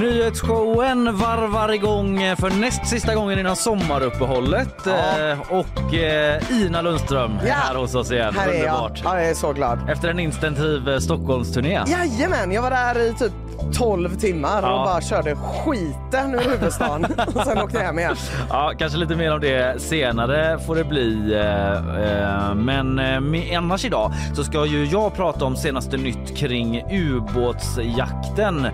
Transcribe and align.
Nyhetsshowen 0.00 1.16
varvar 1.16 1.72
igång 1.74 2.18
för 2.36 2.50
näst 2.60 2.86
sista 2.86 3.14
gången 3.14 3.38
innan 3.38 3.56
sommaruppehållet. 3.56 4.68
Ja. 4.86 5.20
Eh, 5.30 5.40
Och 5.52 5.94
eh, 5.94 6.42
Ina 6.62 6.82
Lundström 6.82 7.38
är 7.42 7.46
Ja. 7.48 7.54
här 7.54 7.74
hos 7.74 7.94
oss 7.94 8.10
igen. 8.12 8.34
Här 8.38 8.48
är 8.48 8.52
jag. 8.54 8.58
Underbart. 8.60 9.00
Ja, 9.04 9.20
jag 9.20 9.30
är 9.30 9.34
så 9.34 9.52
glad. 9.52 9.90
Efter 9.90 10.08
en 10.08 10.18
intensiv 10.20 10.88
eh, 10.88 10.98
Stockholmsturné. 10.98 11.82
Jajamän, 11.86 12.52
jag 12.52 12.62
var 12.62 12.70
där 12.70 12.98
i 12.98 13.14
typ 13.14 13.32
12 13.72 14.16
timmar 14.16 14.62
Ja. 14.62 14.78
och 14.78 14.84
bara 14.86 15.00
körde 15.00 15.36
skiten 15.36 16.34
ur 16.34 16.50
huvudstaden 16.50 17.04
och 17.34 17.42
sen 17.46 17.58
åkte 17.58 17.78
jag 17.78 17.84
hem 17.84 17.98
igen. 17.98 18.16
Ja, 18.50 18.72
kanske 18.78 18.98
lite 18.98 19.16
mer 19.16 19.32
om 19.34 19.40
det 19.40 19.82
senare 19.82 20.58
får 20.58 20.76
det 20.76 20.84
bli. 20.84 21.34
eh, 21.34 21.72
eh, 21.72 22.54
Men 22.54 22.98
eh, 22.98 23.58
annars 23.58 23.84
idag 23.84 24.12
så 24.34 24.44
ska 24.44 24.66
ju 24.66 24.84
jag 24.84 25.14
prata 25.14 25.44
om 25.44 25.56
senaste 25.56 25.96
nytt 25.96 26.36
kring 26.36 26.82
ubåtsjakten. 26.90 28.66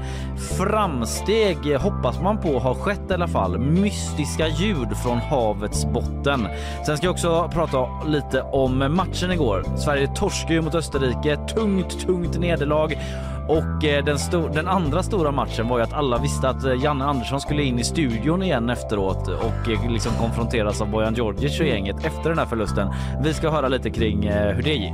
Framsteg 0.59 1.77
hoppas 1.81 2.21
man 2.21 2.39
på 2.39 2.59
har 2.59 2.75
skett 2.75 3.11
i 3.11 3.15
alla 3.15 3.29
fall. 3.29 3.59
Mystiska 3.59 4.49
ljud 4.49 4.89
från 5.03 5.19
havets 5.19 5.85
botten. 5.87 6.49
Sen 6.87 6.97
ska 6.97 7.07
jag 7.07 7.13
också 7.13 7.49
prata 7.53 7.87
lite 8.07 8.43
om 8.43 8.79
matchen 8.97 9.33
igår. 9.33 9.65
Sverige 9.77 10.07
torskade 10.15 10.61
mot 10.61 10.75
Österrike. 10.75 11.37
Tungt, 11.55 12.01
tungt 12.07 12.39
nederlag. 12.39 12.89
Och 13.49 13.85
eh, 13.85 14.05
den, 14.05 14.17
sto- 14.17 14.55
den 14.55 14.69
andra 14.69 15.03
stora 15.03 15.31
matchen 15.31 15.69
var 15.69 15.79
ju 15.79 15.85
att 15.85 15.93
alla 15.93 16.19
visste 16.19 16.49
att 16.49 16.65
eh, 16.65 16.85
Janne 16.85 17.05
Andersson 17.05 17.41
skulle 17.41 17.63
in 17.63 17.79
i 17.79 17.85
studion 17.85 18.43
igen 18.43 18.71
efteråt 18.71 19.29
och 19.29 19.71
eh, 19.71 19.91
liksom 19.91 20.13
konfronteras 20.21 20.81
av 20.81 20.91
Bojan 20.91 21.15
Djordjic 21.15 21.61
och 21.61 21.67
gänget 21.67 21.97
efter 22.05 22.29
den 22.31 22.39
här 22.39 22.47
förlusten. 22.47 22.89
Vi 23.23 23.35
ska 23.35 23.51
höra 23.51 23.69
lite 23.69 23.91
kring 23.91 24.25
eh, 24.27 24.55
hur 24.55 24.63
det 24.63 24.75
gick. 24.75 24.93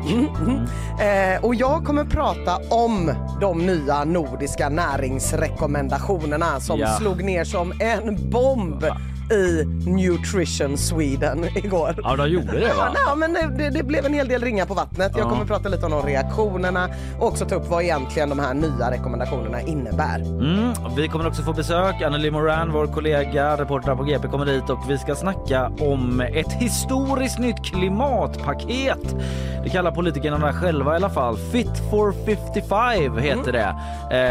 Eh, 1.00 1.44
och 1.44 1.54
jag 1.54 1.84
kommer 1.84 2.04
prata 2.04 2.56
om 2.70 3.10
de 3.40 3.58
nya 3.66 4.04
nordiska 4.04 4.68
näringsrekommendationerna 4.68 6.60
som 6.60 6.78
Ja. 6.78 6.86
slog 6.88 7.24
ner 7.24 7.44
som 7.44 7.72
en 7.80 8.30
bomb 8.30 8.84
i 9.32 9.64
Nutrition 9.86 10.78
Sweden 10.78 11.44
igår. 11.56 11.94
Ja, 12.02 12.16
de 12.16 12.28
gjorde 12.28 12.52
det 12.60 12.74
va? 12.76 12.88
Ja, 13.06 13.14
men 13.14 13.32
det, 13.32 13.70
det, 13.70 13.82
blev 13.82 14.06
en 14.06 14.14
hel 14.14 14.28
del 14.28 14.42
ringar 14.42 14.66
på 14.66 14.74
vattnet. 14.74 15.12
Jag 15.16 15.26
Ja. 15.26 15.30
kommer 15.30 15.44
prata 15.44 15.68
lite 15.68 15.84
om 15.86 15.90
de 15.92 16.02
reaktionerna 16.02 16.88
och 17.20 17.26
också 17.28 17.44
ta 17.44 17.54
upp 17.54 17.68
vad 17.68 17.82
egentligen 17.82 18.28
de 18.28 18.38
här 18.38 18.54
nya 18.54 18.90
rekommendationerna 18.90 19.60
innebär. 19.60 20.20
Mm, 20.20 20.72
vi 20.96 21.08
kommer 21.08 21.26
också 21.26 21.42
få 21.42 21.52
besök. 21.52 22.02
Anneli 22.02 22.30
Moran, 22.30 22.72
vår 22.72 22.86
kollega, 22.86 23.56
reporter 23.56 23.94
på 23.94 24.02
GP 24.04 24.28
kommer 24.28 24.46
hit 24.46 24.70
och 24.70 24.78
vi 24.88 24.98
ska 24.98 25.14
snacka 25.14 25.70
om 25.80 26.20
ett 26.20 26.52
historiskt 26.52 27.38
nytt 27.38 27.64
klimatpaket. 27.64 29.16
Det 29.64 29.68
kallar 29.70 29.90
politikerna 29.92 30.52
själva 30.52 30.92
i 30.92 30.96
alla 30.96 31.10
fall. 31.10 31.36
Fit 31.36 31.90
for 31.90 32.12
55 32.26 33.18
heter 33.18 33.52
det. 33.52 33.74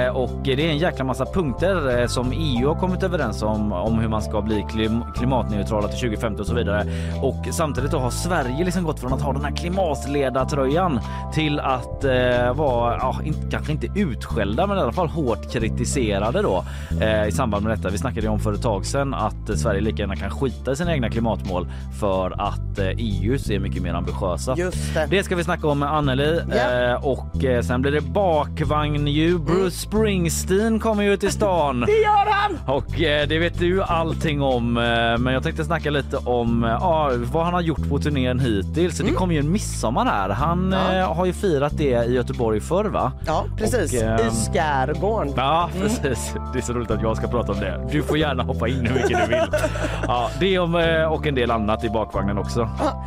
Eh, 0.06 0.16
och 0.16 0.30
det 0.44 0.52
är 0.54 0.70
en 0.70 0.78
jäkla 0.78 1.04
massa 1.06 1.26
punkter 1.26 2.00
eh, 2.02 2.08
som 2.08 2.32
EU 2.32 2.68
har 2.68 2.76
kommit 2.76 3.04
överens 3.04 3.42
om, 3.44 3.72
om 3.72 4.00
hur 4.00 4.08
man 4.08 4.22
ska 4.22 4.42
bli 4.42 4.66
klim 4.88 5.04
klimatneutrala 5.18 5.88
till 5.88 5.98
2050 6.00 6.42
och 6.42 6.48
så 6.48 6.54
vidare. 6.54 6.86
Och 7.22 7.46
samtidigt 7.52 7.92
har 7.94 8.10
Sverige 8.10 8.66
liksom 8.66 8.84
gått 8.84 9.00
från 9.00 9.14
att 9.14 9.22
ha 9.22 9.34
den 9.34 9.46
här 9.46 9.52
klimatledartröjan 9.56 11.00
till 11.34 11.60
att 11.60 12.04
eh, 12.04 12.54
vara, 12.54 12.98
ja, 12.98 13.16
inte, 13.24 13.40
kanske 13.52 13.72
inte 13.72 13.88
utskällda 13.96 14.68
men 14.68 14.78
i 14.78 14.82
alla 14.82 14.92
fall 14.92 15.08
hårt 15.08 15.52
kritiserade 15.52 16.42
då 16.42 16.64
eh, 17.02 17.28
i 17.28 17.32
samband 17.32 17.66
med 17.66 17.78
detta. 17.78 17.90
Vi 17.90 17.98
snackade 17.98 18.22
ju 18.22 18.28
om 18.28 18.40
för 18.40 18.54
ett 18.54 18.62
tag 18.62 18.86
sedan 18.86 19.14
att 19.14 19.50
eh, 19.50 19.56
Sverige 19.56 19.82
lika 19.82 19.98
gärna 19.98 20.16
kan 20.16 20.30
skita 20.32 20.72
i 20.72 20.76
sina 20.76 20.94
egna 20.94 21.10
klimatmål 21.10 21.68
för 22.00 22.42
att 22.42 22.80
eh, 22.80 22.88
EU 22.98 23.34
är 23.34 23.60
mycket 23.60 23.82
mer 23.82 23.94
ambitiösa. 23.94 24.56
Just 24.58 24.94
det. 24.94 25.08
Det 25.10 25.24
ska 25.24 25.36
vi 25.36 25.44
snacka 25.44 25.68
om 25.68 25.80
med 25.80 25.94
Anneli 25.94 26.42
Ja. 26.50 26.90
eh, 26.90 27.06
och 27.06 27.44
eh, 27.46 27.62
sen 27.62 27.82
blir 27.82 27.92
det 27.92 28.02
bakvagn 28.02 29.08
ju. 29.08 29.40
Bruce 29.40 29.72
Springsteen 29.78 30.80
kommer 30.80 31.04
ju 31.04 31.18
till 31.18 31.32
stan. 31.32 31.80
Det 31.80 31.92
gör 31.92 32.32
han! 32.32 32.76
Och 32.76 33.02
eh, 33.02 33.28
det 33.28 33.40
vet 33.40 33.60
du 33.60 33.84
allting 33.84 34.42
om. 34.42 34.77
Eh, 34.78 35.18
men 35.18 35.34
jag 35.34 35.44
tänkte 35.44 35.64
snacka 35.64 35.90
lite 35.90 36.18
om 36.18 36.64
eh, 36.64 36.70
ja, 36.70 37.12
vad 37.32 37.46
han 37.46 37.54
har 37.54 37.62
gjort 37.62 37.90
på 37.90 38.00
turnén 38.00 38.40
hittills. 38.40 38.98
Det 38.98 39.12
kom 39.12 39.32
ju 39.32 39.40
en 39.40 39.52
midsommar 39.52 40.06
här. 40.06 40.30
Han 40.30 40.58
Mm. 40.58 40.80
Ja. 40.96 40.96
eh, 41.00 41.14
har 41.16 41.26
ju 41.26 41.34
firat 41.34 41.74
det 41.78 42.06
i 42.06 42.14
Göteborg 42.14 42.60
förr 42.62 42.86
va? 42.86 43.12
Ja, 43.28 43.44
precis. 43.58 44.02
Och, 44.02 44.08
ehm, 44.08 44.20
I 44.28 44.54
Skärgården. 44.54 45.34
Ja 45.38 45.70
precis. 45.82 46.34
Det 46.54 46.60
är 46.60 46.64
så 46.64 46.74
roligt 46.74 46.92
att 46.92 47.02
jag 47.02 47.18
ska 47.18 47.28
prata 47.28 47.52
om 47.52 47.60
det. 47.60 47.88
Du 47.92 48.04
får 48.04 48.18
gärna 48.18 48.44
hoppa 48.44 48.68
in 48.68 48.86
hur 48.86 48.94
mycket 48.94 49.10
du 49.10 49.28
vill. 49.28 49.48
Ja, 50.08 50.30
det 50.40 50.60
om, 50.60 50.76
och 51.12 51.28
en 51.28 51.36
del 51.36 51.52
annat 51.52 51.84
i 51.84 51.90
bakvagnen 51.90 52.38
också. 52.38 52.70
Ja, 52.80 53.04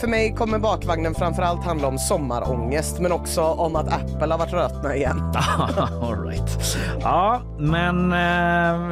för 0.00 0.06
mig 0.06 0.34
kommer 0.34 0.58
bakvagnen 0.58 1.14
framförallt 1.14 1.64
handla 1.64 1.88
om 1.88 1.98
sommarångest 1.98 2.98
men 3.00 3.12
också 3.12 3.42
om 3.42 3.76
att 3.76 3.88
Apple 3.92 4.26
har 4.34 4.38
varit 4.38 4.52
rötna 4.52 4.96
igen. 4.96 5.22
All 6.02 6.26
right. 6.26 6.76
Ja, 7.02 7.40
men 7.58 8.12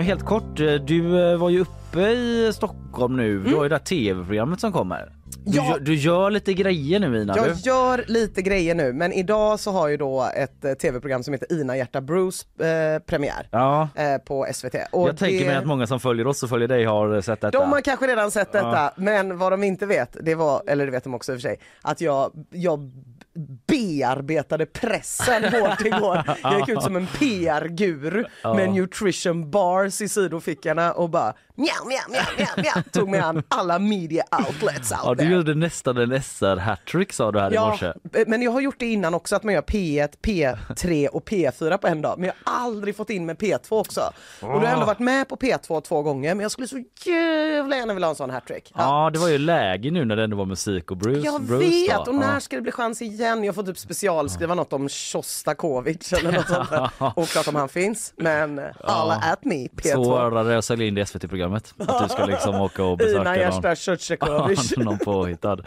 helt 0.00 0.25
kort. 0.25 0.56
Du 0.86 1.00
var 1.36 1.48
ju 1.50 1.60
uppe 1.60 1.72
i 2.02 2.50
Stockholm 2.54 3.16
nu. 3.16 3.42
Du 3.42 3.54
har 3.54 3.62
ju 3.62 3.68
det 3.68 3.74
här 3.74 3.84
tv-programmet 3.84 4.60
som 4.60 4.72
kommer. 4.72 5.12
Du, 5.44 5.56
Ja. 5.56 5.64
gör, 5.70 5.78
du 5.78 5.94
gör 5.94 6.30
lite 6.30 6.54
grejer 6.54 7.00
nu 7.00 7.22
Ina. 7.22 7.36
Jag 7.36 7.46
Du. 7.46 7.52
gör 7.60 8.04
lite 8.06 8.42
grejer 8.42 8.74
nu 8.74 8.92
men 8.92 9.12
idag 9.12 9.60
så 9.60 9.70
har 9.72 9.88
ju 9.88 9.96
då 9.96 10.28
ett 10.36 10.64
eh, 10.64 10.72
tv-program 10.72 11.22
som 11.22 11.34
heter 11.34 11.52
Ina 11.60 11.76
Hjärta 11.76 12.00
Bruce 12.00 12.44
eh, 12.60 12.98
premiär 13.02 13.48
Ja. 13.50 13.88
eh, 13.94 14.18
på 14.18 14.46
SVT. 14.54 14.74
Och 14.92 15.08
Jag 15.08 15.16
tänker 15.18 15.38
det- 15.40 15.46
mig 15.46 15.56
att 15.56 15.66
många 15.66 15.86
som 15.86 16.00
följer 16.00 16.26
oss 16.26 16.42
och 16.42 16.48
följer 16.48 16.68
dig 16.68 16.84
har 16.84 17.20
sett 17.20 17.40
detta. 17.40 17.58
De 17.58 17.72
har 17.72 17.80
kanske 17.80 18.06
redan 18.06 18.30
sett 18.30 18.52
detta, 18.52 18.92
men 18.96 19.38
vad 19.38 19.52
de 19.52 19.62
inte 19.64 19.86
vet, 19.86 20.16
det 20.20 20.34
var, 20.34 20.62
eller 20.66 20.86
det 20.86 20.92
vet 20.92 21.04
de 21.04 21.14
också 21.14 21.32
i 21.32 21.36
och 21.36 21.40
för 21.40 21.48
sig, 21.48 21.60
att 21.82 22.00
jag, 22.00 22.32
jag 22.50 22.90
bearbetade 23.66 24.66
pressen 24.66 25.44
hårt 25.52 25.80
igår. 25.80 26.22
Jag 26.42 26.58
gick 26.58 26.68
ut 26.68 26.82
som 26.82 26.96
en 26.96 27.06
PR-guru 27.06 28.24
med 28.44 28.70
nutrition 28.72 29.50
bars 29.50 30.00
i 30.00 30.08
sidofickorna 30.08 30.92
och 30.92 31.10
bara 31.10 31.34
mjau, 31.56 31.84
mjau, 31.86 32.00
mjau, 32.10 32.22
mjau, 32.38 32.62
mjau, 32.62 32.82
tog 32.92 33.08
mig 33.08 33.20
an 33.20 33.42
alla 33.48 33.78
media 33.78 34.24
outlets 34.48 34.92
out 34.92 35.00
Ja, 35.04 35.10
du 35.14 35.16
there. 35.16 35.34
gjorde 35.34 35.54
nästan 35.54 35.96
en 35.96 36.12
SR-hattrick 36.22 37.12
sa 37.12 37.32
du 37.32 37.40
här 37.40 37.50
i 37.50 37.54
Ja, 37.54 37.68
morse. 37.70 37.92
men 38.26 38.42
jag 38.42 38.50
har 38.50 38.60
gjort 38.60 38.76
det 38.78 38.86
innan 38.86 39.14
också 39.14 39.36
att 39.36 39.42
man 39.42 39.54
gör 39.54 39.62
P1, 39.62 40.08
P3 40.22 41.06
och 41.08 41.28
P4 41.28 41.76
på 41.78 41.86
en 41.86 42.02
dag. 42.02 42.18
Men 42.18 42.26
jag 42.44 42.52
har 42.52 42.64
aldrig 42.66 42.96
fått 42.96 43.10
in 43.10 43.26
med 43.26 43.36
P2 43.36 43.66
också. 43.70 44.00
Och 44.00 44.12
då 44.40 44.46
har 44.48 44.62
jag 44.64 44.72
ändå 44.72 44.86
varit 44.86 44.98
med 44.98 45.28
på 45.28 45.36
P2 45.36 45.80
två 45.80 46.02
gånger 46.02 46.34
men 46.34 46.42
jag 46.42 46.50
skulle 46.50 46.68
så 46.68 46.82
jävla 47.04 47.76
gärna 47.76 47.94
vilja 47.94 48.06
ha 48.06 48.10
en 48.10 48.16
sån 48.16 48.30
hattrick. 48.30 48.72
Ja, 48.74 49.10
det 49.12 49.18
var 49.18 49.28
ju 49.28 49.38
läge 49.38 49.90
nu 49.90 50.04
när 50.04 50.16
det 50.16 50.24
ändå 50.24 50.36
var 50.36 50.44
musik 50.46 50.90
och 50.90 50.96
Bruce. 50.96 51.20
Jag 51.26 51.42
Bruce 51.42 51.64
vet 51.68 52.04
då. 52.04 52.10
och 52.10 52.14
när 52.14 52.34
Ja. 52.34 52.40
ska 52.40 52.56
det 52.56 52.62
bli 52.62 52.72
chans 52.72 53.02
igen? 53.02 53.44
Jag 53.44 53.54
får 53.54 53.62
typ 53.62 53.78
specialskriva 53.78 54.54
något 54.54 54.72
om 54.72 54.88
Shostakovich 54.88 56.12
eller 56.12 56.32
något 56.32 56.48
sånt 56.48 56.70
där. 56.70 56.90
Oklart 57.16 57.48
om 57.48 57.54
han 57.54 57.68
finns 57.68 58.12
men 58.16 58.60
alla 58.84 59.14
at 59.14 59.44
me 59.44 59.54
P2. 59.68 59.92
Svårare 59.92 60.58
att 60.58 60.64
sälja 60.64 60.86
in 60.86 60.94
det 60.94 61.00
i 61.00 61.02
SVT-programmet. 61.50 61.74
Att 61.78 62.02
du 62.02 62.14
ska 62.14 62.24
liksom 62.24 62.60
åka 62.60 62.84
och 62.84 62.98
besöka 62.98 63.18
någon. 63.22 64.54
Någon 64.84 64.98
påhittad. 64.98 65.58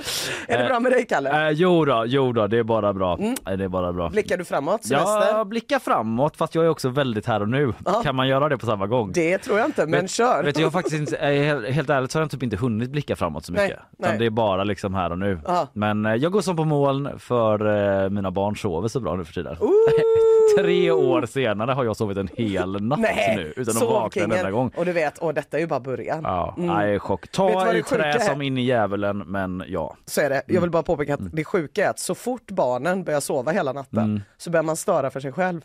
Är 0.47 0.57
det 0.57 0.65
bra 0.67 0.79
med 0.79 0.91
dig 0.91 1.05
Kalle? 1.05 1.47
Eh, 1.47 1.51
jo 1.51 1.85
då, 1.85 2.03
jo 2.07 2.33
då, 2.33 2.47
det 2.47 2.57
är 2.57 2.63
bara 2.63 2.93
bra. 2.93 3.17
Eh, 3.47 3.57
Det 3.57 3.63
är 3.63 3.67
bara 3.67 3.93
bra. 3.93 4.09
Blickar 4.09 4.37
du 4.37 4.45
framåt? 4.45 4.83
Semester? 4.85 5.27
Ja, 5.37 5.45
blicka 5.45 5.79
framåt 5.79 6.37
fast 6.37 6.55
jag 6.55 6.65
är 6.65 6.69
också 6.69 6.89
väldigt 6.89 7.25
här 7.25 7.41
och 7.41 7.49
nu. 7.49 7.73
Kan 8.03 8.15
man 8.15 8.27
göra 8.27 8.49
det 8.49 8.57
på 8.57 8.65
samma 8.65 8.87
gång? 8.87 9.11
Det 9.13 9.37
tror 9.37 9.57
jag 9.59 9.67
inte 9.67 9.85
men 9.85 10.07
kör. 10.07 10.43
Vet 10.43 10.59
jag 10.59 10.71
faktiskt 10.71 10.95
inte, 10.95 11.17
eh, 11.17 11.71
helt- 11.71 11.89
ärligt 11.89 12.11
så 12.11 12.19
har 12.19 12.23
jag 12.23 12.31
typ 12.31 12.43
inte 12.43 12.55
hunnit 12.57 12.89
blicka 12.89 13.15
framåt 13.15 13.45
så 13.45 13.51
Nej, 13.53 13.63
mycket. 13.67 13.79
Utan 13.99 14.09
nej. 14.09 14.19
det 14.19 14.25
är 14.25 14.29
bara 14.29 14.63
liksom 14.63 14.93
här 14.93 15.11
och 15.11 15.17
nu. 15.19 15.39
Ja. 15.47 15.67
Men 15.73 16.05
eh, 16.05 16.15
jag 16.15 16.31
går 16.31 16.41
som 16.41 16.55
på 16.55 16.65
moln 16.65 17.19
för 17.19 17.65
eh, 18.03 18.09
mina 18.09 18.31
barn 18.31 18.55
sover 18.57 18.87
så 18.87 18.99
bra 18.99 19.15
nu 19.15 19.25
för 19.25 19.33
tiden. 19.33 19.55
Tre 20.63 20.91
år 20.91 21.25
senare 21.25 21.71
har 21.71 21.83
jag 21.83 21.97
sovit 21.97 22.17
en 22.17 22.29
hel 22.37 22.81
natt 22.81 22.99
nu 23.35 23.53
utan 23.55 23.77
att 23.77 23.83
vakna 23.83 24.23
en 24.23 24.31
enda 24.31 24.51
gång. 24.51 24.71
Och 24.77 24.85
du 24.85 24.91
vet, 24.91 25.17
och 25.17 25.33
detta 25.33 25.57
är 25.57 25.61
ju 25.61 25.67
bara 25.67 25.79
början. 25.79 26.23
Ja, 26.23 26.53
nej, 26.57 26.99
chock. 26.99 27.21
Vet 27.21 27.31
du 27.31 27.37
Ta 27.37 27.73
i 27.73 27.83
trä 27.83 28.03
är? 28.03 28.19
som 28.19 28.41
in 28.41 28.57
i 28.57 28.61
djävulen 28.61 29.17
men 29.17 29.63
ja. 29.67 29.95
Så 30.05 30.21
är 30.21 30.29
det. 30.29 30.41
Jag 30.47 30.61
vill 30.61 30.69
bara 30.69 30.83
påpeka 30.83 31.13
att 31.13 31.31
det 31.33 31.43
sjuka 31.43 31.85
är 31.85 31.89
att 31.89 31.99
så 31.99 32.15
fort 32.15 32.51
barnen 32.51 33.03
börjar 33.03 33.19
sova 33.19 33.51
hela 33.51 33.73
natten 33.73 34.21
så 34.37 34.49
börjar 34.49 34.63
man 34.63 34.75
störa 34.77 35.09
för 35.09 35.19
sig 35.19 35.31
själv. 35.31 35.61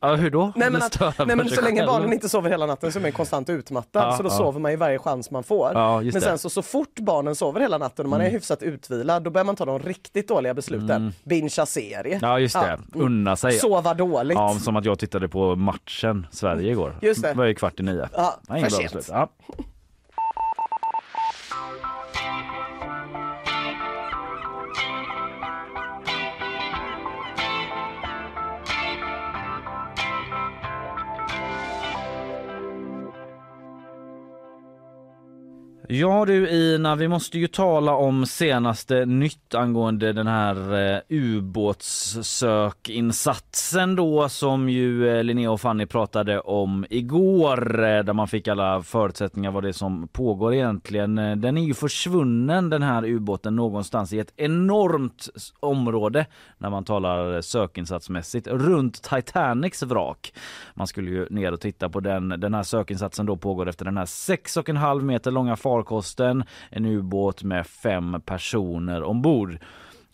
Ja, 0.00 0.14
hur 0.14 0.30
då? 0.30 0.52
Nej 0.56 0.70
men, 0.70 0.80
Det 0.80 1.06
att, 1.06 1.26
nej, 1.26 1.36
men 1.36 1.48
så 1.48 1.60
länge 1.60 1.86
barnen 1.86 2.12
inte 2.12 2.28
sover 2.28 2.50
hela 2.50 2.66
natten 2.66 2.92
så 2.92 2.98
är 2.98 3.02
man 3.02 3.12
konstant 3.12 3.50
utmattad 3.50 4.02
Ja, 4.02 4.16
så 4.16 4.22
då 4.22 4.28
ja. 4.28 4.36
sover 4.36 4.60
man 4.60 4.72
i 4.72 4.76
varje 4.76 4.98
chans 4.98 5.30
man 5.30 5.42
får. 5.44 5.70
Ja, 5.74 5.96
men 5.96 6.04
det. 6.04 6.10
Mm. 6.10 6.22
sen 6.22 6.38
så, 6.38 6.50
så 6.50 6.62
fort 6.62 6.98
barnen 6.98 7.34
sover 7.34 7.60
hela 7.60 7.78
natten 7.78 8.06
och 8.06 8.10
man 8.10 8.20
är 8.20 8.30
hyfsat 8.30 8.62
utvilad 8.62 9.22
då 9.22 9.30
börjar 9.30 9.44
man 9.44 9.56
ta 9.56 9.64
de 9.64 9.78
riktigt 9.78 10.28
dåliga 10.28 10.54
besluten. 10.54 11.12
Bingea 11.24 11.66
serie. 11.66 12.18
Ja 12.22 12.38
just 12.38 12.54
det, 12.54 12.78
unna 12.94 13.36
sig. 13.36 13.52
Sova 13.52 13.94
dåligt. 13.94 14.38
Ja, 14.38 14.54
som 14.54 14.76
att 14.76 14.84
jag 14.84 14.98
tittade 14.98 15.28
på 15.28 15.56
matchen 15.56 16.26
Sverige 16.30 16.70
igår. 16.72 16.98
Just 17.02 17.22
det. 17.22 17.34
var 17.34 17.44
ju 17.44 17.54
kvart 17.54 17.80
i 17.80 17.82
nio. 17.82 18.08
Ja, 18.12 18.34
för 18.48 18.68
sent. 18.68 19.08
Ja. 19.10 19.28
Ja 35.88 36.24
du 36.24 36.48
Ina, 36.48 36.96
vi 36.96 37.08
måste 37.08 37.38
ju 37.38 37.46
tala 37.46 37.94
om 37.94 38.26
senaste 38.26 39.04
nytt 39.04 39.54
angående 39.54 40.12
den 40.12 40.26
här 40.26 40.74
eh, 40.94 41.00
ubåtssökinsatsen 41.08 43.96
då 43.96 44.28
som 44.28 44.68
ju 44.68 45.08
eh, 45.08 45.24
Linnea 45.24 45.50
och 45.50 45.60
Fanny 45.60 45.86
pratade 45.86 46.40
om 46.40 46.86
igår 46.90 47.84
eh, 47.84 48.04
där 48.04 48.12
man 48.12 48.28
fick 48.28 48.48
alla 48.48 48.82
förutsättningar 48.82 49.50
vad 49.50 49.62
det 49.62 49.68
är 49.68 49.72
som 49.72 50.08
pågår 50.08 50.54
egentligen. 50.54 51.18
Eh, 51.18 51.36
Den 51.36 51.56
är 51.56 51.62
ju 51.62 51.74
försvunnen 51.74 52.70
den 52.70 52.82
här 52.82 53.04
ubåten 53.04 53.56
någonstans 53.56 54.12
i 54.12 54.18
ett 54.18 54.32
enormt 54.36 55.28
område 55.60 56.26
när 56.58 56.70
man 56.70 56.84
talar 56.84 57.34
eh, 57.34 57.40
sökinsatsmässigt 57.40 58.46
runt 58.46 59.02
Titanics 59.02 59.82
vrak. 59.82 60.32
Man 60.74 60.86
skulle 60.86 61.10
ju 61.10 61.26
ner 61.30 61.52
och 61.52 61.60
titta 61.60 61.88
på 61.88 62.00
den. 62.00 62.28
Den 62.28 62.54
här 62.54 62.62
sökinsatsen 62.62 63.26
då 63.26 63.36
pågår 63.36 63.68
efter 63.68 63.84
den 63.84 63.96
här 63.96 64.04
6,5 64.04 65.02
meter 65.02 65.30
långa 65.30 65.56
farkosten. 65.76 66.44
En 66.70 66.86
ubåt 66.86 67.42
med 67.42 67.66
fem 67.66 68.20
personer 68.24 69.02
ombord. 69.02 69.58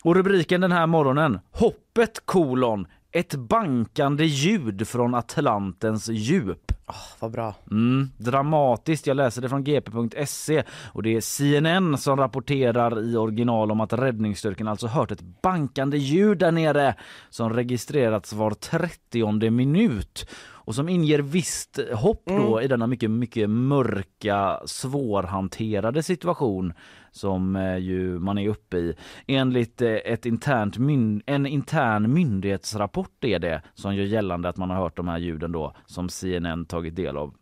Och 0.03 0.15
rubriken 0.15 0.61
den 0.61 0.71
här 0.71 0.87
morgonen, 0.87 1.39
hoppet 1.51 2.25
kolon, 2.25 2.87
ett 3.13 3.35
bankande 3.35 4.25
ljud 4.25 4.87
från 4.87 5.15
Atlantens 5.15 6.09
djup. 6.09 6.71
Vad 7.19 7.31
bra. 7.31 7.55
Mm, 7.71 8.09
dramatiskt. 8.17 9.07
Jag 9.07 9.17
läser 9.17 9.41
det 9.41 9.49
från 9.49 9.63
gp.se 9.63 10.63
och 10.93 11.03
det 11.03 11.15
är 11.15 11.21
CNN 11.21 11.97
som 11.97 12.17
rapporterar 12.17 13.03
i 13.03 13.15
original 13.15 13.71
om 13.71 13.81
att 13.81 13.93
räddningsstyrkan 13.93 14.67
alltså 14.67 14.87
hört 14.87 15.11
ett 15.11 15.41
bankande 15.41 15.97
ljud 15.97 16.37
där 16.37 16.51
nere 16.51 16.95
som 17.29 17.53
registrerats 17.53 18.33
var 18.33 18.51
30 18.51 19.49
minut 19.49 20.29
och 20.65 20.75
som 20.75 20.89
inger 20.89 21.19
visst 21.19 21.79
hopp 21.93 22.23
då 22.25 22.61
i 22.61 22.67
denna 22.67 22.87
mycket, 22.87 23.11
mycket 23.11 23.49
mörka, 23.49 24.59
svårhanterade 24.65 26.03
situation 26.03 26.73
som 27.13 27.55
eh, 27.55 27.77
ju 27.77 28.19
man 28.19 28.37
är 28.37 28.47
uppe 28.49 28.77
i. 28.77 28.95
Enligt 29.27 29.81
eh, 29.81 29.91
ett 29.91 30.25
internt 30.25 30.77
myn- 30.77 31.21
en 31.25 31.45
intern 31.45 32.13
myndighetsrapport 32.13 33.23
är 33.23 33.39
det 33.39 33.61
som 33.73 33.95
gör 33.95 34.05
gällande 34.05 34.49
att 34.49 34.57
man 34.57 34.69
har 34.69 34.77
hört 34.77 34.97
de 34.97 35.07
här 35.07 35.17
ljuden 35.17 35.51
då 35.51 35.75
som 35.85 36.09
CNN 36.09 36.65
tagit 36.65 36.95
del 36.95 37.17
av. 37.17 37.33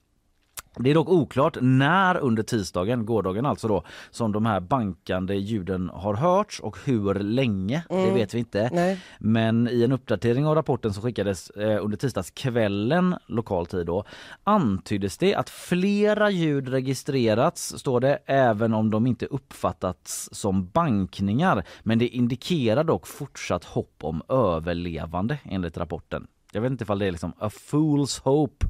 Det 0.75 0.89
är 0.89 0.93
dock 0.93 1.09
oklart 1.09 1.57
när 1.61 2.17
under 2.17 2.43
tisdagen, 2.43 3.05
gårdagen 3.05 3.45
alltså 3.45 3.67
då, 3.67 3.83
som 4.11 4.31
de 4.31 4.45
här 4.45 4.59
bankande 4.59 5.35
ljuden 5.35 5.89
har 5.93 6.13
hörts 6.13 6.59
och 6.59 6.77
hur 6.85 7.13
länge, 7.13 7.83
det 7.89 8.11
vet 8.11 8.33
vi 8.33 8.39
inte. 8.39 8.69
Nej. 8.73 8.99
Men 9.19 9.67
i 9.67 9.83
en 9.83 9.91
uppdatering 9.91 10.45
av 10.45 10.55
rapporten 10.55 10.93
som 10.93 11.03
skickades 11.03 11.49
eh, 11.49 11.85
under 11.85 11.97
tisdagskvällen 11.97 13.15
lokal 13.27 13.65
tid 13.65 13.85
då 13.85 14.05
antyddes 14.43 15.17
det 15.17 15.35
att 15.35 15.49
flera 15.49 16.29
ljud 16.29 16.67
registrerats, 16.67 17.73
står 17.77 17.99
det, 17.99 18.19
även 18.25 18.73
om 18.73 18.91
de 18.91 19.07
inte 19.07 19.25
uppfattats 19.25 20.29
som 20.31 20.67
bankningar. 20.67 21.63
Men 21.83 21.99
det 21.99 22.07
indikerar 22.07 22.83
dock 22.83 23.07
fortsatt 23.07 23.63
hopp 23.63 23.95
om 24.01 24.21
överlevande 24.29 25.39
enligt 25.43 25.77
rapporten. 25.77 26.27
Jag 26.51 26.61
vet 26.61 26.71
inte 26.71 26.83
ifall 26.83 26.99
det 26.99 27.07
är 27.07 27.11
liksom 27.11 27.33
a 27.39 27.49
fool's 27.49 28.21
hope 28.23 28.67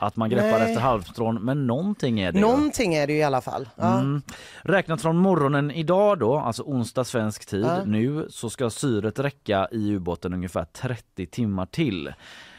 att 0.00 0.16
man 0.16 0.30
greppar 0.30 0.58
Nej. 0.58 0.68
efter 0.70 0.80
halmstrån, 0.80 1.44
men 1.44 1.66
någonting 1.66 2.20
är 2.20 2.32
det. 2.32 2.40
Någonting 2.40 2.94
är 2.94 3.06
det 3.06 3.12
i 3.12 3.22
alla 3.22 3.40
fall. 3.40 3.68
Ja. 3.76 3.98
Mm. 4.00 4.22
Räknat 4.62 5.02
från 5.02 5.16
morgonen 5.16 5.70
idag 5.70 6.18
då, 6.18 6.38
alltså 6.38 6.62
onsdag 6.62 7.04
svensk 7.04 7.46
tid 7.46 7.64
Ja. 7.64 7.84
nu, 7.84 8.26
så 8.30 8.50
ska 8.50 8.70
syret 8.70 9.18
räcka 9.18 9.68
i 9.72 9.90
ubåten 9.94 10.34
ungefär 10.34 10.64
30 10.64 11.26
timmar 11.26 11.66
till. 11.66 12.12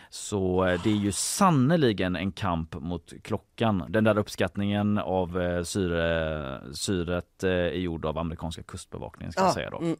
Så 0.09 0.65
eh, 0.65 0.81
det 0.83 0.89
är 0.89 0.95
ju 0.95 1.11
sannoliken 1.11 2.15
en 2.15 2.31
kamp 2.31 2.75
mot 2.75 3.13
klockan. 3.23 3.83
Den 3.89 4.03
där 4.03 4.17
uppskattningen 4.17 4.97
av 4.97 5.41
eh, 5.41 5.63
syre, 5.63 6.61
syret 6.73 7.43
eh, 7.43 7.49
är 7.51 7.69
gjord 7.79 8.05
av 8.05 8.17
amerikanska 8.17 8.63
kustbevakningen 8.63 9.31
ska 9.31 9.41
Ja, 9.41 9.53
säga 9.53 9.69
då. 9.69 9.77
mm. 9.77 9.95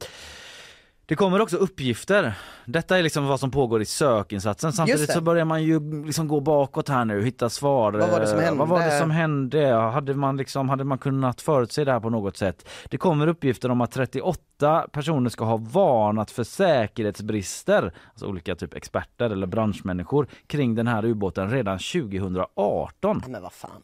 Det 1.06 1.16
kommer 1.16 1.42
också 1.42 1.58
uppgifter. 1.58 2.34
Detta 2.66 2.98
är 2.98 3.04
liksom 3.04 3.26
vad 3.28 3.40
som 3.40 3.52
pågår 3.52 3.82
i 3.82 3.86
sökinsatsen. 3.86 4.74
Samtidigt 4.74 5.12
så 5.12 5.22
börjar 5.22 5.46
man 5.46 5.64
ju 5.64 6.06
liksom 6.06 6.28
gå 6.28 6.40
bakåt 6.40 6.90
här 6.90 7.06
nu, 7.06 7.24
hitta 7.24 7.50
svar. 7.50 7.92
Vad 7.94 8.10
var 8.10 8.20
det 8.20 8.28
som 8.28 8.40
Eh, 8.40 8.54
Vad 8.56 8.68
var 8.68 8.78
det 8.78 8.84
hände? 8.84 9.00
som 9.00 9.12
hände? 9.12 9.74
Hade 9.74 10.14
man, 10.14 10.38
liksom, 10.38 10.70
hade 10.70 10.84
man 10.84 10.98
kunnat 10.98 11.42
förutse 11.42 11.84
det 11.84 11.92
här 11.92 12.00
på 12.00 12.10
något 12.10 12.38
sätt? 12.38 12.68
Det 12.90 12.98
kommer 12.98 13.28
uppgifter 13.28 13.72
om 13.72 13.82
att 13.82 13.92
38 13.92 14.88
personer 14.92 15.30
ska 15.30 15.46
ha 15.46 15.58
varnat 15.58 16.32
för 16.32 16.44
säkerhetsbrister, 16.44 17.94
alltså 18.10 18.26
olika 18.26 18.56
typ 18.56 18.74
experter 18.74 19.30
eller 19.30 19.48
branschmänniskor 19.48 20.28
kring 20.48 20.76
den 20.76 20.88
här 20.88 21.06
ubåten 21.06 21.50
redan 21.50 21.80
2018. 21.80 23.24
Men 23.28 23.42
vad 23.42 23.54
fan. 23.54 23.82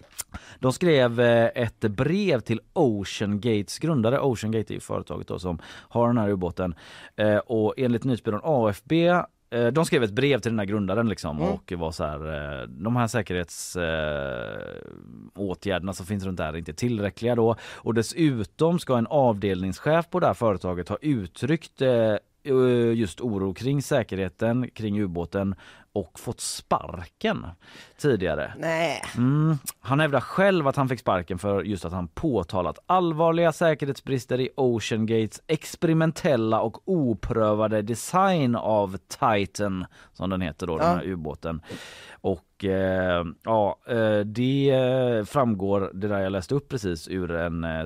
De 0.60 0.74
skrev 0.74 1.20
eh, 1.20 1.50
ett 1.56 1.80
brev 1.80 2.40
till 2.40 2.60
Ocean 2.74 3.40
Gates 3.40 3.80
grundare. 3.80 4.20
Ocean 4.20 4.52
Gate 4.52 4.74
är 4.74 4.76
ju 4.76 4.80
företaget 4.80 5.28
då 5.28 5.40
som 5.40 5.60
har 5.66 6.08
den 6.08 6.18
här 6.18 6.30
ubåten. 6.30 6.76
Eh, 7.18 7.38
Och 7.38 7.74
enligt 7.78 8.04
nyhetsbyrån 8.04 8.42
AFB 8.44 8.92
eh, 9.50 9.68
de 9.74 9.86
skrev 9.86 10.04
ett 10.04 10.12
brev 10.12 10.40
till 10.40 10.52
den 10.52 10.60
här 10.60 10.66
grundaren 10.66 11.10
liksom 11.10 11.38
Mm. 11.38 11.50
och 11.54 11.74
var 11.78 11.92
så 11.92 12.04
här, 12.04 12.60
eh, 12.62 12.68
de 12.68 12.96
här 12.96 13.08
säkerhetsåtgärderna 13.08 15.90
eh, 15.90 15.94
som 15.94 16.06
finns 16.06 16.26
runt 16.26 16.38
där 16.38 16.54
är 16.54 16.58
inte 16.58 16.74
tillräckliga 16.74 17.36
då. 17.36 17.56
Och 17.76 17.94
dessutom 17.94 18.80
ska 18.80 18.98
en 18.98 19.08
avdelningschef 19.08 20.10
på 20.10 20.20
det 20.20 20.28
här 20.28 20.34
företaget 20.34 20.90
ha 20.90 20.98
uttryckt 21.02 21.82
just 22.94 23.22
oro 23.22 23.54
kring 23.54 23.82
säkerheten 23.82 24.70
kring 24.70 25.02
ubåten 25.02 25.56
och 25.94 26.20
fått 26.20 26.40
sparken 26.40 27.46
tidigare. 27.98 28.54
Nej. 28.60 29.02
Mm. 29.18 29.58
Han 29.80 30.00
hävdar 30.00 30.20
själv 30.20 30.68
att 30.68 30.76
han 30.76 30.90
fick 30.90 31.00
sparken 31.00 31.40
för 31.40 31.64
just 31.64 31.86
att 31.86 31.94
han 31.94 32.08
påtalat 32.08 32.80
allvarliga 32.86 33.52
säkerhetsbrister 33.52 34.40
i 34.40 34.50
Ocean 34.56 35.06
Gates 35.06 35.42
experimentella 35.48 36.62
och 36.62 36.82
oprövade 36.90 37.82
design 37.82 38.56
av 38.56 38.98
Titan, 38.98 39.86
som 40.14 40.30
den 40.30 40.42
heter 40.42 40.68
då, 40.68 40.78
den 40.78 40.88
Ja. 40.88 40.94
här 40.96 41.08
ubåten. 41.08 41.62
Och 42.22 42.66
eh, 42.66 43.26
ja, 43.44 43.80
eh, 43.88 44.20
det 44.20 44.70
eh, 44.70 45.24
framgår, 45.26 45.92
det 45.94 46.08
där 46.08 46.20
jag 46.20 46.32
läste 46.32 46.56
upp 46.56 46.70
precis, 46.70 47.08
ur 47.08 47.32
en 47.32 47.64
eh, 47.64 47.86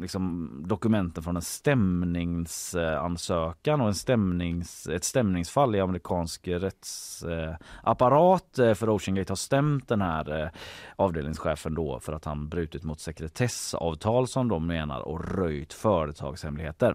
liksom 0.00 0.50
dokumenten 0.66 1.22
från 1.22 1.36
en 1.36 1.42
stämningsansökan 1.42 3.80
och 3.80 3.88
en 3.88 3.94
stämnings, 3.94 4.86
ett 4.86 5.04
stämningsfall 5.04 5.74
i 5.74 5.80
amerikansk 5.80 6.48
rättsapparat 6.48 7.41
eh, 7.42 8.74
för 8.74 8.88
Ocean 8.96 9.14
Gate 9.14 9.30
har 9.30 9.36
stämt 9.36 9.88
den 9.88 10.02
här 10.02 10.42
eh, 10.42 10.48
avdelningschefen 10.96 11.74
då 11.74 12.00
för 12.00 12.12
att 12.12 12.24
han 12.24 12.48
brutit 12.48 12.84
mot 12.84 13.00
sekretessavtal 13.00 14.28
som 14.28 14.48
de 14.48 14.66
menar 14.66 15.00
och 15.00 15.34
röjt 15.38 15.72
företagshemligheter. 15.72 16.94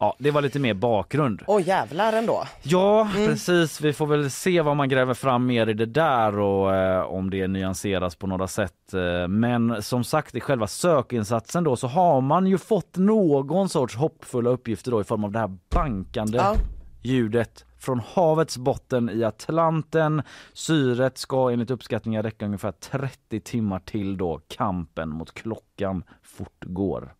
Ja, 0.00 0.16
det 0.18 0.30
var 0.30 0.42
lite 0.42 0.58
mer 0.58 0.74
bakgrund. 0.74 1.42
Åh 1.46 1.62
jävlar 1.68 2.12
ändå. 2.12 2.44
Ja, 2.62 3.00
Mm. 3.14 3.26
precis. 3.28 3.80
Vi 3.80 3.92
får 3.92 4.06
väl 4.06 4.30
se 4.30 4.60
vad 4.62 4.76
man 4.76 4.88
gräver 4.88 5.14
fram 5.14 5.46
mer 5.46 5.66
i 5.66 5.74
det 5.74 5.86
där 5.86 6.38
och 6.38 6.74
eh, 6.74 7.00
om 7.02 7.30
det 7.30 7.48
nyanseras 7.48 8.14
på 8.14 8.26
några 8.26 8.46
sätt. 8.46 8.94
Eh, 8.94 9.28
Men 9.28 9.82
som 9.82 10.04
sagt, 10.04 10.34
i 10.34 10.40
själva 10.40 10.66
sökinsatsen 10.66 11.64
då 11.64 11.76
så 11.76 11.86
har 11.86 12.20
man 12.20 12.46
ju 12.46 12.58
fått 12.58 12.96
någon 12.96 13.68
sorts 13.68 13.96
hoppfulla 13.96 14.50
uppgifter 14.50 14.90
då 14.90 15.00
i 15.00 15.04
form 15.04 15.24
av 15.24 15.32
det 15.32 15.38
här 15.38 15.56
bankande 15.74 16.38
Ja. 16.38 16.54
ljudet 17.02 17.64
från 17.78 18.00
havets 18.00 18.58
botten 18.58 19.10
i 19.10 19.24
Atlanten. 19.24 20.22
Syret 20.52 21.18
ska 21.18 21.50
enligt 21.50 21.70
uppskattningar 21.70 22.22
räcka 22.22 22.46
ungefär 22.46 22.72
30 22.72 23.40
timmar 23.40 23.78
till 23.78 24.16
då 24.16 24.40
kampen 24.48 25.08
mot 25.08 25.34
klockan 25.34 26.02
fortgår. 26.22 27.14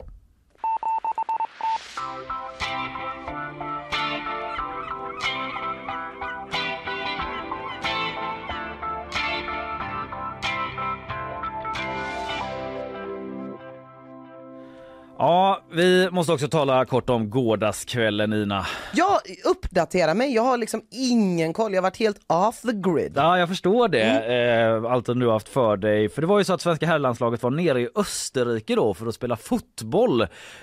Ja, 15.19 15.63
vi 15.73 16.11
måste 16.11 16.33
också 16.33 16.49
tala 16.49 16.85
kort 16.85 17.11
om 17.11 17.31
gårdagskvällen 17.31 18.33
Ina. 18.33 18.67
Ja, 18.93 19.21
uppdatera 19.45 20.15
mig. 20.15 20.35
Jag 20.35 20.43
har 20.43 20.57
liksom 20.57 20.83
ingen 20.91 21.53
koll. 21.53 21.73
Jag 21.73 21.79
har 21.79 21.83
varit 21.83 21.97
helt 21.97 22.21
off 22.27 22.61
the 22.61 22.73
grid. 22.73 23.13
Ja, 23.17 23.39
jag 23.39 23.49
förstår 23.49 23.89
det. 23.89 24.03
Mm. 24.03 24.85
Eh, 24.85 24.93
allt 24.93 25.07
du 25.07 25.27
har 25.27 25.33
haft 25.33 25.49
för 25.49 25.77
dig. 25.77 26.09
För 26.09 26.21
det 26.21 26.27
var 26.27 26.39
ju 26.39 26.45
så 26.45 26.53
att 26.53 26.61
svenska 26.61 26.87
herrlandslaget 26.87 27.43
var 27.43 27.51
nere 27.51 27.81
i 27.81 27.89
Österrike 27.95 28.75
då 28.75 28.95
för 28.95 29.07
att 29.07 29.15
spela 29.15 29.37
fotboll 29.37 30.21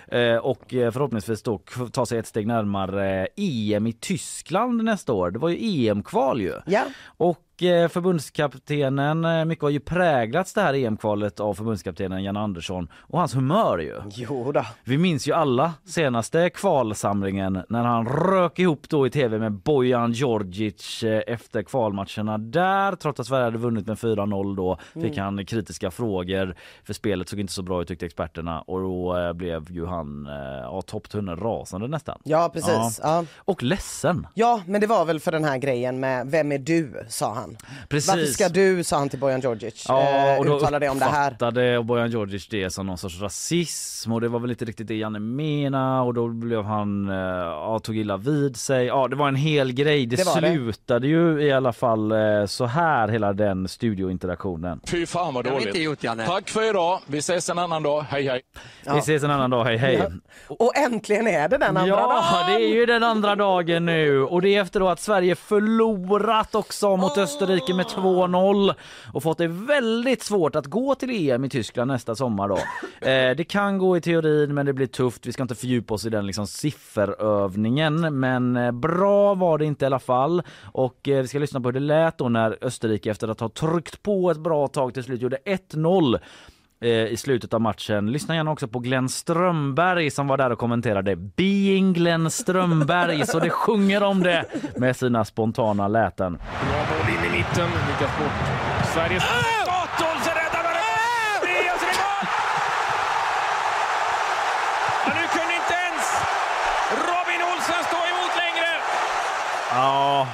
eh, 0.08 0.36
och 0.36 0.74
eh, 0.74 0.92
förhoppningsvis 0.92 1.44
då 1.44 1.62
ta 1.92 2.06
sig 2.06 2.20
ett 2.20 2.28
steg 2.28 2.48
närmare 2.48 3.28
EM 3.38 3.88
i 3.88 3.94
Tyskland 3.94 4.84
nästa 4.84 5.14
år. 5.14 5.32
Det 5.32 5.40
var 5.40 5.50
ju 5.50 5.88
EM-kval 5.88 6.42
ju. 6.42 6.54
Ja. 6.66 6.84
Och 7.18 7.55
förbundskaptenen, 7.90 9.26
eh, 9.26 9.46
mycket 9.46 9.62
har 9.62 9.70
ju 9.70 9.80
präglats 9.80 10.54
det 10.54 10.62
här 10.62 10.74
EM-kvalet 10.74 11.40
av 11.40 11.54
förbundskaptenen 11.54 12.24
Jan 12.24 12.38
Andersson 12.38 12.88
och 13.02 13.20
hans 13.20 13.36
humör 13.36 13.78
ju. 13.78 14.02
Jo 14.10 14.52
då. 14.52 14.66
Vi 14.84 14.98
minns 14.98 15.28
ju 15.28 15.34
alla 15.34 15.74
senaste 15.86 16.50
kvalsamlingen 16.50 17.64
när 17.70 17.84
han 17.84 18.06
rök 18.06 18.60
ihop 18.60 18.90
då 18.90 19.08
i 19.08 19.10
tv 19.10 19.40
med 19.40 19.52
Bojan 19.52 20.12
Djordjic 20.12 21.04
eh, 21.04 21.22
efter 21.28 21.64
kvalmatcherna 21.64 22.38
där. 22.38 22.96
Trots 22.96 23.20
att 23.20 23.28
Sverige 23.28 23.44
hade 23.44 23.58
vunnit 23.58 23.88
med 23.88 23.98
4-0 23.98 24.56
då 24.56 24.80
fick 24.94 25.18
mm. 25.18 25.24
han 25.24 25.46
kritiska 25.46 25.92
frågor 25.92 26.56
för 26.84 26.94
spelet 26.94 27.30
såg 27.30 27.40
inte 27.40 27.54
så 27.54 27.64
bra 27.64 27.82
ut 27.82 27.88
tyckte 27.88 28.06
experterna 28.06 28.62
och 28.62 28.80
då 28.80 29.34
blev 29.34 29.72
ju 29.72 29.86
han 29.86 30.26
ja, 30.62 30.82
topptunnor 30.82 31.36
rasande 31.36 31.88
nästan. 31.88 32.20
Ja 32.24 32.50
precis. 32.54 33.00
Ja. 33.04 33.16
Ja. 33.20 33.26
Och 33.38 33.64
ledsen. 33.64 34.28
Ja 34.34 34.62
men 34.66 34.82
det 34.82 34.88
var 34.88 35.06
väl 35.06 35.20
för 35.20 35.32
den 35.32 35.44
här 35.44 35.58
grejen 35.58 36.00
med 36.00 36.28
Vem 36.28 36.52
är 36.52 36.58
du? 36.58 37.06
sa 37.10 37.34
han 37.34 37.45
han. 37.46 37.58
Precis. 37.90 38.10
Varför 38.10 38.26
ska 38.26 38.50
du, 38.50 38.84
sa 38.84 38.98
han 38.98 39.10
till 39.10 39.20
Bojan 39.20 39.42
Djordjic, 39.42 39.86
ja, 39.88 40.32
eh, 40.34 40.40
och 40.40 40.46
då 40.46 40.58
uttala 40.58 40.80
det 40.80 40.90
om 40.90 41.00
det 41.00 41.06
här. 41.06 41.32
uppfattade 41.32 41.84
Bojan 41.84 42.10
Djordjic 42.12 42.48
det 42.48 42.70
som 42.70 42.88
någon 42.88 42.98
sorts 42.98 43.22
rasism 43.22 44.12
och 44.12 44.22
det 44.22 44.28
var 44.28 44.40
väl 44.40 44.50
inte 44.50 44.66
riktigt 44.66 44.88
det 44.88 44.96
Janne 44.96 45.20
menade 45.20 46.02
och 46.02 46.14
då 46.14 46.28
blev 46.28 46.64
han, 46.64 47.10
eh, 47.10 47.16
ja, 47.16 47.80
tog 47.84 47.98
illa 47.98 48.18
vid 48.18 48.58
sig. 48.58 48.86
Ja, 48.86 49.08
det 49.08 49.16
var 49.16 49.28
en 49.28 49.36
hel 49.36 49.74
grej. 49.74 50.06
Det, 50.06 50.16
det 50.16 50.26
slutade 50.26 51.00
det. 51.00 51.08
ju 51.08 51.42
i 51.42 51.52
alla 51.52 51.74
fall 51.74 52.12
eh, 52.12 52.46
så 52.46 52.66
här, 52.66 53.08
hela 53.08 53.34
den 53.34 53.68
studiointeraktionen. 53.68 54.80
Fy 54.88 55.06
fan 55.06 55.34
vad 55.34 55.46
dåligt. 55.46 55.76
Gjort, 55.76 56.02
Tack 56.02 56.50
för 56.50 56.70
idag. 56.70 57.00
Vi 57.08 57.18
ses 57.18 57.50
en 57.50 57.60
annan 57.60 57.84
dag. 57.84 58.02
Hej 58.02 58.28
hej. 58.28 58.42
Ja. 58.86 58.94
Vi 58.94 59.00
ses 59.00 59.24
en 59.24 59.32
annan 59.32 59.50
dag. 59.50 59.64
Hej 59.64 59.78
hej. 59.78 60.02
Ja. 60.50 60.56
Och 60.60 60.78
äntligen 60.78 61.28
är 61.28 61.50
det 61.50 61.58
den 61.58 61.78
andra 61.78 61.88
ja, 61.88 61.96
dagen. 61.96 62.24
Ja, 62.32 62.48
det 62.48 62.64
är 62.66 62.76
ju 62.76 62.86
den 62.86 63.04
andra 63.04 63.36
dagen 63.36 63.86
nu 63.86 64.24
och 64.24 64.42
det 64.42 64.56
är 64.56 64.62
efter 64.62 64.80
då 64.80 64.90
att 64.90 65.00
Sverige 65.00 65.36
förlorat 65.36 66.56
också 66.56 66.98
mot 66.98 67.18
oh. 67.18 67.24
Österrike 67.36 67.74
med 67.74 67.86
2-0 67.86 68.74
och 69.14 69.24
fått 69.24 69.38
det 69.38 69.48
väldigt 69.48 70.24
svårt 70.24 70.56
att 70.56 70.66
gå 70.66 70.96
till 70.96 71.30
EM 71.30 71.46
i 71.46 71.50
Tyskland 71.50 71.92
nästa 71.92 72.16
sommar 72.16 72.48
då. 72.48 72.60
Eh, 73.02 73.36
det 73.36 73.44
kan 73.44 73.78
gå 73.78 73.98
i 73.98 74.02
teorin 74.02 74.54
men 74.54 74.66
det 74.66 74.74
blir 74.74 74.88
tufft. 74.88 75.26
Vi 75.26 75.32
ska 75.32 75.42
inte 75.42 75.56
fördjupa 75.56 75.94
oss 75.94 76.06
i 76.06 76.10
den 76.10 76.28
liksom 76.28 76.48
sifferövningen 76.48 78.20
men 78.20 78.56
eh, 78.56 78.72
bra 78.72 79.34
var 79.34 79.58
det 79.58 79.66
inte 79.66 79.86
i 79.86 79.88
alla 79.88 80.00
fall 80.00 80.44
och 80.62 81.08
eh, 81.08 81.22
vi 81.22 81.28
ska 81.28 81.40
lyssna 81.40 81.62
på 81.62 81.68
hur 81.68 81.74
det 81.74 81.80
lät 81.80 82.18
då 82.18 82.30
när 82.30 82.58
Österrike 82.62 83.12
efter 83.12 83.28
att 83.28 83.40
ha 83.40 83.50
tryckt 83.50 84.04
på 84.04 84.32
ett 84.32 84.38
bra 84.38 84.68
tag 84.68 84.94
till 84.94 85.04
slut 85.04 85.22
gjorde 85.22 85.38
1-0 85.46 86.14
eh, 86.14 86.20
i 86.90 87.18
slutet 87.18 87.54
av 87.54 87.62
matchen. 87.62 88.12
Lyssna 88.12 88.36
gärna 88.36 88.52
också 88.52 88.68
på 88.68 88.80
Glenn 88.80 89.10
Strömberg 89.10 90.12
som 90.12 90.28
var 90.28 90.38
där 90.38 90.50
och 90.50 90.60
kommenterade. 90.60 91.16
Being 91.16 91.94
Glenn 91.94 92.32
Strömberg, 92.32 93.28
så 93.28 93.40
det 93.40 93.50
sjunger 93.50 94.04
om 94.04 94.24
det 94.24 94.46
med 94.78 94.96
sina 94.96 95.26
spontana 95.26 95.88
läten. 95.88 96.34
Bra 96.34 96.86
boll 96.90 97.10
in 97.10 97.32
i 97.32 97.38
mitten, 97.38 97.70
lyckas 97.88 98.18
bort. 98.20 98.32
Sveriges... 98.94 99.24
Stoltz 99.96 100.28
räddar 100.28 100.64
den! 100.64 100.76
Och 101.74 101.80
så 101.80 101.86
är 101.86 101.92
det 101.92 102.00
mål! 102.04 102.26
Ja, 105.06 105.12
nu 105.20 105.24
kunde 105.38 105.54
inte 105.62 105.76
ens 105.86 106.06
Robin 107.10 107.42
Olsen 107.52 107.82
stå 107.90 108.00
emot 108.12 108.34
längre! 108.44 108.70
Ja, 109.72 110.28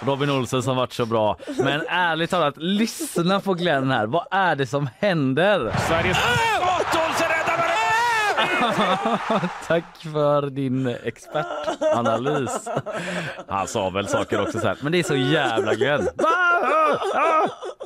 Robin 0.00 0.30
Olsen 0.30 0.62
som 0.62 0.76
varit 0.76 0.92
så 0.92 1.06
bra. 1.06 1.36
Men 1.58 1.80
ärligt 1.88 2.30
talat, 2.30 2.54
lyssna 2.56 3.40
på 3.40 3.54
Glenn 3.54 3.90
här. 3.90 4.06
Vad 4.06 4.26
är 4.30 4.56
det 4.56 4.66
som 4.66 4.88
händer? 4.98 5.72
Sveriges... 5.88 6.18
Olsen 6.92 7.28
räddar 7.28 7.58
Tack 9.66 9.84
för 10.12 10.50
din 10.50 10.96
expertanalys. 11.04 12.68
Han 13.48 13.68
sa 13.68 13.90
väl 13.90 14.08
saker 14.08 14.40
också 14.42 14.60
sen, 14.60 14.76
men 14.80 14.92
det 14.92 14.98
är 14.98 15.02
så 15.02 15.16
jävla 15.16 15.74
Glenn. 15.74 16.08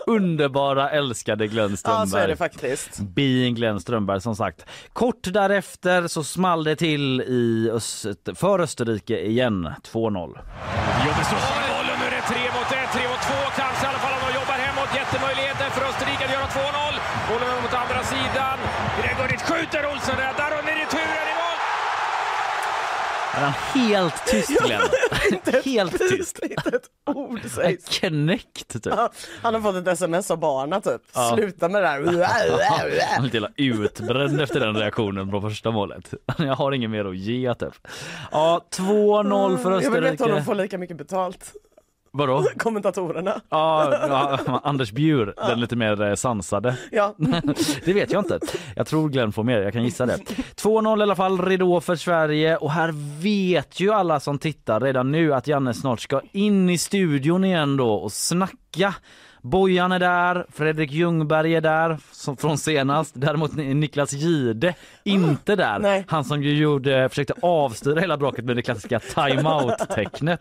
Underbara 0.07 0.91
älskade 0.91 1.47
Glenn 1.47 1.77
Strömberg. 1.77 2.01
Ja, 2.01 2.07
så 2.07 2.17
är 2.17 2.29
det 2.29 2.37
faktiskt. 2.37 3.01
Being 3.01 3.55
Glenn 3.55 3.81
Strömberg 3.81 4.21
som 4.21 4.37
sagt. 4.37 4.67
Kort 4.93 5.23
därefter 5.33 6.07
så 6.07 6.25
small 6.25 6.65
det 6.65 6.77
till 6.77 7.21
i 7.21 7.71
Öst, 7.73 8.07
för 8.35 8.59
Österrike 8.59 9.21
igen. 9.21 9.69
2-0 9.93 10.39
han 23.43 23.53
helt 23.53 24.27
tyst 24.27 24.49
Glenn? 24.65 24.83
helt 25.65 25.99
tyst. 25.99 26.39
Inte 26.43 26.69
ett 26.77 26.87
ord 27.07 27.41
sägs. 27.55 27.99
Knäckt 27.99 28.83
typ. 28.83 28.95
Han 29.43 29.55
har 29.55 29.61
fått 29.61 29.75
ett 29.75 29.89
sms 29.89 30.31
av 30.31 30.39
barnen 30.39 30.83
typ. 30.83 31.03
Ja. 31.15 31.33
Sluta 31.37 31.69
med 31.69 31.83
det 31.83 31.89
där. 31.89 31.99
Han 33.17 33.25
är 33.25 33.33
helt 33.33 33.53
utbränd 33.57 34.41
efter 34.41 34.61
den 34.61 34.77
reaktionen 34.77 35.31
på 35.31 35.41
första 35.41 35.71
målet. 35.71 36.15
Jag 36.39 36.55
har 36.55 36.73
inget 36.73 36.91
mer 36.91 37.05
att 37.05 37.17
ge 37.17 37.55
typ. 37.55 37.89
Ja, 38.31 38.61
2-0 38.71 39.59
för 39.59 39.73
Österrike. 39.73 39.85
Jag 39.85 39.91
vill 39.91 40.11
veta 40.11 40.25
om 40.25 40.31
de 40.31 40.45
får 40.45 40.55
lika 40.55 40.79
mycket 40.79 40.97
betalt. 40.97 41.53
Vadå? 42.15 42.45
Kommentatorerna. 42.57 43.41
Ja, 43.49 43.95
ja 44.09 44.61
Anders 44.65 44.93
Bjur, 44.93 45.35
den 45.37 45.61
lite 45.61 45.77
mer 45.77 46.03
eh, 46.03 46.15
sansade. 46.15 46.77
Ja. 46.91 47.15
det 47.85 47.93
vet 47.93 48.13
jag 48.13 48.21
inte. 48.21 48.39
Jag 48.77 48.87
tror 48.87 49.09
Glenn 49.09 49.33
får 49.33 49.45
mer, 49.45 49.59
jag 49.59 49.73
kan 49.73 49.85
gissa 49.85 50.07
det. 50.07 50.17
2-0 50.57 50.99
i 50.99 51.03
alla 51.03 51.17
fall, 51.17 51.43
ridå 51.43 51.81
för 51.81 51.97
Sverige 51.97 52.57
och 52.57 52.71
här 52.71 52.93
vet 53.23 53.81
ju 53.81 53.93
alla 53.93 54.21
som 54.21 54.39
tittar 54.39 54.81
redan 54.81 55.13
nu 55.13 55.35
att 55.35 55.47
Janne 55.47 55.75
snart 55.75 56.01
ska 56.01 56.21
in 56.33 56.71
i 56.71 56.79
studion 56.79 57.45
igen 57.45 57.77
då 57.77 57.95
och 57.95 58.13
snacka 58.13 58.95
Bojan 59.43 59.93
är 59.93 59.99
där, 59.99 60.47
Fredrik 60.53 60.93
Ljungberg 60.93 61.55
är 61.55 61.61
där 61.61 61.99
som 62.13 62.37
från 62.37 62.59
senast. 62.59 63.13
Däremot 63.15 63.57
Niklas 63.57 64.13
Gide 64.13 64.75
inte 65.05 65.57
där. 65.57 65.79
Nej. 65.79 66.05
Han 66.09 66.25
som 66.25 66.43
ju 66.43 66.55
gjorde, 66.57 67.09
försökte 67.09 67.35
avstyra 67.43 68.01
hela 68.01 68.17
bråket 68.17 68.45
med 68.45 68.57
det 68.57 68.63
klassiska 68.63 68.99
timeout-tecknet. 68.99 70.41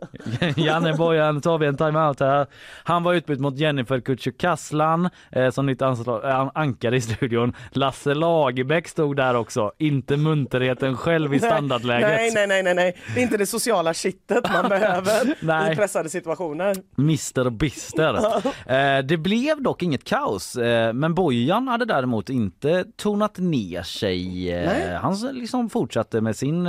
Janne 0.56 0.94
Bojan, 0.94 1.40
tar 1.40 1.58
vi 1.58 1.66
en 1.66 1.76
timeout 1.76 2.20
här. 2.20 2.46
Han 2.84 3.02
var 3.02 3.14
utbytt 3.14 3.40
mot 3.40 3.56
Jennifer 3.56 4.00
Kücükaslan 4.00 5.10
eh, 5.30 5.50
som 5.50 5.66
nytt 5.66 5.82
anslag, 5.82 6.50
ankare 6.54 6.96
i 6.96 7.00
studion. 7.00 7.56
Lasse 7.70 8.14
Lagerbäck 8.14 8.88
stod 8.88 9.16
där 9.16 9.34
också. 9.36 9.72
Inte 9.78 10.16
munterheten 10.16 10.96
själv 10.96 11.34
i 11.34 11.38
standardläget. 11.38 12.08
Nej, 12.08 12.30
nej, 12.34 12.46
nej, 12.46 12.62
nej, 12.62 12.74
nej. 12.74 12.96
Det 13.14 13.20
är 13.20 13.22
inte 13.22 13.36
det 13.36 13.46
sociala 13.46 13.94
kittet 13.94 14.52
man 14.52 14.68
behöver 14.68 15.34
nej. 15.40 15.72
i 15.72 15.76
pressade 15.76 16.08
situationer. 16.08 16.76
Mr 16.98 17.50
Bister. 17.50 18.31
Eh, 18.66 18.98
det 19.04 19.16
blev 19.16 19.62
dock 19.62 19.82
inget 19.82 20.04
kaos, 20.04 20.56
eh, 20.56 20.92
men 20.92 21.14
Bojan 21.14 21.68
hade 21.68 21.84
däremot 21.84 22.30
inte 22.30 22.84
tonat 22.96 23.38
ner 23.38 23.82
sig. 23.82 24.52
Eh, 24.52 25.00
han 25.00 25.16
liksom 25.32 25.70
fortsatte 25.70 26.20
med 26.20 26.36
sin 26.36 26.68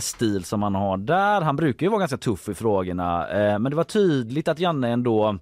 stil 0.00 0.44
som 0.44 0.62
han 0.62 0.74
har 0.74 0.96
där. 0.96 1.40
Han 1.40 1.56
brukar 1.56 1.86
ju 1.86 1.90
vara 1.90 1.98
ganska 1.98 2.16
tuff 2.16 2.48
i 2.48 2.54
frågorna, 2.54 3.26
men 3.32 3.64
det 3.64 3.76
var 3.76 3.84
tydligt 3.84 4.48
att 4.48 4.58
Janne 4.58 4.88
ändå 4.88 5.38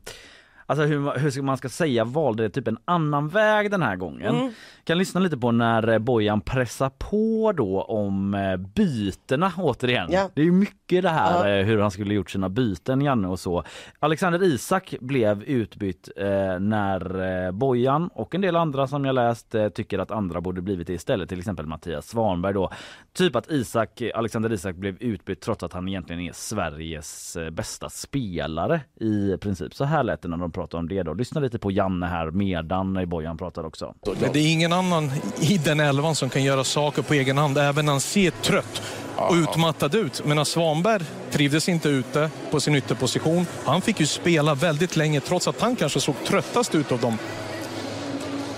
alltså 0.66 0.84
hur, 0.84 1.18
hur 1.18 1.42
man 1.42 1.56
ska 1.56 1.68
säga 1.68 2.04
valde 2.04 2.50
typ 2.50 2.68
en 2.68 2.78
annan 2.84 3.28
väg 3.28 3.70
den 3.70 3.82
här 3.82 3.96
gången. 3.96 4.36
Mm. 4.36 4.52
Kan 4.84 4.98
lyssna 4.98 5.20
lite 5.20 5.36
på 5.36 5.52
när 5.52 5.88
eh, 5.88 5.98
Bojan 5.98 6.40
pressar 6.40 6.90
på 6.90 7.52
då 7.56 7.82
om 7.82 8.34
eh, 8.34 8.56
bytena 8.56 9.52
återigen. 9.58 10.12
Yeah. 10.12 10.30
Det 10.34 10.42
är 10.42 10.50
mycket 10.50 11.02
det 11.02 11.08
här 11.08 11.58
uh. 11.58 11.66
hur 11.66 11.78
han 11.78 11.90
skulle 11.90 12.14
gjort 12.14 12.30
sina 12.30 12.48
byten 12.48 13.00
Janne 13.00 13.28
och 13.28 13.40
så. 13.40 13.64
Alexander 13.98 14.42
Isak 14.42 14.94
blev 15.00 15.42
utbytt 15.42 16.08
eh, 16.16 16.58
när 16.60 17.20
eh, 17.46 17.52
Bojan 17.52 18.08
och 18.14 18.34
en 18.34 18.40
del 18.40 18.56
andra 18.56 18.86
som 18.86 19.04
jag 19.04 19.14
läst 19.14 19.54
eh, 19.54 19.68
tycker 19.68 19.98
att 19.98 20.10
andra 20.10 20.40
borde 20.40 20.62
blivit 20.62 20.86
det 20.86 20.92
istället. 20.92 21.28
Till 21.28 21.38
exempel 21.38 21.66
Mattias 21.66 22.08
Svanberg 22.08 22.54
då. 22.54 22.70
Typ 23.12 23.36
att 23.36 23.50
Isak, 23.50 24.02
Alexander 24.14 24.52
Isak 24.52 24.76
blev 24.76 24.96
utbytt 25.00 25.40
trots 25.40 25.62
att 25.62 25.72
han 25.72 25.88
egentligen 25.88 26.22
är 26.22 26.32
Sveriges 26.32 27.36
bästa 27.52 27.88
spelare 27.88 28.80
i 29.00 29.36
princip. 29.36 29.74
Så 29.74 29.84
här 29.84 30.02
lät 30.02 30.22
det 30.22 30.28
när 30.28 30.36
de 30.36 30.52
prata 30.54 30.76
om 30.76 30.88
det 30.88 31.02
då. 31.02 31.14
Lyssna 31.14 31.40
lite 31.40 31.58
på 31.58 31.70
Janne 31.70 32.06
här 32.06 32.30
medan 32.30 33.08
Bojan 33.08 33.36
pratar 33.36 33.66
också. 33.66 33.94
Men 34.20 34.32
det 34.32 34.38
är 34.38 34.52
ingen 34.52 34.72
annan 34.72 35.10
i 35.40 35.58
den 35.58 35.80
elvan 35.80 36.14
som 36.14 36.30
kan 36.30 36.42
göra 36.42 36.64
saker 36.64 37.02
på 37.02 37.14
egen 37.14 37.38
hand, 37.38 37.58
även 37.58 37.84
när 37.84 37.92
han 37.92 38.00
ser 38.00 38.30
trött 38.30 38.82
och 39.16 39.34
utmattad 39.34 39.94
ut. 39.94 40.22
Men 40.24 40.44
Svanberg 40.44 41.04
trivdes 41.30 41.68
inte 41.68 41.88
ute 41.88 42.30
på 42.50 42.60
sin 42.60 42.74
ytterposition. 42.74 43.46
Han 43.64 43.80
fick 43.80 44.00
ju 44.00 44.06
spela 44.06 44.54
väldigt 44.54 44.96
länge 44.96 45.20
trots 45.20 45.48
att 45.48 45.60
han 45.60 45.76
kanske 45.76 46.00
såg 46.00 46.14
tröttast 46.24 46.74
ut 46.74 46.92
av 46.92 47.00
dem. 47.00 47.18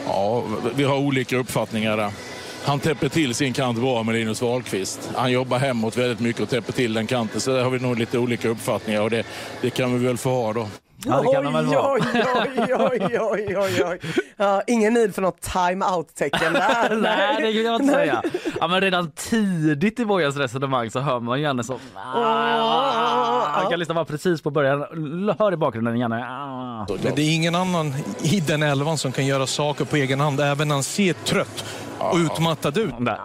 Ja, 0.06 0.44
vi 0.76 0.84
har 0.84 0.96
olika 0.96 1.36
uppfattningar 1.36 1.96
där. 1.96 2.10
Han 2.64 2.80
täpper 2.80 3.08
till 3.08 3.34
sin 3.34 3.52
kant 3.52 3.78
bra 3.78 4.02
med 4.02 4.14
Linus 4.14 4.42
Wahlqvist. 4.42 5.10
Han 5.14 5.32
jobbar 5.32 5.58
hemåt 5.58 5.96
väldigt 5.96 6.20
mycket 6.20 6.42
och 6.42 6.48
täpper 6.48 6.72
till 6.72 6.94
den 6.94 7.06
kanten. 7.06 7.40
Så 7.40 7.50
där 7.50 7.64
har 7.64 7.70
vi 7.70 7.78
nog 7.78 7.98
lite 7.98 8.18
olika 8.18 8.48
uppfattningar 8.48 9.00
och 9.00 9.10
det, 9.10 9.26
det 9.60 9.70
kan 9.70 9.98
vi 9.98 10.06
väl 10.06 10.16
få 10.16 10.30
ha 10.30 10.52
då. 10.52 10.68
Ja, 11.04 11.20
det 11.20 11.32
kan 11.32 11.44
de 11.44 11.52
väl 11.52 11.66
vara. 11.66 11.92
Oj, 11.92 12.00
oj, 12.14 12.74
oj, 12.74 13.18
oj, 13.20 13.56
oj, 13.56 13.84
oj. 13.84 14.00
Ja, 14.36 14.62
ingen 14.66 14.94
need 14.94 15.14
för 15.14 15.22
något 15.22 15.40
time-out-tecken 15.40 16.52
där. 16.52 16.96
Nej, 17.00 17.42
det 17.42 17.52
kan 17.52 17.64
jag 17.64 17.80
inte 17.80 17.94
säga. 17.94 18.22
Ja, 18.60 18.68
men 18.68 18.80
redan 18.80 19.10
tidigt 19.10 20.00
i 20.00 20.04
Bojans 20.04 20.36
resonemang 20.36 20.90
så 20.90 21.00
hör 21.00 21.20
man 21.20 21.40
Janne 21.40 21.64
så... 21.64 21.78
Han 23.46 23.70
kan 23.70 23.78
lyssna 23.78 23.94
bara 23.94 24.04
precis 24.04 24.42
på 24.42 24.50
början. 24.50 24.80
Hör 25.38 25.52
i 25.52 25.56
bakgrunden 25.56 25.98
Janne. 25.98 26.24
Ah. 26.24 26.86
Men 27.02 27.14
det 27.14 27.22
är 27.22 27.34
ingen 27.34 27.54
annan 27.54 27.94
i 28.22 28.40
den 28.40 28.62
elvan 28.62 28.98
som 28.98 29.12
kan 29.12 29.26
göra 29.26 29.46
saker 29.46 29.84
på 29.84 29.96
egen 29.96 30.20
hand, 30.20 30.40
även 30.40 30.68
när 30.68 30.74
han 30.74 30.82
ser 30.82 31.12
trött 31.12 31.64
och 31.98 32.16
utmattad 32.16 32.78
ut. 32.78 32.94
Där. 32.98 33.18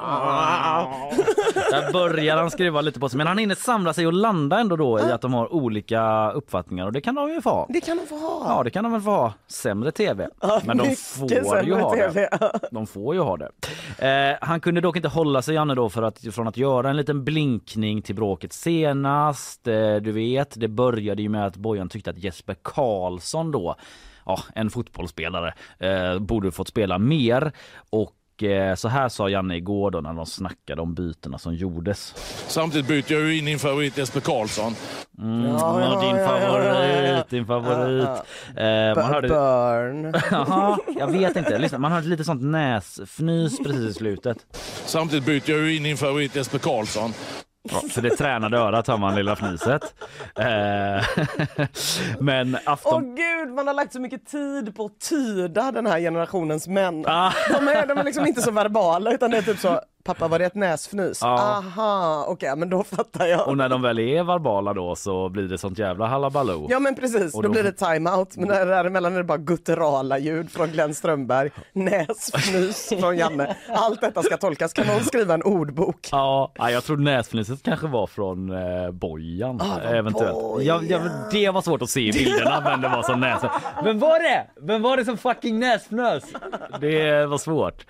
Där 1.72 1.94
börjar 1.94 2.38
han 2.38 2.52
skruva 2.52 2.82
lite 2.82 3.00
på 3.00 3.10
sig 3.10 3.18
men 3.18 3.28
han 3.28 3.38
hinner 3.38 3.56
samla 3.56 3.94
sig 3.94 4.08
och 4.08 4.14
landa 4.14 4.60
ändå 4.60 4.76
då 4.76 5.00
i 5.00 5.12
att 5.12 5.22
de 5.22 5.34
har 5.34 5.54
olika 5.54 6.32
uppfattningar 6.32 6.86
och 6.86 6.92
det 6.92 7.02
kan 7.02 7.16
de 7.16 7.30
ju 7.30 7.42
få 7.42 7.50
ha. 7.50 7.66
Det 7.70 7.82
kan 7.82 7.98
de 7.98 8.08
få 8.08 8.18
ha. 8.18 8.46
Ja 8.48 8.64
det 8.64 8.70
kan 8.70 8.84
de 8.84 8.92
väl 8.94 9.02
få 9.02 9.12
ha. 9.12 9.34
Sämre 9.48 9.92
tv. 9.92 10.30
Men 10.66 10.78
de 10.78 10.96
får 10.96 11.64
ju 11.64 11.74
ha 11.74 11.96
det. 11.96 12.30
De 12.72 12.88
får 12.88 13.16
ju 13.16 13.22
ha 13.22 13.38
det. 13.38 13.52
Eh, 13.98 14.38
han 14.42 14.60
kunde 14.60 14.82
dock 14.82 14.96
inte 14.96 15.08
hålla 15.08 15.42
sig 15.42 15.56
Janne 15.56 15.76
då 15.76 15.90
för 15.90 16.04
att, 16.04 16.20
från 16.32 16.48
att 16.48 16.58
göra 16.58 16.90
en 16.90 16.98
liten 16.98 17.24
blinkning 17.24 18.02
till 18.02 18.16
bråket 18.16 18.54
senast. 18.54 19.68
Eh, 19.68 19.96
du 19.96 20.12
vet 20.12 20.60
det 20.60 20.68
började 20.68 21.22
ju 21.22 21.30
med 21.30 21.46
att 21.46 21.58
Bojan 21.58 21.90
tyckte 21.90 22.10
att 22.10 22.18
Jesper 22.18 22.56
Karlsson 22.64 23.52
då 23.52 23.76
Ja, 24.26 24.40
en 24.56 24.70
fotbollsspelare 24.70 25.54
eh, 25.80 26.20
borde 26.20 26.52
fått 26.52 26.68
spela 26.68 26.98
mer 26.98 27.52
och 27.90 28.12
eh, 28.12 28.21
så 28.76 28.88
här 28.88 29.10
sa 29.10 29.30
Janne 29.30 29.56
igår 29.56 29.92
då 29.92 30.02
när 30.02 30.14
de 30.14 30.26
snackade 30.26 30.82
om 30.82 30.94
bytena 30.94 31.38
som 31.38 31.54
gjordes. 31.56 32.14
Samtidigt 32.48 32.88
byter 32.88 33.12
jag 33.14 33.22
ju 33.22 33.38
in 33.38 33.46
din 33.46 33.60
favorit 33.60 33.98
Jesper 33.98 34.20
Karlsson. 34.20 34.76
Mm, 35.18 35.46
Ja, 35.46 35.82
ja, 35.82 36.02
din 36.02 36.26
favorit, 36.28 36.66
ja, 36.66 36.86
ja. 36.86 37.24
din 37.30 37.46
favorit. 37.46 38.10
Eh, 38.58 38.96
man 38.96 39.14
hörde, 39.14 39.28
Burn. 39.28 40.14
Jaha, 40.32 40.78
jag 40.98 41.12
vet 41.12 41.36
inte. 41.36 41.58
Lyssna, 41.58 41.78
man 41.78 41.92
hörde 41.92 42.08
lite 42.08 42.24
sånt 42.24 42.42
näsfnys 42.42 43.58
precis 43.58 43.90
i 43.90 43.94
slutet. 43.94 44.38
Samtidigt 44.86 45.26
byter 45.26 45.52
jag 45.52 45.60
ju 45.60 45.76
in 45.78 45.84
din 45.84 45.98
favorit 45.98 46.36
Jesper 46.36 46.58
Karlsson. 46.60 47.14
Ja, 47.64 47.82
för 47.90 48.02
det 48.02 48.10
tränade 48.10 48.58
örat 48.58 48.88
hör 48.88 48.98
man 48.98 49.16
lilla 49.16 49.36
fniset. 49.36 49.82
Eh, 50.36 51.06
men 52.20 52.56
Åh 52.56 52.74
afton... 52.74 53.16
gud, 53.16 53.50
man 53.50 53.68
har 53.68 53.74
lagt 53.74 53.94
så 53.94 54.00
mycket 54.00 54.26
tid 54.28 54.76
på 54.76 54.86
att 54.86 55.00
tyda 55.10 55.72
den 55.72 55.86
här 55.86 56.00
generationens 56.00 56.68
män. 56.68 57.06
Ah. 57.08 57.34
De, 57.50 57.68
är, 57.68 57.88
de 57.88 57.98
är 57.98 58.04
liksom 58.04 58.26
inte 58.26 58.42
så 58.42 58.52
verbala 58.52 59.14
utan 59.14 59.32
det 59.32 59.38
är 59.38 59.42
typ 59.42 59.60
så, 59.60 59.82
pappa 60.04 60.28
var 60.28 60.40
det 60.40 60.46
ett 60.46 60.56
näsfnys? 60.56 61.20
Ja. 61.22 61.28
Aha, 61.40 62.26
okej 62.28 62.56
men 62.56 62.70
då 62.70 62.84
fattar 62.84 63.26
jag. 63.26 63.48
Och 63.48 63.58
när 63.58 63.70
de 63.70 63.82
väl 63.82 64.00
är 64.00 64.24
verbala 64.24 64.74
då 64.74 64.96
så 64.96 65.30
blir 65.30 65.44
det 65.44 65.58
sånt 65.58 65.80
jävla 65.80 66.06
halabaloo. 66.08 66.68
Ja 66.70 66.80
men 66.80 66.96
precis, 66.96 67.34
då 67.34 67.42
då- 67.42 67.50
blir 67.50 67.64
det 67.64 67.72
time-out 67.72 68.38
men 68.38 68.48
där- 68.48 68.66
däremellan 68.66 69.14
är 69.14 69.18
det 69.18 69.24
bara 69.24 69.38
gutturala 69.38 70.18
ljud 70.18 70.52
från 70.52 70.68
Glenn 70.70 70.96
Strömberg, 70.96 71.50
näsfnys 71.74 72.94
från 73.00 73.18
Janne. 73.18 73.56
Allt 73.70 74.02
detta 74.02 74.24
ska 74.24 74.38
tolkas, 74.38 74.74
kan 74.74 74.88
någon 74.88 75.04
skriva 75.04 75.34
en 75.34 75.44
ordbok? 75.44 76.10
Ja, 76.12 76.52
ja, 76.56 76.72
jag 76.72 76.84
tror 76.84 76.98
näsfniset 76.98 77.64
kanske 77.64 77.88
var 77.88 78.08
från 78.08 78.52
eh, 78.52 78.92
Bojan. 78.92 79.62
Ah, 79.62 79.80
eventuellt. 79.90 80.34
Bojan. 80.34 80.88
Ja, 80.90 80.98
ja, 80.98 81.04
men 81.04 81.12
det 81.32 81.50
var 81.50 81.62
svårt 81.62 81.82
att 81.82 81.90
se 81.90 82.02
i 82.08 82.12
bilderna 82.12 82.62
men 82.64 82.82
det 82.82 82.88
var 82.90 83.04
som 83.04 83.20
näs. 83.20 83.42
Vem 83.84 84.00
var 84.00 84.20
det? 84.20 84.48
Vem 84.62 84.82
var 84.82 84.98
det 84.98 85.06
som 85.06 85.18
fucking 85.18 85.60
näsfnös? 85.60 86.24
Det 86.80 87.26
var 87.26 87.38
svårt. 87.38 87.86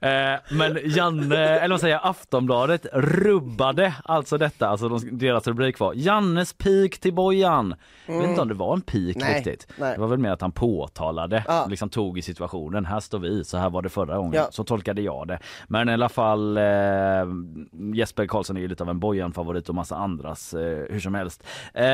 Eh, 0.00 0.10
men 0.50 0.78
Janne, 0.84 1.51
eller 1.60 1.68
vad 1.74 1.80
säger 1.80 1.94
jag, 1.94 2.06
Aftonbladet 2.10 2.86
rubbade 2.92 3.94
alltså 4.04 4.38
detta, 4.38 4.68
alltså 4.68 4.88
de, 4.88 5.18
deras 5.18 5.46
rubrik 5.46 5.78
var 5.78 5.92
Jannes 5.96 6.52
pik 6.52 6.98
till 7.00 7.14
Bojan. 7.14 7.74
Jag 8.06 8.18
vet 8.20 8.28
inte 8.28 8.40
om 8.42 8.48
det 8.48 8.54
var 8.54 8.74
en 8.74 8.80
pik 8.80 9.16
Nej, 9.20 9.34
riktigt. 9.36 9.66
nej. 9.76 9.94
Det 9.94 10.00
var 10.00 10.08
väl 10.08 10.18
mer 10.18 10.30
att 10.30 10.40
han 10.40 10.52
påtalade, 10.52 11.44
Ja. 11.46 11.66
liksom 11.70 11.88
tog 11.88 12.18
i 12.18 12.22
situationen. 12.22 12.84
Här 12.84 13.00
står 13.00 13.18
vi, 13.18 13.44
så 13.44 13.56
här 13.58 13.70
var 13.70 13.82
det 13.82 13.88
förra 13.88 14.16
gången. 14.16 14.32
Ja. 14.34 14.46
Så 14.50 14.64
tolkade 14.64 15.02
jag 15.02 15.28
det. 15.28 15.38
Men 15.68 15.88
i 15.88 15.92
alla 15.92 16.08
fall 16.08 16.56
eh, 16.56 16.62
Jesper 17.94 18.26
Karlsson 18.26 18.56
är 18.56 18.60
ju 18.60 18.68
lite 18.68 18.82
av 18.82 18.90
en 18.90 18.98
Bojan-favorit 19.00 19.68
och 19.68 19.74
massa 19.74 19.96
andras 19.96 20.54
eh, 20.54 20.84
hur 20.90 21.00
som 21.00 21.14
helst. 21.14 21.44
Eh, 21.74 21.84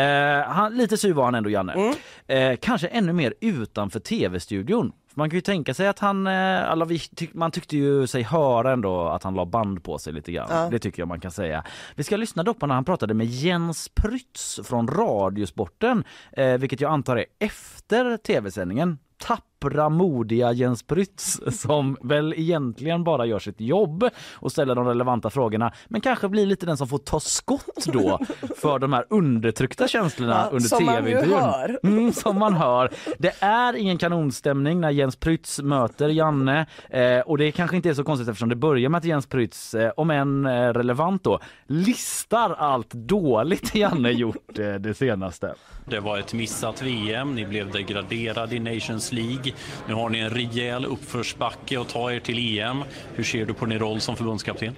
han, 0.46 0.76
lite 0.76 0.96
sur 0.96 1.12
var 1.12 1.24
han 1.24 1.34
ändå 1.34 1.50
Janne. 1.50 1.94
Eh, 2.26 2.56
kanske 2.62 2.86
ännu 2.86 3.12
mer 3.12 3.34
utanför 3.40 4.00
tv-studion. 4.00 4.92
Man 5.18 5.30
kan 5.30 5.36
ju 5.36 5.40
tänka 5.40 5.74
sig 5.74 5.88
att 5.88 5.98
han, 5.98 6.26
eh, 6.26 6.70
alla 6.70 6.84
vi 6.84 6.98
tyck, 6.98 7.34
man 7.34 7.50
tyckte 7.50 7.76
ju 7.76 8.06
sig 8.06 8.22
höra 8.22 8.72
ändå 8.72 9.08
att 9.08 9.22
han 9.22 9.34
la 9.34 9.44
band 9.44 9.84
på 9.84 9.98
sig 9.98 10.12
lite 10.12 10.32
grann. 10.32 10.48
Ja. 10.50 10.68
Det 10.70 10.78
tycker 10.78 11.02
jag 11.02 11.08
man 11.08 11.20
kan 11.20 11.30
säga. 11.30 11.64
Vi 11.94 12.04
ska 12.04 12.16
lyssna 12.16 12.42
dock 12.42 12.58
på 12.58 12.66
när 12.66 12.74
han 12.74 12.84
pratade 12.84 13.14
med 13.14 13.26
Jens 13.26 13.88
Prytz 13.88 14.60
från 14.64 14.88
Radiosporten, 14.88 16.04
eh, 16.32 16.58
vilket 16.58 16.80
jag 16.80 16.92
antar 16.92 17.16
är 17.16 17.24
efter 17.38 18.16
tv-sändningen. 18.16 18.98
Tappra, 19.18 19.38
modiga 19.90 20.52
Jens 20.52 20.82
Prytz 20.82 21.40
som 21.60 21.96
väl 22.02 22.34
egentligen 22.36 23.04
bara 23.04 23.26
gör 23.26 23.38
sitt 23.38 23.60
jobb 23.60 24.08
och 24.34 24.52
ställer 24.52 24.74
de 24.74 24.86
relevanta 24.86 25.30
frågorna 25.30 25.72
men 25.88 26.00
kanske 26.00 26.28
blir 26.28 26.46
lite 26.46 26.66
den 26.66 26.76
som 26.76 26.88
får 26.88 26.98
ta 26.98 27.20
skott 27.20 27.86
då 27.86 28.18
för 28.56 28.78
de 28.78 28.92
här 28.92 29.04
undertryckta 29.10 29.88
känslorna 29.88 30.48
Ja, 30.52 30.56
under 30.56 30.68
tv-intervjun. 30.68 31.78
Mm, 31.88 32.12
som 32.12 32.38
man 32.38 32.54
hör. 32.54 32.90
Det 33.18 33.34
är 33.40 33.76
ingen 33.76 33.98
kanonstämning 33.98 34.80
när 34.80 34.90
Jens 34.90 35.16
Prytz 35.16 35.62
möter 35.62 36.08
Janne 36.08 36.66
eh, 36.90 37.20
och 37.20 37.38
det 37.38 37.52
kanske 37.52 37.76
inte 37.76 37.88
är 37.88 37.94
så 37.94 38.04
konstigt 38.04 38.28
eftersom 38.28 38.48
det 38.48 38.56
börjar 38.56 38.88
med 38.88 38.98
att 38.98 39.04
Jens 39.04 39.26
Prytz, 39.26 39.74
eh, 39.74 39.92
om 39.96 40.10
än 40.10 40.46
eh, 40.46 40.50
relevant 40.50 41.24
då, 41.24 41.40
listar 41.66 42.54
allt 42.58 42.90
dåligt 42.90 43.74
Janne 43.74 44.10
gjort 44.10 44.58
eh, 44.58 44.74
det 44.74 44.94
senaste. 44.94 45.54
Det 45.84 46.00
var 46.00 46.18
ett 46.18 46.32
missat 46.32 46.82
VM, 46.82 47.34
ni 47.34 47.46
blev 47.46 47.70
degraderade 47.70 48.56
i 48.56 48.58
Nations 48.58 49.12
League. 49.12 49.47
Nu 49.88 49.94
har 49.94 50.08
ni 50.08 50.18
en 50.18 50.30
rejäl 50.30 50.84
uppförsbacke 50.84 51.78
och 51.78 51.88
ta 51.88 52.12
er 52.12 52.20
till 52.20 52.58
EM. 52.58 52.84
Hur 53.14 53.24
ser 53.24 53.46
du 53.46 53.54
på 53.54 53.66
din 53.66 53.78
roll 53.78 54.00
som 54.00 54.16
förbundskapten? 54.16 54.76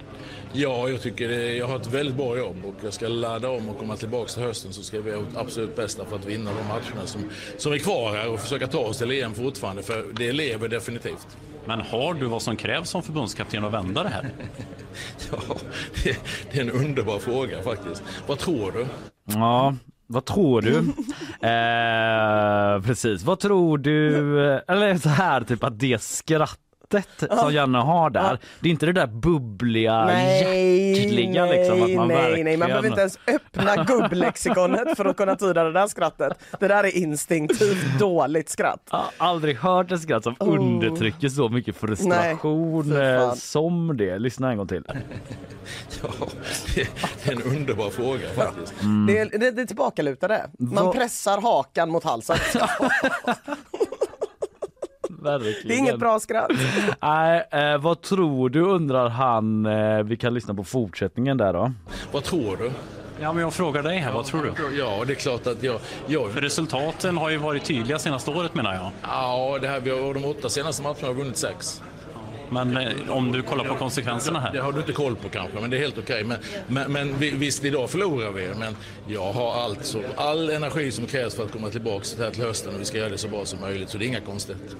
Ja, 0.53 0.89
jag 0.89 1.01
tycker 1.01 1.29
det, 1.29 1.55
jag 1.55 1.67
har 1.67 1.75
ett 1.75 1.87
väldigt 1.87 2.15
bra 2.15 2.37
jobb 2.37 2.65
och 2.65 2.75
jag 2.83 2.93
ska 2.93 3.07
ladda 3.07 3.49
om 3.49 3.69
och 3.69 3.79
komma 3.79 3.95
tillbaka 3.95 4.31
till 4.31 4.43
hösten 4.43 4.73
så 4.73 4.83
ska 4.83 5.01
vi 5.01 5.09
göra 5.11 5.25
absolut 5.35 5.75
bästa 5.75 6.05
för 6.05 6.15
att 6.15 6.25
vinna 6.25 6.51
de 6.53 6.67
matcherna 6.67 7.07
som, 7.07 7.29
som 7.57 7.73
är 7.73 7.77
kvar 7.77 8.11
här 8.15 8.29
och 8.29 8.39
försöka 8.39 8.67
ta 8.67 8.79
oss 8.79 8.97
till 8.97 9.11
EM 9.11 9.33
fortfarande 9.33 9.83
för 9.83 10.05
det 10.13 10.31
lever 10.31 10.67
definitivt. 10.67 11.27
Men 11.65 11.81
har 11.81 12.13
du 12.13 12.25
vad 12.25 12.41
som 12.41 12.57
krävs 12.57 12.89
som 12.89 13.03
förbundskapten 13.03 13.65
att 13.65 13.73
vända 13.73 14.03
det 14.03 14.09
här? 14.09 14.29
Ja, 15.31 15.55
det, 16.03 16.17
det 16.51 16.57
är 16.57 16.61
en 16.61 16.71
underbar 16.71 17.19
fråga 17.19 17.63
faktiskt. 17.63 18.03
Vad 18.27 18.39
tror 18.39 18.71
du? 18.71 18.85
Ja, 19.23 19.75
vad 20.11 20.25
tror 20.25 20.61
du? 20.61 20.77
eh, 21.47 22.81
precis, 22.81 23.23
vad 23.23 23.39
tror 23.39 23.77
du? 23.77 24.17
Eller 24.67 24.97
så 24.97 25.09
här 25.09 25.41
typ 25.41 25.63
att 25.63 25.79
det 25.79 26.01
skrattet 26.91 27.39
som 27.39 27.53
Janne 27.53 27.77
har 27.77 28.09
där, 28.09 28.39
det 28.59 28.69
är 28.69 28.71
inte 28.71 28.85
det 28.85 28.93
där 28.93 29.07
bubbliga, 29.07 30.21
hjärtliga 30.21 31.45
nej, 31.45 31.59
liksom 31.59 31.83
att 31.83 31.91
man 31.91 32.07
nej, 32.07 32.17
verkligen... 32.17 32.45
nej, 32.45 32.57
man 32.57 32.67
behöver 32.67 32.87
inte 32.87 33.01
ens 33.01 33.19
öppna 33.27 33.83
gubblexikonet 33.83 34.97
för 34.97 35.05
att 35.05 35.17
kunna 35.17 35.35
tyda 35.35 35.63
det 35.63 35.71
där 35.71 35.87
skrattet. 35.87 36.39
Det 36.59 36.67
där 36.67 36.83
är 36.83 36.97
instinktivt 36.97 37.99
dåligt 37.99 38.49
skratt. 38.49 38.87
Jag 38.91 38.97
har 38.97 39.11
aldrig 39.17 39.57
hört 39.57 39.91
ett 39.91 40.01
skratt 40.01 40.23
som 40.23 40.35
undertrycker 40.39 41.29
så 41.29 41.49
mycket 41.49 41.75
frustration 41.75 42.89
Nej, 42.89 43.15
eh, 43.15 43.33
som 43.33 43.97
det. 43.97 44.19
Lyssna 44.19 44.51
en 44.51 44.57
gång 44.57 44.67
till. 44.67 44.83
Ja, 46.03 46.27
det, 46.75 46.87
det 47.23 47.31
är 47.31 47.35
en 47.35 47.41
underbar 47.41 47.89
fråga 47.89 48.27
faktiskt. 48.35 48.73
Det, 49.07 49.17
är, 49.17 49.39
det, 49.39 49.51
det 49.51 49.61
är 49.61 49.65
tillbakalutade. 49.65 50.49
Man 50.59 50.91
pressar 50.91 51.41
hakan 51.41 51.89
mot 51.89 52.03
halsen. 52.03 52.37
Verkligen. 55.39 55.67
Det 55.67 55.73
är 55.73 55.77
inget 55.77 55.99
bra 55.99 56.19
skratt. 56.19 56.51
Nej, 57.01 57.47
eh, 57.51 57.77
vad 57.77 58.01
tror 58.01 58.49
du 58.49 58.61
undrar 58.61 59.09
han? 59.09 59.65
Eh, 59.65 60.03
vi 60.03 60.17
kan 60.17 60.33
lyssna 60.33 60.53
på 60.53 60.63
fortsättningen 60.63 61.37
där 61.37 61.53
då. 61.53 61.71
Vad 62.11 62.23
tror 62.23 62.57
du? 62.57 62.71
Ja, 63.21 63.33
men 63.33 63.43
jag 63.43 63.53
frågar 63.53 63.83
dig 63.83 63.97
här, 63.97 64.13
vad 64.13 64.25
tror 64.25 64.43
du? 64.43 64.77
Ja, 64.77 65.03
det 65.07 65.13
är 65.13 65.15
klart 65.15 65.47
att 65.47 65.63
jag... 65.63 65.79
jag 66.07 66.31
För 66.31 66.41
resultaten 66.41 67.17
har 67.17 67.29
ju 67.29 67.37
varit 67.37 67.63
tydliga 67.65 67.99
senaste 67.99 68.31
året 68.31 68.55
menar 68.55 68.73
jag. 68.73 68.91
ja, 69.01 69.57
det 69.61 69.67
här, 69.67 69.79
vi 69.79 69.89
har, 69.89 70.13
de 70.13 70.25
åtta 70.25 70.49
senaste 70.49 70.83
matcherna 70.83 71.07
har 71.07 71.13
vi 71.13 71.21
vunnit 71.21 71.37
sex. 71.37 71.81
Men 72.51 72.77
eh, 72.77 72.87
om 73.09 73.31
du 73.31 73.41
kollar 73.41 73.63
på 73.65 73.75
konsekvenserna 73.75 74.39
Det 74.39 74.57
här. 74.57 74.59
har 74.65 74.71
du 74.71 74.79
inte 74.79 74.91
koll 74.93 75.15
på 75.15 75.29
kanske, 75.29 75.59
men 75.61 75.69
det 75.69 75.77
är 75.77 75.81
helt 75.81 75.97
okej. 75.97 76.23
Men, 76.23 76.37
men, 76.67 76.91
men 76.91 77.19
vi- 77.19 77.31
visst, 77.31 77.65
idag 77.65 77.89
förlorar 77.89 78.31
vi. 78.31 78.47
Men 78.59 78.75
jag 79.07 79.33
har 79.33 79.63
alltså 79.63 79.99
all 80.15 80.49
energi 80.49 80.91
som 80.91 81.05
krävs 81.05 81.35
för 81.35 81.43
att 81.43 81.51
komma 81.51 81.69
tillbaka 81.69 82.05
till 82.05 82.23
här 82.23 82.31
till 82.31 82.43
hösten 82.43 82.75
och 82.75 82.81
vi 82.81 82.85
ska 82.85 82.97
göra 82.97 83.09
det 83.09 83.17
så 83.17 83.27
bra 83.27 83.45
som 83.45 83.59
möjligt. 83.59 83.89
Så 83.89 83.97
det 83.97 84.05
är 84.05 84.07
inga 84.07 84.21
konstigheter. 84.21 84.77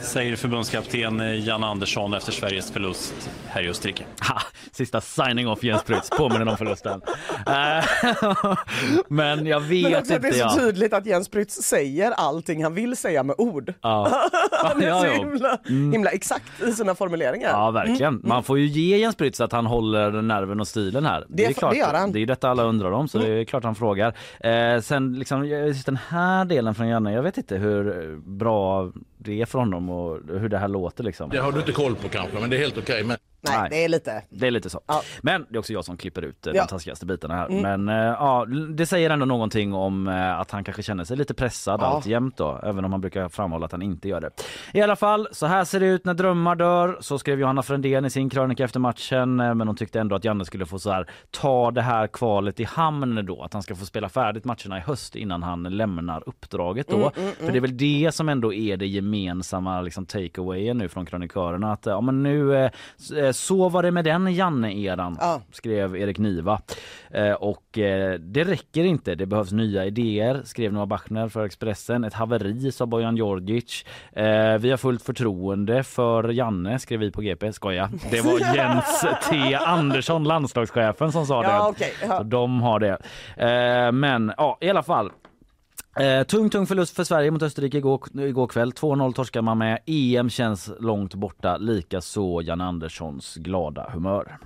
Säger 0.00 0.36
förbundskapten 0.36 1.20
eh, 1.20 1.46
Jan 1.46 1.64
Andersson 1.64 2.14
efter 2.14 2.32
Sveriges 2.32 2.70
förlust 2.70 3.14
här 3.48 3.62
i 3.62 3.68
Österrike. 3.68 4.04
Ha, 4.28 4.40
sista 4.72 5.00
signing 5.00 5.48
off 5.48 5.62
Jens 5.64 5.82
Prytz 5.82 6.10
påminner 6.10 6.48
om 6.48 6.56
förlusten. 6.56 7.00
Eh, 7.46 7.84
Men 9.08 9.46
jag 9.46 9.60
vet 9.60 9.82
Men 9.90 10.00
också 10.00 10.14
att 10.14 10.22
det 10.22 10.28
inte. 10.28 10.40
är 10.40 10.48
så 10.48 10.54
Ja. 10.58 10.60
tydligt 10.60 10.92
att 10.92 11.06
Jens 11.06 11.28
Prytz 11.28 11.54
säger 11.62 12.10
allting 12.10 12.62
han 12.64 12.74
vill 12.74 12.96
säga 12.96 13.22
med 13.22 13.34
ord. 13.38 13.74
Ja. 13.80 14.28
Han 14.52 14.82
är 14.82 14.88
Ja, 14.88 15.00
så 15.00 15.06
himla, 15.10 15.58
himla 15.92 16.10
exakt 16.10 16.62
i 16.66 16.72
sina 16.74 16.94
formuleringar. 16.94 17.48
Ja 17.50 17.70
verkligen. 17.70 18.20
Man 18.24 18.42
får 18.42 18.58
ju 18.58 18.66
ge 18.66 18.96
Jens 18.98 19.16
Prytz 19.16 19.40
att 19.40 19.52
han 19.52 19.66
håller 19.66 20.10
nerven 20.22 20.60
och 20.60 20.68
stilen 20.68 21.04
här. 21.06 21.24
Det- 21.28 21.44
är 21.44 21.52
klart, 21.52 21.72
det 21.72 21.78
gör 21.78 21.94
han. 21.94 22.12
Det 22.12 22.20
är 22.22 22.26
detta 22.26 22.50
alla 22.50 22.62
undrar 22.62 22.90
om 22.90 23.08
så 23.08 23.18
det 23.18 23.28
är 23.28 23.44
klart 23.44 23.64
han 23.64 23.74
frågar. 23.74 24.14
Eh, 24.40 24.80
sen 24.80 25.18
liksom 25.18 25.46
just 25.46 25.86
den 25.86 25.96
här 26.08 26.44
delen 26.44 26.74
från 26.74 26.88
Janne, 26.88 27.12
jag 27.12 27.22
vet 27.22 27.38
inte 27.38 27.56
hur 27.56 28.16
bra 28.16 28.90
det 29.18 29.40
är 29.40 29.46
för 29.46 29.58
honom 29.58 29.90
och 29.90 30.18
hur 30.28 30.48
det 30.48 30.58
här 30.58 30.68
låter 30.68 31.04
liksom. 31.04 31.30
Det 31.30 31.38
har 31.38 31.52
du 31.52 31.58
inte 31.58 31.72
koll 31.72 31.94
på 31.94 32.08
kanske, 32.08 32.40
men 32.40 32.50
det 32.50 32.56
är 32.56 32.60
helt 32.60 32.78
okej. 32.78 33.04
Men 33.04 33.16
Nej, 33.48 33.58
Nej. 33.60 33.68
det 33.70 33.84
är 33.84 33.88
lite. 33.88 34.22
Det 34.30 34.46
är 34.46 34.50
lite 34.50 34.70
så. 34.70 34.80
Ja. 34.86 35.02
Men 35.22 35.46
det 35.50 35.56
är 35.56 35.58
också 35.58 35.72
jag 35.72 35.84
som 35.84 35.96
klipper 35.96 36.22
ut 36.22 36.46
eh, 36.46 36.52
Ja. 36.56 36.62
de 36.62 36.68
taskigaste 36.68 37.06
bitarna 37.06 37.34
här. 37.34 37.46
Mm. 37.46 37.62
Men 37.82 37.88
eh, 37.88 38.04
ja, 38.04 38.44
det 38.74 38.86
säger 38.86 39.10
ändå 39.10 39.26
någonting 39.26 39.74
om 39.74 40.08
eh, 40.08 40.38
att 40.40 40.50
han 40.50 40.64
kanske 40.64 40.82
känner 40.82 41.04
sig 41.04 41.16
lite 41.16 41.34
pressad 41.34 41.80
Ja. 41.80 41.86
allt 41.86 42.06
jämt 42.06 42.36
då. 42.36 42.60
Även 42.62 42.84
om 42.84 42.92
han 42.92 43.00
brukar 43.00 43.28
framhålla 43.28 43.66
att 43.66 43.72
han 43.72 43.82
inte 43.82 44.08
gör 44.08 44.20
det. 44.20 44.30
I 44.72 44.82
alla 44.82 44.96
fall, 44.96 45.28
så 45.32 45.46
här 45.46 45.64
ser 45.64 45.80
det 45.80 45.86
ut 45.86 46.04
när 46.04 46.14
drömmar 46.14 46.54
dör. 46.56 46.96
Så 47.00 47.18
skrev 47.18 47.40
Johanna 47.40 47.62
Frändén 47.62 48.04
i 48.04 48.10
sin 48.10 48.30
krönika 48.30 48.64
efter 48.64 48.80
matchen. 48.80 49.40
eh, 49.40 49.54
Men 49.54 49.66
hon 49.66 49.76
tyckte 49.76 50.00
ändå 50.00 50.16
att 50.16 50.24
Janne 50.24 50.44
skulle 50.44 50.66
få 50.66 50.78
så 50.78 50.90
här, 50.90 51.06
ta 51.30 51.70
det 51.70 51.82
här 51.82 52.06
kvalet 52.06 52.60
i 52.60 52.64
hamn 52.64 53.26
då. 53.26 53.42
Att 53.42 53.52
han 53.52 53.62
ska 53.62 53.74
få 53.74 53.86
spela 53.86 54.08
färdigt 54.08 54.44
matcherna 54.44 54.78
i 54.78 54.80
höst 54.80 55.16
innan 55.16 55.42
han 55.42 55.62
lämnar 55.62 56.22
uppdraget 56.28 56.88
då. 56.88 57.10
För 57.40 57.52
det 57.52 57.58
är 57.58 57.60
väl 57.60 57.76
det 57.76 58.14
som 58.14 58.28
ändå 58.28 58.52
är 58.54 58.76
det 58.76 58.86
gemensamma 58.86 59.80
liksom, 59.80 60.06
takeawayen 60.06 60.78
nu 60.78 60.88
från 60.88 61.06
krönikörerna. 61.06 61.72
Att 61.72 61.86
ja, 61.86 62.00
men 62.00 62.22
nu, 62.22 62.56
eh, 62.56 62.70
s- 62.98 63.10
eh, 63.10 63.32
så 63.34 63.68
var 63.68 63.82
det 63.82 63.90
med 63.90 64.04
den 64.04 64.26
Janne-eran, 64.34 65.16
Ja. 65.20 65.40
skrev 65.52 65.96
Erik 65.96 66.18
Niva. 66.18 66.60
Eh, 67.10 67.32
och 67.32 67.78
eh, 67.78 68.14
det 68.18 68.44
räcker 68.44 68.84
inte, 68.84 69.14
det 69.14 69.26
behövs 69.26 69.52
nya 69.52 69.84
idéer, 69.84 70.42
skrev 70.44 70.72
Noah 70.72 70.86
Bachner 70.86 71.28
för 71.28 71.44
Expressen. 71.44 72.04
Ett 72.04 72.14
haveri, 72.14 72.72
sa 72.72 72.86
Bojan 72.86 73.16
Djordjic. 73.16 73.84
Eh, 74.12 74.58
vi 74.58 74.70
har 74.70 74.76
fullt 74.76 75.02
förtroende 75.02 75.82
för 75.82 76.28
Janne, 76.28 76.78
skrev 76.78 77.00
vi 77.00 77.10
på 77.10 77.20
GP. 77.20 77.52
Skoja. 77.52 77.90
Det 78.10 78.20
var 78.20 78.38
Jens 78.56 79.04
T 79.30 79.54
Andersson, 79.54 80.24
landslagschefen, 80.24 81.12
som 81.12 81.26
sa 81.26 81.42
det. 81.42 81.48
Ja, 81.48 81.68
okej. 81.68 81.92
Ja. 82.08 82.16
Så 82.18 82.22
de 82.22 82.60
har 82.62 82.80
det. 82.80 82.98
Men 83.92 84.32
ja, 84.36 84.58
i 84.60 84.70
alla 84.70 84.82
fall. 84.82 85.10
Eh, 85.96 86.22
tung, 86.22 86.50
tung 86.50 86.66
förlust 86.66 86.96
för 86.96 87.04
Sverige 87.04 87.30
mot 87.30 87.42
Österrike 87.42 87.78
igår, 87.78 88.00
igår 88.20 88.46
kväll. 88.46 88.72
2-0 88.72 89.12
torskar 89.12 89.42
man 89.42 89.58
med. 89.58 89.78
EM 89.86 90.30
känns 90.30 90.70
långt 90.80 91.14
borta. 91.14 91.56
Likaså 91.56 92.40
Jan 92.42 92.60
Anderssons 92.60 93.34
glada 93.34 93.90
humör. 93.92 94.38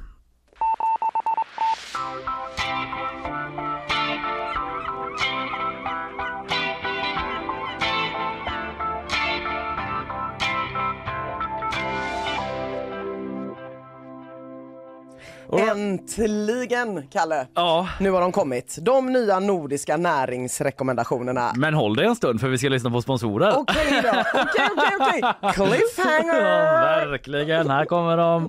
Äntligen, 15.52 17.06
Kalle! 17.11 17.46
Ja, 17.54 17.88
Nu 18.00 18.11
har 18.11 18.20
de 18.20 18.32
kommit. 18.32 18.78
De 18.80 19.12
nya 19.12 19.40
nordiska 19.40 19.96
näringsrekommendationerna. 19.96 21.52
men 21.56 21.74
håll 21.74 21.96
dig 21.96 22.06
en 22.06 22.16
stund 22.16 22.40
för 22.40 22.48
vi 22.48 22.58
ska 22.58 22.68
lyssna 22.68 22.90
på 22.90 23.02
sponsorer. 23.02 23.52
Okej 23.58 24.00
då, 24.02 24.08
okej 24.34 24.68
okej 24.76 24.96
okej. 25.00 25.20
Ja, 25.42 25.52
Cliffhanger! 25.52 27.06
verkligen, 27.06 27.70
här 27.70 27.84
kommer 27.84 28.16
de. 28.16 28.48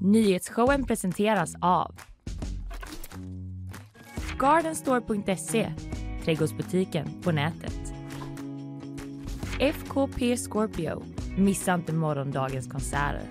Nyhetsshowen 0.00 0.84
presenteras 0.86 1.54
av 1.60 1.94
Gardenstore.se, 4.38 5.72
trädgårdsbutiken 6.24 7.08
på 7.22 7.32
nätet. 7.32 7.80
FKP 9.60 10.36
Scorpio, 10.36 11.02
missa 11.36 11.74
inte 11.74 11.92
morgondagens 11.92 12.68
konserter. 12.68 13.22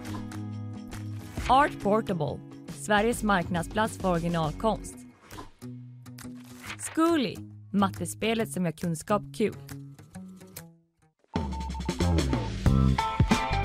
Art 1.49 1.83
Portable, 1.83 2.39
Sveriges 2.67 3.23
marknadsplats 3.23 3.97
för 3.97 4.11
originalkonst. 4.11 4.95
Zcooly, 6.79 7.35
mattespelet 7.73 8.51
som 8.51 8.65
gör 8.65 8.71
kunskap 8.71 9.21
kul. 9.37 9.55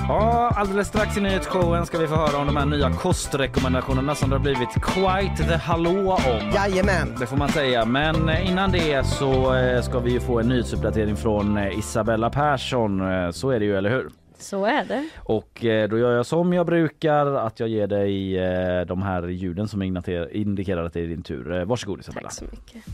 Ja, 0.09 0.53
alldeles 0.57 0.89
strax 0.89 1.17
i 1.17 1.21
nyhetsshowen 1.21 1.87
ska 1.87 1.99
vi 1.99 2.07
få 2.07 2.15
höra 2.15 2.39
om 2.41 2.47
de 2.47 2.57
här 2.57 2.67
nya 2.67 2.91
kostrekommendationerna 2.93 4.15
som 4.15 4.31
det 4.31 4.37
har 4.37 4.43
blivit 4.43 4.69
quite 4.71 5.45
the 5.49 5.57
hallå 5.57 6.13
om. 6.13 6.51
Jajamän. 6.55 7.15
Det 7.21 7.27
får 7.27 7.37
man 7.37 7.49
säga. 7.49 7.85
Men 7.85 8.31
innan 8.31 8.73
det 8.73 9.07
så 9.07 9.55
eh, 9.55 9.83
ska 9.83 9.99
vi 9.99 10.11
ju 10.13 10.21
få 10.21 10.41
en 10.41 10.49
nyhetsuppdatering 10.49 11.17
från 11.17 11.57
eh, 11.57 11.79
Isabella 11.79 12.31
Persson. 12.31 13.01
Eh, 13.01 13.31
Så 13.31 13.51
är 13.51 13.59
det 13.61 13.65
ju, 13.67 13.77
eller 13.77 13.91
hur? 13.91 14.11
Så 14.41 14.65
är 14.65 14.85
det. 14.85 15.09
Och 15.25 15.65
eh, 15.65 15.89
då 15.89 15.99
gör 15.99 16.13
jag 16.13 16.27
som 16.27 16.53
jag 16.53 16.67
brukar, 16.67 17.27
att 17.27 17.61
jag 17.61 17.69
ger 17.69 17.87
dig 17.87 18.39
eh, 18.39 18.87
de 18.87 19.03
här 19.03 19.29
ljuden 19.29 19.69
som 19.69 19.83
indikerar- 19.83 20.85
att 20.85 20.93
det 20.93 21.01
är 21.01 21.07
din 21.07 21.23
tur. 21.23 21.53
Eh, 21.53 21.65
Varsågod 21.65 22.01
Isabella. 22.01 22.29
Tack 22.29 22.33
så 22.39 22.45
mycket. 22.45 22.85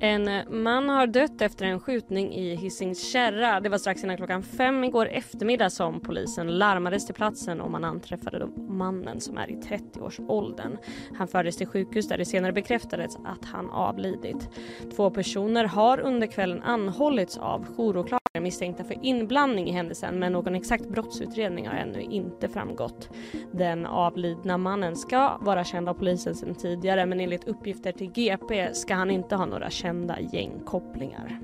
En 0.00 0.30
man 0.62 0.88
har 0.88 1.06
dött 1.06 1.40
efter 1.42 1.64
en 1.66 1.80
skjutning 1.80 2.32
i 2.34 2.54
Hisings 2.54 3.12
Kärra. 3.12 3.60
Det 3.60 3.68
var 3.68 3.78
strax 3.78 4.04
innan 4.04 4.16
klockan 4.16 4.42
fem 4.42 4.84
igår 4.84 5.06
eftermiddag 5.08 5.70
som 5.70 6.00
polisen 6.00 6.58
larmades 6.58 7.06
till 7.06 7.14
platsen 7.14 7.60
och 7.60 7.70
man 7.70 7.84
anträffade 7.84 8.38
då 8.38 8.46
mannen 8.62 9.20
som 9.20 9.38
är 9.38 9.50
i 9.50 9.54
30-årsåldern. 9.54 10.76
Han 11.18 11.28
fördes 11.28 11.56
till 11.56 11.66
sjukhus 11.66 12.08
där 12.08 12.18
det 12.18 12.24
senare 12.24 12.52
bekräftades 12.52 13.16
att 13.16 13.44
han 13.44 13.70
avlidit. 13.70 14.48
Två 14.96 15.10
personer 15.10 15.64
har 15.64 16.00
under 16.00 16.26
kvällen 16.26 16.62
anhållits 16.62 17.38
av 17.38 17.66
jouråklagare 17.78 18.20
misstänkta 18.40 18.84
för 18.84 18.96
inblandning 19.02 19.68
i 19.68 19.72
händelsen 19.72 19.95
men 20.02 20.32
någon 20.32 20.54
exakt 20.54 20.88
brottsutredning 20.88 21.68
har 21.68 21.74
ännu 21.74 22.00
inte 22.00 22.48
framgått. 22.48 23.10
Den 23.52 23.86
avlidna 23.86 24.58
mannen 24.58 24.96
ska 24.96 25.38
vara 25.40 25.64
känd 25.64 25.88
av 25.88 25.94
polisen 25.94 26.34
sedan 26.34 26.54
tidigare 26.54 27.06
men 27.06 27.20
enligt 27.20 27.48
uppgifter 27.48 27.92
till 27.92 28.12
GP 28.12 28.74
ska 28.74 28.94
han 28.94 29.10
inte 29.10 29.36
ha 29.36 29.46
några 29.46 29.70
kända 29.70 30.20
gängkopplingar. 30.20 31.40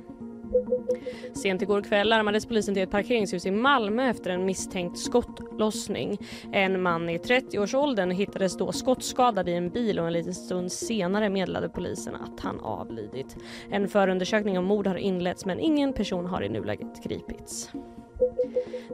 Sent 1.34 1.62
igår 1.62 1.82
kväll 1.82 2.08
larmades 2.08 2.46
polisen 2.46 2.74
till 2.74 2.82
ett 2.82 2.90
parkeringshus 2.90 3.46
i 3.46 3.50
Malmö 3.50 4.10
efter 4.10 4.30
en 4.30 4.44
misstänkt 4.44 4.98
skottlossning. 4.98 6.18
En 6.52 6.82
man 6.82 7.08
i 7.08 7.18
30-årsåldern 7.18 8.10
hittades 8.10 8.56
då 8.56 8.72
skottskadad 8.72 9.48
i 9.48 9.52
en 9.52 9.70
bil 9.70 9.98
och 10.00 10.06
en 10.06 10.12
liten 10.12 10.34
stund 10.34 10.72
senare 10.72 11.30
meddelade 11.30 11.68
polisen 11.68 12.14
att 12.14 12.40
han 12.40 12.60
avlidit. 12.60 13.36
En 13.70 13.88
förundersökning 13.88 14.58
om 14.58 14.64
mord 14.64 14.86
har 14.86 14.96
inletts 14.96 15.44
men 15.44 15.60
ingen 15.60 15.92
person 15.92 16.26
har 16.26 16.42
i 16.42 16.48
nuläget 16.48 17.02
gripits. 17.04 17.72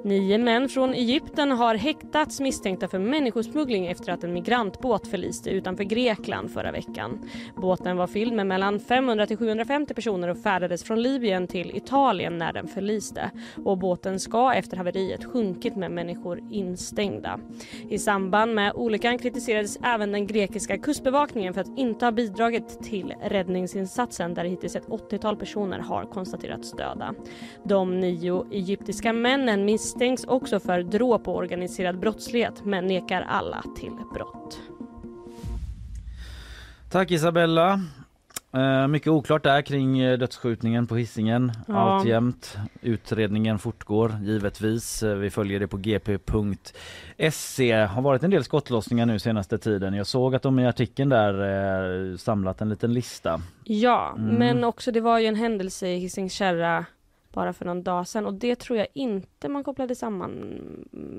Nio 0.04 0.38
män 0.38 0.68
från 0.68 0.94
Egypten 0.94 1.50
har 1.50 1.74
häktats 1.74 2.40
misstänkta 2.40 2.88
för 2.88 2.98
människosmuggling 2.98 3.86
efter 3.86 4.12
att 4.12 4.24
en 4.24 4.32
migrantbåt 4.32 5.06
förliste 5.06 5.50
utanför 5.50 5.84
Grekland 5.84 6.50
förra 6.50 6.72
veckan. 6.72 7.18
Båten 7.56 7.96
var 7.96 8.06
fylld 8.06 8.32
med 8.32 8.46
mellan 8.46 8.80
500 8.80 9.26
till 9.26 9.36
750 9.36 9.94
personer 9.94 10.28
och 10.28 10.38
färdades 10.38 10.84
från 10.84 11.02
Libyen 11.02 11.46
till 11.46 11.76
Italien 11.76 12.38
när 12.38 12.52
den 12.52 12.68
förliste. 12.68 13.30
Och 13.64 13.78
båten 13.78 14.20
ska 14.20 14.52
efter 14.52 14.76
haveriet 14.76 15.24
sjunkit 15.24 15.76
med 15.76 15.90
människor 15.90 16.40
instängda. 16.50 17.40
I 17.88 17.98
samband 17.98 18.54
med 18.54 18.72
olyckan 18.74 19.18
kritiserades 19.18 19.78
även 19.84 20.12
den 20.12 20.26
grekiska 20.26 20.78
kustbevakningen 20.78 21.54
för 21.54 21.60
att 21.60 21.78
inte 21.78 22.04
ha 22.04 22.12
bidragit 22.12 22.82
till 22.82 23.14
räddningsinsatsen 23.22 24.34
där 24.34 24.44
hittills 24.44 24.76
ett 24.76 24.88
80-tal 24.88 25.36
personer 25.36 25.78
har 25.78 26.04
konstaterats 26.04 26.72
döda. 26.72 27.14
De 27.64 28.00
nio 28.00 28.46
egyptiska 28.52 29.12
män 29.12 29.37
männen 29.38 29.64
misstänks 29.64 30.24
också 30.24 30.60
för 30.60 30.82
dråp 30.82 31.28
och 31.28 31.36
organiserad 31.36 31.98
brottslighet 31.98 32.64
men 32.64 32.86
nekar 32.86 33.22
alla 33.28 33.64
till 33.76 33.92
brott. 34.14 34.58
Tack 36.90 37.10
Isabella. 37.10 37.80
Eh, 38.54 38.86
mycket 38.88 39.08
oklart 39.08 39.42
där 39.42 39.62
kring 39.62 39.98
eh, 40.00 40.18
dödsskjutningen 40.18 40.86
på 40.86 40.96
Hisingen. 40.96 41.52
Ja. 41.66 41.74
Alltjämt. 41.74 42.56
Utredningen 42.82 43.58
fortgår 43.58 44.12
givetvis. 44.22 45.02
Eh, 45.02 45.14
vi 45.16 45.30
följer 45.30 45.60
det 45.60 45.68
på 45.68 45.76
gp.se. 45.76 47.72
har 47.72 48.02
varit 48.02 48.22
en 48.22 48.30
del 48.30 48.44
skottlossningar 48.44 49.06
nu 49.06 49.18
senaste 49.18 49.58
tiden. 49.58 49.94
Jag 49.94 50.06
såg 50.06 50.34
att 50.34 50.42
de 50.42 50.58
i 50.58 50.66
artikeln 50.66 51.08
där 51.08 52.10
eh, 52.12 52.16
samlat 52.16 52.60
en 52.60 52.68
liten 52.68 52.92
lista. 52.92 53.40
Ja, 53.64 54.14
Mm. 54.18 54.34
men 54.34 54.64
också 54.64 54.92
det 54.92 55.00
var 55.00 55.18
ju 55.18 55.26
en 55.26 55.34
händelse 55.34 55.88
i 55.88 55.98
Hisings 55.98 56.32
Kärra 56.32 56.84
bara 57.38 57.52
för 57.52 57.64
någon 57.64 57.82
dag 57.82 58.06
sedan 58.08 58.26
och 58.26 58.34
det 58.34 58.56
tror 58.56 58.78
jag 58.78 58.86
inte 58.94 59.48
man 59.48 59.64
kopplade 59.64 59.94
samman 59.94 60.30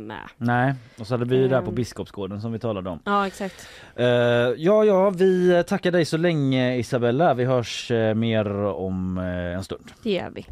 med. 0.07 0.29
Nej, 0.37 0.73
och 0.99 1.07
så 1.07 1.13
hade 1.13 1.25
vi 1.25 1.47
där 1.47 1.59
på 1.59 1.63
Mm. 1.63 1.75
Biskopsgården 1.75 2.41
som 2.41 2.51
vi 2.51 2.59
talade 2.59 2.89
om. 2.89 2.99
Ja, 3.05 3.27
exakt. 3.27 3.67
Eh, 3.95 4.05
ja, 4.05 4.83
ja, 4.83 5.09
vi 5.09 5.63
tackar 5.67 5.91
dig 5.91 6.05
så 6.05 6.17
länge 6.17 6.75
Isabella. 6.77 7.33
Vi 7.33 7.45
hörs 7.45 7.91
eh, 7.91 8.13
mer 8.15 8.55
om 8.63 9.17
eh, 9.17 9.55
en 9.55 9.63
stund. 9.63 9.83
Det 10.03 10.11
gör 10.11 10.29
vi. 10.29 10.45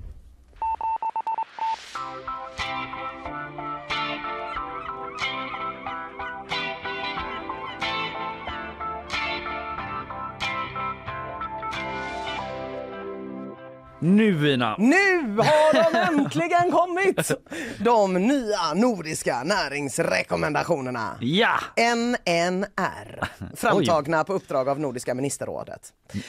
Nu 14.00 14.54
Ina! 14.54 14.76
Nu 14.78 14.96
har 15.38 15.74
de 15.92 15.98
äntligen 16.20 16.72
kommit! 16.72 17.32
De 17.80 18.14
nya 18.14 18.74
nordiska 18.76 19.44
näringsrekommendationerna. 19.44 21.16
Ja! 21.20 21.60
NNR, 21.96 23.20
framtagna 23.56 24.24
på 24.24 24.34
uppdrag 24.34 24.70
av 24.70 24.80
Nordiska 24.80 25.14
ministerrådet. 25.14 25.82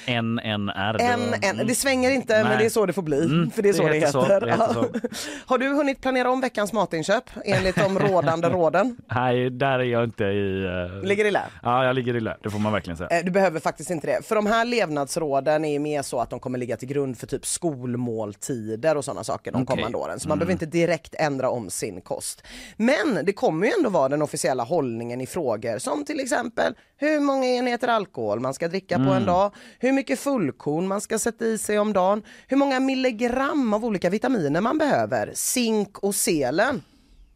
NNR. 0.07 1.17
NN, 1.17 1.67
det 1.67 1.75
svänger 1.75 2.11
inte 2.11 2.35
Nej. 2.35 2.45
men 2.45 2.59
det 2.59 2.65
är 2.65 2.69
så 2.71 2.87
det 2.87 2.93
får 2.93 3.03
bli. 3.03 3.25
Mm, 3.25 3.51
för 3.51 3.63
det 3.63 3.69
är 3.69 3.73
så 3.73 3.89
det 3.89 3.95
heter 3.95 4.09
så, 4.09 4.27
det 4.27 4.51
heter 4.51 4.73
så. 4.75 4.87
Har 5.47 5.59
du 5.59 5.69
hunnit 5.69 6.01
planera 6.01 6.31
om 6.31 6.41
veckans 6.41 6.73
matinköp 6.73 7.25
enligt 7.45 7.77
de 7.77 7.99
rådande 7.99 8.49
råden? 8.49 8.97
Nej, 9.15 9.51
där 9.51 9.79
är 9.79 9.85
jag 9.85 10.05
inte 10.05 10.25
i... 10.25 10.65
eh, 10.65 11.03
Ligger 11.09 11.25
i 11.25 11.31
lä? 11.31 11.43
Ja, 11.63 11.85
jag 11.85 11.95
ligger 11.95 12.17
i 12.17 12.21
lä. 12.21 12.37
Det 12.43 12.51
får 12.51 12.59
man 12.59 12.73
verkligen 12.73 12.97
säga. 12.97 13.09
Eh, 13.19 13.25
Du 13.25 13.31
behöver 13.31 13.61
faktiskt 13.61 13.91
inte 13.91 14.07
det. 14.07 14.27
För 14.27 14.35
de 14.35 14.47
här 14.47 14.65
levnadsråden 14.65 15.65
är 15.65 15.79
mer 15.79 16.03
så 16.03 16.21
att 16.21 16.31
de 16.31 16.41
kommer 16.41 16.59
ligga 16.59 16.77
till 16.77 16.89
grund 16.89 17.19
för 17.19 17.27
typ 17.27 17.47
skolmåltider 17.59 18.97
och 18.97 19.05
sådana 19.05 19.25
saker 19.25 19.53
de 19.53 19.62
Okej. 19.62 19.77
kommande 19.77 19.99
åren. 19.99 20.21
Så 20.21 20.29
man 20.29 20.38
behöver 20.38 20.53
inte 20.53 20.66
direkt 20.66 21.14
ändra 21.18 21.51
om 21.51 21.71
sin 21.71 22.01
kost. 22.01 22.42
Men 22.77 23.25
det 23.25 23.33
kommer 23.33 23.66
ju 23.66 23.73
ändå 23.79 23.90
vara 23.90 24.09
den 24.09 24.23
officiella 24.23 24.64
hållningen 24.64 25.21
i 25.21 25.27
frågor 25.27 25.79
som 25.79 26.05
till 26.05 26.21
exempel 26.21 26.75
hur 26.97 27.21
många 27.21 27.47
enheter 27.47 27.88
alkohol 27.88 28.40
man 28.40 28.55
ska 28.55 28.68
dricka 28.68 28.97
på 28.97 29.11
en 29.11 29.27
dag, 29.27 29.55
hur 29.79 29.92
mycket 29.92 30.18
fullkorn 30.18 30.88
man 30.88 31.01
ska 31.01 31.18
sätta 31.18 31.44
i 31.44 31.59
sig 31.59 31.79
om 31.79 31.92
dagen, 31.92 32.23
hur 32.49 32.57
många 32.57 32.81
milligram 32.81 33.75
av 33.75 33.85
olika 33.85 34.11
vitaminer 34.11 34.61
man 34.61 34.79
behöver, 34.79 35.33
zink 35.35 35.99
och 35.99 36.14
selen 36.14 36.83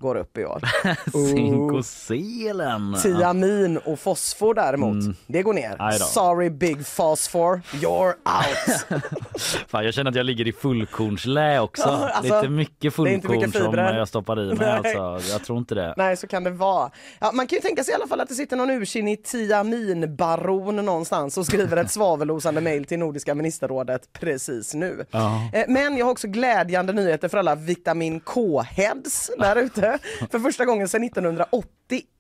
går 0.02 0.14
upp 0.16 0.38
i 0.38 0.44
år. 0.44 0.60
Zink 1.34 1.72
och 1.72 1.84
selen. 1.84 2.96
Tiamin 3.02 3.76
och 3.78 4.00
fosfor 4.00 4.54
däremot, 4.54 5.16
det 5.26 5.42
går 5.42 5.52
ner. 5.54 5.76
Mm. 5.80 5.92
Sorry 5.92 6.50
big 6.50 6.86
phosphor, 6.96 7.60
you're 7.72 8.14
out. 8.14 9.02
Fan, 9.68 9.84
jag 9.84 9.94
känner 9.94 10.10
att 10.10 10.16
jag 10.16 10.26
ligger 10.26 10.46
i 10.48 10.52
fullkornslä 10.52 11.60
också. 11.60 11.88
Alltså, 11.88 12.34
Lite 12.36 12.48
mycket 12.48 12.76
det 12.80 12.86
är 12.86 12.90
fullkorn 12.90 13.14
inte 13.14 13.28
mycket 13.28 13.62
som 13.62 13.74
jag 13.74 14.08
stoppar 14.08 14.40
i 14.40 14.46
mig. 14.46 14.56
Nej. 14.82 14.96
Alltså. 14.96 15.32
Jag 15.32 15.44
tror 15.44 15.58
inte 15.58 15.74
det. 15.74 15.94
Nej, 15.96 16.16
så 16.16 16.26
kan 16.26 16.44
det 16.44 16.50
vara. 16.50 16.90
Ja, 17.20 17.30
man 17.34 17.46
kan 17.46 17.56
ju 17.56 17.62
tänka 17.62 17.84
sig 17.84 17.92
i 17.92 17.94
alla 17.94 18.06
fall 18.06 18.20
att 18.20 18.28
det 18.28 18.34
sitter 18.34 18.56
någon 18.56 18.70
ursinnig 18.70 19.24
tiaminbaron 19.24 20.76
någonstans 20.76 21.38
och 21.38 21.46
skriver 21.46 21.76
ett 21.76 21.90
svavelosande 22.02 22.60
mejl 22.60 22.84
till 22.84 22.98
Nordiska 22.98 23.34
ministerrådet 23.34 24.12
precis 24.12 24.74
nu. 24.74 25.04
Ja. 25.10 25.50
Eh, 25.52 25.64
Men 25.68 25.96
jag 25.96 26.06
har 26.06 26.12
också 26.12 26.28
glädjande 26.28 26.92
nyheter 26.92 27.28
för 27.28 27.38
alla 27.38 27.54
vitamin 27.54 28.20
K-heads 28.20 29.30
där 29.38 29.56
ute. 29.56 29.91
För 30.31 30.38
första 30.38 30.64
gången 30.64 30.88
sedan 30.88 31.05
1980 31.05 31.66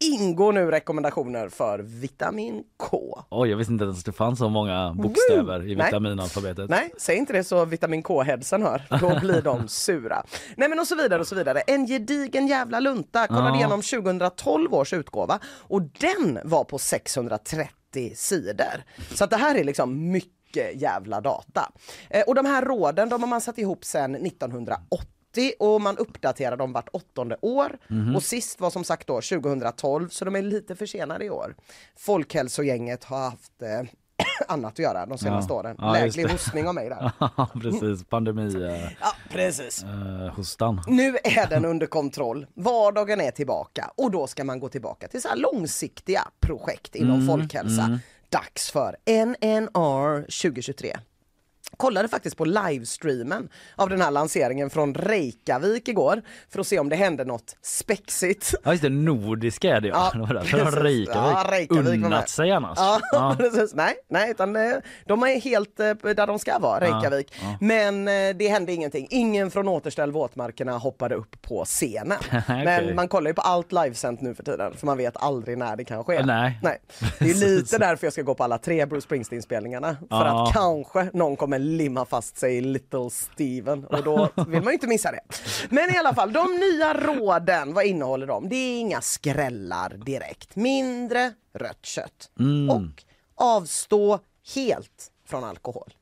ingår 0.00 0.52
nu 0.52 0.70
rekommendationer 0.70 1.48
för 1.48 1.78
vitamin 1.78 2.62
K. 2.76 3.22
Oj, 3.30 3.50
jag 3.50 3.56
visste 3.56 3.72
inte 3.72 3.84
ens 3.84 3.98
att 3.98 4.04
det 4.04 4.12
fanns 4.12 4.38
så 4.38 4.48
många 4.48 4.94
bokstäver 4.94 5.68
i 5.68 5.76
Nej. 5.76 5.86
vitaminalfabetet. 5.86 6.70
Nej, 6.70 6.92
säg 6.98 7.16
inte 7.16 7.32
det 7.32 7.44
så 7.44 7.64
vitamin 7.64 8.02
K-headsen 8.02 8.62
hör. 8.62 8.82
Då 9.00 9.18
blir 9.20 9.42
de 9.42 9.68
sura. 9.68 10.24
Nej 10.56 10.68
men 10.68 10.78
och 10.78 10.86
så 10.86 10.94
vidare 10.96 11.20
och 11.20 11.26
så 11.28 11.34
vidare. 11.34 11.60
En 11.60 11.86
gedigen 11.86 12.46
jävla 12.46 12.80
lunta. 12.80 13.26
Kollade 13.26 13.48
Ja. 13.48 13.56
igenom 13.56 13.82
2012 13.82 14.74
års 14.74 14.92
utgåva 14.92 15.38
och 15.58 15.82
den 15.82 16.38
var 16.44 16.64
på 16.64 16.78
630 16.78 18.12
sidor. 18.14 18.82
Så 19.14 19.24
att 19.24 19.30
det 19.30 19.36
här 19.36 19.54
är 19.54 19.64
liksom 19.64 20.10
mycket 20.10 20.32
jävla 20.74 21.20
data. 21.20 21.72
Eh, 22.10 22.22
och 22.26 22.34
de 22.34 22.46
här 22.46 22.62
råden 22.64 23.08
de 23.08 23.22
har 23.22 23.28
man 23.28 23.40
satt 23.40 23.58
ihop 23.58 23.84
sedan 23.84 24.14
1980 24.14 25.11
och 25.58 25.80
man 25.80 25.98
uppdaterar 25.98 26.56
dem 26.56 26.72
vart 26.72 26.88
åttonde 26.92 27.36
år. 27.42 27.78
Mhm. 27.88 28.16
Och 28.16 28.22
sist 28.22 28.60
var 28.60 28.70
som 28.70 28.84
sagt 28.84 29.06
då 29.06 29.14
2012 29.20 30.08
så 30.08 30.24
de 30.24 30.36
är 30.36 30.42
lite 30.42 30.76
försenade 30.76 31.24
i 31.24 31.30
år. 31.30 31.54
Folkhälsogänget 31.96 33.04
har 33.04 33.18
haft 33.30 33.62
eh, 33.62 33.88
annat 34.48 34.72
att 34.72 34.78
göra 34.78 35.06
de 35.06 35.18
senaste 35.18 35.52
Ja. 35.52 35.58
åren. 35.58 35.76
Ja, 35.78 35.92
Läglig 35.92 36.28
hostning 36.28 36.68
av 36.68 36.74
mig 36.74 36.88
där. 36.88 37.12
Precis. 37.60 38.04
Pandemi... 38.04 38.64
Eh, 38.64 38.92
Ja, 39.00 39.12
precis. 39.30 39.82
eh, 39.82 40.34
hostan. 40.36 40.82
Nu 40.86 41.16
är 41.24 41.46
den 41.50 41.64
under 41.64 41.86
kontroll. 41.86 42.46
Vardagen 42.54 43.20
är 43.20 43.30
tillbaka 43.30 43.90
och 43.96 44.10
då 44.10 44.26
ska 44.26 44.44
man 44.44 44.60
gå 44.60 44.68
tillbaka 44.68 45.08
till 45.08 45.22
så 45.22 45.28
här 45.28 45.36
långsiktiga 45.36 46.28
projekt 46.40 46.94
inom 46.94 47.14
Mm, 47.14 47.26
folkhälsa. 47.26 47.98
Dags 48.28 48.70
för 48.70 48.96
NNR 49.06 50.22
2023. 50.42 50.96
Kollade 51.76 52.08
faktiskt 52.08 52.36
på 52.36 52.44
livestreamen 52.44 53.48
av 53.76 53.88
den 53.88 54.00
här 54.00 54.10
lanseringen 54.10 54.70
från 54.70 54.94
Reykjavik 54.94 55.88
igår 55.88 56.22
för 56.50 56.60
att 56.60 56.66
se 56.66 56.78
om 56.78 56.88
det 56.88 56.96
hände 56.96 57.24
något 57.24 57.56
spexigt. 57.62 58.54
Ja 58.64 58.70
just 58.70 58.82
det, 58.82 58.88
nordiska 58.88 59.76
är 59.76 59.80
det 59.80 59.88
ja. 59.88 60.12
Ja, 60.14 60.26
Det 60.56 60.64
var. 60.64 60.72
Reykjavik, 60.72 61.36
Ja, 61.36 61.46
Reykjavik 61.50 62.04
unnat 62.04 62.28
sig 62.28 62.52
annars. 62.52 62.78
Ja, 62.78 63.00
Ja. 63.12 63.34
precis. 63.38 63.74
Nej, 63.74 63.94
nej, 64.08 64.30
utan 64.30 64.56
eh, 64.56 64.72
de 65.06 65.22
är 65.22 65.40
helt 65.40 65.80
eh, 65.80 65.86
där 65.94 66.26
de 66.26 66.38
ska 66.38 66.58
vara, 66.58 66.80
Reykjavik. 66.80 67.32
ja. 67.42 67.56
Men 67.60 68.08
eh, 68.08 68.36
det 68.36 68.48
hände 68.48 68.72
ingenting. 68.72 69.06
Ingen 69.10 69.50
från 69.50 69.68
Återställ 69.68 70.12
våtmarkerna 70.12 70.78
hoppade 70.78 71.14
upp 71.14 71.42
på 71.42 71.64
scenen. 71.64 72.18
Okej. 72.26 72.64
Men 72.64 72.94
man 72.94 73.08
kollar 73.08 73.30
ju 73.30 73.34
på 73.34 73.42
allt 73.42 73.72
livesänt 73.72 74.20
nu 74.20 74.34
för 74.34 74.42
tiden, 74.42 74.72
för 74.76 74.86
man 74.86 74.96
vet 74.98 75.16
aldrig 75.16 75.58
när 75.58 75.76
det 75.76 75.84
kan 75.84 76.04
ske. 76.04 76.22
Nej. 76.26 76.58
nej. 76.62 76.78
Det 77.18 77.30
är 77.30 77.34
lite 77.34 77.78
därför 77.78 78.06
jag 78.06 78.12
ska 78.12 78.22
gå 78.22 78.34
på 78.34 78.44
alla 78.44 78.58
tre 78.58 78.86
Bruce 78.86 79.02
Springsteen-spelningarna. 79.06 79.96
För 80.08 80.24
att 80.24 80.52
kanske 80.52 81.10
någon 81.12 81.36
kommer 81.36 81.58
limma 81.62 82.04
fast 82.04 82.36
sig 82.36 82.56
i 82.56 82.60
Little 82.60 83.10
Steven 83.10 83.84
och 83.84 84.04
då 84.04 84.28
vill 84.46 84.62
man 84.62 84.66
ju 84.66 84.72
inte 84.72 84.86
missa 84.86 85.10
det. 85.12 85.20
Men 85.70 85.94
i 85.94 85.98
alla 85.98 86.14
fall, 86.14 86.32
de 86.32 86.46
nya 86.56 86.94
råden, 86.94 87.74
vad 87.74 87.84
innehåller 87.84 88.26
de? 88.26 88.48
Det 88.48 88.56
är 88.56 88.80
inga 88.80 89.00
skrällar 89.00 89.90
direkt. 90.04 90.56
Mindre 90.56 91.32
rött 91.54 91.86
kött. 91.86 92.30
Mm. 92.38 92.70
Och 92.70 93.04
avstå 93.34 94.18
helt 94.54 95.10
från 95.26 95.44
alkohol. 95.44 95.92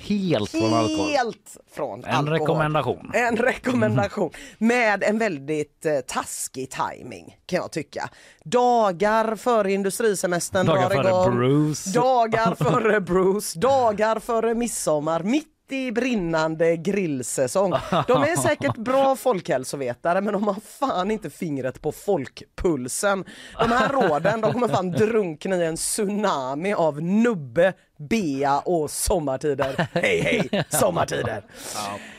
Helt 0.00 0.50
från 0.50 0.74
alkohol. 0.74 1.08
Helt 1.10 1.56
från 1.74 2.04
En 2.04 2.14
alkohol. 2.14 2.38
rekommendation. 2.40 3.10
En 3.14 3.36
rekommendation 3.36 4.30
med 4.58 5.02
en 5.02 5.18
väldigt 5.18 5.86
eh, 5.86 5.92
taskig 6.06 6.70
timing 6.70 7.36
kan 7.46 7.56
jag 7.56 7.72
tycka. 7.72 8.10
Dagar 8.44 9.36
före 9.36 9.72
industrisemestern 9.72 10.66
Dagar 10.66 10.88
drar 10.88 11.02
före 11.02 11.08
igång. 11.08 11.36
Bruce. 11.36 11.90
Dagar 11.90 12.54
före 12.54 13.00
Bruce. 13.00 13.58
Dagar 13.58 14.18
före 14.20 14.54
midsommar. 14.54 15.22
Mitt 15.22 15.48
i 15.72 15.92
brinnande 15.92 16.76
grillsäsong. 16.76 17.70
De 18.06 18.22
är 18.22 18.36
säkert 18.36 18.76
bra 18.76 19.16
folkhälsovetare 19.16 20.20
men 20.20 20.32
de 20.32 20.42
har 20.42 20.56
fan 20.78 21.10
inte 21.10 21.30
fingret 21.30 21.82
på 21.82 21.92
folkpulsen. 21.92 23.24
De 23.58 23.72
här 23.72 23.88
råden 23.88 24.40
de 24.40 24.52
kommer 24.52 24.68
fan 24.68 24.90
drunkna 24.90 25.56
i 25.56 25.66
en 25.66 25.76
tsunami 25.76 26.74
av 26.74 27.02
nubbe, 27.02 27.72
bea 28.10 28.58
och 28.58 28.90
sommartider. 28.90 29.88
Hej 29.92 30.20
hej, 30.20 30.64
sommartider! 30.68 31.42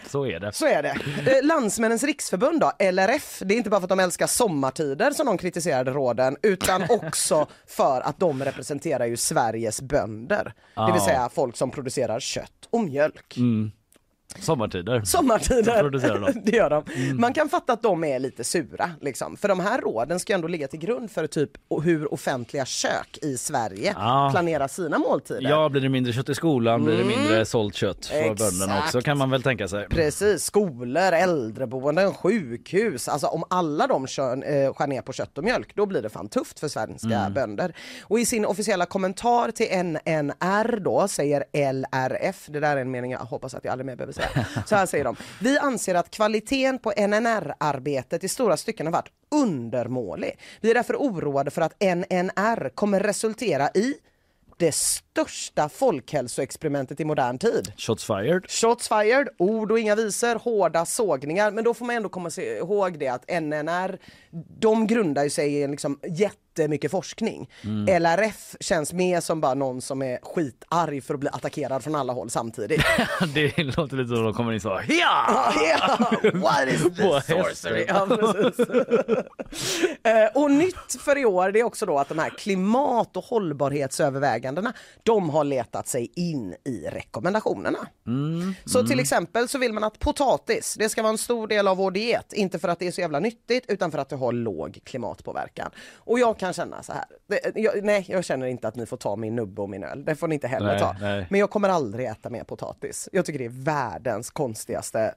Så 0.10 0.26
är 0.26 0.40
det. 0.40 0.52
Så 0.54 0.68
är 0.68 0.84
det. 0.84 0.90
Eh, 1.32 1.46
Landsmännens 1.46 2.04
riksförbund 2.04 2.60
då, 2.60 2.72
LRF, 2.92 3.42
det 3.46 3.54
är 3.54 3.58
inte 3.58 3.70
bara 3.70 3.80
för 3.80 3.86
att 3.86 3.90
de 3.90 4.00
älskar 4.00 4.28
sommartider 4.28 5.12
som 5.12 5.26
de 5.26 5.38
kritiserade 5.38 5.92
råden 5.92 6.38
utan 6.42 6.84
också 6.90 7.48
för 7.68 8.02
att 8.02 8.20
de 8.20 8.44
representerar 8.44 9.06
ju 9.06 9.18
Sveriges 9.18 9.82
bönder. 9.82 10.54
Det 10.76 10.92
vill 10.94 11.02
säga 11.02 11.30
folk 11.34 11.58
som 11.58 11.72
producerar 11.72 12.20
kött 12.20 12.52
och 12.70 12.82
mjölk. 12.82 13.36
Sommartider. 14.40 15.02
Sommartider, 15.02 16.42
det 16.46 16.52
gör 16.58 16.70
de. 16.70 16.84
Man 17.22 17.34
kan 17.34 17.50
fatta 17.50 17.74
att 17.74 17.82
de 17.84 18.04
är 18.04 18.20
lite 18.20 18.44
sura 18.44 18.92
liksom. 19.02 19.38
För 19.38 19.48
de 19.48 19.60
här 19.60 19.82
råden 19.82 20.20
ska 20.20 20.34
ändå 20.34 20.48
ligga 20.48 20.68
till 20.68 20.80
grund 20.80 21.12
för 21.12 21.28
typ 21.28 21.52
hur 21.84 22.14
offentliga 22.14 22.66
kök 22.66 23.18
i 23.22 23.38
Sverige 23.38 23.94
Ja. 23.98 24.30
planerar 24.32 24.68
sina 24.68 24.98
måltider. 25.00 25.50
Ja, 25.50 25.70
blir 25.70 25.82
det 25.82 25.90
mindre 25.90 26.14
kött 26.14 26.30
i 26.30 26.36
skolan 26.36 26.86
blir 26.86 26.98
det 26.98 27.04
mindre 27.06 27.46
sålt 27.46 27.76
kött 27.76 28.06
för 28.06 28.16
Mm. 28.20 28.32
Exakt. 28.32 28.52
bönderna 28.60 28.80
också 28.86 29.02
kan 29.02 29.18
man 29.18 29.30
väl 29.30 29.44
tänka 29.44 29.68
sig. 29.68 29.88
Precis, 29.90 30.44
skolor, 30.44 31.02
äldreboenden, 31.14 32.14
sjukhus. 32.14 33.08
Alltså 33.08 33.28
om 33.28 33.44
alla 33.50 33.88
de 33.88 34.08
kör, 34.08 34.32
eh, 34.64 34.74
skär 34.74 34.88
ner 34.88 35.02
på 35.02 35.14
kött 35.14 35.38
och 35.38 35.44
mjölk, 35.44 35.76
då 35.76 35.86
blir 35.86 36.02
det 36.02 36.10
fan 36.10 36.30
tufft 36.30 36.60
för 36.60 36.68
svenska 36.68 37.30
bönder. 37.36 37.76
Och 38.04 38.20
i 38.20 38.26
sin 38.26 38.46
officiella 38.46 38.86
kommentar 38.86 39.52
till 39.52 39.68
NNR 39.84 40.80
då 40.80 41.08
säger 41.08 41.44
LRF, 41.74 42.46
det 42.50 42.60
där 42.60 42.78
är 42.78 42.82
en 42.82 42.92
mening 42.92 43.12
jag 43.12 43.20
hoppas 43.20 43.54
att 43.54 43.64
jag 43.64 43.72
aldrig 43.72 43.86
mer 43.86 43.96
behöver 43.96 44.14
säga. 44.20 44.46
Så 44.66 44.76
här 44.76 44.86
säger 44.86 45.04
de. 45.04 45.16
Vi 45.40 45.58
anser 45.58 45.96
att 45.96 46.12
kvaliteten 46.12 46.80
på 46.80 46.94
NNR-arbetet 46.98 48.24
i 48.24 48.30
stora 48.30 48.58
stycken 48.58 48.86
har 48.86 48.94
varit 48.94 49.12
undermålig. 49.32 50.40
Vi 50.62 50.70
är 50.70 50.74
därför 50.74 50.96
oroade 50.96 51.52
för 51.52 51.62
att 51.62 51.82
NNR 51.82 52.70
kommer 52.70 53.00
resultera 53.00 53.70
i 53.70 53.96
det 54.60 54.76
största 54.76 55.70
folkhälsoexperimentet 55.70 57.00
i 57.00 57.06
modern 57.06 57.38
tid. 57.38 57.74
Shots 57.78 58.06
fired. 58.06 58.50
Shots 58.50 58.88
fired, 58.88 59.28
ord 59.38 59.72
och 59.72 59.80
inga 59.80 59.96
visor, 59.96 60.36
hårda 60.36 60.86
sågningar. 60.86 61.52
Men 61.52 61.64
då 61.64 61.74
får 61.74 61.86
man 61.86 61.96
ändå 61.96 62.10
komma 62.10 62.30
ihåg 62.38 63.00
det 63.00 63.08
att 63.08 63.42
NNR, 63.42 64.00
de 64.60 64.88
grundar 64.88 65.24
ju 65.24 65.30
sig 65.30 65.54
i 65.54 65.64
en 65.64 65.72
liksom 65.72 66.00
jättemycket 66.60 66.92
forskning. 66.92 67.50
LRF 67.88 68.56
känns 68.60 68.94
mer 68.94 69.22
som 69.22 69.42
bara 69.42 69.54
någon 69.54 69.82
som 69.82 70.02
är 70.02 70.20
skitarg 70.22 71.02
för 71.02 71.14
att 71.14 71.20
bli 71.20 71.30
attackerad 71.30 71.84
från 71.84 71.96
alla 71.96 72.14
håll 72.14 72.30
samtidigt. 72.30 72.82
det 73.34 73.58
låter 73.58 73.98
lite 73.98 74.16
som 74.16 74.24
de 74.24 74.34
kommer 74.34 74.54
in 74.54 74.62
så 74.62 74.70
ja! 74.88 75.54
Ja, 75.70 76.12
what 76.34 76.68
is 76.68 76.84
this 76.84 77.26
sorcery? 77.28 77.86
Ja. 77.88 78.08
Eh, 80.04 80.42
och 80.42 80.52
nytt 80.52 80.96
för 81.00 81.18
i 81.18 81.26
år 81.26 81.52
det 81.52 81.60
är 81.60 81.64
också 81.64 81.86
då 81.86 81.98
att 81.98 82.10
de 82.10 82.20
här 82.20 82.30
klimat 82.30 83.18
och 83.18 83.24
hållbarhetsövervägandena 83.24 84.74
de 85.04 85.30
har 85.30 85.44
letat 85.44 85.88
sig 85.88 86.12
in 86.16 86.56
i 86.66 86.88
rekommendationerna. 86.92 87.80
Så 88.66 88.88
till 88.88 89.00
exempel 89.00 89.48
så 89.48 89.58
vill 89.58 89.74
man 89.74 89.84
att 89.84 90.00
potatis, 90.00 90.76
det 90.80 90.90
ska 90.90 91.02
vara 91.02 91.12
en 91.12 91.18
stor 91.18 91.48
del 91.48 91.68
av 91.68 91.78
vår 91.78 91.92
diet. 91.92 92.34
Inte 92.34 92.60
för 92.60 92.68
att 92.68 92.80
det 92.80 92.88
är 92.88 92.92
så 92.92 93.02
jävla 93.02 93.20
nyttigt 93.20 93.66
utan 93.68 93.92
för 93.92 93.98
att 93.98 94.10
det 94.10 94.16
har 94.16 94.32
låg 94.32 94.80
klimatpåverkan. 94.84 95.72
Och 95.96 96.20
jag 96.20 96.40
kan 96.40 96.49
känna 96.54 96.84
så 96.84 96.94
här, 96.94 97.04
det, 97.28 97.60
jag, 97.60 97.84
nej 97.84 98.06
jag 98.10 98.26
känner 98.26 98.48
inte 98.48 98.68
att 98.68 98.76
ni 98.76 98.86
får 98.86 98.98
ta 98.98 99.16
min 99.16 99.36
nubbe 99.36 99.62
och 99.62 99.70
min 99.70 99.84
öl, 99.84 100.06
det 100.06 100.16
får 100.16 100.28
ni 100.28 100.34
inte 100.36 100.48
heller 100.48 100.68
Nej, 100.68 100.80
ta. 100.80 100.96
nej. 101.02 101.28
Men 101.30 101.40
jag 101.40 101.50
kommer 101.50 101.70
aldrig 101.70 102.08
äta 102.08 102.30
mer 102.30 102.44
potatis. 102.44 103.10
Jag 103.12 103.26
tycker 103.26 103.40
det 103.40 103.46
är 103.46 103.64
världens 103.64 104.30
konstigaste, 104.30 105.14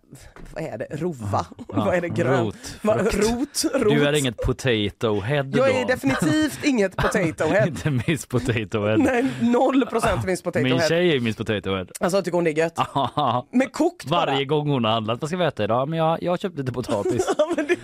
vad 0.54 0.64
är 0.64 0.78
det, 0.78 0.86
rova? 0.90 1.46
vad 1.68 1.94
är 1.94 2.00
det, 2.00 2.08
grön? 2.08 2.44
rot, 2.44 2.56
Va, 2.82 2.96
rot, 2.98 3.64
rot. 3.74 3.92
Du 3.92 4.06
är 4.06 4.12
inget 4.12 4.36
potato 4.36 5.20
head 5.20 5.42
då? 5.42 5.58
Jag 5.58 5.70
är 5.70 5.86
definitivt 5.86 6.64
inget 6.64 6.96
potato 6.96 7.44
head. 7.44 7.66
inte 7.66 7.90
Miss 7.90 8.26
Potato 8.26 8.86
Head. 8.86 8.96
Nej, 8.96 9.26
noll 9.40 9.86
procent 9.86 10.24
minst 10.26 10.44
potato 10.44 10.62
Min 10.64 10.72
head. 10.78 10.88
tjej 10.88 11.16
är 11.16 11.20
Miss 11.20 11.36
Potato 11.36 11.74
Head. 11.76 11.86
Alltså 12.00 12.22
tycker 12.22 12.34
hon 12.36 12.44
det 12.44 12.50
är 12.50 12.58
gött? 12.58 12.78
Men 13.50 13.68
kokt 13.70 14.06
Varje 14.06 14.34
bara. 14.34 14.44
gång 14.44 14.68
hon 14.70 14.84
har 14.84 14.92
handlat, 14.92 15.20
vad 15.20 15.30
ska 15.30 15.36
vi 15.36 15.44
äta 15.44 15.64
idag? 15.64 15.88
Men 15.88 15.98
jag, 15.98 16.22
jag 16.22 16.32
har 16.32 16.36
köpt 16.36 16.58
lite 16.58 16.72
potatis. 16.72 17.28
Ja, 17.38 17.54
det, 17.56 17.76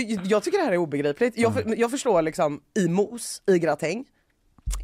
jag, 0.00 0.20
jag 0.24 0.42
tycker 0.42 0.58
det 0.58 0.64
här 0.64 0.72
är 0.72 0.76
obegripligt. 0.76 1.38
Jag, 1.38 1.54
för, 1.54 1.74
jag 1.80 1.90
förstår 1.90 2.22
liksom 2.22 2.60
i 2.76 2.88
mos, 2.88 3.42
i 3.46 3.58
gratäng. 3.58 4.04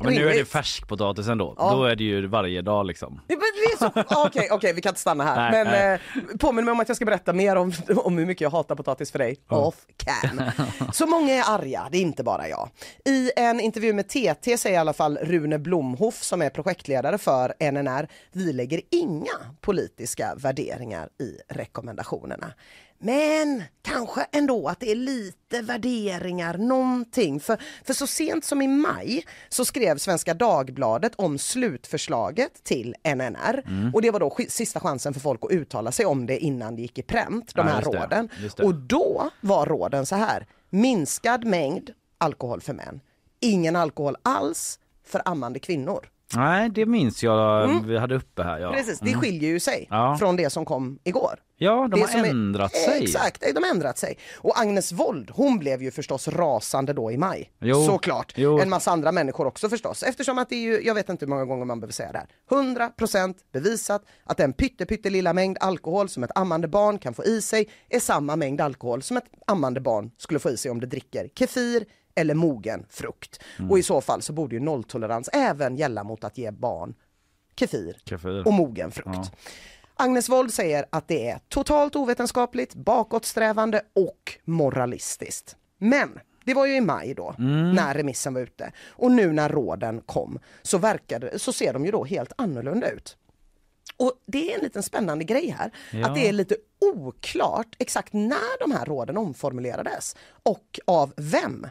Men 0.00 0.14
nu 0.14 0.20
är 0.20 0.24
det 0.24 0.30
Rimligt. 0.30 0.48
färskpotatisen 0.48 1.38
då. 1.38 1.54
Ja. 1.58 1.70
Då 1.70 1.84
är 1.84 1.96
det 1.96 2.04
ju 2.04 2.26
varje 2.26 2.62
dag 2.62 2.86
liksom. 2.86 3.20
Ja, 3.26 3.36
men 3.36 4.04
Okej, 4.26 4.48
okej, 4.50 4.72
vi 4.72 4.80
kan 4.80 4.90
inte 4.90 5.00
stanna 5.00 5.24
här. 5.24 5.50
Nej, 5.50 5.64
men 5.64 5.72
nej. 5.72 6.00
eh, 6.30 6.36
påminn 6.38 6.64
mig 6.64 6.72
om 6.72 6.80
att 6.80 6.88
jag 6.88 6.96
ska 6.96 7.04
berätta 7.04 7.32
mer 7.32 7.56
om, 7.56 7.72
om 7.96 8.18
hur 8.18 8.26
mycket 8.26 8.40
jag 8.40 8.50
hatar 8.50 8.74
potatis 8.74 9.12
för 9.12 9.18
dig. 9.18 9.36
Off 9.48 9.74
cam. 9.96 10.42
Så 10.92 11.06
många 11.06 11.34
är 11.34 11.42
arga, 11.54 11.88
det 11.92 11.98
är 11.98 12.02
inte 12.02 12.22
bara 12.22 12.48
jag. 12.48 12.70
I 13.04 13.30
en 13.36 13.60
intervju 13.60 13.92
med 13.92 14.08
TT 14.08 14.58
säger 14.58 14.76
i 14.76 14.80
alla 14.80 14.92
fall 14.92 15.18
Rune 15.22 15.58
Blomhoff 15.58 16.22
som 16.22 16.42
är 16.42 16.50
projektledare 16.50 17.18
för 17.18 17.70
NNR, 17.72 18.08
vi 18.32 18.52
lägger 18.52 18.80
inga 18.90 19.38
politiska 19.60 20.34
värderingar 20.36 21.08
i 21.20 21.54
rekommendationerna. 21.54 22.52
Men 23.04 23.62
kanske 23.82 24.26
ändå 24.32 24.68
att 24.68 24.80
det 24.80 24.90
är 24.90 24.94
lite 24.94 25.62
värderingar, 25.62 26.58
någonting. 26.58 27.40
För, 27.40 27.58
för 27.84 27.94
så 27.94 28.06
sent 28.06 28.44
som 28.44 28.62
i 28.62 28.68
maj 28.68 29.24
så 29.48 29.64
skrev 29.64 29.98
Svenska 29.98 30.34
Dagbladet 30.34 31.12
om 31.16 31.38
slutförslaget 31.38 32.64
till 32.64 32.94
NNR. 33.04 33.62
Och 33.94 34.02
det 34.02 34.10
var 34.10 34.20
då 34.20 34.36
sista 34.48 34.80
chansen 34.80 35.14
för 35.14 35.20
folk 35.20 35.40
att 35.44 35.50
uttala 35.50 35.92
sig 35.92 36.06
om 36.06 36.26
det 36.26 36.38
innan 36.38 36.76
det 36.76 36.82
gick 36.82 36.98
i 36.98 37.02
pränt, 37.02 37.54
de 37.54 37.66
Ja, 37.66 37.72
här 37.74 37.82
råden. 37.82 38.28
Och 38.62 38.74
då 38.74 39.30
var 39.40 39.66
råden 39.66 40.06
så 40.06 40.16
här, 40.16 40.46
minskad 40.70 41.44
mängd 41.44 41.90
alkohol 42.18 42.60
för 42.60 42.72
män, 42.74 43.00
ingen 43.40 43.76
alkohol 43.76 44.16
alls 44.22 44.78
för 45.06 45.22
ammande 45.24 45.58
kvinnor. 45.58 46.08
Nej, 46.34 46.70
det 46.70 46.86
minns 46.86 47.22
jag 47.22 47.68
vi 47.86 47.98
hade 47.98 48.14
uppe 48.14 48.42
här. 48.42 48.58
Ja, 48.58 48.66
Mm. 48.68 48.78
Precis, 48.84 49.00
det 49.00 49.14
skiljer 49.14 49.50
ju 49.50 49.60
sig 49.60 49.86
Ja. 49.90 50.16
från 50.18 50.36
det 50.36 50.50
som 50.50 50.64
kom 50.64 50.98
igår. 51.04 51.34
Ja 51.62 51.88
de 51.90 51.90
Det 51.90 52.00
har 52.00 52.08
som 52.08 52.20
är- 52.20 52.28
ändrat 52.30 52.72
sig. 52.74 53.02
Exakt, 53.04 53.40
de 53.54 53.62
har 53.62 53.70
ändrat 53.70 53.98
sig. 53.98 54.18
Och 54.38 54.60
Agnes 54.60 54.92
Wold, 54.92 55.30
hon 55.30 55.58
blev 55.58 55.82
ju 55.82 55.90
förstås 55.90 56.28
rasande 56.28 56.92
då 56.92 57.12
i 57.12 57.16
maj. 57.16 57.52
Jo. 57.60 57.86
Såklart. 57.86 58.32
Jo. 58.36 58.58
En 58.60 58.68
massa 58.70 58.90
andra 58.90 59.12
människor 59.12 59.46
också 59.46 59.68
förstås. 59.68 60.02
Eftersom 60.02 60.38
att 60.38 60.48
det 60.48 60.54
är 60.56 60.60
ju, 60.60 60.82
jag 60.86 60.94
vet 60.94 61.08
inte 61.08 61.24
hur 61.24 61.30
många 61.30 61.44
gånger 61.44 61.64
man 61.64 61.80
behöver 61.80 61.92
säga 61.92 62.12
det 62.12 62.18
här. 62.18 62.28
100% 62.50 63.34
bevisat 63.52 64.02
att 64.24 64.36
den 64.36 64.52
pytte, 64.52 64.86
pyttelilla 64.86 65.32
mängd 65.32 65.56
alkohol 65.60 66.08
som 66.08 66.22
ett 66.24 66.30
ammande 66.38 66.68
barn 66.68 66.98
kan 66.98 67.14
få 67.14 67.24
i 67.24 67.42
sig 67.42 67.68
är 67.88 68.00
samma 68.00 68.36
mängd 68.36 68.60
alkohol 68.60 69.02
som 69.02 69.16
ett 69.16 69.24
ammande 69.46 69.80
barn 69.80 70.10
skulle 70.18 70.38
få 70.40 70.50
i 70.50 70.56
sig 70.56 70.70
om 70.70 70.80
det 70.80 70.86
dricker 70.86 71.28
kefir 71.38 71.84
eller 72.14 72.34
mogen 72.34 72.86
frukt. 72.90 73.40
Mm. 73.58 73.70
Och 73.70 73.78
i 73.78 73.82
så 73.82 74.00
fall 74.00 74.22
så 74.22 74.32
borde 74.32 74.54
ju 74.54 74.60
nolltolerans 74.60 75.28
även 75.32 75.76
gälla 75.76 76.04
mot 76.04 76.24
att 76.24 76.38
ge 76.38 76.50
barn 76.50 76.94
kefir 77.56 77.96
Kefir. 78.04 78.46
och 78.46 78.52
mogen 78.52 78.90
frukt. 78.90 79.30
Agnes 79.96 80.28
Wold 80.28 80.54
säger 80.54 80.84
att 80.90 81.08
det 81.08 81.28
är 81.28 81.38
totalt 81.48 81.96
ovetenskapligt, 81.96 82.74
bakåtsträvande 82.74 83.82
och 83.94 84.38
moralistiskt. 84.44 85.56
Men 85.78 86.20
det 86.44 86.54
var 86.54 86.66
ju 86.66 86.76
i 86.76 86.80
maj 86.80 87.14
då, 87.14 87.34
när 87.74 87.94
remissen 87.94 88.34
var 88.34 88.40
ute. 88.40 88.72
Och 88.88 89.10
nu 89.12 89.32
när 89.32 89.48
råden 89.48 90.00
kom 90.00 90.38
så, 90.62 90.78
verkade, 90.78 91.38
så 91.38 91.52
ser 91.52 91.72
de 91.72 91.84
ju 91.84 91.90
då 91.90 92.04
helt 92.04 92.32
annorlunda 92.36 92.90
ut. 92.90 93.16
Och 93.96 94.12
det 94.26 94.52
är 94.52 94.58
en 94.58 94.64
liten 94.64 94.82
spännande 94.82 95.24
grej 95.24 95.48
här, 95.58 95.70
Ja. 95.92 96.08
att 96.08 96.14
det 96.14 96.28
är 96.28 96.32
lite 96.32 96.56
oklart 96.80 97.76
exakt 97.78 98.12
när 98.12 98.60
de 98.60 98.72
här 98.72 98.84
råden 98.84 99.16
omformulerades 99.16 100.16
och 100.42 100.80
av 100.86 101.12
vem. 101.16 101.66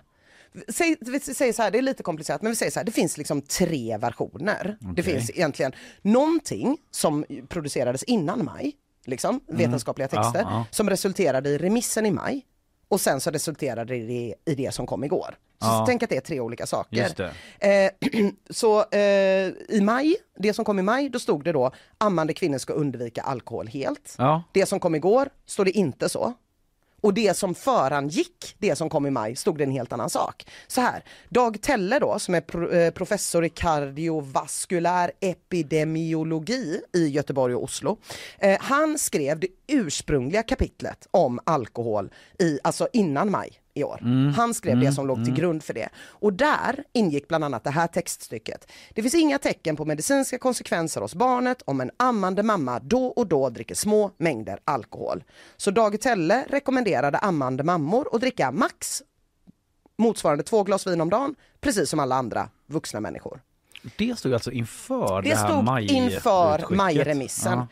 Säg, 0.68 0.96
vi 1.02 1.20
säger 1.20 1.54
så 1.54 1.62
här, 1.62 1.72
det 1.72 1.78
är 1.78 1.82
lite 1.82 2.04
komplicerat, 2.04 2.42
men 2.42 2.52
vi 2.52 2.56
säger 2.56 2.72
så 2.72 2.80
här, 2.80 2.86
det 2.86 2.92
finns 2.92 3.18
liksom 3.18 3.42
tre 3.42 3.98
versioner. 3.98 4.78
Det 4.96 5.04
finns 5.04 5.30
egentligen 5.30 5.72
någonting 6.02 6.78
som 6.92 7.26
producerades 7.50 8.04
innan 8.04 8.46
maj, 8.46 8.74
liksom, 9.06 9.40
vetenskapliga 9.48 10.10
Ja, 10.12 10.24
texter, 10.24 10.42
ja. 10.42 10.66
som 10.72 10.90
resulterade 10.90 11.50
i 11.50 11.58
remissen 11.58 12.06
i 12.06 12.12
maj. 12.12 12.46
Och 12.88 13.02
sen 13.02 13.22
så 13.22 13.32
resulterade 13.32 13.94
det 13.94 14.36
i 14.46 14.56
det 14.56 14.74
som 14.74 14.86
kom 14.88 15.04
igår. 15.04 15.36
Så 15.60 15.68
Ja. 15.68 15.84
tänk 15.88 16.04
att 16.04 16.10
det 16.10 16.18
är 16.18 16.22
tre 16.22 16.40
olika 16.40 16.66
saker. 16.66 16.98
Eh, 17.60 17.92
så 18.50 18.86
eh, 18.92 19.00
i 19.70 19.80
maj, 19.82 20.16
det 20.40 20.54
som 20.54 20.66
kom 20.66 20.80
i 20.80 20.82
maj, 20.82 21.10
då 21.10 21.20
stod 21.20 21.44
det 21.44 21.52
då 21.52 21.72
ammande 21.98 22.34
kvinnor 22.34 22.58
ska 22.58 22.74
undvika 22.74 23.22
alkohol 23.22 23.68
helt. 23.68 24.16
Ja. 24.18 24.44
Det 24.52 24.66
som 24.66 24.80
kom 24.80 24.96
igår 24.96 25.30
står 25.46 25.66
det 25.66 25.72
inte 25.72 26.10
så. 26.10 26.34
Och 27.02 27.14
det 27.14 27.38
som 27.38 27.56
förangick 27.56 28.56
det 28.58 28.76
som 28.76 28.90
kom 28.90 29.06
i 29.06 29.10
maj 29.10 29.36
stod 29.36 29.58
det 29.58 29.64
en 29.64 29.72
helt 29.72 29.94
annan 29.94 30.10
sak. 30.10 30.48
Så 30.68 30.82
här, 30.82 31.04
Dag 31.30 31.62
Telle 31.62 32.00
då 32.00 32.20
som 32.20 32.36
är 32.36 32.42
pro, 32.42 32.70
eh, 32.70 32.92
professor 32.92 33.46
i 33.46 33.50
kardiovaskulär 33.50 35.12
epidemiologi 35.20 36.82
i 36.94 37.08
Göteborg 37.08 37.56
och 37.56 37.64
Oslo. 37.64 37.98
Eh, 38.40 38.58
han 38.60 38.98
skrev 38.98 39.40
det 39.40 39.48
ursprungliga 39.68 40.44
kapitlet 40.44 41.08
om 41.12 41.40
alkohol 41.44 42.12
i, 42.40 42.60
alltså 42.64 42.88
innan 42.94 43.32
maj 43.32 43.62
i 43.74 43.84
år. 43.84 44.32
Han 44.36 44.54
skrev 44.54 44.80
det 44.80 44.92
som 44.92 45.08
låg 45.08 45.26
till 45.26 45.34
grund 45.34 45.64
för 45.64 45.74
det. 45.74 45.90
Och 46.08 46.34
där 46.34 46.84
ingick 46.94 47.28
bland 47.28 47.44
annat 47.44 47.64
det 47.64 47.70
här 47.70 47.88
textstycket. 47.88 48.72
Det 48.94 49.02
finns 49.02 49.16
inga 49.16 49.38
tecken 49.38 49.76
på 49.76 49.86
medicinska 49.86 50.38
konsekvenser 50.38 51.02
hos 51.02 51.16
barnet 51.16 51.62
om 51.66 51.82
en 51.82 51.92
ammande 51.98 52.44
mamma 52.44 52.80
då 52.80 53.06
och 53.06 53.28
då 53.28 53.50
dricker 53.50 53.76
små 53.76 54.12
mängder 54.18 54.60
alkohol. 54.64 55.24
Så 55.58 55.72
Dag 55.72 56.02
Telle 56.02 56.46
rekommenderade 56.50 57.18
ammande 57.18 57.64
mammor 57.64 58.08
att 58.14 58.22
dricka 58.22 58.52
max 58.52 59.04
motsvarande 59.98 60.44
två 60.44 60.64
glas 60.64 60.88
vin 60.88 61.02
om 61.02 61.10
dagen, 61.10 61.36
precis 61.60 61.90
som 61.90 62.00
alla 62.00 62.16
andra 62.16 62.50
vuxna 62.68 63.00
människor. 63.00 63.42
Det 63.98 64.20
stod 64.20 64.34
alltså 64.34 64.52
inför 64.52 65.22
det, 65.22 65.30
Det 65.30 65.36
här 65.36 65.48
stod 65.50 65.64
maj 65.64 65.86
inför 65.94 66.56
utskicket. 66.56 66.78
majremissen. 66.78 67.58
Ja. 67.58 67.68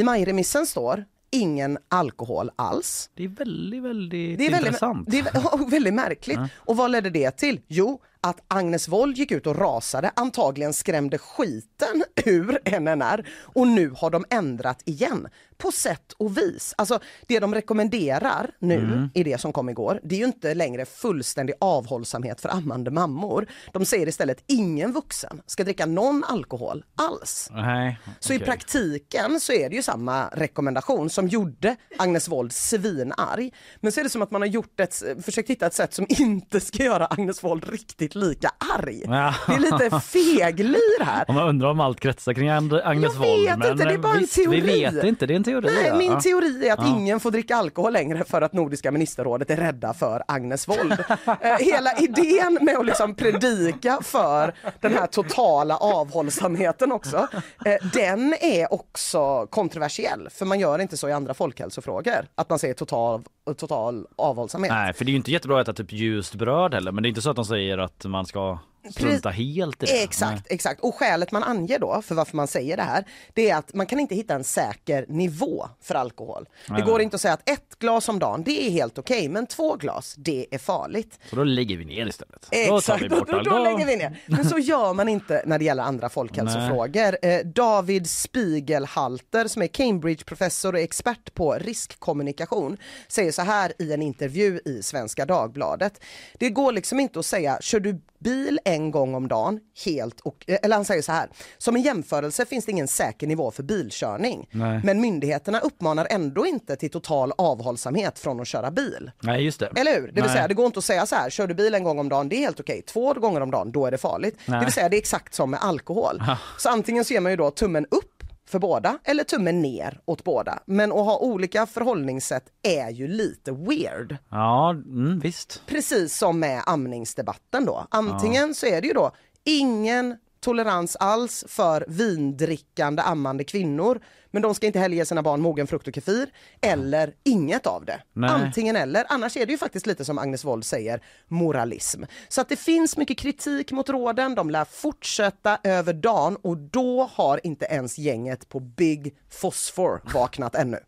I 0.00 0.02
majremissen 0.04 0.66
står 0.66 1.04
ingen 1.34 1.78
alkohol 1.88 2.50
alls. 2.56 3.10
Det 3.14 3.24
är 3.24 3.28
väldigt, 3.28 3.82
väldigt 3.82 4.38
Det 4.38 4.46
är 4.46 4.50
väldigt, 4.50 4.66
intressant. 4.66 5.08
det 5.10 5.18
är 5.18 5.30
ja, 5.34 5.60
väldigt 5.70 5.94
märkligt. 5.94 6.38
Och 6.56 6.76
vad 6.76 6.90
ledde 6.90 7.10
det 7.10 7.30
till? 7.30 7.60
Jo, 7.68 8.00
att 8.20 8.40
Agnes 8.48 8.88
Wold 8.88 9.18
gick 9.18 9.30
ut 9.30 9.46
och 9.46 9.58
rasade, 9.58 10.10
antagligen 10.16 10.72
skrämde 10.72 11.18
skiten 11.18 12.04
ur 12.24 12.80
NNR 12.80 13.28
och 13.42 13.68
nu 13.68 13.90
har 13.96 14.10
de 14.10 14.24
ändrat 14.30 14.82
igen 14.84 15.28
på 15.64 15.72
sätt 15.72 16.12
och 16.18 16.38
vis. 16.38 16.74
Alltså 16.78 16.98
det 17.26 17.38
de 17.40 17.54
rekommenderar 17.54 18.50
nu 18.58 18.74
Mm. 18.74 19.10
i 19.14 19.22
det 19.24 19.40
som 19.40 19.52
kom 19.52 19.68
igår, 19.68 20.00
det 20.02 20.14
är 20.14 20.18
ju 20.18 20.24
inte 20.24 20.54
längre 20.54 20.84
fullständig 20.86 21.54
avhållsamhet 21.60 22.40
för 22.40 22.48
ammande 22.48 22.90
mammor. 22.90 23.46
De 23.72 23.84
säger 23.84 24.08
istället 24.08 24.44
ingen 24.46 24.92
vuxen 24.92 25.40
ska 25.46 25.64
dricka 25.64 25.86
någon 25.86 26.24
alkohol 26.24 26.84
alls. 26.96 27.48
Nej, 27.52 27.98
Så 28.20 28.32
i 28.32 28.36
okej. 28.36 28.46
praktiken 28.46 29.40
så 29.40 29.52
är 29.52 29.70
det 29.70 29.76
ju 29.76 29.82
samma 29.82 30.28
rekommendation 30.28 31.10
som 31.10 31.28
gjorde 31.28 31.76
Agnes 31.98 32.28
Wold 32.28 32.52
svinarg. 32.52 33.52
Men 33.80 33.92
så 33.92 34.00
är 34.00 34.04
det 34.04 34.10
som 34.10 34.22
att 34.22 34.30
man 34.30 34.40
har 34.42 34.46
gjort 34.48 34.80
ett, 34.80 35.02
försökt 35.24 35.50
hitta 35.50 35.66
ett 35.66 35.74
sätt 35.74 35.94
som 35.94 36.06
inte 36.08 36.60
ska 36.60 36.82
göra 36.84 37.06
Agnes 37.06 37.44
Wold 37.44 37.68
riktigt 37.70 38.14
lika 38.14 38.50
arg. 38.78 39.02
Ja. 39.04 39.34
Det 39.46 39.52
är 39.54 39.58
lite 39.58 40.00
feglir 40.04 41.04
här. 41.04 41.24
Man 41.28 41.48
undrar 41.48 41.68
om 41.70 41.80
allt 41.80 42.00
kretsar 42.00 42.32
kring 42.34 42.48
Agnes 42.48 42.72
Jag 42.82 43.00
vet 43.00 43.18
Wold. 43.18 43.48
inte, 43.72 43.84
det 43.84 43.94
är 43.94 43.98
bara 43.98 44.12
en 44.14 44.18
visst, 44.20 44.34
teori. 44.34 44.60
Vi 44.60 44.80
vet 44.90 45.04
inte, 45.04 45.26
det 45.26 45.34
är 45.34 45.36
en 45.36 45.44
teori. 45.44 45.53
Teori. 45.62 45.74
Nej, 45.74 46.08
min 46.08 46.20
teori 46.20 46.68
är 46.68 46.72
att 46.72 46.86
ingen 46.88 47.20
får 47.20 47.30
dricka 47.30 47.56
alkohol 47.56 47.92
längre 47.92 48.24
för 48.24 48.42
att 48.42 48.52
Nordiska 48.52 48.90
ministerrådet 48.90 49.50
är 49.50 49.56
rädda 49.56 49.94
för 49.94 50.22
Agnes 50.28 50.68
Wold. 50.68 51.04
Eh, 51.40 51.56
Hela 51.58 51.92
idén 51.98 52.58
med 52.60 52.76
att 52.76 52.86
liksom 52.86 53.14
predika 53.14 53.98
för 54.02 54.54
den 54.80 54.92
här 54.92 55.06
totala 55.06 55.76
avhållsamheten 55.76 56.92
också, 56.92 57.28
eh, 57.64 57.86
den 57.92 58.34
är 58.40 58.74
också 58.74 59.46
kontroversiell. 59.46 60.28
För 60.30 60.46
man 60.46 60.60
gör 60.60 60.78
inte 60.78 60.96
så 60.96 61.08
i 61.08 61.12
andra 61.12 61.34
folkhälsofrågor, 61.34 62.26
att 62.34 62.50
man 62.50 62.58
säger 62.58 62.74
total, 62.74 63.22
total 63.56 64.06
avhållsamhet. 64.16 64.72
Nej, 64.72 64.92
för 64.92 65.04
det 65.04 65.08
är 65.08 65.12
ju 65.12 65.16
inte 65.16 65.30
jättebra 65.30 65.60
att 65.60 65.68
äta 65.68 65.82
typ 65.82 65.92
ljust 65.92 66.34
bröd 66.34 66.74
heller, 66.74 66.92
men 66.92 67.02
det 67.02 67.06
är 67.06 67.08
inte 67.08 67.22
så 67.22 67.30
att 67.30 67.36
de 67.36 67.44
säger 67.44 67.78
att 67.78 68.04
man 68.04 68.26
ska 68.26 68.58
strunta 68.90 69.28
helt 69.28 69.82
i 69.82 69.86
det. 69.86 70.02
Exakt, 70.02 70.46
exakt. 70.50 70.80
Och 70.80 70.94
skälet 70.94 71.32
man 71.32 71.42
anger 71.42 71.78
då 71.78 72.02
för 72.02 72.14
varför 72.14 72.36
man 72.36 72.46
säger 72.46 72.76
det 72.76 72.82
här, 72.82 73.04
det 73.32 73.50
är 73.50 73.56
att 73.56 73.74
man 73.74 73.86
kan 73.86 74.00
inte 74.00 74.14
hitta 74.14 74.34
en 74.34 74.44
säker 74.44 75.06
nivå 75.08 75.68
för 75.82 75.94
alkohol. 75.94 76.48
Nej, 76.68 76.80
det 76.80 76.86
går 76.86 76.94
nej. 76.94 77.04
inte 77.04 77.14
att 77.14 77.20
säga 77.20 77.34
att 77.34 77.48
ett 77.48 77.78
glas 77.78 78.08
om 78.08 78.18
dagen, 78.18 78.42
det 78.44 78.66
är 78.66 78.70
helt 78.70 78.98
okej, 78.98 79.28
men 79.28 79.46
två 79.46 79.76
glas, 79.76 80.14
det 80.18 80.46
är 80.50 80.58
farligt. 80.58 81.18
Så 81.30 81.36
då 81.36 81.44
lägger 81.44 81.76
vi 81.76 81.84
ner 81.84 82.06
istället. 82.06 82.48
Då 82.50 82.76
Exakt, 82.76 83.10
då, 83.10 83.24
då, 83.24 83.36
allt. 83.36 83.44
då 83.44 83.58
lägger 83.58 83.86
vi 83.86 83.96
ner. 83.96 84.18
Men 84.26 84.44
så 84.44 84.58
gör 84.58 84.92
man 84.92 85.08
inte 85.08 85.42
när 85.46 85.58
det 85.58 85.64
gäller 85.64 85.82
andra 85.82 86.08
folkhälsofrågor. 86.08 87.16
Eh, 87.22 87.38
David 87.44 88.10
Spiegelhalter 88.10 89.48
som 89.48 89.62
är 89.62 89.66
Cambridge-professor 89.66 90.72
och 90.72 90.80
expert 90.80 91.34
på 91.34 91.54
riskkommunikation 91.54 92.76
säger 93.08 93.32
så 93.32 93.42
här 93.42 93.72
i 93.78 93.92
en 93.92 94.02
intervju 94.02 94.60
i 94.64 94.82
Svenska 94.82 95.26
Dagbladet. 95.26 96.00
Det 96.38 96.50
går 96.50 96.72
liksom 96.72 97.00
inte 97.00 97.18
att 97.18 97.26
säga, 97.26 97.58
kör 97.60 97.80
du 97.80 98.00
bil 98.24 98.60
en 98.64 98.90
gång 98.90 99.14
om 99.14 99.28
dagen 99.28 99.60
helt 99.84 100.20
och, 100.20 100.44
eh, 100.46 100.58
eller 100.62 100.76
han 100.76 100.84
säger 100.84 101.02
så 101.02 101.12
här, 101.12 101.28
som 101.58 101.76
en 101.76 101.82
jämförelse 101.82 102.46
finns 102.46 102.64
det 102.64 102.72
ingen 102.72 102.88
säker 102.88 103.26
nivå 103.26 103.50
för 103.50 103.62
bilkörning. 103.62 104.48
Nej. 104.50 104.80
Men 104.84 105.00
myndigheterna 105.00 105.60
uppmanar 105.60 106.06
ändå 106.10 106.46
inte 106.46 106.76
till 106.76 106.90
total 106.90 107.32
avhållsamhet 107.38 108.18
från 108.18 108.40
att 108.40 108.48
köra 108.48 108.70
bil. 108.70 109.10
Nej, 109.20 109.44
just 109.44 109.60
det. 109.60 109.72
Eller 109.76 109.94
hur? 109.94 110.06
Det 110.06 110.12
vill 110.12 110.24
Nej. 110.24 110.32
säga 110.32 110.48
det 110.48 110.54
går 110.54 110.66
inte 110.66 110.78
att 110.78 110.84
säga 110.84 111.06
så 111.06 111.14
här, 111.16 111.30
kör 111.30 111.46
du 111.46 111.54
bil 111.54 111.74
en 111.74 111.84
gång 111.84 111.98
om 111.98 112.08
dagen, 112.08 112.28
det 112.28 112.36
är 112.36 112.40
helt 112.40 112.60
okej. 112.60 112.82
Två 112.82 113.14
gånger 113.14 113.40
om 113.40 113.50
dagen, 113.50 113.72
då 113.72 113.86
är 113.86 113.90
det 113.90 113.98
farligt. 113.98 114.38
Nej. 114.46 114.58
Det 114.58 114.64
vill 114.64 114.74
säga 114.74 114.88
det 114.88 114.96
är 114.96 114.98
exakt 114.98 115.34
som 115.34 115.50
med 115.50 115.60
alkohol. 115.62 116.22
Så 116.58 116.68
antingen 116.68 117.04
så 117.04 117.12
ger 117.12 117.20
man 117.20 117.32
ju 117.32 117.36
då 117.36 117.50
tummen 117.50 117.86
upp 117.90 118.13
för 118.46 118.58
båda 118.58 118.98
eller 119.04 119.24
tummen 119.24 119.62
ner 119.62 120.00
åt 120.04 120.24
båda. 120.24 120.58
Men 120.66 120.92
att 120.92 120.98
ha 120.98 121.18
olika 121.18 121.66
förhållningssätt 121.66 122.44
är 122.62 122.90
ju 122.90 123.08
lite 123.08 123.52
weird. 123.52 124.16
Ja, 124.30 124.70
mm, 124.70 125.20
visst. 125.20 125.62
Precis 125.66 126.18
som 126.18 126.40
med 126.40 126.62
amningsdebatten 126.66 127.64
då. 127.64 127.86
Antingen 127.90 128.54
så 128.54 128.66
är 128.66 128.80
det 128.80 128.86
ju 128.86 128.94
då 128.94 129.12
ingen 129.44 130.16
tolerans 130.40 130.96
alls 130.96 131.44
för 131.48 131.84
vindrickande 131.88 133.02
ammande 133.02 133.44
kvinnor. 133.44 134.00
Men 134.34 134.42
de 134.42 134.54
ska 134.54 134.66
inte 134.66 134.78
heller 134.78 134.96
ge 134.96 135.04
sina 135.04 135.22
barn 135.22 135.40
mogen 135.40 135.66
frukt 135.66 135.88
och 135.88 135.94
kefir. 135.94 136.28
Eller 136.60 137.14
inget 137.24 137.66
av 137.66 137.84
det. 137.84 138.02
Nej. 138.12 138.30
Antingen 138.30 138.76
eller. 138.76 139.04
Annars 139.08 139.36
är 139.36 139.46
det 139.46 139.52
ju 139.52 139.58
faktiskt 139.58 139.86
lite 139.86 140.04
som 140.04 140.18
Agnes 140.18 140.44
Wold 140.44 140.64
säger, 140.64 141.02
moralism. 141.28 142.02
Så 142.28 142.40
att 142.40 142.48
det 142.48 142.56
finns 142.56 142.96
mycket 142.96 143.18
kritik 143.18 143.72
mot 143.72 143.88
råden. 143.88 144.34
De 144.34 144.50
lär 144.50 144.64
fortsätta 144.64 145.58
över 145.64 145.92
dagen 145.92 146.36
och 146.42 146.56
då 146.56 147.10
har 147.12 147.40
inte 147.46 147.64
ens 147.64 147.98
gänget 147.98 148.48
på 148.48 148.60
Big 148.60 149.14
Phosphor 149.40 150.02
vaknat 150.14 150.54
ännu. 150.54 150.78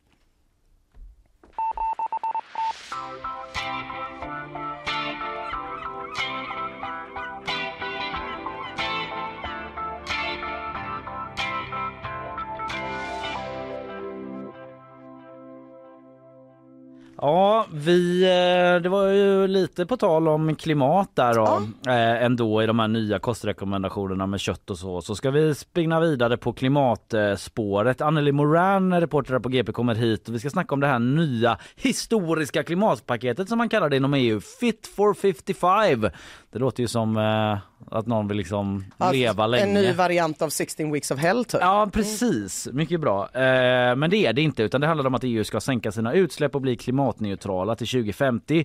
Ja, 17.19 17.67
vi, 17.73 18.23
eh, 18.23 18.83
det 18.83 18.89
var 18.89 19.09
ju 19.09 19.47
lite 19.47 19.87
på 19.87 19.97
tal 19.97 20.29
om 20.29 20.55
klimat 20.55 21.11
där 21.15 21.35
då, 21.35 21.63
eh, 21.91 22.23
ändå 22.23 22.63
i 22.63 22.67
de 22.67 22.79
här 22.79 22.89
nya 22.89 23.19
kostrekommendationerna 23.19 24.27
med 24.27 24.41
kött 24.41 24.71
och 24.71 24.79
så. 24.79 25.03
Så 25.03 25.15
ska 25.15 25.31
vi 25.31 25.55
spinna 25.55 26.01
vidare 26.01 26.37
på 26.37 26.53
klimatspåret. 26.53 28.01
Anneli 28.01 28.33
Moran, 28.33 29.01
reporter 29.01 29.39
på 29.39 29.49
GP, 29.49 29.73
kommer 29.73 29.95
hit 29.95 30.29
och 30.29 30.35
vi 30.35 30.39
ska 30.39 30.51
snacka 30.51 30.75
om 30.75 30.81
det 30.81 30.87
här 30.87 30.99
nya 30.99 31.59
historiska 31.77 32.63
klimatpaketet 32.63 33.49
som 33.49 33.59
man 33.59 33.69
kallar 33.69 33.89
det 33.89 33.97
inom 33.97 34.15
EU, 34.15 34.41
Fit 34.41 34.87
for 34.97 35.15
55. 35.15 36.11
Det 36.57 36.61
låter 36.61 36.83
ju 36.83 36.89
som 36.89 37.17
eh, 37.17 37.59
att 37.97 38.07
någon 38.07 38.29
vill 38.29 38.37
liksom 38.37 38.85
Att 38.99 39.15
leva 39.15 39.47
länge. 39.47 39.65
En 39.65 39.75
ny 39.75 39.93
variant 39.93 40.43
av 40.43 40.49
16 40.49 40.93
weeks 40.93 41.11
of 41.11 41.19
hell 41.19 41.45
typ. 41.45 41.61
Ja 41.61 41.89
precis, 41.93 42.69
mycket 42.73 43.01
bra. 43.01 43.29
Eh, 43.33 43.97
men 43.97 44.11
det 44.11 44.17
är 44.17 44.33
det 44.33 44.43
inte 44.43 44.63
utan 44.63 44.81
det 44.81 44.87
handlar 44.87 45.07
om 45.07 45.15
att 45.15 45.25
EU 45.25 45.45
ska 45.45 45.61
sänka 45.61 45.93
sina 45.93 46.13
utsläpp 46.13 46.55
och 46.55 46.61
bli 46.61 46.77
klimatneutrala 46.77 47.77
till 47.77 47.87
2050. 47.87 48.65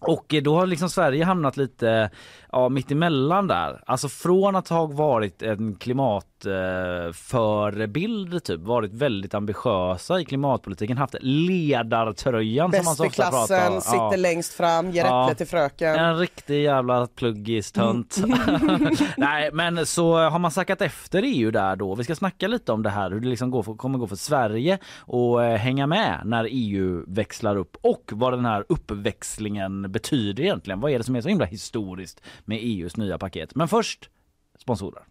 Och 0.00 0.34
då 0.42 0.54
har 0.54 0.66
liksom 0.66 0.90
Sverige 0.90 1.24
hamnat 1.24 1.56
lite 1.56 2.10
ja, 2.52 2.68
mitt 2.68 2.90
emellan 2.90 3.46
där. 3.46 3.82
Alltså 3.86 4.08
från 4.08 4.56
att 4.56 4.68
ha 4.68 4.86
varit 4.86 5.42
en 5.42 5.74
klimatförebild 5.74 8.44
typ, 8.44 8.60
varit 8.60 8.92
väldigt 8.92 9.34
ambitiösa 9.34 10.20
i 10.20 10.24
klimatpolitiken, 10.24 10.98
haft 10.98 11.14
ledartröjan 11.20 12.72
som 12.72 12.84
man 12.84 12.92
Bäst 12.92 12.96
så 12.96 13.06
ofta 13.06 13.22
pratar 13.22 13.46
klassen, 13.46 13.72
om. 13.74 13.80
sitter 13.80 14.16
längst 14.16 14.52
fram, 14.54 14.90
ger 14.90 15.04
Ja. 15.04 15.24
äpple 15.24 15.34
till 15.36 15.46
fröken. 15.46 15.94
En 15.94 16.18
riktig 16.18 16.62
jävla 16.62 17.06
pluggis-tönt. 17.06 18.16
Nej 19.16 19.50
men 19.52 19.86
så 19.86 20.16
har 20.28 20.38
man 20.38 20.50
sackat 20.50 20.82
efter 20.82 21.22
EU 21.26 21.50
där 21.50 21.76
då. 21.76 21.94
Vi 21.94 22.04
ska 22.04 22.14
snacka 22.14 22.48
lite 22.48 22.72
om 22.72 22.82
det 22.82 22.90
här 22.90 23.10
hur 23.10 23.20
det 23.20 23.28
liksom 23.28 23.50
går 23.50 23.62
för, 23.62 23.74
kommer 23.74 23.98
gå 23.98 24.06
för 24.06 24.16
Sverige 24.16 24.78
och 24.98 25.44
eh, 25.44 25.56
hänga 25.56 25.86
med 25.86 26.20
när 26.24 26.46
EU 26.50 27.04
växlar 27.06 27.56
upp 27.56 27.76
och 27.80 28.10
vad 28.12 28.32
den 28.32 28.44
här 28.44 28.64
uppväxlingen 28.68 29.92
betyder 29.92 30.42
egentligen. 30.42 30.80
Vad 30.80 30.90
är 30.92 30.98
det 30.98 31.04
som 31.04 31.16
är 31.16 31.20
så 31.20 31.28
himla 31.28 31.44
historiskt 31.44 32.20
med 32.44 32.58
EUs 32.60 32.96
nya 32.96 33.18
paket? 33.18 33.54
Men 33.54 33.68
först 33.68 34.10
sponsorer. 34.58 35.02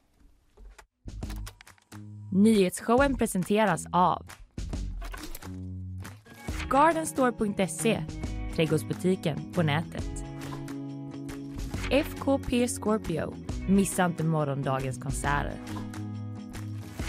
Nyhetsshowen 2.31 3.17
presenteras 3.17 3.85
av 3.91 4.31
Gardenstore.se, 6.69 8.03
trädgårdsbutiken 8.55 9.53
på 9.53 9.63
nätet. 9.63 10.23
FKP 11.91 12.67
Scorpio, 12.67 13.35
missa 13.67 14.05
inte 14.05 14.23
morgondagens 14.23 14.97
konserter. 14.97 15.53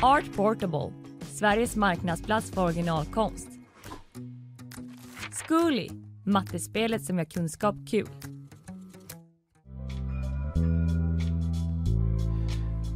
Art 0.03 0.37
Portable, 0.37 0.93
Sveriges 1.21 1.77
marknadsplats 1.77 2.51
för 2.51 2.65
originalkonst. 2.65 3.49
Zcooly, 5.33 5.89
mattespelet 6.25 7.05
som 7.05 7.19
gör 7.19 7.25
kunskap 7.25 7.75
kul. 7.91 8.09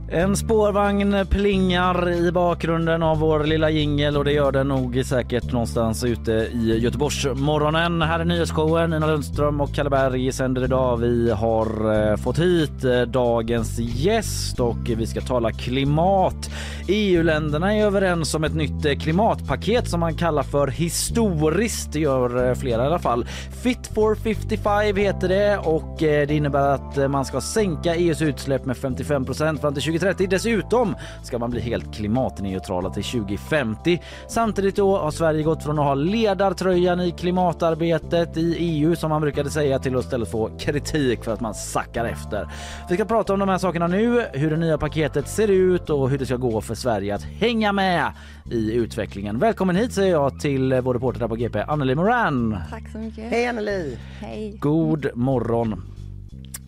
En 0.09 0.37
spårvagn 0.37 1.27
plingar 1.31 2.11
i 2.11 2.33
bakgrunden 2.33 3.03
av 3.03 3.19
vår 3.19 3.45
lilla 3.45 3.71
jingel 3.71 4.17
och 4.17 4.25
det 4.25 4.33
gör 4.33 4.53
den 4.53 4.69
nog 4.69 5.03
säkert 5.05 5.53
någonstans 5.53 6.05
ute 6.05 6.33
i 6.33 6.79
Göteborgsmorgonen. 6.79 8.03
Här 8.03 8.21
är 8.21 8.25
nyhetsshowen. 8.25 8.91
Nina 8.91 9.07
Lundström 9.07 9.61
och 9.61 9.75
Kalle 9.75 9.91
Berg 9.91 10.33
sänder 10.33 10.65
idag. 10.65 10.97
Vi 10.97 11.31
har 11.31 11.95
eh, 12.11 12.17
fått 12.17 12.39
hit 12.39 12.85
eh, 12.85 13.01
dagens 13.01 13.79
gäst 13.79 14.61
och 14.61 14.77
vi 14.97 15.07
ska 15.07 15.21
tala 15.21 15.53
klimat. 15.53 16.51
EU-länderna 16.89 17.75
är 17.75 17.85
överens 17.85 18.35
om 18.35 18.45
ett 18.45 18.55
nytt 18.55 18.85
eh, 18.85 18.95
klimatpaket 18.99 19.89
som 19.89 20.01
man 20.01 20.15
kallar 20.15 20.43
för 20.43 20.67
historiskt. 20.67 21.93
Det 21.93 22.01
gör 22.01 22.55
flera 22.55 22.83
i 22.83 22.87
alla 22.87 22.99
fall. 22.99 23.27
Fit 23.63 23.91
for 23.95 24.15
55 24.15 24.97
heter 24.97 25.29
det 25.29 25.59
och 25.59 25.97
det 25.99 26.31
innebär 26.31 26.69
att 26.69 27.11
man 27.11 27.25
ska 27.25 27.41
sänka 27.41 27.95
EUs 27.95 28.23
utsläpp 28.23 28.67
med 28.67 28.77
55% 28.77 29.61
fram 29.61 29.75
till 29.75 29.83
2030. 29.99 30.27
Dessutom 30.27 30.97
ska 31.23 31.39
man 31.39 31.51
bli 31.51 31.61
helt 31.61 31.95
klimatneutrala 31.95 32.91
till 32.91 33.05
2050. 33.05 34.03
Samtidigt 34.29 34.77
då 34.77 34.99
har 34.99 35.11
Sverige 35.11 35.43
gått 35.43 35.63
från 35.63 35.79
att 35.79 35.85
ha 35.85 35.95
ledartröjan 35.95 37.01
i 37.01 37.11
klimatarbetet 37.11 38.37
i 38.37 38.57
EU 38.59 38.97
som 38.97 39.11
man 39.11 39.21
brukade 39.21 39.51
säga 39.51 39.79
till 39.79 39.97
att 39.97 40.05
istället 40.05 40.31
få 40.31 40.51
kritik 40.59 41.25
för 41.25 41.33
att 41.33 41.41
man 41.41 41.55
sackar 41.55 42.05
efter. 42.05 42.49
Vi 42.89 42.95
ska 42.95 43.05
prata 43.05 43.33
om 43.33 43.39
de 43.39 43.49
här 43.49 43.59
sakerna 43.59 43.87
nu, 43.87 44.25
hur 44.33 44.51
det 44.51 44.57
nya 44.57 44.79
paketet 44.79 45.29
ser 45.29 45.49
ut 45.49 45.91
och 45.91 46.11
hur 46.11 46.19
det 46.19 46.27
ska 46.27 46.37
gå 46.37 46.61
för 46.61 46.75
Sverige 46.75 47.15
att 47.15 47.23
hänga 47.23 47.73
med 47.73 48.13
i 48.51 48.73
utvecklingen. 48.73 49.39
Välkommen 49.39 49.77
hit 49.77 49.93
säger 49.93 50.13
jag 50.13 50.41
till 50.41 50.81
vår 50.81 50.95
reporter 50.95 51.21
där 51.21 51.29
på 51.29 51.37
GP, 51.37 51.61
Anneli 51.61 51.95
Moran. 51.95 52.57
Tack 52.71 52.89
så 52.93 52.99
mycket. 52.99 53.31
Hej 53.31 53.47
Anneli! 53.47 53.99
Hej. 54.21 54.57
God 54.61 55.11
morgon. 55.15 55.96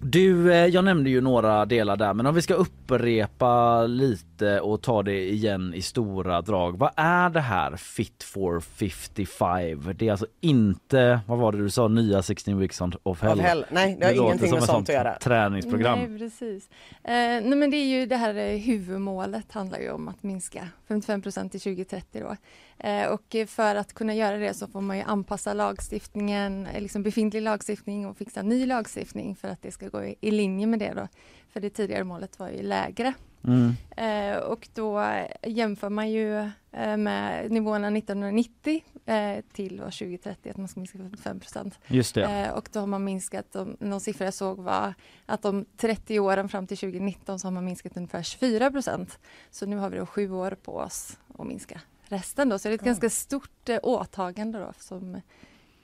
Du, 0.03 0.53
eh, 0.53 0.67
jag 0.67 0.85
nämnde 0.85 1.11
ju 1.11 1.21
några 1.21 1.65
delar 1.67 1.97
där 1.97 2.15
men 2.15 2.27
om 2.27 2.35
vi 2.35 2.43
ska 2.43 2.55
upprepa 2.55 3.83
lite 3.87 4.61
och 4.61 4.83
ta 4.83 5.03
det 5.03 5.31
igen 5.31 5.75
i 5.75 5.83
stora 5.83 6.41
drag. 6.41 6.79
Vad 6.79 6.91
är 6.97 7.31
det 7.31 7.41
här 7.41 7.77
Fit 7.77 8.23
for 8.23 8.61
55? 8.61 9.95
Det 9.97 10.07
är 10.07 10.11
alltså 10.11 10.27
inte, 10.41 11.21
vad 11.27 11.39
var 11.39 11.53
det 11.53 11.59
du 11.59 11.71
sa, 11.71 11.89
nya 11.89 12.23
16 12.23 12.59
weeks 12.59 12.81
of 13.03 13.23
hell? 13.23 13.31
Av 13.31 13.41
hell. 13.41 13.65
Nej, 13.71 13.97
det 14.01 14.07
har 14.07 14.13
låter 14.13 14.27
ingenting 14.27 14.51
med 14.51 14.63
sånt 14.63 14.89
att 14.89 14.95
göra. 14.95 15.15
Träningsprogram. 15.15 15.99
Nej, 15.99 16.19
precis. 16.19 16.69
Eh, 17.05 17.13
nej, 17.13 17.57
men 17.57 17.71
det 17.71 17.77
är 17.77 18.01
ju 18.01 18.07
det 18.07 18.17
här 18.17 18.35
eh, 18.35 18.59
huvudmålet 18.59 19.53
handlar 19.53 19.79
ju 19.79 19.91
om 19.91 20.09
att 20.09 20.23
minska 20.23 20.69
55% 20.89 21.49
till 21.49 21.61
2030 21.61 22.21
då. 22.21 22.37
Eh, 22.79 23.07
och 23.07 23.37
för 23.47 23.75
att 23.75 23.93
kunna 23.93 24.15
göra 24.15 24.37
det 24.37 24.55
så 24.55 24.67
får 24.67 24.81
man 24.81 24.97
ju 24.97 25.03
anpassa 25.03 25.55
lagstiftningen, 25.55 26.67
eh, 26.67 26.83
liksom 26.83 27.03
befintlig 27.03 27.43
lagstiftning 27.43 28.07
och 28.07 28.17
fixa 28.17 28.43
ny 28.43 28.67
lagstiftning 28.67 29.37
för 29.37 29.49
att 29.49 29.63
det 29.63 29.73
ska 29.73 29.89
gå 29.89 30.05
i, 30.21 30.31
linje 30.31 30.67
med 30.67 30.79
det 30.79 30.93
då. 30.97 31.09
För 31.53 31.61
det 31.61 31.71
tidigare 31.71 32.05
målet 32.05 32.39
var 32.39 32.49
ju 32.49 32.63
lägre. 32.63 33.13
Mm. 33.45 33.73
Eh, 33.97 34.39
och 34.39 34.69
då 34.75 35.05
jämför 35.43 35.89
man 35.89 36.11
ju 36.11 36.51
med 36.99 37.51
nivåerna 37.51 37.89
1990 37.89 38.85
eh, 39.07 39.45
till 39.53 39.81
år 39.81 39.91
2030 39.91 40.51
att 40.51 40.57
man 40.57 40.69
ska 40.69 40.81
minska 40.81 40.99
55 40.99 41.41
procent. 41.41 41.79
Just 41.87 42.15
det. 42.15 42.53
Och 42.53 42.69
då 42.73 42.81
har 42.81 42.87
man 42.87 43.05
minskat, 43.05 43.53
de, 43.53 43.77
någon 43.81 44.01
siffra 44.01 44.25
jag 44.25 44.35
såg 44.35 44.59
var 44.59 44.95
att 45.27 45.43
de 45.43 45.65
30 45.77 46.19
åren 46.19 46.49
fram 46.49 46.67
till 46.67 46.77
2019 46.77 47.39
så 47.39 47.47
har 47.47 47.53
man 47.53 47.65
minskat 47.65 47.97
ungefär 47.97 48.23
24 48.23 48.71
procent. 48.71 49.19
Så 49.51 49.67
nu 49.67 49.77
har 49.77 49.91
vi 49.91 49.99
då 49.99 50.07
sju 50.07 50.33
år 50.33 50.57
på 50.63 50.77
oss 50.77 51.19
att 51.39 51.47
minska 51.47 51.81
resten 52.09 52.49
då. 52.49 52.59
Så 52.59 52.69
det 52.69 52.73
är 52.73 52.79
ett 52.79 52.85
ganska 52.85 53.11
stort 53.11 53.69
eh, 53.69 53.79
åtagande 53.83 54.59
då 54.59 54.73
som 54.79 55.21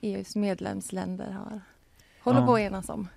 EUs 0.01 0.37
medlemsländer 0.37 1.31
har 1.31 1.61
håller 2.22 2.41
Ja. 2.41 2.47
på 2.47 2.55
att 2.55 2.61
enas 2.61 2.89
om. 2.89 3.09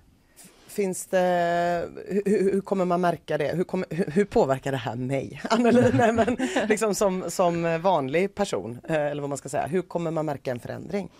Finns 0.66 1.06
det, 1.06 1.88
hur, 2.26 2.52
hur 2.52 2.60
kommer 2.60 2.84
man 2.84 3.00
märka 3.00 3.38
det? 3.38 3.56
Hur, 3.56 3.64
kommer, 3.64 3.86
hur, 4.10 4.24
påverkar 4.24 4.72
det 4.72 4.78
här 4.78 4.96
mig? 4.96 5.40
Anneli, 5.50 5.92
men 6.12 6.36
liksom 6.68 6.94
som, 6.94 7.24
som 7.28 7.80
vanlig 7.82 8.34
person, 8.34 8.78
eh, 8.88 8.96
eller 9.06 9.20
vad 9.22 9.28
man 9.28 9.38
ska 9.38 9.48
säga. 9.48 9.66
Hur 9.66 9.82
kommer 9.82 10.10
man 10.10 10.26
märka 10.26 10.50
en 10.50 10.60
förändring? 10.60 11.10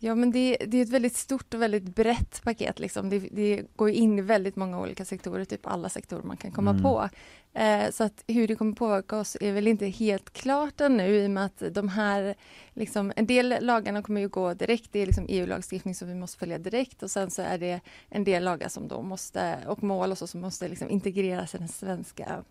Ja 0.00 0.14
men 0.14 0.30
det, 0.32 0.56
det 0.66 0.76
är 0.78 0.82
ett 0.82 0.88
väldigt 0.88 1.16
stort 1.16 1.54
och 1.54 1.62
väldigt 1.62 1.82
brett 1.94 2.42
paket. 2.44 2.78
Liksom. 2.78 3.10
Det, 3.10 3.18
det 3.18 3.62
går 3.76 3.90
in 3.90 4.18
i 4.18 4.22
väldigt 4.22 4.56
många 4.56 4.80
olika 4.80 5.04
sektorer, 5.04 5.44
typ 5.44 5.66
alla 5.66 5.88
sektorer 5.88 6.22
man 6.22 6.36
kan 6.36 6.52
komma 6.52 6.70
Mm. 6.70 6.82
på. 6.82 7.08
Eh, 7.54 7.90
så 7.90 8.04
att 8.04 8.24
hur 8.26 8.48
det 8.48 8.56
kommer 8.56 8.72
påverka 8.72 9.16
oss 9.16 9.36
är 9.40 9.52
väl 9.52 9.66
inte 9.66 9.86
helt 9.86 10.30
klart 10.30 10.80
ännu 10.80 11.08
i 11.08 11.26
och 11.26 11.30
med 11.30 11.44
att 11.44 11.62
de 11.74 11.88
här, 11.88 12.34
liksom, 12.74 13.12
en 13.16 13.26
del 13.26 13.56
lagarna 13.60 14.02
kommer 14.02 14.20
ju 14.20 14.28
gå 14.28 14.54
direkt, 14.54 14.92
det 14.92 15.00
är 15.00 15.06
liksom 15.06 15.26
EU-lagstiftning 15.28 15.94
som 15.94 16.08
vi 16.08 16.14
måste 16.14 16.38
följa 16.38 16.58
direkt 16.58 17.02
och 17.02 17.10
sen 17.10 17.30
så 17.30 17.42
är 17.42 17.58
det 17.58 17.80
en 18.08 18.24
del 18.24 18.44
lagar 18.44 18.68
som 18.68 18.88
då 18.88 19.02
måste, 19.02 19.58
och 19.66 19.82
mål 19.82 20.10
och 20.10 20.18
så 20.18 20.26
som 20.26 20.40
måste 20.40 20.68
liksom 20.68 20.90
integreras 20.90 21.54
i 21.54 21.58
den 21.58 21.68
svenska 21.68 22.44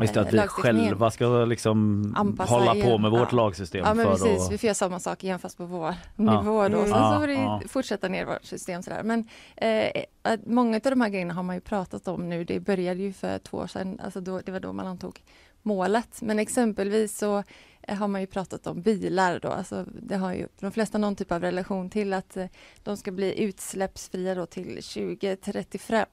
Just 0.00 0.14
det, 0.14 0.20
eh, 0.20 0.26
att 0.26 0.32
vi 0.34 0.38
själva 0.48 1.10
ska 1.10 1.44
liksom 1.44 2.12
Anpassa 2.16 2.54
hålla 2.54 2.72
på 2.72 2.76
igen. 2.78 3.02
med 3.02 3.10
vårt 3.10 3.32
Ja. 3.32 3.36
lagsystem 3.36 3.84
Ja 3.84 3.94
men 3.94 4.06
för 4.06 4.12
precis, 4.12 4.46
att... 4.46 4.52
vi 4.52 4.58
får 4.58 4.66
göra 4.66 4.74
samma 4.74 5.00
sak 5.00 5.24
igen 5.24 5.38
fast 5.38 5.56
på 5.56 5.64
vår 5.64 5.94
Ja. 6.16 6.40
nivå 6.40 6.68
då. 6.68 6.78
Mm. 6.78 6.90
Sen 6.90 7.12
så 7.12 7.20
får 7.20 7.26
det 7.26 7.32
ja. 7.32 7.62
fortsätta 7.68 8.08
ner 8.08 8.24
vårt 8.24 8.44
system 8.44 8.82
sådär. 8.82 9.02
Men 9.02 9.28
eh, 9.56 10.02
många 10.46 10.76
av 10.76 10.90
de 10.90 11.00
här 11.00 11.08
grejerna 11.08 11.34
har 11.34 11.42
man 11.42 11.56
ju 11.56 11.60
pratat 11.60 12.08
om 12.08 12.28
nu. 12.28 12.44
Det 12.44 12.60
började 12.60 13.02
ju 13.02 13.12
för 13.12 13.38
två 13.38 13.56
år 13.56 13.66
sedan, 13.66 14.00
alltså 14.04 14.20
då, 14.20 14.40
det 14.40 14.52
var 14.52 14.60
då 14.60 14.72
man 14.72 14.86
antog 14.86 15.22
målet. 15.62 16.22
Men 16.22 16.38
exempelvis 16.38 17.18
så 17.18 17.42
eh, 17.82 17.96
har 17.96 18.08
man 18.08 18.20
ju 18.20 18.26
pratat 18.26 18.66
om 18.66 18.82
bilar 18.82 19.38
då, 19.42 19.48
alltså 19.48 19.84
det 20.02 20.16
har 20.16 20.34
ju 20.34 20.46
de 20.60 20.72
flesta 20.72 20.98
någon 20.98 21.16
typ 21.16 21.32
av 21.32 21.40
relation 21.40 21.90
till 21.90 22.12
att 22.12 22.36
eh, 22.36 22.46
de 22.82 22.96
ska 22.96 23.10
bli 23.10 23.42
utsläppsfria 23.42 24.34
då 24.34 24.46
till 24.46 24.82
2035. 24.82 26.06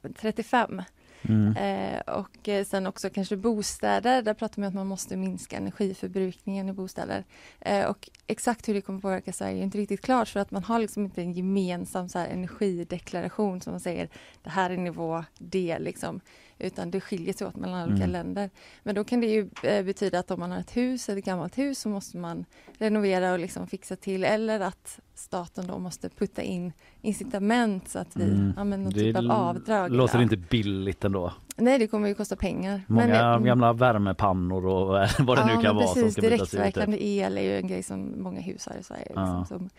Mm. 1.29 1.55
Eh, 1.55 1.99
och 1.99 2.49
eh, 2.49 2.65
sen 2.65 2.87
också 2.87 3.09
kanske 3.09 3.37
bostäder, 3.37 4.21
där 4.21 4.33
pratar 4.33 4.61
man 4.61 4.67
om 4.67 4.69
att 4.69 4.75
man 4.75 4.87
måste 4.87 5.17
minska 5.17 5.57
energiförbrukningen 5.57 6.69
i 6.69 6.73
bostäder. 6.73 7.23
Eh, 7.59 7.85
och 7.85 8.09
exakt 8.27 8.67
hur 8.67 8.73
det 8.73 8.81
kommer 8.81 8.99
påverka 8.99 9.33
Sverige 9.33 9.57
är 9.57 9.63
inte 9.63 9.77
riktigt 9.77 10.01
klart 10.01 10.27
för 10.27 10.39
att 10.39 10.51
man 10.51 10.63
har 10.63 10.79
liksom 10.79 11.03
inte 11.03 11.21
en 11.21 11.33
gemensam 11.33 12.09
så 12.09 12.19
här, 12.19 12.27
energideklaration 12.27 13.61
som 13.61 13.73
man 13.73 13.79
säger 13.79 14.09
det 14.43 14.49
här 14.49 14.69
är 14.69 14.77
nivå 14.77 15.23
D 15.37 15.77
liksom. 15.79 16.21
Utan 16.59 16.91
det 16.91 17.01
skiljer 17.01 17.33
sig 17.33 17.47
åt 17.47 17.55
mellan 17.55 17.83
olika 17.83 18.03
Mm. 18.03 18.09
länder. 18.11 18.49
Men 18.83 18.95
då 18.95 19.03
kan 19.03 19.21
det 19.21 19.27
ju 19.27 19.49
eh, 19.63 19.85
betyda 19.85 20.19
att 20.19 20.31
om 20.31 20.39
man 20.39 20.51
har 20.51 20.59
ett 20.59 20.77
hus, 20.77 21.09
ett 21.09 21.25
gammalt 21.25 21.57
hus, 21.57 21.79
så 21.79 21.89
måste 21.89 22.17
man 22.17 22.45
renovera 22.77 23.31
och 23.33 23.39
liksom 23.39 23.67
fixa 23.67 23.95
till. 23.95 24.23
Eller 24.23 24.59
att 24.59 24.99
staten 25.15 25.67
då 25.67 25.77
måste 25.79 26.09
putta 26.09 26.41
in 26.41 26.73
incitament 27.01 27.89
så 27.89 27.99
att 27.99 28.15
vi, 28.17 28.23
Mm. 28.23 28.69
men 28.69 28.83
någon 28.83 28.93
Det 28.93 28.99
typ 28.99 29.17
av 29.17 29.31
avdrag. 29.31 29.91
låter 29.91 30.17
ja. 30.17 30.23
inte 30.23 30.37
billigt 30.37 31.05
ändå. 31.05 31.33
Nej, 31.57 31.79
det 31.79 31.87
kommer 31.87 32.07
ju 32.07 32.13
kosta 32.15 32.35
pengar. 32.35 32.81
Många 32.87 33.07
Men, 33.07 33.33
eh, 33.41 33.45
gamla 33.45 33.73
värmepannor 33.73 34.65
och 34.65 34.87
vad 35.19 35.37
det 35.37 35.45
nu 35.45 35.51
ja, 35.51 35.61
kan 35.61 35.63
men 35.63 35.75
vara 35.75 35.87
som 35.87 36.01
precis, 36.01 36.13
ska 36.13 36.21
bytas 36.21 36.41
ut. 36.41 36.51
Direktverkande 36.51 37.03
el 37.05 37.37
är 37.37 37.41
ju 37.41 37.57
en 37.57 37.67
grej 37.67 37.83
som 37.83 38.21
många 38.23 38.41
hus 38.41 38.65
har 38.67 38.75
i 38.79 38.83
Sverige. 38.83 39.11
Ja. 39.15 39.39
Liksom, 39.39 39.45
som, 39.59 39.69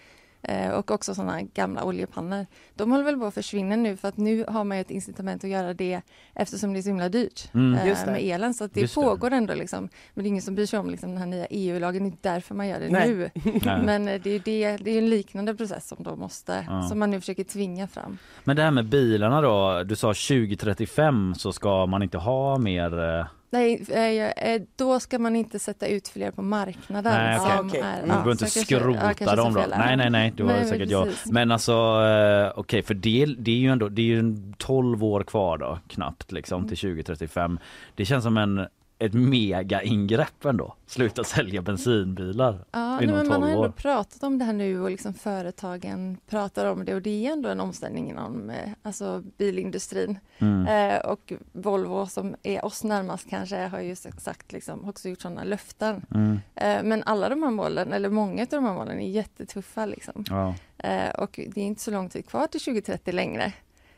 och 0.74 0.90
också 0.90 1.14
sådana 1.14 1.42
gamla 1.42 1.84
oljepannor. 1.84 2.46
De 2.74 2.90
håller 2.90 3.04
väl 3.04 3.16
på 3.18 3.26
att 3.26 3.34
försvinna 3.34 3.76
nu 3.76 3.96
för 3.96 4.08
att 4.08 4.16
nu 4.16 4.44
har 4.48 4.64
man 4.64 4.76
ju 4.76 4.80
ett 4.80 4.90
incitament 4.90 5.44
att 5.44 5.50
göra 5.50 5.74
det 5.74 6.00
eftersom 6.34 6.72
det 6.72 6.78
är 6.78 6.82
så 6.82 6.88
himla 6.88 7.08
dyrt 7.08 7.50
Mm. 7.54 7.74
eh, 7.78 7.88
Just 7.88 8.04
det. 8.04 8.10
med 8.12 8.20
elen. 8.22 8.54
Så 8.54 8.64
att 8.64 8.74
det 8.74 8.80
Just 8.80 8.94
det. 8.94 9.00
pågår 9.00 9.30
ändå 9.30 9.54
liksom. 9.54 9.88
Men 10.14 10.22
det 10.24 10.26
är 10.26 10.28
ingen 10.28 10.42
som 10.42 10.54
bryr 10.54 10.66
sig 10.66 10.78
om 10.78 10.90
liksom, 10.90 11.08
den 11.10 11.18
här 11.18 11.26
nya 11.26 11.46
EU-lagen. 11.50 12.10
Det 12.10 12.28
är 12.28 12.32
därför 12.34 12.54
man 12.54 12.68
gör 12.68 12.80
det 12.80 12.88
Nej. 12.90 13.08
nu. 13.08 13.30
Men 13.64 14.08
eh, 14.08 14.20
det 14.22 14.30
är 14.30 14.32
ju 14.34 14.38
det, 14.38 14.76
det 14.76 14.90
är 14.90 14.98
en 14.98 15.10
liknande 15.10 15.54
process 15.54 15.88
som 15.88 16.02
då 16.04 16.16
måste, 16.16 16.64
Ja. 16.68 16.82
som 16.82 16.98
man 16.98 17.10
nu 17.10 17.20
försöker 17.20 17.44
tvinga 17.44 17.88
fram. 17.88 18.18
Men 18.44 18.56
det 18.56 18.62
här 18.62 18.70
med 18.70 18.84
bilarna 18.88 19.40
då, 19.40 19.82
du 19.82 19.96
sa 19.96 20.08
2035 20.08 21.34
så 21.34 21.52
ska 21.52 21.86
man 21.86 22.02
inte 22.02 22.18
ha 22.18 22.58
mer 22.58 23.18
eh, 23.18 23.26
Nej, 23.50 23.84
eh, 23.90 24.50
eh, 24.52 24.62
då 24.76 25.00
ska 25.00 25.18
man 25.18 25.36
inte 25.36 25.58
sätta 25.58 25.86
ut 25.86 26.08
fler 26.08 26.30
på 26.30 26.42
marknaden. 26.42 27.12
Nej, 27.14 27.38
okej. 27.40 27.56
som 27.56 27.68
Okej. 27.68 27.80
är- 27.80 27.96
Mm. 27.96 28.08
Man 28.08 28.16
ja, 28.16 28.22
behöver 28.24 28.30
inte 28.30 28.46
skrota 28.46 29.36
dem 29.36 29.54
då. 29.54 29.64
Nej 29.78 29.96
nej 29.96 30.10
nej, 30.10 30.32
det 30.36 30.42
var 30.42 30.50
Nej, 30.50 30.60
men 30.60 30.68
säkert 30.68 30.90
jag. 30.90 31.08
Men 31.26 31.50
alltså 31.52 31.72
eh, 31.72 32.52
okej 32.58 32.82
för 32.82 32.94
det, 32.94 33.26
det 33.38 33.50
är 33.50 33.56
ju 33.56 33.68
ändå 33.72 33.88
det 33.88 34.02
är 34.02 34.06
ju 34.06 34.18
en 34.18 34.54
12 34.58 35.04
år 35.04 35.22
kvar 35.22 35.58
då 35.58 35.78
knappt 35.88 36.32
liksom 36.32 36.58
Mm. 36.58 36.68
till 36.68 36.78
2035. 36.78 37.58
Det 37.94 38.04
känns 38.04 38.24
som 38.24 38.36
en 38.36 38.66
ett 38.98 39.14
mega 39.14 39.82
ingrepp 39.82 40.44
ändå. 40.44 40.74
Sluta 40.86 41.24
sälja 41.24 41.62
bensinbilar 41.62 42.64
Ja, 42.70 43.02
inom 43.02 43.16
men 43.16 43.28
man 43.28 43.40
12 43.40 43.42
har 43.42 43.64
ändå 43.64 43.72
pratat 43.72 44.22
om 44.22 44.38
det 44.38 44.44
här 44.44 44.52
nu 44.52 44.80
och 44.80 44.90
liksom 44.90 45.14
företagen 45.14 46.18
pratar 46.28 46.66
om 46.66 46.84
det 46.84 46.94
och 46.94 47.02
det 47.02 47.26
är 47.26 47.32
ändå 47.32 47.48
en 47.48 47.60
omställning 47.60 48.10
inom 48.10 48.50
eh, 48.50 48.70
alltså 48.82 49.22
bilindustrin. 49.36 50.18
Mm. 50.38 50.66
Eh, 50.66 50.98
och 50.98 51.32
Volvo 51.52 52.06
som 52.06 52.34
är 52.42 52.64
oss 52.64 52.84
närmast 52.84 53.30
kanske 53.30 53.56
har 53.56 53.80
ju 53.80 53.96
sagt 53.96 54.52
liksom 54.52 54.88
också 54.88 55.08
gjort 55.08 55.20
sådana 55.20 55.44
löften. 55.44 56.06
Mm. 56.14 56.40
Eh, 56.54 56.82
men 56.82 57.02
alla 57.02 57.28
de 57.28 57.42
här 57.42 57.50
målen, 57.50 57.92
eller 57.92 58.08
många 58.08 58.42
av 58.42 58.48
de 58.50 58.64
här 58.64 58.74
målen 58.74 59.00
är 59.00 59.10
jättetuffa 59.10 59.86
liksom. 59.86 60.24
Ja. 60.28 60.54
Eh, 60.78 61.10
och 61.10 61.40
det 61.48 61.60
är 61.60 61.64
inte 61.64 61.82
så 61.82 61.90
lång 61.90 62.08
tid 62.08 62.26
kvar 62.26 62.46
till 62.46 62.60
2030 62.60 63.12
längre. 63.14 63.52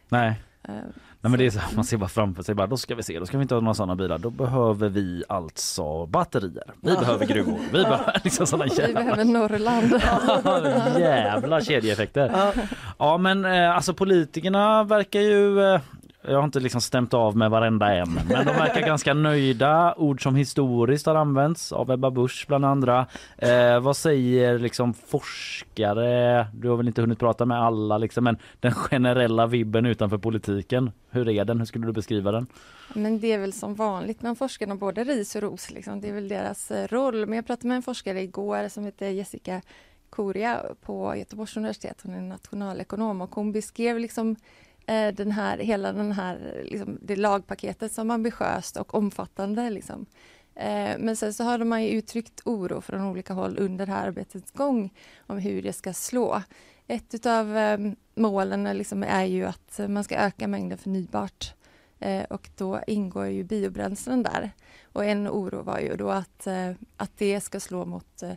Nej. 0.09 0.35
Nej 1.23 1.31
men 1.31 1.39
det 1.39 1.47
är 1.47 1.51
så, 1.51 1.61
man 1.75 1.85
ser 1.85 1.97
bara 1.97 2.09
framför 2.09 2.43
sig 2.43 2.55
bara, 2.55 2.67
då 2.67 2.77
ska 2.77 2.95
vi 2.95 3.03
se, 3.03 3.19
då 3.19 3.27
ska 3.27 3.39
vi 3.39 3.43
inte 3.43 3.55
ha 3.55 3.61
några 3.61 3.75
sådana 3.75 3.97
bilar. 3.97 4.19
Då 4.19 4.31
behöver 4.31 4.89
vi 4.89 5.25
alltså 5.29 6.07
batterier. 6.07 6.73
Vi 6.81 6.97
behöver 6.97 7.27
gruvor. 7.27 7.59
Vi 7.73 7.83
behöver 7.83 8.21
liksom 8.25 8.47
sådana 8.47 8.65
vi 8.65 8.83
jävla 8.83 9.01
behöver 9.01 9.25
Norrland. 9.25 9.93
jävla 11.01 11.61
kedjeeffekter. 11.61 12.53
Ja 12.99 13.19
men 13.19 13.45
eh, 13.45 13.77
alltså 13.77 13.95
politikerna 13.95 14.85
verkar 14.85 15.21
ju 15.21 15.65
eh, 15.65 15.81
jag 16.23 16.37
har 16.37 16.45
inte 16.45 16.61
liksom 16.61 16.81
stämt 16.81 17.15
av 17.15 17.37
med 17.37 17.51
varenda 17.51 17.95
en, 17.95 18.15
men 18.15 18.47
de 18.47 18.53
verkar 18.53 18.81
ganska 18.81 19.15
nöjda. 19.15 19.95
Ord 19.97 20.23
som 20.23 20.35
historiskt 20.35 21.07
har 21.07 21.15
använts 21.15 21.73
av 21.73 21.91
Ebba 21.91 22.11
Busch 22.11 22.45
bland 22.49 22.65
andra. 22.65 23.07
Eh, 23.39 23.81
vad 23.81 23.97
säger 23.97 24.59
liksom 24.59 24.95
forskare? 24.95 26.47
Du 26.55 26.69
har 26.69 26.77
väl 26.77 26.89
inte 26.89 27.01
hunnit 27.01 27.19
prata 27.19 27.45
med 27.45 27.63
alla 27.63 27.99
liksom, 27.99 28.25
men 28.25 28.39
den 28.61 28.73
generella 28.73 29.47
vibben 29.47 29.87
utanför 29.87 30.19
politiken. 30.19 30.91
Hur 31.11 31.29
är 31.29 31.45
den? 31.45 31.59
Hur 31.59 31.67
skulle 31.67 31.87
du 31.87 31.93
beskriva 31.93 32.33
den? 32.33 32.47
Men 32.95 33.21
det 33.21 33.33
är 33.33 33.39
väl 33.39 33.53
som 33.53 33.75
vanligt 33.75 34.23
med 34.23 34.39
forskarna, 34.39 34.77
både 34.77 35.05
ris 35.05 35.37
och 35.37 35.43
ros. 35.43 35.71
Liksom. 35.71 36.01
Det 36.01 36.09
är 36.09 36.13
väl 36.13 36.29
deras 36.29 36.71
eh, 36.71 36.89
roll. 36.89 37.27
Men 37.27 37.37
jag 37.37 37.47
pratade 37.47 37.69
med 37.69 37.77
en 37.77 37.83
forskare 37.83 38.23
igår 38.23 38.69
som 38.69 38.85
heter 38.85 39.09
Jessica 39.09 39.63
Koria 40.11 40.63
på 40.83 41.17
Göteborgs 41.17 41.57
universitet. 41.57 42.01
Hon 42.03 42.15
är 42.15 42.21
nationalekonom 42.21 43.21
och 43.21 43.35
hon 43.35 43.53
beskrev 43.53 43.99
liksom 43.99 44.37
Eh, 44.91 45.15
den 45.15 45.31
här, 45.33 45.59
hela 45.59 45.93
den 45.93 46.13
här, 46.13 46.63
liksom, 46.65 46.99
det 47.03 47.17
lagpaketet 47.17 47.93
som 47.93 48.11
ambitiöst 48.11 48.77
och 48.77 48.95
omfattande. 48.95 49.71
Liksom. 49.71 50.07
Eh, 50.55 50.99
men 50.99 51.17
sen 51.17 51.35
så 51.35 51.45
har 51.45 51.59
man 51.59 51.83
ju 51.83 51.91
uttryckt 51.91 52.41
oro 52.45 52.81
från 52.81 53.01
olika 53.01 53.33
håll 53.33 53.57
under 53.59 53.87
det 53.87 53.93
här 53.93 54.07
arbetets 54.07 54.51
gång 54.51 54.91
om 55.27 55.39
hur 55.39 55.63
det 55.63 55.73
ska 55.73 55.93
slå. 55.93 56.43
Ett 56.87 57.27
av 57.27 57.57
eh, 57.57 57.79
målen 58.15 58.67
är, 58.67 58.75
liksom, 58.75 59.03
är 59.03 59.25
ju 59.25 59.45
att 59.45 59.81
man 59.89 60.05
ska 60.05 60.17
öka 60.17 60.49
mängden 60.49 60.79
förnybart 60.79 61.55
Eh, 62.01 62.25
och 62.25 62.51
då 62.57 62.81
ingår 62.87 63.27
ju 63.27 63.45
biobränslen 63.45 64.23
där. 64.23 64.51
Och 64.83 65.05
en 65.05 65.29
oro 65.29 65.63
var 65.63 65.79
ju 65.79 65.97
då 65.97 66.11
att, 66.11 66.47
eh, 66.47 66.71
att 66.97 67.19
det 67.19 67.41
ska 67.41 67.61
slå 67.61 67.85
mot 67.85 68.23
eh, 68.23 68.33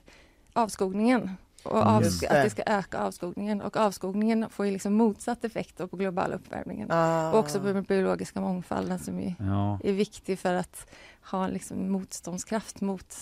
avskogningen. 0.54 1.32
Och 1.66 1.82
Mm. 1.82 2.04
det. 2.22 2.28
att 2.28 2.44
det 2.44 2.50
ska 2.50 2.64
öka 2.66 3.00
avskogningen. 3.00 3.62
Och 3.62 3.78
avskogningen 3.78 4.50
får 4.50 4.66
ju 4.66 4.72
liksom 4.72 4.94
motsatt 4.94 5.44
effekt 5.44 5.78
på 5.78 5.98
global 5.98 6.34
uppvärmningen. 6.34 6.92
Ah. 6.92 7.32
Och 7.32 7.40
också 7.40 7.60
på 7.60 7.66
den 7.74 7.84
biologiska 7.84 8.42
mångfalden 8.42 9.00
som 9.00 9.20
ju 9.20 9.34
Ja. 9.40 9.80
är 9.84 9.94
viktig 9.94 10.40
för 10.40 10.54
att 10.54 10.90
ha 11.32 11.48
liksom 11.48 11.92
motståndskraft 11.92 12.82
mot 12.82 13.16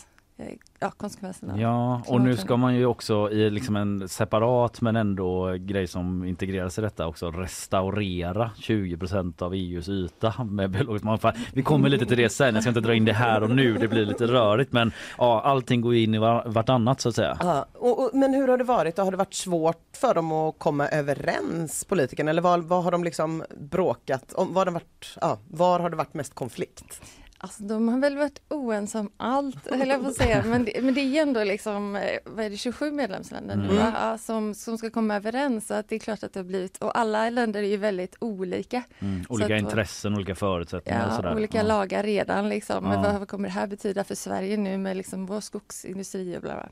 ja, 0.80 0.92
konsekvenserna. 0.92 1.60
Ja, 1.60 2.02
och 2.08 2.22
nu 2.22 2.38
ska 2.38 2.58
man 2.58 2.76
ju 2.76 2.86
också 2.86 3.32
i 3.32 3.50
liksom 3.50 3.76
en 3.76 4.10
separat 4.10 4.82
men 4.82 4.96
ändå 4.96 5.56
grej 5.60 5.88
som 5.88 6.26
integreras 6.26 6.78
i 6.78 6.82
detta 6.82 7.08
också 7.08 7.32
restaurera 7.32 8.52
20% 8.58 9.42
av 9.42 9.54
EUs 9.54 9.90
yta 9.90 10.44
med 10.44 10.72
biologisk 10.72 11.06
mångfald. 11.06 11.38
Vi 11.54 11.64
kommer 11.64 11.90
lite 11.90 12.06
till 12.06 12.18
det 12.18 12.30
sen, 12.30 12.54
jag 12.54 12.64
ska 12.64 12.70
inte 12.70 12.82
dra 12.82 12.94
in 12.94 13.06
det 13.06 13.14
här 13.14 13.44
och 13.44 13.50
nu, 13.50 13.78
det 13.78 13.88
blir 13.88 14.06
lite 14.06 14.28
rörigt 14.28 14.72
men 14.72 14.92
ja, 15.18 15.42
allting 15.42 15.82
går 15.82 15.96
in 15.96 16.16
i 16.16 16.18
vartannat 16.46 17.02
så 17.02 17.10
att 17.10 17.16
säga. 17.16 17.38
Ja, 17.40 17.66
och, 17.74 18.04
och, 18.04 18.10
men 18.14 18.34
hur 18.34 18.48
har 18.48 18.58
det 18.58 18.64
varit? 18.64 18.98
Har 18.98 19.12
det 19.12 19.18
varit 19.18 19.34
svårt 19.34 19.84
för 19.94 20.14
dem 20.14 20.32
att 20.32 20.60
komma 20.60 20.88
överens, 20.88 21.86
politikerna, 21.86 22.30
eller 22.32 22.42
vad, 22.42 22.64
vad 22.64 22.84
har 22.84 22.92
de 22.92 23.04
liksom 23.04 23.44
bråkat 23.58 24.34
om? 24.34 24.54
Var, 24.54 24.66
det 24.66 24.72
varit, 24.72 25.18
ja, 25.22 25.38
var 25.48 25.80
har 25.80 25.90
det 25.90 25.96
varit 25.96 26.14
mest 26.14 26.34
konflikt? 26.34 27.02
Alltså 27.44 27.64
de 27.64 27.88
har 27.90 28.00
väl 28.00 28.18
varit 28.18 28.42
oense 28.50 29.00
om 29.00 29.12
allt, 29.18 29.70
höll 29.72 29.88
jag 29.90 30.02
på 30.02 30.08
att 30.08 30.16
säga. 30.16 30.44
Men 30.46 30.66
det, 30.66 30.82
men 30.84 30.94
det 30.94 31.02
är 31.02 31.06
ju 31.06 31.18
ändå 31.18 31.44
liksom, 31.44 31.96
eh, 31.96 32.18
vad 32.26 32.46
är 32.46 32.50
det, 32.50 32.58
27 32.58 32.92
medlemsländer 32.92 33.56
nu, 33.56 33.64
Mm. 33.64 33.78
va? 33.78 34.18
som, 34.18 34.56
som 34.56 34.78
ska 34.78 34.90
komma 34.90 35.16
överens. 35.16 35.68
Så 35.68 35.74
att 35.74 35.90
det 35.90 35.96
är 35.96 36.00
klart 36.00 36.24
att 36.24 36.34
det 36.34 36.40
har 36.40 36.46
blivit, 36.46 36.78
och 36.78 36.98
alla 36.98 37.30
länder 37.30 37.64
är 37.64 37.68
ju 37.68 37.78
väldigt 37.78 38.16
olika. 38.20 38.84
Mm, 39.00 39.24
olika 39.30 39.56
att- 39.56 39.62
intressen, 39.62 40.16
olika 40.16 40.36
förutsättningar 40.36 41.06
och 41.06 41.12
Ja, 41.12 41.16
sådär. 41.16 41.36
olika 41.36 41.58
ja. 41.58 41.64
lagar 41.64 42.04
redan 42.04 42.50
liksom. 42.50 42.84
Men 42.84 43.04
Ja. 43.04 43.18
vad 43.20 43.28
kommer 43.28 43.48
det 43.48 43.54
här 43.54 43.68
betyda 43.68 44.04
för 44.04 44.16
Sverige 44.16 44.58
nu 44.58 44.78
med 44.78 44.98
liksom 44.98 45.26
vår 45.26 45.40
skogsindustri 45.42 46.38
och 46.38 46.42
bla 46.42 46.54
bla. 46.54 46.70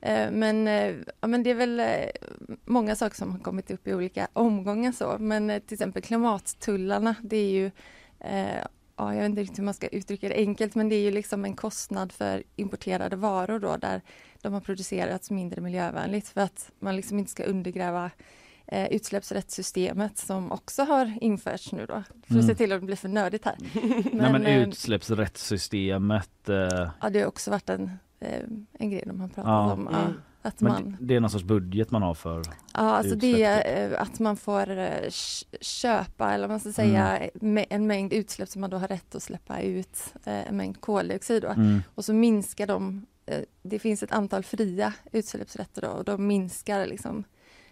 Eh, 0.00 0.30
Men, 0.30 0.68
eh, 0.68 0.94
ja, 1.20 1.26
men 1.26 1.42
det 1.42 1.50
är 1.50 1.54
väl 1.54 1.82
många 2.64 2.96
saker 2.96 3.16
som 3.16 3.32
har 3.32 3.38
kommit 3.38 3.70
upp 3.70 3.88
i 3.88 3.94
olika 3.94 4.28
omgångar 4.32 4.92
så. 4.92 5.16
Men 5.18 5.60
till 5.66 5.74
exempel 5.74 6.02
klimattullarna, 6.02 7.14
det 7.22 7.36
är 7.36 7.50
ju 7.50 7.70
Ja, 8.96 9.14
jag 9.14 9.20
vet 9.22 9.28
inte 9.30 9.40
riktigt 9.42 9.58
hur 9.58 9.64
man 9.64 9.74
ska 9.74 9.86
uttrycka 9.88 10.28
det 10.28 10.34
enkelt, 10.34 10.74
men 10.74 10.88
det 10.88 10.94
är 10.94 11.00
ju 11.02 11.10
liksom 11.10 11.44
en 11.44 11.56
kostnad 11.56 12.12
för 12.12 12.42
importerade 12.56 13.16
varor 13.16 13.58
då, 13.58 13.76
där 13.76 14.00
de 14.42 14.52
har 14.52 14.60
producerats 14.60 15.30
mindre 15.30 15.60
miljövänligt 15.60 16.28
för 16.28 16.40
att 16.40 16.70
man 16.78 16.96
liksom 16.96 17.18
inte 17.18 17.30
ska 17.30 17.44
undergräva 17.44 18.10
eh, 18.66 18.86
utsläppsrättssystemet 18.92 20.18
som 20.18 20.52
också 20.52 20.82
har 20.82 21.18
införts 21.20 21.72
nu 21.72 21.86
då. 21.86 21.92
För 21.94 22.00
att 22.24 22.30
Mm. 22.30 22.42
se 22.46 22.54
till 22.54 22.72
att 22.72 22.80
det 22.80 22.86
blir 22.86 22.96
för 22.96 23.08
nördigt 23.08 23.44
här. 23.44 23.56
Nej 24.12 24.32
men 24.32 24.46
eh, 24.46 24.62
utsläppsrättssystemet 24.62 26.48
eh, 26.48 26.90
Ja, 27.00 27.10
det 27.10 27.20
har 27.20 27.26
också 27.26 27.50
varit 27.50 27.68
en, 27.70 27.90
eh, 28.20 28.40
en 28.72 28.90
grej 28.90 29.02
de 29.06 29.20
har 29.20 29.28
pratat 29.28 29.44
Ja. 29.50 29.72
om. 29.72 29.88
Ja, 29.92 29.98
Mm. 30.00 30.14
Att 30.42 30.60
men 30.60 30.72
man, 30.72 30.96
det 31.00 31.16
är 31.16 31.20
någon 31.20 31.30
sorts 31.30 31.44
budget 31.44 31.90
man 31.90 32.02
har 32.02 32.14
för 32.14 32.42
ja, 32.74 32.80
alltså 32.80 33.14
det 33.14 33.42
är 33.42 33.58
utsläpp, 33.58 33.92
eh, 33.92 34.02
att 34.02 34.18
man 34.18 34.36
får 34.36 34.78
eh, 34.78 35.10
köpa, 35.60 36.32
eller 36.32 36.48
man 36.48 36.60
ska 36.60 36.72
säga, 36.72 37.18
Mm. 37.40 37.66
en 37.70 37.86
mängd 37.86 38.12
utsläpp 38.12 38.48
som 38.48 38.60
man 38.60 38.70
då 38.70 38.76
har 38.76 38.88
rätt 38.88 39.14
att 39.14 39.22
släppa 39.22 39.60
ut, 39.60 40.14
eh, 40.24 40.48
en 40.48 40.56
mängd 40.56 40.80
koldioxid 40.80 41.44
mm. 41.44 41.82
Och 41.94 42.04
så 42.04 42.12
minskar 42.12 42.66
de, 42.66 43.06
det 43.62 43.78
finns 43.78 44.02
ett 44.02 44.12
antal 44.12 44.44
fria 44.44 44.92
utsläppsrätter 45.12 45.82
då 45.82 45.88
och 45.88 46.04
de 46.04 46.26
minskar 46.26 46.86
liksom 46.86 47.24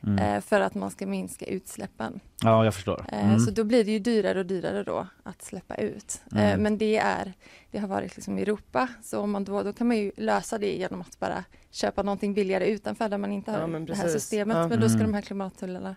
Mm. 0.07 0.19
eh, 0.19 0.41
för 0.41 0.61
att 0.61 0.75
man 0.75 0.91
ska 0.91 1.07
minska 1.07 1.47
utsläppen. 1.47 2.21
Ja 2.43 2.65
jag 2.65 2.75
förstår. 2.75 3.05
Eh, 3.13 3.25
Mm. 3.29 3.39
Så 3.39 3.51
då 3.51 3.65
blir 3.65 3.85
det 3.85 3.91
ju 3.91 3.99
dyrare 3.99 4.39
och 4.39 4.47
dyrare 4.47 4.83
då 4.85 5.07
att 5.23 5.43
släppa 5.43 5.75
ut. 5.75 6.21
Eh, 6.33 6.45
Mm. 6.51 6.63
Men 6.63 6.79
det 6.79 6.97
är, 6.97 7.33
det 7.71 7.79
har 7.79 7.89
varit 7.89 8.17
liksom 8.17 8.39
i 8.39 8.43
Europa, 8.43 8.89
så 9.03 9.21
om 9.21 9.31
man 9.31 9.45
då, 9.45 9.63
då 9.63 9.73
kan 9.73 9.87
man 9.89 9.97
ju 9.97 10.13
lösa 10.17 10.59
det 10.59 10.77
genom 10.77 11.01
att 11.01 11.19
bara 11.21 11.45
köpa 11.71 12.03
någonting 12.03 12.35
billigare 12.35 12.67
utanför 12.67 13.09
där 13.09 13.19
man 13.19 13.33
inte 13.33 13.51
har 13.51 13.59
Ja, 13.59 13.79
det 13.79 13.95
här 13.95 14.09
systemet. 14.09 14.57
Ja. 14.57 14.69
Men 14.69 14.81
då 14.81 14.89
ska 14.89 14.99
Mm. 14.99 15.11
de 15.11 15.15
här 15.15 15.23
klimattullarna 15.23 15.97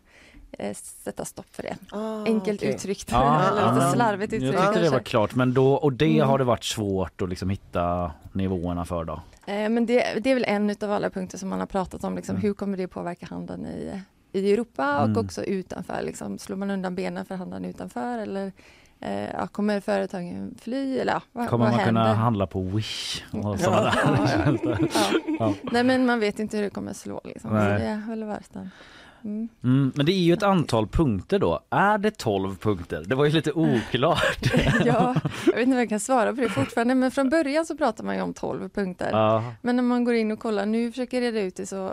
sätta 0.73 1.25
stopp 1.25 1.55
för 1.55 1.63
det. 1.63 1.77
Ah, 1.91 2.23
Enkelt 2.25 2.59
okej. 2.61 2.73
uttryckt, 2.75 3.11
eller 3.11 3.21
ja, 3.61 3.71
lite 3.73 3.85
ja. 3.85 3.91
slarvigt 3.93 4.33
Jag 4.33 4.43
uttryckt 4.43 4.63
tyckte 4.63 4.79
det 4.81 4.89
var 4.89 4.99
klart 4.99 5.35
men 5.35 5.53
då 5.53 5.73
och 5.73 5.93
det 5.93 6.15
Mm. 6.15 6.27
har 6.29 6.37
det 6.37 6.43
varit 6.43 6.63
svårt 6.63 7.21
att 7.21 7.29
liksom 7.29 7.49
hitta 7.49 8.11
nivåerna 8.31 8.85
för 8.85 9.03
då. 9.05 9.13
Eh, 9.45 9.69
Men 9.69 9.85
det, 9.85 10.23
det 10.23 10.29
är 10.31 10.33
väl 10.33 10.45
en 10.47 10.69
av 10.81 10.91
alla 10.91 11.09
punkter 11.09 11.37
som 11.37 11.49
man 11.49 11.59
har 11.59 11.67
pratat 11.67 12.03
om, 12.03 12.15
liksom, 12.15 12.35
Mm. 12.35 12.41
hur 12.47 12.53
kommer 12.53 12.77
det 12.77 12.87
påverka 12.87 13.25
handeln 13.25 13.65
i, 13.65 14.01
i 14.31 14.53
Europa 14.53 14.97
och 14.99 15.05
Mm. 15.07 15.25
också 15.25 15.43
utanför? 15.43 16.01
Liksom, 16.01 16.37
slår 16.39 16.57
man 16.57 16.71
undan 16.71 16.95
benen 16.95 17.25
för 17.25 17.35
handeln 17.35 17.65
utanför 17.65 18.17
eller 18.19 18.51
eh, 18.99 19.31
ja, 19.31 19.47
kommer 19.47 19.79
företagen 19.79 20.55
fly? 20.61 20.97
Eller, 20.99 21.13
ja, 21.13 21.21
vad, 21.31 21.49
Kommer 21.49 21.65
vad 21.65 21.75
man 21.75 21.85
kunna 21.85 21.99
händer? 22.03 22.15
handla 22.23 22.47
på 22.47 22.61
Wish 22.61 23.23
och 23.31 23.57
Ja. 23.61 23.71
där 23.71 23.93
Ja? 24.05 24.87
Ja. 25.39 25.53
Nej 25.71 25.83
men 25.83 26.05
man 26.05 26.19
vet 26.19 26.39
inte 26.39 26.57
hur 26.57 26.63
det 26.63 26.69
kommer 26.69 26.93
slå 26.93 27.21
liksom. 27.23 27.49
Så 27.49 27.55
det 27.55 28.01
har 28.05 28.09
väl 28.09 28.23
en... 28.55 28.69
Mm. 29.23 29.49
Mm, 29.63 29.91
men 29.95 30.05
det 30.05 30.11
är 30.11 30.23
ju 30.23 30.33
ett 30.33 30.43
antal 30.43 30.87
punkter 30.87 31.39
då. 31.39 31.59
Är 31.69 31.97
det 31.97 32.11
12 32.17 32.55
punkter? 32.57 33.03
Det 33.07 33.15
var 33.15 33.25
ju 33.25 33.31
lite 33.31 33.51
oklart. 33.51 34.53
Ja, 34.85 35.15
jag 35.45 35.53
vet 35.53 35.61
inte 35.63 35.75
vad 35.75 35.81
jag 35.81 35.89
kan 35.89 35.99
svara 35.99 36.33
på 36.33 36.41
det 36.41 36.49
fortfarande 36.59 36.95
men 36.95 37.11
från 37.11 37.29
början 37.29 37.65
så 37.65 37.77
pratar 37.77 38.03
man 38.03 38.15
ju 38.15 38.21
om 38.21 38.33
12 38.33 38.69
punkter. 38.69 39.09
Ja. 39.11 39.43
Men 39.61 39.75
när 39.75 39.83
man 39.83 40.03
går 40.03 40.13
in 40.13 40.31
och 40.31 40.39
kollar 40.39 40.65
nu 40.65 40.91
försöker 40.91 41.17
jag 41.17 41.23
reda 41.23 41.39
ut 41.39 41.55
det 41.55 41.65
så 41.65 41.91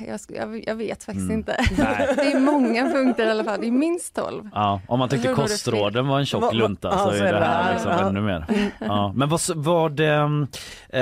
jag, 0.00 0.16
sk- 0.16 0.36
jag, 0.36 0.64
jag 0.68 0.74
vet 0.74 1.04
faktiskt 1.04 1.24
Mm. 1.30 1.36
inte. 1.38 1.56
Nej. 1.78 2.08
Det 2.16 2.32
är 2.32 2.40
många 2.40 2.92
punkter 2.92 3.26
i 3.26 3.30
alla 3.30 3.44
fall, 3.44 3.60
det 3.60 3.66
är 3.66 3.70
minst 3.70 4.14
12. 4.14 4.50
Ja, 4.54 4.80
om 4.88 4.98
man 4.98 5.08
tyckte 5.08 5.28
Jag 5.28 5.36
det 5.36 5.42
kostråden 5.42 6.06
var 6.08 6.18
en 6.18 6.26
tjock 6.26 6.54
lunta 6.54 6.88
ja, 6.92 6.98
så 6.98 7.10
så 7.10 7.24
är 7.24 7.32
det 7.32 7.38
här 7.44 7.72
liksom 7.72 7.90
ja. 7.92 8.08
ännu 8.08 8.20
mer. 8.20 8.70
Ja, 8.78 9.12
men 9.16 9.28
vad, 9.28 9.40
vad 9.54 10.00
ehm, 10.00 10.46
eh, 10.90 11.00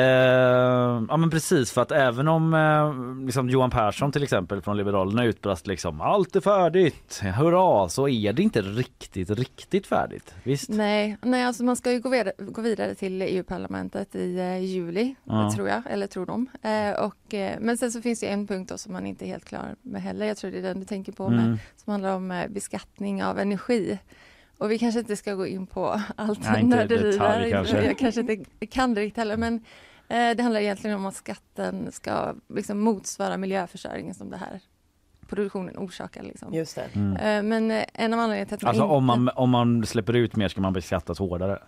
ja 1.09 1.16
men 1.16 1.30
precis 1.30 1.72
för 1.72 1.82
att 1.82 1.93
även 1.93 2.28
om 2.28 2.55
eh, 2.55 3.24
liksom 3.26 3.51
Johan 3.51 3.70
Persson 3.70 4.12
till 4.12 4.22
exempel 4.22 4.62
från 4.62 4.76
Liberalerna 4.76 5.24
utbrast 5.24 5.66
liksom 5.66 6.01
allt 6.01 6.37
är 6.37 6.41
färdigt, 6.41 7.20
hurra, 7.39 7.89
så 7.89 8.09
är 8.09 8.32
det 8.32 8.43
inte 8.43 8.62
riktigt, 8.62 9.30
riktigt 9.30 9.87
färdigt. 9.87 10.35
Visst? 10.43 10.68
Nej, 10.68 11.16
nej 11.22 11.45
alltså 11.45 11.64
man 11.64 11.76
ska 11.76 11.93
ju 11.93 12.01
gå 12.01 12.09
vidare, 12.09 12.32
gå 12.39 12.62
vidare 12.62 12.95
till 12.95 13.22
EU-parlamentet 13.22 14.14
i 14.14 14.39
eh, 14.39 14.59
juli, 14.59 15.14
Ja. 15.24 15.53
tror 15.55 15.68
jag, 15.68 15.82
eller 15.91 16.07
tror 16.07 16.26
de. 16.26 16.47
Eh, 16.62 17.05
och, 17.05 17.35
eh, 17.35 17.57
men 17.61 17.78
sen 17.78 17.93
så 17.93 18.03
finns 18.03 18.20
det 18.20 18.26
en 18.26 18.47
punkt 18.47 18.70
då 18.74 18.78
som 18.78 18.92
man 18.92 19.06
inte 19.06 19.24
är 19.24 19.26
helt 19.26 19.44
klar 19.44 19.74
med 19.82 20.02
heller, 20.02 20.26
jag 20.26 20.36
tror 20.36 20.50
det 20.50 20.58
är 20.58 20.62
den 20.62 20.80
du 20.80 20.86
tänker 20.86 21.12
på, 21.12 21.28
med, 21.28 21.44
Mm. 21.44 21.58
som 21.76 21.90
handlar 21.90 22.16
om 22.16 22.30
eh, 22.30 22.48
beskattning 22.48 23.24
av 23.24 23.38
energi. 23.38 23.98
Och 24.58 24.70
vi 24.70 24.78
kanske 24.78 25.00
inte 25.00 25.16
ska 25.16 25.34
gå 25.34 25.46
in 25.46 25.66
på 25.66 26.00
allt 26.16 26.40
Nej, 26.44 26.62
nörderi 26.62 27.16
där. 27.18 27.50
kanske. 27.50 27.84
Jag 27.84 27.98
kanske 27.98 28.20
inte 28.20 28.66
kan 28.66 28.94
det 28.94 29.00
riktigt 29.00 29.16
heller, 29.16 29.36
men 29.36 29.54
eh, 30.08 30.36
det 30.36 30.42
handlar 30.42 30.60
egentligen 30.60 30.96
om 30.96 31.06
att 31.06 31.14
skatten 31.14 31.92
ska 31.92 32.34
liksom 32.48 32.80
motsvara 32.80 33.36
miljöförstöringen 33.36 34.14
som 34.14 34.30
det 34.30 34.36
här 34.36 34.60
produktionen 35.28 35.78
orsakar. 35.78 36.22
Liksom. 36.22 36.54
Just 36.54 36.74
det. 36.76 36.88
Mm. 36.92 37.16
Eh, 37.16 37.42
men 37.42 37.70
eh, 37.70 37.84
en 37.94 38.12
av 38.12 38.20
anledningarna 38.20 38.46
till 38.48 38.54
att 38.54 38.62
man 38.62 38.68
Alltså 38.68 38.82
inte... 38.84 38.94
om 38.94 39.04
man, 39.04 39.28
om 39.36 39.50
man 39.50 39.86
släpper 39.86 40.12
ut 40.16 40.36
mer 40.36 40.48
ska 40.48 40.60
man 40.60 40.72
beskattas 40.72 41.18
hårdare. 41.18 41.58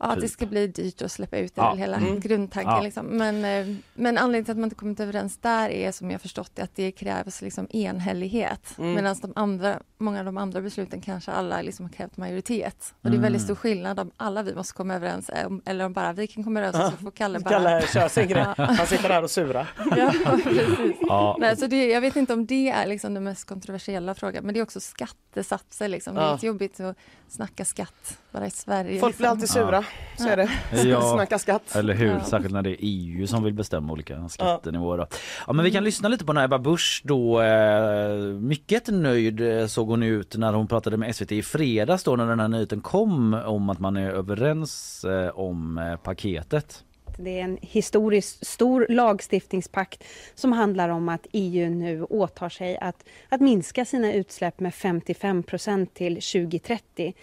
Ja, 0.00 0.06
att 0.06 0.14
det 0.14 0.20
typ. 0.20 0.30
ska 0.30 0.46
bli 0.46 0.66
dyrt 0.66 1.02
att 1.02 1.12
släppa 1.12 1.38
ut 1.38 1.54
det, 1.54 1.60
Ja. 1.60 1.74
hela 1.74 1.96
Mm. 1.96 2.20
grundtanken. 2.20 2.72
Ja. 2.74 2.80
Liksom. 2.82 3.06
Men, 3.06 3.44
eh, 3.44 3.76
men 3.94 4.18
anledningen 4.18 4.44
till 4.44 4.52
att 4.52 4.58
man 4.58 4.64
inte 4.64 4.76
kommit 4.76 5.00
överens 5.00 5.38
där 5.38 5.68
är 5.70 5.92
som 5.92 6.10
jag 6.10 6.20
förstått 6.20 6.50
det, 6.54 6.62
att 6.62 6.74
det 6.76 6.92
krävs 6.92 7.42
liksom 7.42 7.66
enhällighet. 7.70 8.78
Mm. 8.78 8.94
Medan 8.94 9.16
de 9.22 9.32
andra, 9.36 9.78
många 9.98 10.18
av 10.18 10.24
de 10.24 10.38
andra 10.38 10.60
besluten 10.60 11.00
kanske 11.00 11.30
alla 11.32 11.62
liksom 11.62 11.84
har 11.86 11.92
krävt 11.92 12.16
majoritet. 12.16 12.94
Och 13.02 13.10
det 13.10 13.16
är 13.16 13.20
väldigt 13.20 13.40
Mm. 13.42 13.44
stor 13.46 13.54
skillnad 13.54 14.00
om 14.00 14.10
alla 14.16 14.42
vi 14.42 14.54
måste 14.54 14.74
komma 14.74 14.94
överens 14.94 15.28
eh, 15.28 15.48
eller 15.64 15.84
om 15.84 15.92
bara 15.92 16.12
vi 16.12 16.26
kan 16.26 16.44
komma 16.44 16.60
överens 16.60 16.76
och 16.86 16.90
så 16.98 17.04
får 17.04 17.10
Kalle 17.10 17.38
bara... 17.40 17.50
Kalle 17.50 17.86
kör 17.86 18.08
sin 18.08 18.28
grej. 18.28 18.46
Ja. 18.56 18.64
Han 18.64 18.86
sitter 18.86 19.08
där 19.08 19.22
och 19.22 19.30
surar. 19.30 19.66
Ja, 19.96 20.12
precis. 20.44 20.96
Ja. 21.00 21.36
Nej, 21.40 21.56
så 21.56 21.66
det, 21.66 21.86
jag 21.88 22.00
vet 22.00 22.16
inte 22.16 22.32
om 22.32 22.46
det 22.46 22.68
är 22.70 22.86
liksom 22.86 23.14
den 23.14 23.24
mest 23.24 23.44
kontroversiella 23.48 24.14
frågan, 24.14 24.44
men 24.44 24.54
det 24.54 24.60
är 24.60 24.62
också 24.64 24.80
skattesatser. 24.80 25.88
Liksom. 25.88 26.14
Det 26.14 26.20
är 26.20 26.24
Ja. 26.26 26.32
lite 26.32 26.46
jobbigt 26.46 26.80
att 26.80 26.96
snacka 27.28 27.64
skatt 27.64 28.18
bara 28.32 28.46
i 28.46 28.50
Sverige. 28.50 29.00
Folk 29.00 29.16
blir 29.16 29.24
liksom. 29.26 29.30
alltid 29.38 29.50
sura, 29.50 29.84
så 30.16 30.28
är 30.28 30.36
det. 30.36 30.50
Ja. 30.88 31.12
Snacka 31.14 31.38
skatt. 31.38 31.76
Eller 31.76 31.94
hur? 31.94 32.06
Ja. 32.06 32.24
Särskilt 32.24 32.54
när 32.54 32.62
det 32.62 32.70
är 32.70 32.76
EU 32.80 33.26
som 33.26 33.44
vill 33.44 33.54
bestämma 33.54 33.92
olika 33.92 34.28
skattenivåer. 34.28 34.98
Då. 34.98 35.06
Ja, 35.46 35.52
men 35.52 35.64
vi 35.64 35.70
kan 35.70 35.84
lyssna 35.84 36.08
lite 36.08 36.24
på 36.24 36.32
när 36.32 36.44
Ebba 36.44 36.58
Busch 36.58 37.02
då 37.04 37.42
eh, 37.42 38.18
mycket 38.40 38.88
nöjd 38.88 39.40
eh, 39.40 39.66
såg 39.66 39.88
hon 39.88 40.02
ut 40.02 40.36
när 40.36 40.52
hon 40.52 40.66
pratade 40.66 40.96
med 40.96 41.16
SVT 41.16 41.32
i 41.32 41.42
fredags 41.42 42.04
då 42.04 42.16
när 42.16 42.26
den 42.26 42.40
här 42.40 42.48
nyheten 42.48 42.80
kom 42.80 43.34
om 43.34 43.70
att 43.70 43.78
man 43.78 43.96
är 43.96 44.10
överens 44.10 45.04
eh, 45.04 45.28
om 45.28 45.78
eh, 45.78 45.96
paketet. 45.96 46.84
Det 47.20 47.40
är 47.40 47.44
en 47.44 47.58
historiskt 47.60 48.46
stor 48.46 48.86
lagstiftningspakt 48.88 50.04
som 50.34 50.52
handlar 50.52 50.88
om 50.88 51.08
att 51.08 51.26
EU 51.32 51.70
nu 51.70 52.02
åtar 52.04 52.48
sig 52.48 52.78
att, 52.78 53.04
att 53.28 53.40
minska 53.40 53.84
sina 53.84 54.12
utsläpp 54.12 54.60
med 54.60 54.74
55 54.74 55.42
procent 55.42 55.94
till 55.94 56.14
2030. 56.14 57.14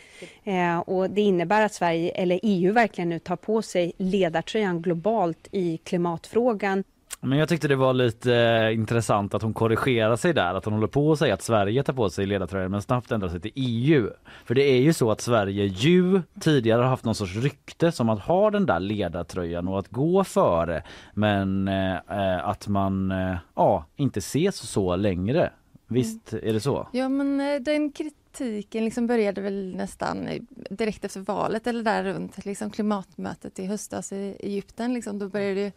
Eh, 0.43 0.79
och 0.79 1.09
det 1.09 1.21
innebär 1.21 1.61
att 1.61 1.73
Sverige, 1.73 2.11
eller 2.11 2.39
EU 2.43 2.73
verkligen 2.73 3.09
nu 3.09 3.19
tar 3.19 3.35
på 3.35 3.61
sig 3.61 3.93
ledartröjan 3.97 4.81
globalt 4.81 5.47
i 5.51 5.77
klimatfrågan. 5.77 6.83
Men 7.25 7.39
jag 7.39 7.49
tyckte 7.49 7.67
det 7.67 7.75
var 7.75 7.93
lite 7.93 8.35
eh, 8.35 8.73
intressant 8.73 9.33
att 9.33 9.41
hon 9.41 9.53
korrigerar 9.53 10.15
sig 10.15 10.33
där, 10.33 10.53
att 10.53 10.65
hon 10.65 10.73
håller 10.73 10.87
på 10.87 11.11
att 11.11 11.19
säga 11.19 11.33
att 11.33 11.41
Sverige 11.41 11.83
tar 11.83 11.93
på 11.93 12.09
sig 12.09 12.25
ledartröjan 12.25 12.71
men 12.71 12.81
snabbt 12.81 13.11
ändrar 13.11 13.29
sig 13.29 13.39
till 13.39 13.51
EU. 13.55 14.09
För 14.45 14.55
det 14.55 14.63
är 14.63 14.81
ju 14.81 14.93
så 14.93 15.11
att 15.11 15.21
Sverige 15.21 15.65
ju 15.65 16.21
tidigare 16.39 16.81
har 16.81 16.89
haft 16.89 17.05
någon 17.05 17.15
sorts 17.15 17.35
rykte 17.35 17.91
som 17.91 18.09
att 18.09 18.19
ha 18.19 18.51
den 18.51 18.65
där 18.65 18.79
ledartröjan 18.79 19.67
och 19.67 19.79
att 19.79 19.87
gå 19.87 20.23
före 20.23 20.83
men 21.13 21.67
eh, 21.67 21.95
eh 21.95 22.47
att 22.47 22.67
man 22.67 23.11
eh, 23.11 23.35
ja, 23.55 23.85
inte 23.95 24.19
ses 24.19 24.55
så 24.55 24.95
längre. 24.95 25.51
Visst 25.87 26.33
är 26.33 26.53
det 26.53 26.59
så? 26.59 26.87
Ja, 26.91 27.09
men 27.09 27.39
eh, 27.41 27.61
den 27.61 27.91
kritiken 27.91 28.85
liksom 28.85 29.07
började 29.07 29.41
väl 29.41 29.75
nästan 29.75 30.27
direkt 30.69 31.05
efter 31.05 31.19
valet 31.19 31.67
eller 31.67 31.83
där 31.83 32.03
runt 32.03 32.45
liksom 32.45 32.69
klimatmötet 32.69 33.59
i 33.59 33.65
höstas 33.65 34.11
i 34.11 34.37
Egypten. 34.39 34.93
Liksom, 34.93 35.19
då 35.19 35.29
började 35.29 35.55
det 35.55 35.71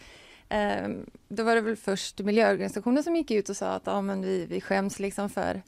Eh, 0.49 0.88
då 1.28 1.42
var 1.42 1.55
det 1.55 1.61
väl 1.61 1.76
först 1.76 2.18
miljöorganisationer 2.18 3.03
som 3.03 3.16
gick 3.16 3.30
ut 3.30 3.49
och 3.49 3.57
sa 3.57 3.72
att 3.72 3.86
ja, 3.86 4.01
men 4.01 4.22
vi, 4.22 4.46
vi 4.46 4.61
skäms 4.61 4.99
liksom 4.99 5.30
för 5.30 5.62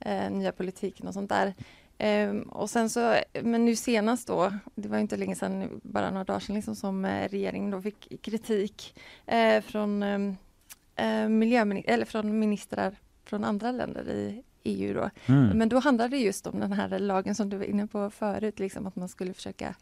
eh, 0.00 0.30
nya 0.30 0.52
politiken 0.52 1.08
och 1.08 1.14
sånt 1.14 1.30
där. 1.30 1.54
Eh, 1.98 2.30
och 2.34 2.70
sen 2.70 2.90
så, 2.90 3.16
men 3.42 3.64
nu 3.64 3.76
senast 3.76 4.28
då, 4.28 4.52
det 4.74 4.88
var 4.88 4.98
inte 4.98 5.16
länge 5.16 5.34
sedan, 5.34 5.80
bara 5.82 6.10
några 6.10 6.24
dagar 6.24 6.40
sedan 6.40 6.56
liksom, 6.56 6.76
som 6.76 7.04
eh, 7.04 7.28
regeringen 7.28 7.70
då 7.70 7.82
fick 7.82 8.22
kritik 8.22 9.00
eh, 9.26 9.60
från, 9.62 10.02
eh, 10.02 11.28
miljömin- 11.28 11.84
eller 11.86 12.04
från 12.04 12.38
ministrar 12.38 12.96
från 13.24 13.44
andra 13.44 13.72
länder 13.72 14.08
i 14.08 14.42
EU 14.64 14.94
då. 14.94 15.10
Mm. 15.26 15.58
Men 15.58 15.68
då 15.68 15.78
handlade 15.78 16.16
det 16.16 16.22
just 16.22 16.46
om 16.46 16.60
den 16.60 16.72
här 16.72 16.98
lagen 16.98 17.34
som 17.34 17.50
du 17.50 17.56
var 17.56 17.64
inne 17.64 17.86
på 17.86 18.10
förut, 18.10 18.58
liksom 18.58 18.86
att 18.86 18.96
man 18.96 19.08
skulle 19.08 19.32
försöka 19.34 19.74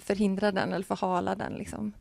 förhindra 0.00 0.52
den 0.52 0.72
eller 0.72 0.84
förhala 0.84 1.34
den 1.34 1.52
liksom. 1.52 1.92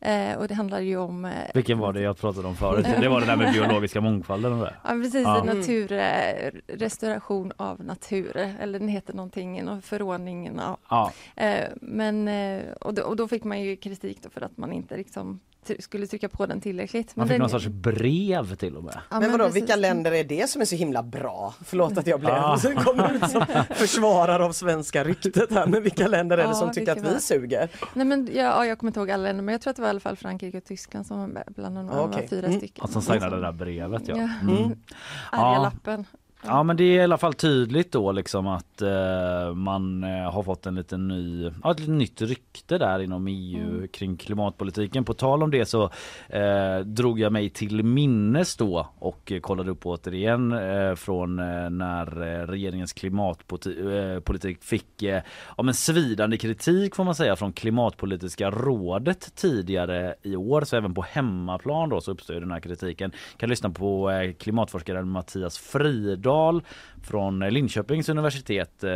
Eh, 0.00 0.38
och 0.38 0.48
det 0.48 0.54
handlar 0.54 0.80
ju 0.80 0.96
om... 0.96 1.24
Eh, 1.24 1.30
Vilken 1.54 1.78
var 1.78 1.92
det 1.92 2.00
jag 2.00 2.18
pratade 2.18 2.48
om 2.48 2.56
förut? 2.56 2.86
Det 3.00 3.08
var 3.08 3.20
det 3.20 3.26
där 3.26 3.36
med 3.36 3.52
biologiska 3.52 4.00
mångfalden 4.00 4.52
och 4.52 4.58
det. 4.64 4.74
Ja 4.84 4.90
precis, 4.90 5.22
Ja. 5.24 5.44
natur, 5.44 5.92
eh, 5.92 6.50
restauration 6.66 7.52
av 7.56 7.84
natur, 7.84 8.36
eller 8.60 8.78
den 8.78 8.88
heter 8.88 9.14
någonting, 9.14 9.64
någon 9.64 9.82
förordning. 9.82 10.50
Ja. 10.56 10.76
Ja. 10.90 11.12
Eh, 11.44 11.64
men, 11.80 12.28
eh, 12.28 12.62
och, 12.80 12.94
då, 12.94 13.02
och 13.02 13.16
då 13.16 13.28
fick 13.28 13.44
man 13.44 13.60
ju 13.60 13.76
kritik 13.76 14.18
för 14.34 14.40
att 14.40 14.56
man 14.56 14.72
inte 14.72 14.96
liksom 14.96 15.40
skulle 15.78 16.06
trycka 16.06 16.28
på 16.28 16.46
den 16.46 16.60
tillräckligt. 16.60 17.16
Man 17.16 17.26
fick 17.26 17.34
den, 17.34 17.40
någon 17.40 17.50
sorts 17.50 17.66
brev 17.66 18.54
till 18.54 18.76
och 18.76 18.84
med. 18.84 18.98
Ja, 19.10 19.20
men 19.20 19.32
vadå, 19.32 19.44
precis. 19.44 19.62
vilka 19.62 19.76
länder 19.76 20.12
är 20.12 20.24
det 20.24 20.50
som 20.50 20.60
är 20.60 20.64
så 20.64 20.76
himla 20.76 21.02
bra? 21.02 21.54
Förlåt 21.64 21.98
att 21.98 22.06
jag 22.06 22.20
blev 22.20 22.32
Ah. 22.34 22.58
sen 22.62 22.76
kommer 22.76 23.14
ut 23.14 23.30
som 23.30 23.44
försvarare 23.70 24.44
av 24.44 24.52
svenska 24.52 25.04
ryktet 25.04 25.52
här, 25.52 25.66
men 25.66 25.82
vilka 25.82 26.08
länder 26.08 26.38
är 26.38 26.42
det 26.42 26.48
Ja, 26.48 26.54
som 26.54 26.72
tycker 26.72 26.92
att 26.92 26.98
vi 26.98 27.12
var- 27.12 27.18
suger? 27.18 27.68
Nej 27.94 28.06
men 28.06 28.26
ja, 28.32 28.42
ja, 28.42 28.66
jag 28.66 28.78
kommer 28.78 28.90
inte 28.90 29.00
ihåg 29.00 29.10
alla 29.10 29.22
länder, 29.22 29.42
men 29.42 29.52
jag 29.52 29.60
tror 29.60 29.70
att 29.70 29.76
det 29.76 29.82
var 29.82 29.88
i 29.88 29.90
alla 29.90 30.00
fall 30.00 30.16
Frankrike 30.16 30.58
och 30.58 30.64
Tyskland 30.64 31.06
som 31.06 31.18
var 31.34 31.44
bland 31.56 31.76
de 31.76 31.86
var 31.86 32.22
fyra 32.30 32.46
Mm. 32.46 32.58
stycken. 32.58 32.84
Att 32.84 32.90
som 32.92 33.02
signade 33.02 33.36
det 33.36 33.42
där 33.42 33.52
brevet 33.52 34.02
ja. 34.08 34.16
Ja. 34.16 34.28
Mm. 34.42 34.62
Arga 34.62 34.76
Ja. 35.32 35.62
lappen. 35.62 36.04
Ja 36.48 36.62
men 36.62 36.76
det 36.76 36.84
är 36.84 37.00
i 37.00 37.04
alla 37.04 37.18
fall 37.18 37.34
tydligt 37.34 37.92
då 37.92 38.12
liksom 38.12 38.46
att 38.46 38.82
eh, 38.82 39.54
man 39.54 40.04
eh, 40.04 40.32
har 40.32 40.42
fått 40.42 40.66
en 40.66 40.74
liten 40.74 41.08
ny, 41.08 41.50
ja, 41.62 41.70
ett 41.70 41.88
nytt 41.88 42.22
rykte 42.22 42.78
där 42.78 42.98
inom 42.98 43.26
EU 43.26 43.88
kring 43.88 44.16
klimatpolitiken. 44.16 45.04
På 45.04 45.14
tal 45.14 45.42
om 45.42 45.50
det 45.50 45.66
så 45.66 45.90
eh, 46.28 46.78
drog 46.78 47.20
jag 47.20 47.32
mig 47.32 47.50
till 47.50 47.84
minnes 47.84 48.56
då 48.56 48.88
och 48.98 49.32
kollade 49.40 49.70
upp 49.70 49.86
återigen 49.86 50.52
eh, 50.52 50.94
från 50.94 51.38
eh, 51.38 51.70
när 51.70 52.22
eh, 52.22 52.46
regeringens 52.46 52.92
klimatpolitik 52.92 54.62
fick 54.62 55.02
eh, 55.02 55.22
ja, 55.56 55.62
men 55.62 55.74
svidande 55.74 56.36
kritik 56.36 56.96
får 56.96 57.04
man 57.04 57.14
säga 57.14 57.36
från 57.36 57.52
klimatpolitiska 57.52 58.50
rådet 58.50 59.34
tidigare 59.34 60.14
i 60.22 60.36
år. 60.36 60.62
Så 60.62 60.76
även 60.76 60.94
på 60.94 61.02
hemmaplan 61.02 61.88
då 61.88 62.00
så 62.00 62.10
uppstår 62.10 62.34
den 62.34 62.50
här 62.50 62.60
kritiken. 62.60 63.12
Kan 63.36 63.48
lyssna 63.48 63.70
på 63.70 64.10
klimatforskaren 64.38 65.08
Mattias 65.08 65.58
Fridal 66.36 66.62
från 67.02 67.38
Linköpings 67.38 68.08
universitet 68.08 68.84
eh, 68.84 68.90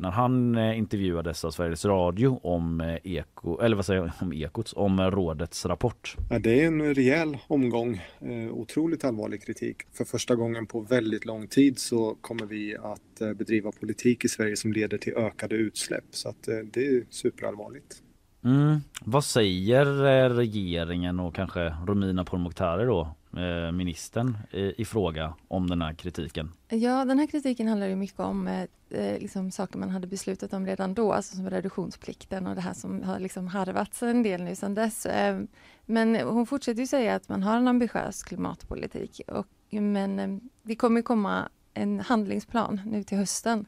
när 0.00 0.10
han 0.10 0.54
eh, 0.54 0.78
intervjuades 0.78 1.44
av 1.44 1.50
Sveriges 1.50 1.84
Radio 1.84 2.40
om 2.42 2.80
eh, 2.80 2.96
eko, 3.04 3.60
eller 3.60 3.76
vad 3.76 3.86
säger 3.86 4.00
jag, 4.00 4.10
om 4.20 4.32
ekots, 4.32 4.74
om 4.76 5.00
rådets 5.00 5.66
rapport. 5.66 6.16
Ja, 6.30 6.38
det 6.38 6.62
är 6.62 6.66
en 6.66 6.94
rejäl 6.94 7.38
omgång. 7.46 8.02
Otroligt 8.50 9.04
allvarlig 9.04 9.42
kritik. 9.46 9.76
För 9.92 10.04
första 10.04 10.34
gången 10.34 10.66
på 10.66 10.80
väldigt 10.80 11.24
lång 11.24 11.46
tid 11.46 11.78
så 11.78 12.16
kommer 12.20 12.46
vi 12.46 12.76
att 12.76 13.36
bedriva 13.36 13.72
politik 13.72 14.24
i 14.24 14.28
Sverige 14.28 14.56
som 14.56 14.72
leder 14.72 14.98
till 14.98 15.14
ökade 15.14 15.54
utsläpp. 15.54 16.04
Så 16.10 16.28
att, 16.28 16.48
det 16.72 16.86
är 16.86 17.04
superallvarligt. 17.10 18.02
Mm. 18.44 18.80
Vad 19.04 19.24
säger 19.24 19.84
regeringen 20.28 21.20
och 21.20 21.34
kanske 21.34 21.74
Romina 21.86 22.24
Pourmokhtari 22.24 22.84
då, 22.84 23.14
eh, 23.36 23.72
ministern 23.72 24.36
i, 24.50 24.82
i 24.82 24.84
fråga 24.84 25.34
om 25.48 25.70
den 25.70 25.82
här 25.82 25.94
kritiken? 25.94 26.52
Ja, 26.68 27.04
den 27.04 27.18
här 27.18 27.26
kritiken 27.26 27.68
handlar 27.68 27.86
ju 27.86 27.96
mycket 27.96 28.20
om 28.20 28.48
eh, 28.48 28.62
eh, 28.90 29.18
liksom 29.18 29.50
saker 29.50 29.78
man 29.78 29.90
hade 29.90 30.06
beslutat 30.06 30.52
om 30.52 30.66
redan 30.66 30.94
då, 30.94 31.12
alltså 31.12 31.36
som 31.36 31.50
reduktionsplikten 31.50 32.46
och 32.46 32.54
det 32.54 32.60
här 32.60 32.74
som 32.74 33.02
har 33.02 33.18
liksom 33.18 33.48
harvats 33.48 34.02
en 34.02 34.22
del 34.22 34.42
nu 34.42 34.54
sedan 34.54 34.74
dess. 34.74 35.06
Eh, 35.06 35.40
men 35.86 36.14
hon 36.16 36.46
fortsätter 36.46 36.80
ju 36.80 36.86
säga 36.86 37.14
att 37.14 37.28
man 37.28 37.42
har 37.42 37.56
en 37.56 37.68
ambitiös 37.68 38.22
klimatpolitik, 38.22 39.20
och, 39.28 39.46
men 39.70 40.40
det 40.62 40.74
kommer 40.76 41.02
komma 41.02 41.48
en 41.74 42.00
handlingsplan 42.00 42.80
nu 42.86 43.02
till 43.02 43.18
hösten. 43.18 43.66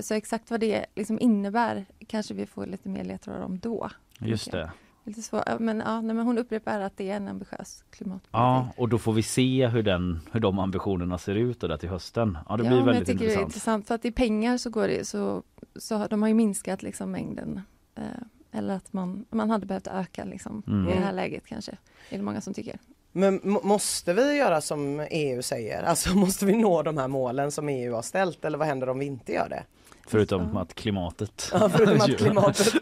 Så 0.00 0.14
exakt 0.14 0.50
vad 0.50 0.60
det 0.60 0.86
liksom 0.94 1.20
innebär 1.20 1.84
kanske 2.06 2.34
vi 2.34 2.46
får 2.46 2.66
lite 2.66 2.88
mer 2.88 3.04
ledtrådar 3.04 3.40
om 3.40 3.58
då. 3.58 3.90
Just 4.18 4.50
det. 4.50 4.70
Lite 5.04 5.22
svår, 5.22 5.58
men, 5.58 5.82
ja, 5.86 6.00
nej, 6.00 6.14
men 6.16 6.26
hon 6.26 6.38
upprepar 6.38 6.80
att 6.80 6.96
det 6.96 7.10
är 7.10 7.16
en 7.16 7.28
ambitiös 7.28 7.84
klimatpolitik. 7.90 8.28
Ja, 8.32 8.68
och 8.76 8.88
då 8.88 8.98
får 8.98 9.12
vi 9.12 9.22
se 9.22 9.66
hur, 9.66 9.82
den, 9.82 10.20
hur 10.32 10.40
de 10.40 10.58
ambitionerna 10.58 11.18
ser 11.18 11.34
ut 11.34 11.60
då 11.60 11.66
där 11.66 11.76
till 11.76 11.88
hösten. 11.88 12.38
Ja, 12.48 12.56
det 12.56 12.64
ja, 12.64 12.70
blir 12.70 12.82
väldigt 12.82 13.08
jag 13.08 13.18
tycker 13.18 13.18
det 13.18 13.24
är 13.24 13.26
intressant. 13.42 13.48
intressant 13.48 13.86
för 13.88 13.94
att 13.94 14.04
i 14.04 14.12
pengar 14.12 14.56
så 14.56 14.70
går 14.70 14.88
det 14.88 15.04
så, 15.08 15.42
så 15.76 15.96
har- 15.96 16.08
de 16.08 16.22
har 16.22 16.28
ju 16.28 16.34
minskat 16.34 16.82
liksom 16.82 17.10
mängden 17.10 17.60
eh, 17.94 18.02
eller 18.52 18.74
att 18.74 18.92
man, 18.92 19.24
man 19.30 19.50
hade 19.50 19.66
behövt 19.66 19.86
öka 19.86 20.24
liksom 20.24 20.62
Mm. 20.66 20.88
i 20.88 20.94
det 20.94 21.00
här 21.04 21.12
läget 21.12 21.46
kanske. 21.46 21.72
Det 22.10 22.16
är 22.16 22.18
det 22.18 22.24
många 22.24 22.40
som 22.40 22.54
tycker. 22.54 22.78
Men 23.12 23.40
må- 23.44 23.60
måste 23.64 24.12
vi 24.14 24.36
göra 24.36 24.60
som 24.60 25.06
EU 25.10 25.42
säger? 25.42 25.82
Alltså 25.82 26.14
måste 26.16 26.46
vi 26.46 26.56
nå 26.56 26.82
de 26.82 26.96
här 26.98 27.08
målen 27.08 27.50
som 27.50 27.68
EU 27.68 27.94
har 27.94 28.02
ställt 28.02 28.44
eller 28.44 28.58
vad 28.58 28.66
händer 28.68 28.88
om 28.88 28.98
vi 28.98 29.06
inte 29.06 29.32
gör 29.32 29.48
det? 29.48 29.62
Förutom 30.12 30.56
att 30.56 30.74
klimatet. 30.74 31.50
Ja, 31.52 31.68
förutom 31.68 32.00
att 32.00 32.16
klimatet, 32.18 32.74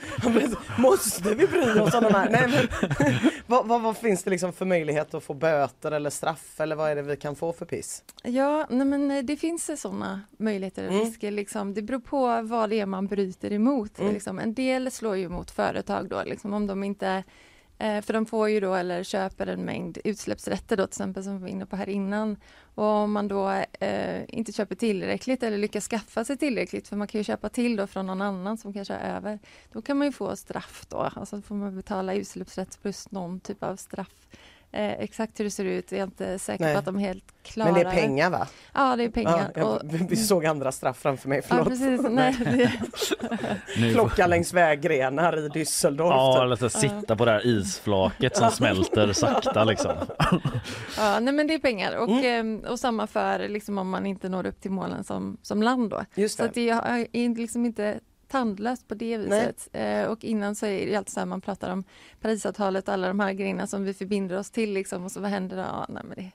måste 0.79 1.35
vi 1.35 1.47
bry 1.47 1.81
oss 1.81 1.95
om 1.95 2.03
de 2.03 2.15
här? 2.15 2.31
Nej, 2.31 2.49
men, 2.49 3.21
vad, 3.47 3.67
vad, 3.69 3.83
vad 3.83 3.97
finns 3.97 4.23
det 4.23 4.31
liksom 4.31 4.53
för 4.53 4.65
möjlighet 4.65 5.15
att 5.15 5.25
få 5.25 5.35
böter 5.35 5.93
eller 5.93 6.11
straff 6.11 6.61
eller 6.61 6.77
vad 6.77 6.91
är 6.91 6.97
det 6.97 7.03
vi 7.03 7.17
kan 7.17 7.37
få 7.37 7.53
för 7.53 7.67
piss? 7.67 8.03
Ja, 8.23 8.67
nej 8.71 8.87
men 8.87 9.11
eh, 9.11 9.23
det 9.25 9.37
finns 9.37 9.81
sådana 9.81 10.21
möjligheter 10.39 10.87
och 10.87 10.91
Mm. 10.95 11.05
risker. 11.05 11.31
Liksom. 11.31 11.75
Det 11.75 11.83
beror 11.83 12.01
på 12.01 12.43
vad 12.43 12.71
det 12.71 12.81
är 12.81 12.87
man 12.87 13.07
bryter 13.07 13.53
emot. 13.53 13.99
Mm. 13.99 14.13
Liksom. 14.13 14.39
En 14.39 14.55
del 14.55 14.91
slår 14.91 15.17
ju 15.17 15.29
mot 15.29 15.51
företag 15.51 16.09
då, 16.09 16.23
liksom, 16.27 16.55
om 16.55 16.67
de 16.67 16.85
inte 16.85 17.25
Eh, 17.81 18.03
för 18.03 18.13
de 18.13 18.27
får 18.27 18.49
ju 18.49 18.61
då 18.61 18.75
eller 18.75 19.03
köper 19.03 19.47
en 19.47 19.65
mängd 19.65 19.99
utsläppsrätter 20.05 20.77
då 20.77 20.87
till 20.87 20.91
exempel 20.91 21.25
som 21.25 21.37
vi 21.37 21.43
var 21.43 21.49
inne 21.49 21.67
på 21.67 21.77
här 21.77 21.89
innan. 21.89 22.37
Och 22.75 22.85
om 22.85 23.13
man 23.13 23.29
då 23.29 23.51
eh, 23.81 24.23
inte 24.29 24.53
köper 24.53 24.75
tillräckligt 24.75 25.43
eller 25.43 25.59
lyckas 25.59 25.89
skaffa 25.89 26.25
sig 26.25 26.37
tillräckligt 26.37 26.89
för 26.89 26.97
man 26.97 27.09
kan 27.09 27.19
ju 27.19 27.25
köpa 27.25 27.49
till 27.49 27.77
då 27.77 27.87
från 27.87 28.07
någon 28.07 28.23
annan 28.23 28.59
som 28.59 28.73
kanske 28.73 28.95
är 28.95 29.17
över. 29.17 29.39
Då 29.73 29.83
kan 29.83 29.99
man 29.99 30.07
ju 30.07 30.13
få 30.13 30.37
straff 30.37 30.87
då, 30.89 30.97
alltså 30.97 31.43
får 31.43 31.55
man 31.55 31.77
betala 31.77 32.15
utsläppsrätt 32.15 32.83
plus 32.83 33.11
någon 33.11 33.41
typ 33.41 33.63
av 33.63 33.77
straff. 33.77 34.27
Eh, 34.73 34.91
exakt 34.93 35.41
hur 35.41 35.45
det 35.45 35.51
ser 35.51 35.65
ut 35.65 35.93
är 35.93 35.97
jag 35.97 36.07
inte 36.07 36.39
säker 36.39 36.65
Nej. 36.65 36.73
på 36.75 36.79
att 36.79 36.85
de 36.85 36.97
är 36.97 37.01
helt 37.01 37.25
klara. 37.43 37.73
Men 37.73 37.81
det 37.83 37.91
är 37.91 37.95
pengar 37.95 38.31
va? 38.31 38.47
Ja, 38.75 38.97
det 38.97 39.05
är 39.05 39.09
pengar. 39.11 39.53
Ja, 39.55 39.65
och, 39.65 39.81
jag, 39.85 40.07
vi 40.09 40.17
såg 40.17 40.47
andra 40.47 40.73
straff 40.73 40.99
framför 40.99 41.29
mig, 41.29 41.39
ja, 41.39 41.45
förlåt. 41.49 41.69
precis. 41.69 42.01
Nej, 42.11 42.37
det, 43.77 43.93
Plocka 43.93 44.27
längs 44.27 44.53
vägrenar 44.53 45.39
i 45.39 45.49
Düsseldorf. 45.49 46.11
Ja, 46.11 46.35
typ. 46.35 46.43
eller 46.43 46.57
så 46.57 46.69
sitta 46.69 47.17
på 47.17 47.25
det 47.25 47.31
här 47.31 47.47
isflaket 47.47 48.37
som 48.37 48.51
smälter 48.51 49.13
sakta 49.13 49.65
liksom. 49.65 49.93
ja, 50.99 51.21
nej, 51.21 51.35
men 51.35 51.47
det 51.47 51.55
är 51.55 51.59
pengar. 51.59 51.97
Och, 51.97 52.09
Mm. 52.11 52.65
eh, 52.65 52.71
och 52.71 52.79
samma 52.81 53.07
för 53.07 53.49
liksom, 53.49 53.79
om 53.79 53.89
man 53.91 54.07
inte 54.07 54.29
når 54.29 54.47
upp 54.47 54.61
till 54.61 54.71
målen 54.71 55.05
som, 55.05 55.37
som 55.43 55.63
land. 55.63 55.91
Då. 55.91 56.05
Just 56.15 56.37
Så 56.37 56.43
det. 56.43 56.49
att 56.49 56.55
det 56.55 56.69
är 56.71 57.07
är 57.13 57.37
liksom 57.37 57.65
inte 57.67 58.01
tandlöst 58.31 58.89
på 58.89 58.95
det 58.95 59.19
viset. 59.19 59.69
Eh, 59.73 60.05
och 60.05 60.25
innan 60.25 60.55
så 60.55 60.67
är 60.67 60.87
det 60.87 60.97
alltid 60.97 61.13
så 61.13 61.21
här 61.21 61.27
man 61.27 61.41
pratar 61.41 61.71
om 61.73 61.85
Parisavtalet 62.21 62.89
och 62.89 62.95
alla 62.95 63.09
de 63.09 63.21
här 63.21 63.33
grejerna 63.33 63.67
som 63.67 63.85
vi 63.85 63.95
förbinder 63.95 64.39
oss 64.39 64.51
till. 64.51 64.73
Liksom, 64.73 65.05
och 65.05 65.13
så 65.13 65.21
vad 65.21 65.31
händer 65.31 65.57
då? 65.57 65.63
Ja, 65.63 65.87
nej, 65.89 66.03
men 66.07 66.15
det 66.17 66.31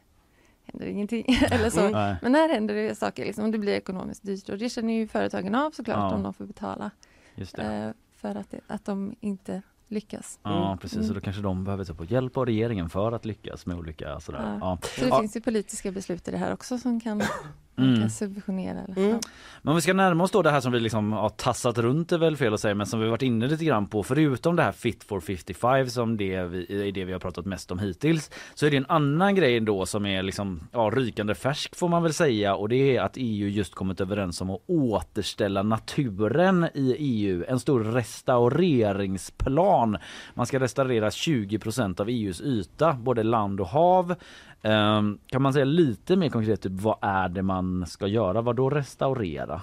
händer 0.72 0.86
ingenting. 0.88 1.26
Eller 1.52 1.70
så. 1.70 1.80
Mm. 1.88 2.16
Men 2.22 2.36
här 2.36 2.50
händer 2.50 2.74
det 2.76 2.96
saker, 2.96 3.26
liksom, 3.26 3.52
det 3.52 3.58
blir 3.58 3.74
ekonomiskt 3.74 4.24
dyrt 4.26 4.50
och 4.50 4.58
det 4.58 4.70
känner 4.70 4.94
ju 4.94 5.08
företagen 5.08 5.56
av 5.56 5.72
såklart 5.72 5.98
Ja. 6.12 6.16
om 6.16 6.24
de 6.24 6.34
får 6.34 6.46
betala 6.46 6.92
Just 7.36 7.56
det. 7.56 7.64
eh, 7.64 7.92
för 8.16 8.36
att, 8.36 8.52
det, 8.52 8.60
att 8.68 8.86
de 8.86 9.16
inte 9.20 9.62
lyckas. 9.88 10.40
Ja 10.44 10.78
precis, 10.82 10.98
Mm. 10.98 11.10
och 11.10 11.16
då 11.16 11.22
kanske 11.22 11.42
de 11.42 11.64
behöver 11.64 11.86
ta 11.86 11.94
på 11.94 12.06
hjälp 12.06 12.38
av 12.38 12.46
regeringen 12.46 12.90
för 12.90 13.12
att 13.12 13.26
lyckas 13.26 13.66
med 13.66 13.78
olika 13.78 14.20
sådär. 14.20 14.58
Ja. 14.62 14.78
Ja. 14.82 14.88
Så 14.96 15.02
det 15.02 15.08
Ja. 15.08 15.20
finns 15.20 15.36
ju 15.36 15.42
politiska 15.42 15.92
beslut 15.92 16.28
i 16.28 16.32
det 16.32 16.38
här 16.38 16.54
också 16.54 16.78
som 16.78 17.00
kan, 17.00 17.22
man 17.76 17.88
Mm. 17.88 18.00
kan 18.02 18.10
subventionera. 18.10 18.80
Eller, 18.80 19.06
Mm. 19.08 19.20
Men 19.62 19.70
om 19.72 19.76
vi 19.76 19.82
ska 19.82 19.94
närma 19.94 20.24
oss 20.24 20.32
då 20.32 20.42
det 20.42 20.52
här 20.52 20.62
som 20.62 20.72
vi 20.72 20.80
liksom 20.80 21.12
har 21.12 21.30
tassat 21.30 21.78
runt 21.78 22.12
är 22.12 22.18
väl 22.18 22.38
fel 22.38 22.54
att 22.54 22.60
säga 22.60 22.76
men 22.76 22.88
som 22.88 23.00
vi 23.00 23.08
varit 23.10 23.22
inne 23.22 23.48
lite 23.48 23.66
grann 23.66 23.88
på 23.88 24.04
förutom 24.04 24.56
det 24.56 24.64
här 24.64 24.72
Fit 24.72 25.04
for 25.04 25.20
55 25.20 25.90
som 25.90 26.18
det 26.18 26.44
vi, 26.44 26.88
är 26.88 26.92
det 26.92 27.06
vi 27.06 27.12
har 27.14 27.20
pratat 27.20 27.46
mest 27.46 27.72
om 27.72 27.80
hittills 27.80 28.32
så 28.54 28.66
är 28.66 28.72
det 28.72 28.78
en 28.78 28.86
annan 28.90 29.36
grej 29.36 29.60
då 29.60 29.86
som 29.86 30.06
är 30.06 30.24
liksom 30.24 30.68
ja, 30.72 30.92
rykande 30.94 31.36
färsk 31.36 31.76
får 31.76 31.90
man 31.90 32.04
väl 32.04 32.14
säga 32.14 32.56
och 32.56 32.70
det 32.70 32.98
är 32.98 33.02
att 33.02 33.14
EU 33.16 33.48
just 33.50 33.76
kommit 33.76 34.02
överens 34.02 34.42
om 34.42 34.50
att 34.50 34.62
återställa 34.68 35.64
naturen 35.64 36.68
i 36.74 36.96
EU. 37.00 37.44
En 37.48 37.60
stor 37.60 37.84
restaureringsplan. 37.84 39.98
Man 40.34 40.46
ska 40.46 40.60
restaurera 40.60 41.10
20% 41.10 42.00
av 42.02 42.10
EUs 42.10 42.42
yta, 42.42 42.94
både 42.94 43.24
land 43.24 43.62
och 43.62 43.68
hav. 43.68 44.16
Ehm, 44.62 45.18
kan 45.28 45.42
man 45.42 45.54
säga 45.54 45.66
lite 45.66 46.16
mer 46.16 46.30
konkret 46.30 46.62
typ, 46.62 46.72
vad 46.72 46.98
är 47.02 47.30
det 47.30 47.42
man 47.42 47.86
ska 47.88 48.08
göra? 48.08 48.42
Vad 48.42 48.56
då 48.56 48.70
restaurera? 48.70 49.62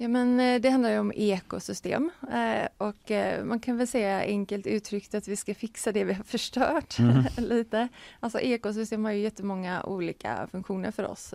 Ja, 0.00 0.08
men 0.08 0.40
eh, 0.40 0.60
det 0.60 0.70
handlar 0.70 0.98
om 0.98 1.12
ekosystem 1.16 2.10
eh, 2.32 2.68
och 2.78 3.10
eh, 3.10 3.44
man 3.44 3.60
kan 3.60 3.76
väl 3.76 3.86
säga 3.86 4.20
enkelt 4.20 4.66
uttryckt 4.66 5.14
att 5.14 5.28
vi 5.28 5.36
ska 5.36 5.54
fixa 5.54 5.92
det 5.92 6.04
vi 6.04 6.12
har 6.12 6.24
förstört 6.24 6.98
Mm. 6.98 7.24
lite. 7.36 7.88
Alltså 8.20 8.40
ekosystem 8.40 9.04
har 9.04 9.12
ju 9.12 9.18
jättemånga 9.18 9.82
olika 9.82 10.48
funktioner 10.50 10.90
för 10.90 11.06
oss. 11.06 11.34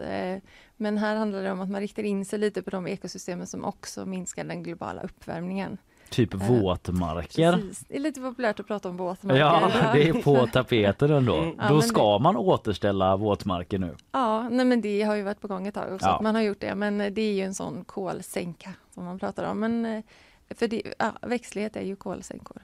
Men 0.78 0.98
här 0.98 1.16
handlar 1.16 1.44
det 1.44 1.52
om 1.52 1.62
att 1.62 1.70
man 1.70 1.82
riktar 1.82 2.04
in 2.04 2.26
sig 2.26 2.40
lite 2.40 2.62
på 2.62 2.70
de 2.70 2.88
ekosystemen 2.88 3.48
som 3.48 3.66
också 3.66 4.06
minskar 4.06 4.44
den 4.44 4.64
globala 4.64 5.02
uppvärmningen. 5.02 5.78
Typ 6.14 6.34
Eh, 6.34 6.48
våtmarker. 6.52 7.54
Precis. 7.54 7.86
Det 7.88 7.96
är 7.96 8.00
lite 8.00 8.22
populärt 8.22 8.60
att 8.60 8.68
prata 8.68 8.90
om 8.90 8.98
våtmarker. 8.98 9.40
Ja, 9.42 9.72
det 9.94 10.10
är 10.10 10.14
på 10.22 10.48
tapeten 10.48 11.12
ändå. 11.12 11.36
Mm. 11.38 11.56
Ja, 11.60 11.70
Då 11.70 11.82
ska 11.82 12.20
man 12.20 12.38
återställa 12.38 13.16
våtmarker 13.18 13.80
nu. 13.80 13.96
Ja, 14.12 14.50
nej 14.50 14.66
men 14.66 14.82
det 14.82 15.02
har 15.04 15.16
ju 15.16 15.24
varit 15.24 15.42
på 15.42 15.48
gång 15.48 15.68
ett 15.68 15.74
tag 15.74 15.94
också, 15.94 16.08
Ja. 16.08 16.16
att 16.16 16.22
man 16.22 16.36
har 16.36 16.42
gjort 16.42 16.60
det. 16.60 16.76
Men 16.76 17.02
eh, 17.02 17.12
det 17.14 17.22
är 17.22 17.34
ju 17.34 17.42
en 17.42 17.54
sån 17.56 17.84
kolsänka 17.86 18.70
som 18.94 19.06
man 19.06 19.20
pratar 19.20 19.44
om. 19.52 19.60
Men 19.60 19.86
eh, 19.86 20.04
för 20.50 20.68
det, 20.68 20.82
ja, 21.00 21.12
växtlighet 21.22 21.76
är 21.76 21.82
ju 21.82 21.96
kolsänkor. 21.96 22.62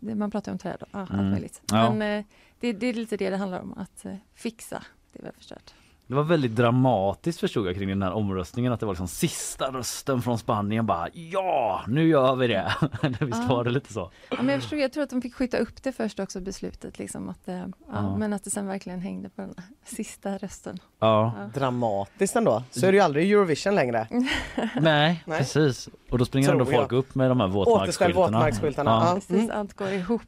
Det, 0.00 0.14
man 0.14 0.30
pratar 0.30 0.52
ju 0.52 0.54
om 0.54 0.58
träd 0.58 0.82
och 0.82 0.88
ja, 0.92 0.98
Mm. 1.10 1.20
allt 1.20 1.30
möjligt. 1.32 1.62
Ja. 1.72 1.94
Men 1.94 2.24
det, 2.60 2.72
det 2.72 2.86
är 2.86 2.92
lite 2.94 3.16
det 3.16 3.30
det 3.30 3.36
handlar 3.36 3.60
om, 3.60 3.72
att 3.78 4.06
fixa 4.34 4.82
det 5.12 5.18
vi 5.20 5.26
har 5.26 5.32
förstört. 5.32 5.74
Det 6.08 6.14
var 6.14 6.22
väldigt 6.22 6.56
dramatiskt 6.56 7.40
förstod 7.40 7.66
jag 7.66 7.74
kring 7.76 7.88
den 7.88 8.02
här 8.02 8.12
omröstningen 8.12 8.72
att 8.72 8.80
det 8.80 8.86
var 8.86 8.92
liksom 8.92 9.08
sista 9.08 9.70
rösten 9.72 10.22
från 10.22 10.38
Spanien 10.38 10.86
bara 10.86 11.08
ja, 11.12 11.82
nu 11.86 12.08
gör 12.08 12.36
vi 12.36 12.46
det. 12.46 12.72
Visst 13.20 13.42
Ja. 13.48 13.54
var 13.54 13.64
det 13.64 13.70
lite 13.70 13.92
så? 13.92 14.10
Ja, 14.30 14.36
men 14.36 14.48
jag, 14.48 14.60
förstod, 14.60 14.78
jag 14.78 14.92
tror 14.92 15.02
att 15.02 15.10
de 15.10 15.22
fick 15.22 15.34
skjuta 15.34 15.58
upp 15.58 15.82
det 15.82 15.92
först 15.92 16.20
också, 16.20 16.40
beslutet. 16.40 16.98
Liksom, 16.98 17.28
att, 17.28 17.38
ja, 17.44 17.62
Ja. 17.92 18.16
Men 18.16 18.32
att 18.32 18.44
det 18.44 18.50
sen 18.50 18.66
verkligen 18.66 19.00
hängde 19.00 19.28
på 19.28 19.40
den 19.40 19.54
sista 19.84 20.38
rösten. 20.38 20.78
Ja. 21.00 21.32
Dramatiskt 21.54 22.36
ändå. 22.36 22.62
Så 22.70 22.86
är 22.86 22.92
det 22.92 22.96
ju 22.98 23.02
aldrig 23.04 23.32
Eurovision 23.32 23.74
längre. 23.74 24.06
Nej, 24.80 25.22
Nej. 25.26 25.38
precis. 25.38 25.88
Och 26.10 26.18
då 26.18 26.24
springer 26.24 26.48
Tror 26.48 26.60
ändå 26.60 26.72
folk 26.72 26.92
jag. 26.92 26.98
upp 26.98 27.14
med 27.14 27.30
de 27.30 27.40
här 27.40 27.48
våtmarksskyltarna. 27.48 28.26
våtmarksskyltarna. 28.26 28.90
Ja. 28.90 29.06
Ja. 29.08 29.14
Precis, 29.14 29.50
allt 29.50 29.74
går 29.74 29.88
ihop. 29.88 30.22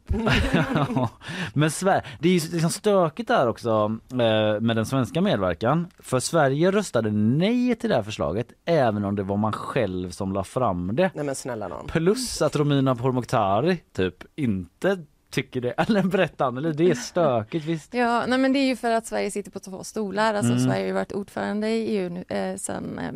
Ja, 0.52 1.08
Men 1.54 1.70
Sverige, 1.70 2.02
det 2.18 2.28
är 2.28 2.32
ju 2.32 2.52
liksom 2.52 2.70
stökigt 2.70 3.28
där 3.28 3.48
också 3.48 3.98
eh, 4.12 4.60
med 4.60 4.76
den 4.76 4.86
svenska 4.86 5.20
medverkan. 5.20 5.69
För 5.98 6.20
Sverige 6.20 6.70
röstade 6.70 7.10
nej 7.10 7.74
till 7.74 7.90
det 7.90 7.96
här 7.96 8.02
förslaget 8.02 8.46
även 8.64 9.04
om 9.04 9.16
det 9.16 9.22
var 9.22 9.36
man 9.36 9.52
själv 9.52 10.10
som 10.10 10.32
la 10.32 10.44
fram 10.44 10.96
det. 10.96 11.10
Nej 11.14 11.24
men 11.24 11.34
snälla 11.34 11.68
nån. 11.68 11.86
Plus 11.86 12.42
att 12.42 12.56
Romina 12.56 12.96
Pourmokhtari 12.96 13.78
typ 13.92 14.24
inte 14.36 14.98
tycker 15.30 15.60
det. 15.60 15.70
Eller 15.76 16.02
berätta 16.02 16.44
Anneli, 16.44 16.72
det 16.72 16.90
är 16.90 16.94
stökigt 16.94 17.64
visst. 17.66 17.94
Ja, 17.94 18.26
nej 18.26 18.38
men 18.38 18.52
det 18.52 18.58
är 18.58 18.66
ju 18.66 18.76
för 18.76 18.90
att 18.90 19.06
Sverige 19.06 19.30
sitter 19.30 19.50
på 19.50 19.58
två 19.58 19.84
stolar. 19.84 20.34
Alltså 20.34 20.52
Mm. 20.52 20.64
Sverige 20.64 20.80
har 20.80 20.86
ju 20.86 20.92
varit 20.92 21.12
ordförande 21.12 21.68
i 21.68 21.96
EU 21.96 22.08
nu, 22.08 22.24
eh, 22.28 22.56
sedan 22.56 22.98
eh, 22.98 23.12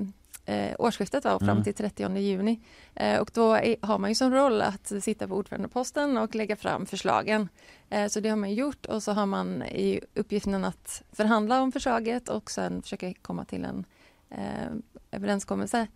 eh, 0.46 0.74
årsskiftet 0.78 1.24
var, 1.24 1.38
fram 1.38 1.48
Mm. 1.48 1.64
till 1.64 1.74
30 1.74 2.16
juni. 2.18 2.60
Eh, 2.94 3.20
och 3.20 3.30
då 3.34 3.52
är, 3.54 3.76
har 3.86 3.98
man 3.98 4.10
ju 4.10 4.14
som 4.14 4.34
roll 4.34 4.62
att 4.62 4.92
sitta 5.00 5.28
på 5.28 5.34
ordförandeposten 5.36 6.16
och 6.18 6.34
lägga 6.34 6.56
fram 6.56 6.86
förslagen. 6.86 7.48
Eh, 7.90 8.06
så 8.06 8.20
det 8.20 8.28
har 8.28 8.36
man 8.36 8.54
gjort 8.54 8.86
och 8.86 9.02
så 9.02 9.12
har 9.12 9.26
man 9.26 9.62
i 9.62 10.00
uppgiften 10.14 10.64
att 10.64 11.02
förhandla 11.12 11.62
om 11.62 11.72
förslaget 11.72 12.28
och 12.28 12.50
sen 12.50 12.82
försöka 12.82 13.12
komma 13.22 13.44
till 13.44 13.64
en 13.64 13.84
eh, 14.30 14.70
överenskommelse. 15.10 15.86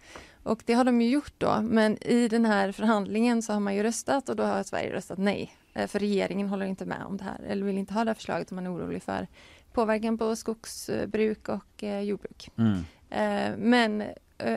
Och 0.42 0.62
det 0.66 0.72
har 0.72 0.84
de 0.84 1.00
ju 1.02 1.08
gjort 1.08 1.32
då, 1.38 1.60
men 1.62 2.02
i 2.02 2.28
den 2.28 2.44
här 2.44 2.72
förhandlingen 2.72 3.42
så 3.42 3.52
har 3.52 3.60
man 3.60 3.74
ju 3.74 3.82
röstat 3.82 4.28
och 4.28 4.36
då 4.36 4.42
har 4.42 4.62
Sverige 4.62 4.92
röstat 4.92 5.18
nej. 5.18 5.54
Eh, 5.74 5.86
För 5.86 5.98
regeringen 5.98 6.48
håller 6.48 6.66
inte 6.66 6.84
med 6.86 7.02
om 7.06 7.16
det 7.16 7.24
här, 7.24 7.40
eller 7.48 7.66
vill 7.66 7.78
inte 7.78 7.94
ha 7.94 8.04
det 8.04 8.10
här 8.10 8.14
förslaget 8.14 8.50
om 8.52 8.54
man 8.54 8.66
är 8.66 8.74
orolig 8.74 9.02
för 9.02 9.26
påverkan 9.72 10.18
på 10.18 10.36
skogsbruk 10.36 11.48
och 11.48 11.84
eh, 11.84 12.00
jordbruk. 12.00 12.50
Mm. 12.58 12.78
Men 13.58 14.04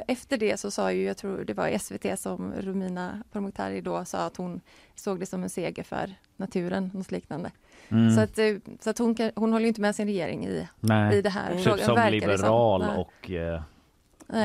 efter 0.08 0.38
det 0.38 0.60
så 0.60 0.72
sa 0.72 0.92
ju, 0.92 1.04
jag 1.04 1.18
tror 1.18 1.44
det 1.46 1.54
var 1.54 1.78
SVT 1.78 2.20
som 2.20 2.54
Romina 2.60 3.24
Pourmokhtari 3.32 3.82
då 3.82 4.06
sa 4.06 4.18
att 4.18 4.38
hon 4.38 4.62
såg 4.96 5.20
det 5.20 5.26
som 5.26 5.44
en 5.44 5.50
seger 5.50 5.84
för 5.84 6.16
naturen, 6.38 6.92
något 6.94 7.12
liknande. 7.12 7.52
Mm. 7.90 8.16
Så 8.16 8.22
att, 8.22 8.38
eh, 8.38 8.56
så 8.80 8.90
att 8.90 8.98
hon, 8.98 9.16
kan, 9.16 9.32
hon 9.36 9.52
håller 9.54 9.64
ju 9.64 9.68
inte 9.68 9.82
med 9.82 9.96
sin 9.96 10.06
regering 10.06 10.46
i, 10.46 10.68
Nej. 10.80 11.18
i 11.18 11.22
det 11.22 11.30
här. 11.30 11.54
Typ 11.54 11.64
frågan, 11.64 11.86
som 11.86 11.96
verkar 11.96 12.28
det 12.28 12.38
liberal 12.38 12.82
Nej. 12.82 12.98
och 12.98 13.32
eh, 13.32 13.62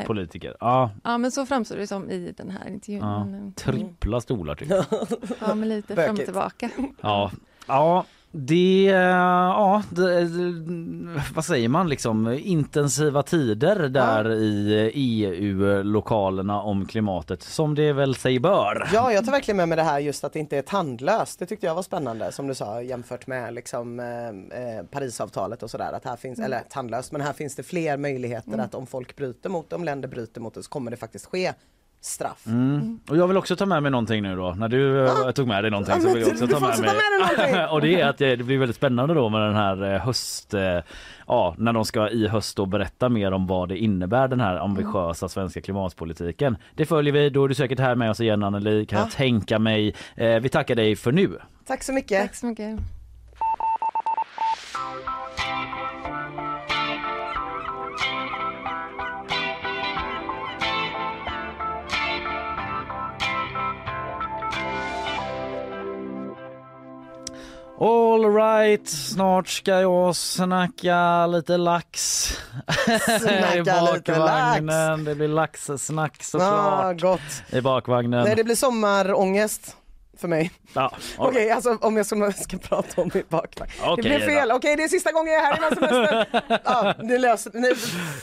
politiker. 0.07 0.57
Ja, 0.61 0.91
Ja 1.05 1.18
men 1.18 1.30
så 1.30 1.47
framstår 1.47 1.76
det 1.76 1.87
som 1.87 2.11
i 2.11 2.32
den 2.37 2.51
här 2.51 2.68
intervjun. 2.68 3.03
ja. 3.03 3.26
Eh, 3.47 3.53
trippla 3.53 4.20
stolar 4.20 4.55
typ. 4.55 4.68
Ja 5.41 5.55
men 5.55 5.68
lite 5.68 5.95
fram 5.95 6.14
och 6.14 6.24
tillbaka. 6.24 6.70
Ja, 7.01 7.30
ja 7.66 8.05
det, 8.39 8.84
ja, 8.84 9.82
det, 9.91 10.28
vad 11.34 11.45
säger 11.45 11.68
man 11.68 11.89
liksom 11.89 12.28
intensiva 12.32 13.22
tider 13.22 13.89
där 13.89 14.30
i 14.32 14.91
EU-lokalerna 14.95 16.62
om 16.62 16.87
klimatet 16.87 17.43
som 17.43 17.74
det 17.74 17.93
väl 17.93 18.14
sig 18.14 18.39
bör. 18.39 18.89
Ja, 18.93 19.12
jag 19.12 19.24
tar 19.24 19.32
verkligen 19.32 19.57
med 19.57 19.68
mig 19.68 19.76
det 19.76 19.82
här 19.82 19.99
just 19.99 20.24
att 20.24 20.32
det 20.32 20.39
inte 20.39 20.57
är 20.59 20.62
tandlöst. 20.62 21.39
Det 21.39 21.47
tyckte 21.47 21.66
jag 21.66 21.74
var 21.74 21.82
spännande 21.82 22.32
som 22.32 22.47
du 22.47 22.55
sa 22.55 22.82
jämfört 22.82 23.26
med 23.26 23.55
liksom 23.55 24.01
eh, 24.01 24.28
eh, 24.28 24.84
Parisavtalet 24.91 25.62
och 25.62 25.70
sådär. 25.70 25.93
Att 25.93 26.05
här 26.05 26.16
finns, 26.16 26.39
Mm. 26.39 26.53
eller 26.53 26.62
tandlöst, 26.70 27.12
men 27.12 27.20
här 27.20 27.32
finns 27.32 27.55
det 27.57 27.62
fler 27.62 27.97
möjligheter 27.97 28.49
Mm. 28.53 28.61
att 28.61 28.74
om 28.74 28.87
folk 28.87 29.16
bryter 29.16 29.49
mot 29.51 29.72
om 29.72 29.84
länder 29.84 30.09
bryter 30.09 30.41
mot 30.41 30.55
det 30.55 30.62
så 30.62 30.70
kommer 30.70 30.91
det 30.91 30.97
faktiskt 30.97 31.26
ske 31.26 31.53
straff. 32.07 32.46
Mm. 32.46 33.00
Och 33.09 33.16
jag 33.16 33.28
vill 33.28 33.36
också 33.36 33.57
ta 33.57 33.66
med 33.66 33.82
mig 33.82 33.90
någonting 33.90 34.22
nu 34.22 34.36
då. 34.36 34.54
När 34.59 34.68
du 34.68 35.04
eh, 35.07 35.30
tog 35.30 35.48
med 35.48 35.64
dig 35.64 35.70
någonting 35.70 35.94
Ja, 35.94 36.00
så 36.00 36.14
vill 36.14 36.22
jag 36.22 36.30
också 36.30 36.46
ta 36.46 36.61
med 36.61 36.78
mig. 36.80 36.90
med 36.90 37.38
någonting. 37.38 37.64
och 37.74 37.80
det 37.80 38.00
är 38.00 38.09
att 38.09 38.18
det, 38.18 38.36
det 38.36 38.44
blir 38.44 38.59
väldigt 38.59 38.76
spännande 38.76 39.14
då 39.14 39.28
med 39.28 39.40
den 39.40 39.54
här 39.54 39.94
eh, 39.94 40.00
höst, 40.00 40.54
eh, 40.54 40.78
ja 41.26 41.54
när 41.59 41.72
de 41.72 41.84
ska 41.84 42.09
i 42.09 42.28
höst 42.28 42.57
då 42.57 42.66
berätta 42.66 43.09
mer 43.09 43.32
om 43.32 43.46
vad 43.46 43.68
det 43.68 43.78
innebär 43.78 44.28
den 44.28 44.40
här 44.40 44.57
ambitiösa 44.57 45.28
svenska 45.28 45.61
klimatpolitiken. 45.61 46.57
Det 46.74 46.86
följer 46.86 47.12
vi, 47.12 47.30
då 47.30 47.44
är 47.44 47.48
du 47.48 47.54
säkert 47.54 47.78
här 47.80 47.94
med 47.94 48.11
oss 48.11 48.20
igen 48.20 48.42
Anneli 48.42 48.86
kan 48.86 48.98
Ja. 48.98 49.04
jag 49.04 49.12
tänka 49.12 49.59
mig. 49.59 49.94
Eh, 50.14 50.36
vi 50.40 50.48
tackar 50.48 50.74
dig 50.74 50.96
för 50.96 51.12
nu. 51.12 51.38
Tack 51.66 51.82
så 51.82 51.92
mycket. 51.92 52.22
Tack 52.22 52.34
så 52.34 52.46
mycket. 52.46 52.78
All 67.78 68.24
right, 68.34 68.88
snart 68.88 69.48
ska 69.48 69.80
jag 69.80 70.16
snacka 70.16 71.26
lite 71.26 71.56
lax. 71.56 72.28
I 72.88 72.98
Snacka 72.98 73.80
lite 73.94 74.12
bakvagnen. 74.12 75.04
Det 75.04 75.14
blir 75.14 75.28
laxsnack 75.28 76.16
Ja, 76.18 76.24
såklart 76.24 77.00
gott. 77.00 77.42
i 77.52 77.60
bakvagnen. 77.60 78.24
Nej, 78.24 78.36
det 78.36 78.44
blir 78.44 78.54
sommarångest 78.54 79.76
för 80.16 80.28
mig. 80.28 80.50
Ja, 80.72 80.92
Okej, 81.18 81.50
alltså 81.50 81.78
om 81.80 81.96
jag 81.96 82.06
ska, 82.06 82.32
ska 82.32 82.58
prata 82.58 83.00
om 83.02 83.10
mitt 83.14 83.28
bakvagn. 83.28 83.70
Okej, 83.82 83.96
det 83.96 84.02
blev 84.08 84.20
fel. 84.20 84.52
Okej, 84.52 84.76
det 84.76 84.82
är 84.84 84.88
sista 84.88 85.12
gången 85.12 85.32
jag 85.32 85.42
är 85.42 85.46
här 85.46 85.56
innan 85.56 85.70
semestern. 85.74 86.58
ja, 86.64 86.94
ni 87.02 87.18
löser, 87.18 87.50
ni 87.54 87.74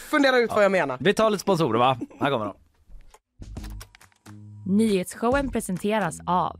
funderar 0.09 0.37
ut 0.37 0.51
vad 0.55 0.63
jag 0.63 0.71
menar. 0.71 0.97
Vi 0.99 1.13
tar 1.13 1.29
lite 1.29 1.41
sponsorer 1.41 1.79
va? 1.79 1.97
Här 2.19 2.31
kommer 2.31 2.45
de. 2.45 2.55
Nyhetsshowen 4.65 5.51
presenteras 5.51 6.19
av 6.25 6.59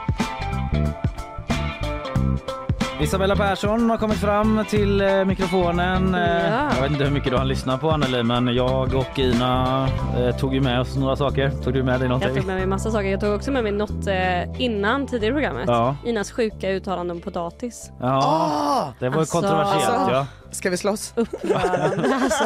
Isabella 3.01 3.35
Persson 3.35 3.89
har 3.89 3.97
kommit 3.97 4.17
fram 4.17 4.65
till 4.69 5.01
eh, 5.01 5.25
mikrofonen. 5.25 6.15
Eh, 6.15 6.21
Ja. 6.51 6.69
Jag 6.75 6.81
vet 6.81 6.91
inte 6.91 7.03
hur 7.03 7.11
mycket 7.11 7.31
du 7.31 7.37
har 7.37 7.45
lyssnat 7.45 7.81
på 7.81 7.89
Anneli 7.91 8.23
men 8.23 8.47
jag 8.55 8.93
och 8.95 9.19
Ina 9.19 9.87
eh, 10.17 10.35
tog 10.37 10.53
ju 10.53 10.61
med 10.61 10.79
oss 10.81 10.95
några 10.95 11.15
saker. 11.15 11.49
Tog 11.63 11.73
du 11.73 11.83
med 11.83 11.99
dig 11.99 12.07
någonting? 12.09 12.29
Jag 12.29 12.37
tog 12.37 12.45
med 12.47 12.55
mig 12.55 12.65
massa 12.65 12.91
saker. 12.91 13.07
Jag 13.07 13.19
tog 13.19 13.35
också 13.35 13.51
med 13.51 13.63
mig 13.63 13.71
något 13.71 14.07
eh, 14.07 14.61
innan 14.61 15.07
tidigare 15.07 15.31
i 15.31 15.33
programmet. 15.33 15.63
Ja. 15.67 15.95
Inas 16.05 16.31
sjuka 16.31 16.69
uttalanden 16.69 17.17
om 17.17 17.21
potatis. 17.21 17.91
Ja, 17.99 18.19
Ah! 18.23 18.93
det 18.99 19.09
var 19.09 19.19
Alltså- 19.19 19.41
kontroversiellt 19.41 19.89
Alltså- 19.93 20.11
ja. 20.15 20.25
Ska 20.51 20.69
vi 20.69 20.77
slåss? 20.77 21.13
Upprörande 21.15 22.15
alltså. 22.23 22.43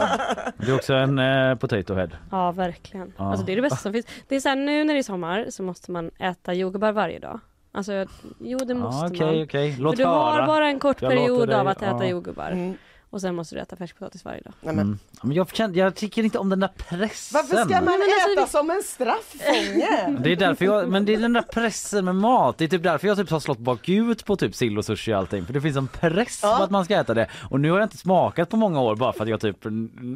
Du 0.58 0.72
är 0.72 0.76
också 0.76 0.94
en 0.94 1.20
eh, 1.20 1.56
potato 1.56 1.94
head. 1.96 2.10
Ja 2.32 2.52
verkligen. 2.52 3.14
Ja. 3.18 3.30
Alltså 3.30 3.46
det 3.46 3.52
är 3.52 3.56
det 3.56 3.62
bästa 3.62 3.78
som 3.78 3.94
finns. 3.94 4.06
Det 4.28 4.36
är 4.36 4.40
så 4.40 4.50
här, 4.50 4.56
nu 4.56 4.84
när 4.84 4.94
det 4.94 5.00
är 5.00 5.04
sommar 5.04 5.46
så 5.50 5.64
måste 5.64 5.92
man 5.92 6.12
äta 6.20 6.54
jordgubbar 6.54 6.92
varje 6.92 7.20
dag. 7.20 7.40
Alltså 7.76 8.06
jo 8.40 8.58
det 8.58 8.74
måste 8.74 9.06
Ja, 9.06 9.10
Okej 9.12 9.36
man. 9.36 9.44
okej, 9.46 9.76
låt 9.80 9.96
För 9.96 10.04
du 10.04 10.10
höra. 10.10 10.18
har 10.18 10.48
bara 10.48 10.68
en 10.68 10.80
kort 10.80 11.02
Jag 11.02 11.12
period 11.12 11.50
av 11.52 11.68
att 11.68 11.82
äta 11.82 11.98
ja. 12.06 12.06
jordgubbar. 12.06 12.52
Mm. 12.52 12.78
Och 13.16 13.22
sen 13.22 13.36
måste 13.36 13.56
du 13.56 13.62
äta 13.62 13.76
färskpotatis 13.76 14.26
varje 14.26 14.42
dag. 14.42 14.54
Nej, 14.62 14.76
men. 14.76 14.86
Mm. 14.86 15.00
Men 15.22 15.32
jag, 15.36 15.48
kan, 15.50 15.74
jag 15.74 15.96
tycker 15.96 16.24
inte 16.24 16.38
om 16.40 16.50
den 16.50 16.60
där 16.60 16.68
pressen. 16.78 17.40
Varför 17.42 17.56
ska 17.70 17.76
man 17.76 17.84
Men 17.84 17.94
alltså, 17.94 18.42
äta 18.42 18.48
som 18.48 18.70
en 18.70 18.82
strafffånge? 18.84 20.18
Det 20.24 20.32
är 20.32 20.36
därför 20.36 20.66
jag, 20.66 20.90
men 20.90 21.06
det 21.06 21.14
är 21.14 21.18
den 21.20 21.34
där 21.34 21.42
pressen 21.42 22.06
med 22.06 22.16
mat. 22.16 22.58
Det 22.58 22.64
är 22.64 22.70
typ 22.70 22.84
därför 22.84 23.08
jag 23.08 23.18
typ 23.18 23.30
har 23.30 23.40
slått 23.40 23.58
bakut 23.60 24.26
på 24.26 24.36
typ 24.36 24.56
sill 24.56 24.78
och 24.78 24.86
sushi 24.86 25.14
och 25.14 25.18
allting. 25.18 25.46
För 25.46 25.54
det 25.54 25.62
finns 25.62 25.78
en 25.78 25.88
press 25.88 26.40
Ja. 26.44 26.58
på 26.58 26.64
att 26.64 26.72
man 26.72 26.86
ska 26.86 26.96
äta 26.96 27.14
det. 27.14 27.28
Och 27.50 27.60
nu 27.60 27.72
har 27.72 27.80
jag 27.80 27.86
inte 27.86 27.98
smakat 27.98 28.50
på 28.50 28.58
många 28.58 28.82
år 28.82 28.96
bara 28.96 29.14
för 29.14 29.24
att 29.24 29.30
jag 29.30 29.42
typ 29.42 29.58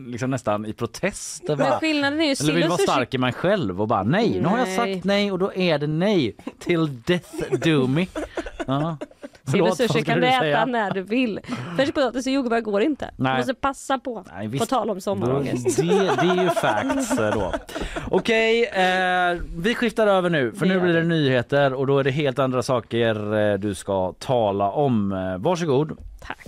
liksom 0.07 0.29
nästan 0.31 0.65
i 0.65 0.73
protest 0.73 1.43
Men 1.47 1.57
bara, 1.57 1.79
skillnaden 1.79 2.21
är 2.21 2.25
ju 2.25 2.35
eller 2.39 2.53
vill 2.53 2.67
vara 2.67 2.77
sushi. 2.77 2.87
stark 2.91 3.13
i 3.13 3.17
mig 3.17 3.33
själv 3.33 3.81
och 3.81 3.87
bara 3.87 4.03
nej, 4.03 4.39
nu 4.41 4.47
har 4.47 4.57
jag 4.57 4.67
Nej. 4.67 4.77
sagt 4.95 5.03
nej 5.05 5.31
och 5.31 5.39
då 5.39 5.53
är 5.53 5.77
det 5.77 5.87
nej. 5.87 6.35
Till 6.59 7.01
death 7.01 7.33
do 7.63 7.87
me. 7.87 8.05
Ja. 8.67 8.97
Sill 9.51 9.61
och 9.61 9.67
Förlåt, 9.67 9.69
vad 9.69 9.77
sushi 9.77 10.01
ska 10.03 10.11
kan 10.11 10.21
du 10.21 10.27
äta 10.27 10.39
säga? 10.39 10.65
när 10.65 10.91
du 10.91 11.01
vill. 11.01 11.39
Färskpotatis 11.77 12.27
och 12.27 12.33
jordgubbar 12.33 12.59
går 12.61 12.81
inte. 12.81 13.11
Nej. 13.15 13.31
Du 13.33 13.37
måste 13.37 13.53
passa 13.53 13.99
på. 13.99 14.23
Nej, 14.33 14.45
På 14.47 14.51
visst. 14.51 14.69
tal 14.69 14.89
om 14.89 15.01
sommarångest. 15.01 15.77
Det, 15.77 15.83
det 16.21 16.27
är 16.39 16.43
ju 16.43 16.49
facts 16.49 17.19
eh, 17.19 17.33
då. 17.33 17.53
Okej, 18.11 18.63
eh, 18.65 19.37
vi 19.57 19.75
skiftar 19.75 20.07
över 20.07 20.29
nu 20.29 20.51
för 20.51 20.65
Det 20.65 20.73
nu 20.73 20.79
blir 20.79 20.93
det 20.93 21.03
nyheter 21.03 21.73
och 21.73 21.87
då 21.87 21.99
är 21.99 22.03
det 22.03 22.11
helt 22.11 22.39
andra 22.39 22.63
saker 22.63 23.37
eh, 23.51 23.57
du 23.59 23.75
ska 23.75 24.13
tala 24.19 24.71
om. 24.71 25.11
Eh, 25.11 25.37
Varsågod. 25.37 25.97
Tack. 26.21 26.47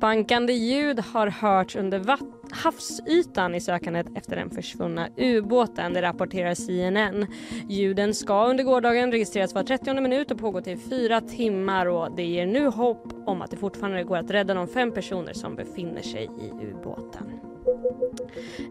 Bankande 0.00 0.52
ljud 0.52 1.00
har 1.12 1.26
hörts 1.26 1.76
under 1.76 1.98
vatt- 1.98 2.20
havsytan 2.52 3.54
i 3.54 3.60
sökandet 3.60 4.06
efter 4.14 4.36
den 4.36 4.50
försvunna 4.50 5.08
ubåten, 5.16 5.92
det 5.92 6.02
rapporterar 6.02 6.54
CNN. 6.54 7.26
Ljuden 7.68 8.14
ska 8.14 8.46
under 8.46 8.64
gårdagen 8.64 9.12
registreras 9.12 9.54
var 9.54 9.62
30 9.62 10.00
minut 10.00 10.30
och 10.30 10.38
pågå 10.38 10.60
till 10.60 10.78
fyra 10.78 11.20
timmar 11.20 11.86
och 11.86 12.16
det 12.16 12.24
ger 12.24 12.46
nu 12.46 12.66
hopp 12.66 13.12
om 13.26 13.42
att 13.42 13.50
det 13.50 13.56
fortfarande 13.56 14.04
går 14.04 14.16
att 14.16 14.30
rädda 14.30 14.54
de 14.54 14.68
fem 14.68 14.92
personer 14.92 15.32
som 15.32 15.56
befinner 15.56 16.02
sig 16.02 16.30
i 16.40 16.66
ubåten. 16.66 17.32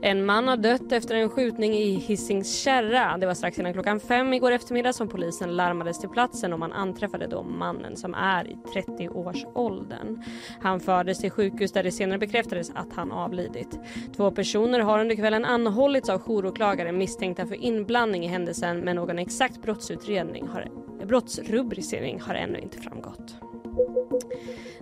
En 0.01 0.26
man 0.26 0.47
har 0.47 0.58
dött 0.58 0.91
efter 0.91 1.16
en 1.16 1.30
skjutning 1.30 1.74
i 1.74 1.95
Hisings 1.95 2.55
Kärra. 2.55 3.18
Det 3.18 3.26
var 3.26 3.34
strax 3.34 3.60
innan 3.60 3.74
klockan 3.74 3.99
fem 3.99 4.34
igår 4.34 4.51
eftermiddag 4.51 4.93
som 4.93 5.08
polisen 5.08 5.55
larmades 5.55 5.99
till 5.99 6.10
platsen 6.10 6.53
och 6.53 6.60
man 6.60 6.74
anträffade 6.74 7.28
då 7.28 7.43
mannen 7.43 7.97
som 7.97 8.14
är 8.14 8.47
i 8.47 8.58
30-årsåldern. 8.76 10.24
Han 10.62 10.80
fördes 10.80 11.20
till 11.20 11.32
sjukhus 11.32 11.72
där 11.72 11.84
det 11.84 11.91
senare 11.91 12.18
bekräftades 12.20 12.72
att 12.76 12.93
han 12.93 13.12
avlidit. 13.12 13.80
Två 14.16 14.32
personer 14.32 14.80
har 14.80 14.99
under 14.99 15.16
kvällen 15.16 15.45
anhållits 15.45 16.10
av 16.10 16.22
jouråklagare 16.28 16.91
misstänkta 16.91 17.45
för 17.45 17.55
inblandning 17.55 18.26
i 18.26 18.28
händelsen 18.28 18.80
men 18.80 18.95
någon 18.95 19.20
exakt 19.20 19.62
brottsutredning 19.62 20.47
har, 20.47 20.68
brottsrubricering 21.05 22.22
har 22.22 22.36
ännu 22.36 22.60
inte 22.60 22.78
framgått. 22.78 23.36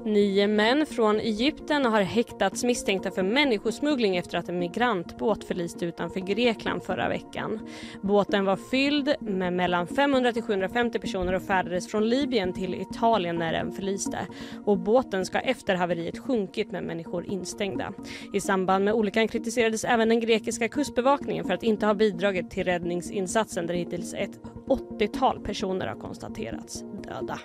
Nio 0.05 0.47
män 0.47 0.85
från 0.85 1.19
Egypten 1.19 1.85
har 1.85 2.01
häktats 2.01 2.63
misstänkta 2.63 3.11
för 3.11 3.23
människosmuggling 3.23 4.17
efter 4.17 4.37
att 4.37 4.49
en 4.49 4.59
migrantbåt 4.59 5.43
förliste 5.43 5.85
utanför 5.85 6.19
Grekland 6.19 6.83
förra 6.83 7.09
veckan. 7.09 7.59
Båten 8.01 8.45
var 8.45 8.55
fylld 8.55 9.15
med 9.19 9.53
mellan 9.53 9.87
500 9.87 10.33
till 10.33 10.41
750 10.41 10.99
personer 10.99 11.33
och 11.33 11.41
färdades 11.41 11.87
från 11.87 12.09
Libyen 12.09 12.53
till 12.53 12.75
Italien 12.75 13.35
när 13.35 13.53
den 13.53 13.71
förliste. 13.71 14.27
Och 14.65 14.77
båten 14.77 15.25
ska 15.25 15.39
efter 15.39 15.75
haveriet 15.75 16.19
sjunkit 16.19 16.71
med 16.71 16.83
människor 16.83 17.25
instängda. 17.25 17.93
I 18.33 18.41
samband 18.41 18.85
med 18.85 18.93
olyckan 18.93 19.27
kritiserades 19.27 19.83
även 19.83 20.09
den 20.09 20.19
grekiska 20.19 20.69
kustbevakningen 20.69 21.45
för 21.45 21.53
att 21.53 21.63
inte 21.63 21.85
ha 21.85 21.93
bidragit 21.93 22.51
till 22.51 22.63
räddningsinsatsen 22.63 23.67
där 23.67 23.73
hittills 23.73 24.13
ett 24.13 24.39
80-tal 24.67 25.39
personer 25.39 25.87
har 25.87 25.95
konstaterats 25.95 26.83
döda. 27.03 27.39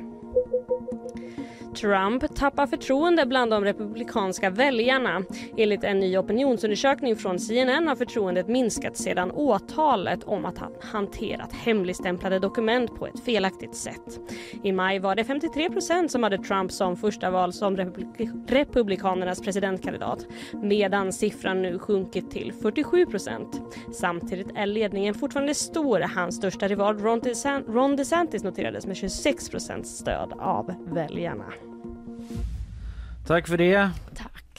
Trump 1.74 2.34
tappar 2.34 2.66
förtroende 2.66 3.26
bland 3.26 3.50
de 3.50 3.64
republikanska 3.64 4.50
väljarna. 4.50 5.22
Enligt 5.56 5.84
en 5.84 5.98
ny 5.98 6.18
opinionsundersökning 6.18 7.16
från 7.16 7.38
CNN 7.38 7.88
har 7.88 7.96
förtroendet 7.96 8.48
minskat 8.48 8.96
sedan 8.96 9.30
åtalet 9.30 10.24
om 10.24 10.44
att 10.44 10.58
han 10.58 10.72
hanterat 10.80 11.52
hemligstämplade 11.52 12.38
dokument 12.38 12.94
på 12.94 13.06
ett 13.06 13.20
felaktigt 13.24 13.76
sätt. 13.76 14.20
I 14.62 14.72
maj 14.72 14.98
var 14.98 15.14
det 15.14 15.24
53 15.24 15.70
procent 15.70 16.10
som 16.10 16.22
hade 16.22 16.38
Trump 16.38 16.72
som 16.72 16.96
första 16.96 17.30
val 17.30 17.52
som 17.52 17.76
republik- 17.76 18.30
Republikanernas 18.48 19.40
presidentkandidat 19.40 20.26
medan 20.52 21.12
siffran 21.12 21.62
nu 21.62 21.78
sjunkit 21.78 22.30
till 22.30 22.52
47 22.62 23.06
procent. 23.06 23.76
Samtidigt 23.92 24.48
är 24.54 24.66
ledningen 24.66 25.14
fortfarande 25.14 25.54
stor. 25.54 26.00
Hans 26.00 26.36
största 26.36 26.68
rival 26.68 26.98
Ron, 26.98 27.20
Ron 27.68 27.96
DeSantis 27.96 28.42
noterades 28.42 28.86
med 28.86 28.96
26 28.96 29.48
procents 29.48 29.98
stöd 29.98 30.32
av 30.38 30.74
väljarna. 30.92 31.44
Tack 33.26 33.48
för 33.48 33.56
det. 33.56 33.90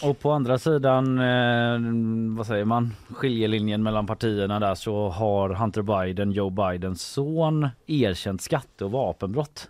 Och 0.02 0.20
på 0.20 0.32
andra 0.32 0.58
sidan, 0.58 1.18
eh, 1.18 2.38
vad 2.38 2.48
säger 2.48 2.66
man, 2.66 2.94
skiljelinjen 3.10 3.84
mellan 3.84 4.08
partierna 4.08 4.60
där 4.60 4.76
så 4.76 5.10
har 5.10 5.50
Hunter 5.50 5.82
Biden, 5.82 6.32
Joe 6.32 6.50
Bidens 6.50 7.02
son, 7.02 7.70
erkänt 7.88 8.42
skatte 8.42 8.86
och 8.86 8.92
vapenbrott. 8.92 9.70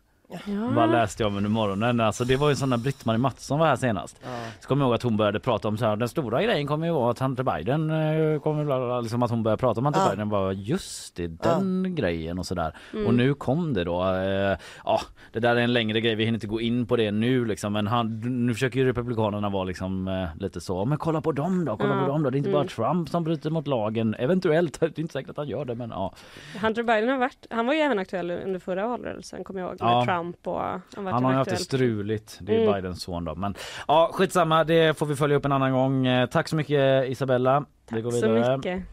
Vad 0.76 0.92
läste 0.92 1.24
jag 1.24 1.28
om 1.28 1.38
under 1.38 1.50
morgonen. 1.50 2.00
Alltså 2.00 2.24
det 2.24 2.36
var 2.36 2.50
ju 2.50 2.56
där 2.56 2.78
Britt-Marie 2.78 3.18
Mattsson 3.20 3.60
var 3.60 3.68
här 3.68 3.76
senast. 3.76 4.20
Så 4.60 4.68
kommer 4.68 4.82
jag 4.86 4.88
ihåg 4.88 4.96
att 4.96 5.04
hon 5.04 5.18
började 5.18 5.40
prata 5.40 5.68
om 5.68 5.78
så 5.78 5.86
här, 5.86 5.96
den 5.96 6.10
stora 6.10 6.44
grejen 6.44 6.68
kommer 6.68 6.88
ju 6.88 6.94
vara 6.94 7.12
att 7.12 7.20
Hunter 7.20 7.44
Biden 7.44 7.90
eh, 7.92 8.40
kommer 8.40 8.66
bla, 8.66 9.02
liksom 9.02 9.24
att 9.24 9.30
hon 9.32 9.44
började 9.44 9.60
prata 9.60 9.80
om 9.80 9.86
Hunter 9.86 10.02
Ja. 10.02 10.10
Biden 10.10 10.30
var 10.30 10.52
just 10.52 11.16
det, 11.16 11.28
den 11.28 11.96
grejen 11.96 12.40
och 12.40 12.46
sådär. 12.46 12.76
Mm. 12.94 13.08
Och 13.08 13.14
nu 13.14 13.34
kom 13.34 13.74
det 13.74 13.84
då. 13.84 14.02
Eh, 14.16 14.58
ja, 14.84 15.02
det 15.32 15.40
där 15.40 15.56
är 15.56 15.60
en 15.62 15.74
längre 15.74 16.02
grej, 16.02 16.16
vi 16.16 16.26
hinner 16.26 16.36
inte 16.38 16.48
gå 16.48 16.62
in 16.62 16.86
på 16.86 16.96
det 16.96 17.12
nu 17.12 17.46
liksom. 17.46 17.74
Men 17.74 17.88
han, 17.88 18.20
nu 18.46 18.54
försöker 18.54 18.80
ju 18.80 18.86
Republikanerna 18.86 19.50
vara 19.50 19.64
liksom 19.64 20.08
eh, 20.08 20.28
lite 20.40 20.62
så, 20.62 20.86
men 20.86 20.98
kolla 20.98 21.22
på 21.22 21.32
dem 21.32 21.66
då, 21.66 21.78
kolla 21.78 21.96
Ja. 21.96 22.02
på 22.02 22.08
dem 22.08 22.24
då. 22.24 22.30
Det 22.30 22.36
är 22.36 22.38
inte 22.38 22.50
Mm. 22.50 22.60
bara 22.62 22.68
Trump 22.94 23.10
som 23.10 23.24
bryter 23.24 23.50
mot 23.50 23.68
lagen. 23.68 24.16
Eventuellt, 24.20 24.80
det 24.80 24.86
är 24.86 25.00
inte 25.00 25.14
säkert 25.14 25.30
att 25.30 25.38
han 25.38 25.48
gör 25.48 25.66
det 25.66 25.76
men 25.76 25.90
ja. 25.90 26.14
Hunter 26.62 26.84
Biden 26.84 27.10
har 27.10 27.18
varit, 27.18 27.46
han 27.50 27.66
var 27.68 27.74
ju 27.74 27.80
även 27.80 28.00
aktuell 28.00 28.32
under 28.32 28.60
förra 28.60 28.88
valrörelsen 28.88 29.44
kommer 29.44 29.60
jag 29.60 29.70
ihåg 29.70 29.82
med 29.82 29.90
Ja. 29.90 30.06
Trump 30.22 30.48
och 30.48 30.60
han, 30.62 30.82
Han 30.96 31.24
har 31.24 31.32
ju 31.32 31.38
haft 31.38 31.50
det 31.50 31.58
struligt. 31.58 32.38
Det 32.42 32.56
är 32.56 32.62
Mm. 32.62 32.74
Bidens 32.74 33.02
son 33.04 33.26
då. 33.26 33.36
Men 33.36 33.56
ja, 33.88 34.10
skitsamma. 34.14 34.64
Det 34.64 34.98
får 34.98 35.06
vi 35.06 35.16
följa 35.16 35.38
upp 35.38 35.46
en 35.46 35.52
annan 35.52 35.72
gång. 35.74 36.08
Eh, 36.08 36.26
Tack 36.30 36.48
så 36.48 36.56
mycket 36.56 37.10
Isabella. 37.10 37.66
vi 37.92 38.02
går 38.02 38.12
Så 38.12 38.28
vidare. 38.34 38.58
mycket. 38.58 38.84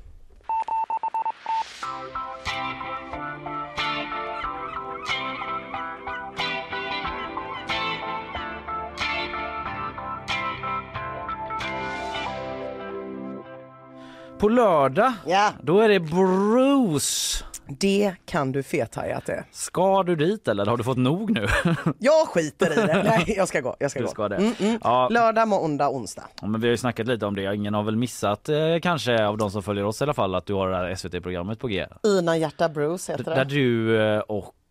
På 14.38 14.48
lördag, 14.48 15.12
Ja. 15.26 15.52
då 15.62 15.80
är 15.80 15.88
det 15.88 16.00
Bruce. 16.00 17.27
Det 17.68 18.14
kan 18.26 18.52
du 18.52 18.62
fethaja 18.62 19.16
att 19.16 19.26
det 19.26 19.32
är. 19.32 19.44
Ska 19.52 20.02
du 20.02 20.16
dit 20.16 20.48
eller 20.48 20.66
har 20.66 20.76
du 20.76 20.84
fått 20.84 20.96
nog 20.98 21.30
nu? 21.30 21.46
Jag 21.98 22.28
skiter 22.28 22.72
i 22.72 22.86
det. 22.86 23.02
Nej, 23.02 23.34
jag 23.36 23.48
ska 23.48 23.60
gå. 23.60 23.76
Jag 23.78 23.90
ska 23.90 24.00
Du 24.00 24.04
gå. 24.06 24.10
ska 24.10 24.28
det. 24.28 24.36
Mm, 24.36 24.52
mm. 24.60 24.78
Ja. 24.84 25.08
Lördag, 25.08 25.48
måndag, 25.48 25.88
onsdag. 25.90 26.24
Ja, 26.40 26.46
men 26.46 26.60
vi 26.60 26.66
har 26.66 26.70
ju 26.70 26.76
snackat 26.76 27.06
lite 27.06 27.26
om 27.26 27.34
det. 27.36 27.54
Ingen 27.54 27.74
har 27.74 27.82
väl 27.82 27.96
missat 27.96 28.48
eh, 28.48 28.56
kanske 28.82 29.26
av 29.26 29.38
de 29.38 29.50
som 29.50 29.62
följer 29.62 29.84
oss 29.84 30.00
i 30.00 30.04
alla 30.04 30.14
fall 30.14 30.34
att 30.34 30.46
du 30.46 30.54
har 30.54 30.68
det 30.70 30.76
här 30.76 30.94
SVT-programmet 30.94 31.58
på 31.58 31.66
G. 31.68 31.86
Ina 32.06 32.36
Hjärta 32.36 32.68
Bruce 32.68 33.12
heter 33.12 33.24
Där 33.24 33.36
det. 33.36 33.44
du 33.44 34.00
eh, 34.02 34.22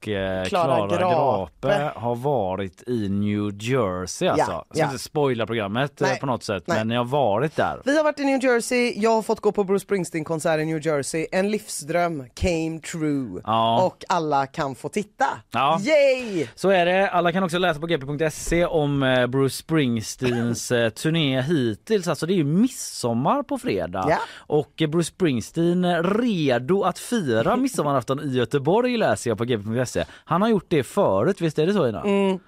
och 0.07 0.13
eh, 0.13 0.45
Klara 0.45 0.87
Grape. 0.87 1.47
Grape 1.61 1.91
har 1.95 2.15
varit 2.15 2.83
i 2.87 3.09
New 3.09 3.51
Jersey 3.63 4.27
alltså. 4.27 4.51
Ja, 4.51 4.65
Jag 4.67 4.77
ska 4.77 4.79
ja. 4.79 4.85
inte 4.85 4.99
spoila 5.03 5.45
programmet 5.45 6.01
eh, 6.01 6.07
Nej, 6.07 6.19
på 6.19 6.25
något 6.25 6.43
sätt 6.43 6.63
nej. 6.67 6.77
men 6.77 6.87
ni 6.87 6.95
har 6.95 7.05
varit 7.05 7.55
där. 7.55 7.81
Vi 7.85 7.97
har 7.97 8.03
varit 8.03 8.19
i 8.19 8.25
New 8.25 8.43
Jersey, 8.43 8.93
jag 8.95 9.11
har 9.11 9.21
fått 9.21 9.39
gå 9.39 9.51
på 9.51 9.63
Bruce 9.63 9.85
Springsteen-konsert 9.85 10.59
i 10.59 10.65
New 10.65 10.85
Jersey. 10.85 11.27
En 11.31 11.51
livsdröm 11.51 12.23
came 12.33 12.79
true. 12.91 13.41
Ja. 13.43 13.83
Och 13.83 14.05
alla 14.09 14.45
kan 14.45 14.75
få 14.75 14.89
titta. 14.89 15.25
Ja. 15.51 15.79
Yay! 15.81 16.47
Så 16.55 16.69
är 16.69 16.85
det. 16.85 17.09
Alla 17.09 17.31
kan 17.31 17.43
också 17.43 17.57
läsa 17.57 17.79
på 17.79 17.87
gp.se 17.87 18.65
om 18.65 19.03
eh, 19.03 19.27
Bruce 19.27 19.55
Springsteens 19.55 20.71
eh, 20.71 20.89
turné 20.89 21.41
hittills. 21.41 22.07
Alltså 22.07 22.25
det 22.25 22.33
är 22.33 22.37
ju 22.37 22.43
midsommar 22.43 23.43
på 23.43 23.57
fredag. 23.57 24.05
Ja. 24.09 24.17
Och 24.35 24.83
Bruce 24.89 25.07
Springsteen 25.07 26.03
redo 26.03 26.83
att 26.83 26.99
fira 26.99 27.55
midsommarafton 27.57 28.19
i 28.19 28.37
Göteborg 28.37 28.97
läser 28.97 29.29
jag 29.29 29.37
på 29.37 29.45
gp.se. 29.45 29.96
Han 30.25 30.41
har 30.41 30.49
gjort 30.49 30.65
det 30.67 30.83
förut, 30.83 31.41
visst 31.41 31.59
är 31.59 31.67
det 31.67 31.73
så 31.73 31.87
Ina? 31.87 32.01
Mm. 32.01 32.39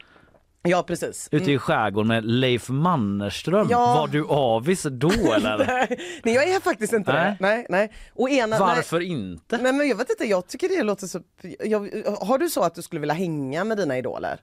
Ja 0.61 0.83
precis. 0.83 1.29
Ute 1.31 1.51
i 1.51 1.57
skärgården 1.57 2.07
med 2.07 2.25
Leif 2.25 2.69
Mannerström. 2.69 3.67
Ja. 3.69 3.93
Var 3.93 4.07
du 4.07 4.25
avis 4.27 4.83
då 4.91 5.11
eller? 5.33 5.57
Nej 6.23 6.35
jag 6.35 6.49
är 6.49 6.59
faktiskt 6.59 6.93
inte 6.93 7.13
Nej. 7.13 7.25
det. 7.25 7.37
Nej, 7.39 7.65
nej. 7.69 7.91
Och 8.13 8.29
ena, 8.29 8.59
Varför 8.59 8.99
inte? 8.99 9.55
Nej. 9.55 9.63
nej 9.63 9.73
men 9.73 9.89
jag 9.89 9.95
vet 9.95 10.09
inte, 10.09 10.25
jag 10.25 10.47
tycker 10.47 10.69
det 10.69 10.83
låter 10.83 11.07
så... 11.07 11.21
Jag, 11.59 11.79
har 12.21 12.37
du 12.37 12.49
så 12.49 12.61
att 12.61 12.75
du 12.75 12.81
skulle 12.81 12.99
vilja 12.99 13.15
hänga 13.15 13.63
med 13.63 13.77
dina 13.77 13.97
idoler? 13.97 14.39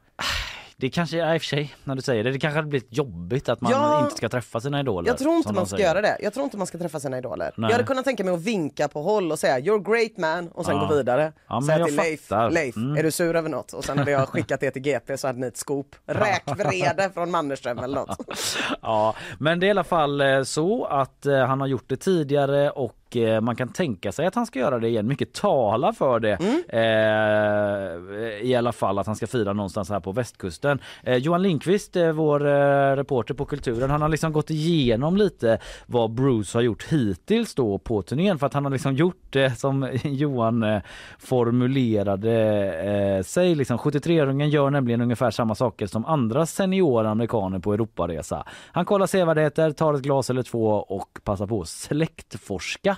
Det 0.78 0.90
kanske 0.90 1.20
är 1.22 1.34
i 1.34 1.38
och 1.38 1.42
för 1.42 1.46
sig 1.46 1.74
när 1.84 1.94
du 1.96 2.02
säger 2.02 2.24
det. 2.24 2.30
Det 2.32 2.38
kanske 2.38 2.58
hade 2.58 2.68
blivit 2.68 2.88
jobbigt 2.96 3.48
att 3.48 3.60
man 3.60 3.72
Ja. 3.72 4.04
inte 4.04 4.16
ska 4.16 4.28
träffa 4.28 4.60
sina 4.60 4.80
idoler. 4.80 5.08
Jag 5.10 5.18
tror 5.18 5.34
inte 5.36 5.52
man 5.52 5.66
ska 5.66 5.78
göra 5.78 6.00
det. 6.00 6.16
Jag 6.20 6.34
tror 6.34 6.44
inte 6.44 6.56
man 6.56 6.66
ska 6.66 6.78
träffa 6.78 7.00
sina 7.00 7.18
idoler. 7.18 7.52
Nej. 7.56 7.68
Jag 7.70 7.72
hade 7.72 7.84
kunnat 7.84 8.04
tänka 8.04 8.24
mig 8.24 8.34
att 8.34 8.40
vinka 8.42 8.88
på 8.88 9.02
håll 9.02 9.32
och 9.32 9.38
säga 9.38 9.58
you're 9.58 9.90
great 9.92 10.16
man 10.18 10.48
och 10.48 10.64
sen 10.66 10.76
Ja. 10.76 10.86
gå 10.86 10.94
vidare. 10.94 11.32
Ja, 11.48 11.62
säga 11.62 11.84
till 11.84 11.96
Leif, 11.96 12.20
fattar. 12.26 12.50
Leif, 12.50 12.76
Mm. 12.76 12.96
är 12.96 13.02
du 13.02 13.10
sur 13.10 13.36
över 13.36 13.48
något? 13.48 13.72
Och 13.72 13.84
sen 13.84 13.98
hade 13.98 14.10
jag 14.10 14.28
skickat 14.28 14.60
det 14.60 14.70
till 14.70 14.82
GP 14.82 15.18
så 15.18 15.26
hade 15.26 15.38
ni 15.38 15.46
ett 15.46 15.56
scoop. 15.56 15.96
Räkvrede 16.06 17.10
från 17.14 17.30
Mannerström 17.30 17.78
eller 17.78 17.94
något. 17.96 18.18
Ja, 18.82 19.14
men 19.38 19.60
det 19.60 19.66
är 19.66 19.68
i 19.68 19.70
alla 19.70 19.84
fall 19.84 20.20
eh, 20.20 20.42
så 20.42 20.84
att 20.84 21.26
eh, 21.26 21.38
han 21.46 21.60
har 21.60 21.66
gjort 21.66 21.88
det 21.88 21.96
tidigare 21.96 22.70
och 22.70 22.96
eh, 23.16 23.40
man 23.40 23.56
kan 23.56 23.68
tänka 23.68 24.12
sig 24.12 24.26
att 24.26 24.34
han 24.34 24.46
ska 24.46 24.58
göra 24.58 24.78
det 24.78 24.88
igen. 24.88 25.06
Mycket 25.06 25.32
talar 25.32 25.92
för 25.92 26.20
det. 26.20 26.34
Mm. 26.34 26.62
Eh, 26.68 26.80
I 28.42 28.54
alla 28.54 28.72
fall 28.72 28.98
att 28.98 29.06
han 29.06 29.16
ska 29.16 29.26
fira 29.26 29.52
någonstans 29.52 29.90
här 29.90 30.00
på 30.00 30.12
västkusten. 30.12 30.78
Eh, 31.02 31.16
Johan 31.16 31.42
Lindqvist, 31.42 31.96
eh, 31.96 32.12
vår 32.12 32.46
eh, 32.46 32.96
reporter 32.96 33.34
på 33.34 33.44
Kulturen, 33.44 33.90
han 33.90 34.02
har 34.02 34.08
liksom 34.08 34.32
gått 34.32 34.50
igenom 34.50 35.16
lite 35.16 35.58
vad 35.86 36.10
Bruce 36.10 36.58
har 36.58 36.62
gjort 36.62 36.84
hittills 36.84 37.54
då 37.54 37.78
på 37.78 38.02
turnén 38.02 38.38
för 38.38 38.46
att 38.46 38.54
han 38.54 38.64
har 38.64 38.72
liksom 38.72 38.94
gjort 38.94 39.22
det 39.30 39.58
som 39.58 39.90
Johan 40.04 40.80
formulerade 41.18 43.22
sig. 43.26 43.54
Liksom 43.54 43.78
73-åringen 43.78 44.48
gör 44.48 44.70
nämligen 44.70 45.00
ungefär 45.00 45.30
samma 45.30 45.54
saker 45.54 45.86
som 45.86 46.04
andra 46.04 46.46
seniora 46.46 47.10
amerikaner 47.10 47.58
på 47.58 47.74
Europaresa. 47.74 48.44
Han 48.72 48.84
kollar 48.84 49.06
sevärdheter, 49.06 49.70
tar 49.70 49.94
ett 49.94 50.02
glas 50.02 50.30
eller 50.30 50.42
två 50.42 50.68
och 50.68 51.18
passar 51.24 51.46
på 51.46 51.60
att 51.60 51.68
släktforska. 51.68 52.95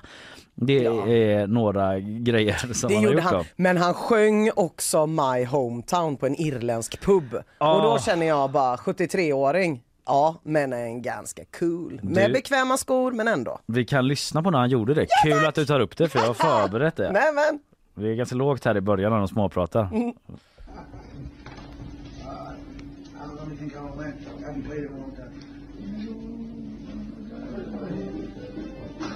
Det 0.54 0.84
är 0.84 1.46
några 1.46 1.98
grejer 2.00 2.72
som 2.74 2.88
Det 2.88 2.94
han 2.94 3.04
har 3.04 3.10
gjorde 3.10 3.22
gjort. 3.22 3.32
han. 3.32 3.34
då. 3.38 3.44
Men 3.56 3.76
han 3.76 3.94
sjöng 3.94 4.50
också 4.56 5.06
My 5.06 5.44
Hometown 5.44 6.16
på 6.16 6.26
en 6.26 6.40
irländsk 6.40 7.00
pub. 7.00 7.36
Ah. 7.58 7.74
Och 7.76 7.82
då 7.82 7.98
känner 7.98 8.26
jag 8.26 8.50
bara 8.50 8.76
73-åring. 8.76 9.82
Ja, 10.06 10.40
men 10.42 10.72
en 10.72 11.02
ganska 11.02 11.42
cool. 11.58 12.00
Med 12.02 12.30
Du- 12.30 12.32
bekväma 12.32 12.76
skor 12.76 13.12
men 13.12 13.28
ändå. 13.28 13.58
Vi 13.66 13.84
kan 13.84 14.08
lyssna 14.08 14.42
på 14.42 14.50
när 14.50 14.58
han 14.58 14.68
gjorde 14.70 14.94
det. 14.94 15.06
Kul 15.24 15.46
att 15.46 15.54
du 15.54 15.66
tar 15.66 15.80
upp 15.80 15.96
det 15.96 16.08
för 16.08 16.18
jag 16.18 16.26
har 16.26 16.34
förberett 16.68 16.96
det. 16.96 17.12
Nej 17.12 17.32
men. 17.34 17.60
Vi 17.94 18.10
är 18.10 18.14
ganska 18.14 18.34
lågt 18.34 18.64
här 18.64 18.76
i 18.76 18.80
början 18.80 19.12
när 19.12 19.18
de 19.18 19.28
småpratar. 19.28 19.88
Mm. 19.92 20.12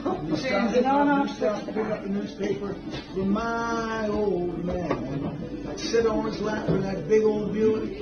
No, 0.05 1.05
no. 1.05 1.27
Stop, 1.37 1.65
pick 1.67 1.77
up 1.77 2.03
the 2.03 2.09
newspaper 2.09 2.75
for 3.15 3.21
my 3.21 4.09
old 4.09 4.65
man. 4.65 5.67
I'd 5.69 5.79
sit 5.79 6.07
on 6.07 6.27
his 6.27 6.41
lap 6.41 6.69
with 6.69 6.83
that 6.83 7.09
big 7.09 7.23
old 7.23 7.53
Buick, 7.53 7.97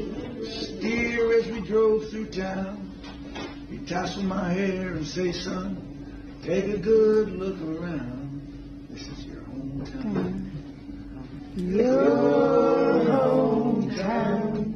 steer 0.50 1.38
as 1.38 1.46
we 1.48 1.60
drove 1.60 2.08
through 2.08 2.26
town. 2.30 2.90
He'd 3.68 3.86
tassel 3.86 4.22
my 4.22 4.52
hair 4.52 4.94
and 4.94 5.06
say, 5.06 5.32
son, 5.32 5.76
take 6.42 6.64
a 6.64 6.78
good 6.78 7.32
look 7.32 7.60
around. 7.60 8.86
This 8.90 9.06
is 9.06 9.24
your 9.26 9.42
hometown. 9.42 10.50
Your 11.56 12.10
hometown. 13.06 14.74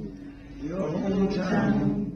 Your 0.62 0.88
hometown. 0.90 2.10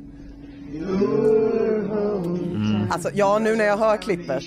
Your 0.73 1.83
hometown. 1.89 2.48
Alltså 2.99 3.11
ja, 3.15 3.39
nu 3.39 3.57
när 3.57 3.65
jag 3.65 3.77
hör 3.77 3.97
klippet. 3.97 4.45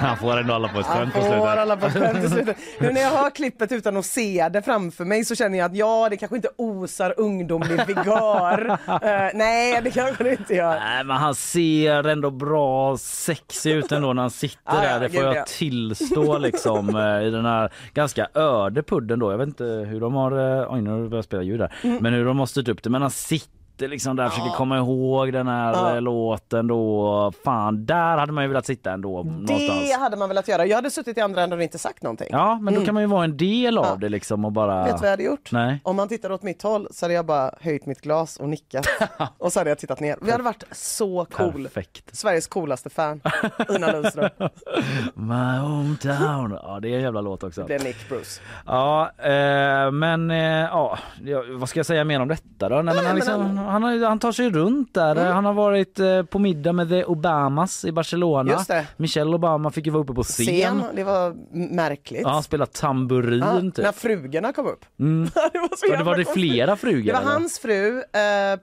Han 0.00 0.16
får 0.16 0.36
ändå 0.36 0.54
alla 0.54 0.68
på 0.68 0.80
ett 0.80 0.86
skämt 0.86 1.14
på 1.14 1.20
slutet. 1.20 1.42
alla 1.42 1.76
på 1.76 1.86
ett 1.86 1.92
skämt 1.92 2.24
i 2.24 2.28
slutet. 2.28 2.56
Nu 2.80 2.92
när 2.92 3.00
jag 3.00 3.10
hör 3.10 3.30
klippet 3.30 3.72
utan 3.72 3.96
att 3.96 4.06
se 4.06 4.48
det 4.52 4.62
framför 4.62 5.04
mig 5.04 5.24
så 5.24 5.34
känner 5.34 5.58
jag 5.58 5.70
att 5.70 5.76
ja, 5.76 6.08
det 6.10 6.16
kanske 6.16 6.36
inte 6.36 6.48
osar 6.56 7.14
ungdomlig 7.16 7.86
vigör. 7.86 8.78
Eh, 9.04 9.30
nej, 9.34 9.80
det 9.82 9.90
kanske 9.90 10.24
det 10.24 10.30
inte 10.30 10.54
gör. 10.54 10.80
Nej 10.80 11.04
men 11.04 11.16
han 11.16 11.34
ser 11.34 12.06
ändå 12.06 12.30
bra 12.30 12.96
sexig 12.96 13.72
ut 13.72 13.92
ändå 13.92 14.12
när 14.12 14.22
han 14.22 14.30
sitter 14.30 14.58
ja, 14.64 14.80
där. 14.80 15.00
Det 15.00 15.08
får 15.08 15.18
gud, 15.18 15.26
jag 15.26 15.36
ja. 15.36 15.44
tillstå 15.48 16.38
liksom 16.38 16.88
eh, 16.96 17.26
i 17.26 17.30
den 17.30 17.44
här 17.44 17.72
ganska 17.94 18.28
öde 18.34 18.82
pudden 18.82 19.18
då. 19.18 19.30
Jag 19.30 19.38
vet 19.38 19.48
inte 19.48 19.64
hur 19.64 20.00
de 20.00 20.14
har, 20.14 20.60
eh, 20.60 20.74
oj 20.74 20.80
nu 20.80 20.90
börjar 20.90 21.14
jag 21.14 21.24
spela 21.24 21.42
ljud 21.42 21.60
där. 21.60 21.72
Mm. 21.82 21.98
Men 22.02 22.12
hur 22.12 22.24
de 22.24 22.38
har 22.38 22.46
styrt 22.46 22.68
upp 22.68 22.82
det. 22.82 22.90
Men 22.90 23.02
han 23.02 23.10
sitter 23.10 23.63
liksom 23.78 24.16
där, 24.16 24.28
försöker 24.28 24.50
komma 24.50 24.78
ihåg 24.78 25.32
den 25.32 25.48
här 25.48 25.94
eh, 25.94 26.00
låten 26.00 26.66
då. 26.66 27.32
Fan, 27.44 27.86
där 27.86 28.16
hade 28.18 28.32
man 28.32 28.44
ju 28.44 28.48
velat 28.48 28.66
sitta 28.66 28.92
ändå 28.92 29.08
någonstans. 29.22 29.60
Det 29.88 29.92
hade 30.00 30.16
man 30.16 30.28
velat 30.28 30.48
göra. 30.48 30.66
Jag 30.66 30.76
hade 30.76 30.90
suttit 30.90 31.18
i 31.18 31.20
andra 31.20 31.42
änden 31.42 31.58
och 31.58 31.62
inte 31.62 31.78
sagt 31.78 32.02
någonting. 32.02 32.28
Ja 32.30 32.54
men 32.62 32.74
då 32.74 32.78
Mm. 32.78 32.84
kan 32.86 32.94
man 32.94 33.02
ju 33.02 33.06
vara 33.06 33.24
en 33.24 33.36
del 33.36 33.78
av 33.78 33.98
det 33.98 34.08
liksom 34.08 34.44
och 34.44 34.52
bara... 34.52 34.84
Vet 34.84 34.92
du 34.94 34.98
vad 34.98 35.06
jag 35.06 35.10
hade 35.10 35.22
gjort? 35.22 35.52
Nej. 35.52 35.80
Om 35.84 35.96
man 35.96 36.08
tittar 36.08 36.32
åt 36.32 36.42
mitt 36.42 36.62
håll 36.62 36.88
så 36.90 37.04
hade 37.04 37.14
jag 37.14 37.26
bara 37.26 37.50
höjt 37.60 37.86
mitt 37.86 38.00
glas 38.00 38.36
och 38.36 38.48
nickat. 38.48 38.86
och 39.38 39.52
så 39.52 39.60
hade 39.60 39.70
jag 39.70 39.78
tittat 39.78 40.00
ner. 40.00 40.16
Vi 40.22 40.30
hade 40.30 40.42
varit 40.44 40.64
så 40.72 41.24
cool. 41.32 41.62
Perfekt. 41.62 42.16
Sveriges 42.16 42.46
coolaste 42.46 42.90
fan, 42.90 43.20
Ina 43.76 43.92
Lundström. 43.92 44.30
My 45.14 45.58
hometown. 45.58 46.58
Ja 46.62 46.78
det 46.82 46.88
är 46.88 46.96
en 46.96 47.02
jävla 47.02 47.20
låt 47.20 47.42
också. 47.44 47.60
Det 47.60 47.66
blir 47.66 47.78
Nick 47.78 48.08
Bruce. 48.08 48.40
Ja, 48.66 49.10
eh, 49.18 49.90
men 49.90 50.30
eh, 50.30 50.36
ja, 50.38 50.98
vad 51.58 51.68
ska 51.68 51.78
jag 51.78 51.86
säga 51.86 52.04
mer 52.04 52.20
om 52.20 52.28
detta 52.28 52.68
då? 52.68 52.82
Nej, 52.82 52.94
men 53.04 53.14
liksom, 53.16 53.58
han, 53.64 53.82
har- 53.82 54.06
han 54.08 54.18
tar 54.18 54.32
sig 54.32 54.50
runt 54.50 54.94
där. 54.94 55.16
Mm. 55.16 55.32
Han 55.32 55.44
har 55.44 55.52
varit 55.52 55.98
eh, 56.00 56.22
på 56.22 56.38
middag 56.38 56.72
med 56.72 56.88
The 56.88 57.04
Obamas 57.04 57.84
i 57.84 57.92
Barcelona. 57.92 58.52
Just 58.52 58.68
det. 58.68 58.86
Michelle 58.96 59.34
Obama 59.34 59.70
fick 59.70 59.86
ju 59.86 59.92
vara 59.92 60.02
uppe 60.02 60.12
på 60.14 60.22
scen. 60.22 60.46
Scen, 60.46 60.82
det 60.94 61.04
var 61.04 61.34
märkligt. 61.74 62.20
Ja, 62.22 62.28
han 62.28 62.42
spelar 62.42 62.66
tamburin 62.66 63.38
Ja, 63.38 63.60
typ. 63.60 63.76
När 63.84 63.92
frugorna 63.92 64.52
kom 64.52 64.66
upp. 64.66 64.84
Mm. 65.00 65.24
det 65.52 65.58
var 65.58 65.76
så 65.76 65.86
Ja, 65.90 65.96
det 65.98 66.04
var 66.04 66.16
det 66.16 66.24
flera 66.24 66.76
frugor? 66.76 67.06
Det 67.06 67.12
var 67.12 67.20
eller? 67.20 67.30
hans 67.32 67.58
fru, 67.58 67.96
uh, 67.98 68.02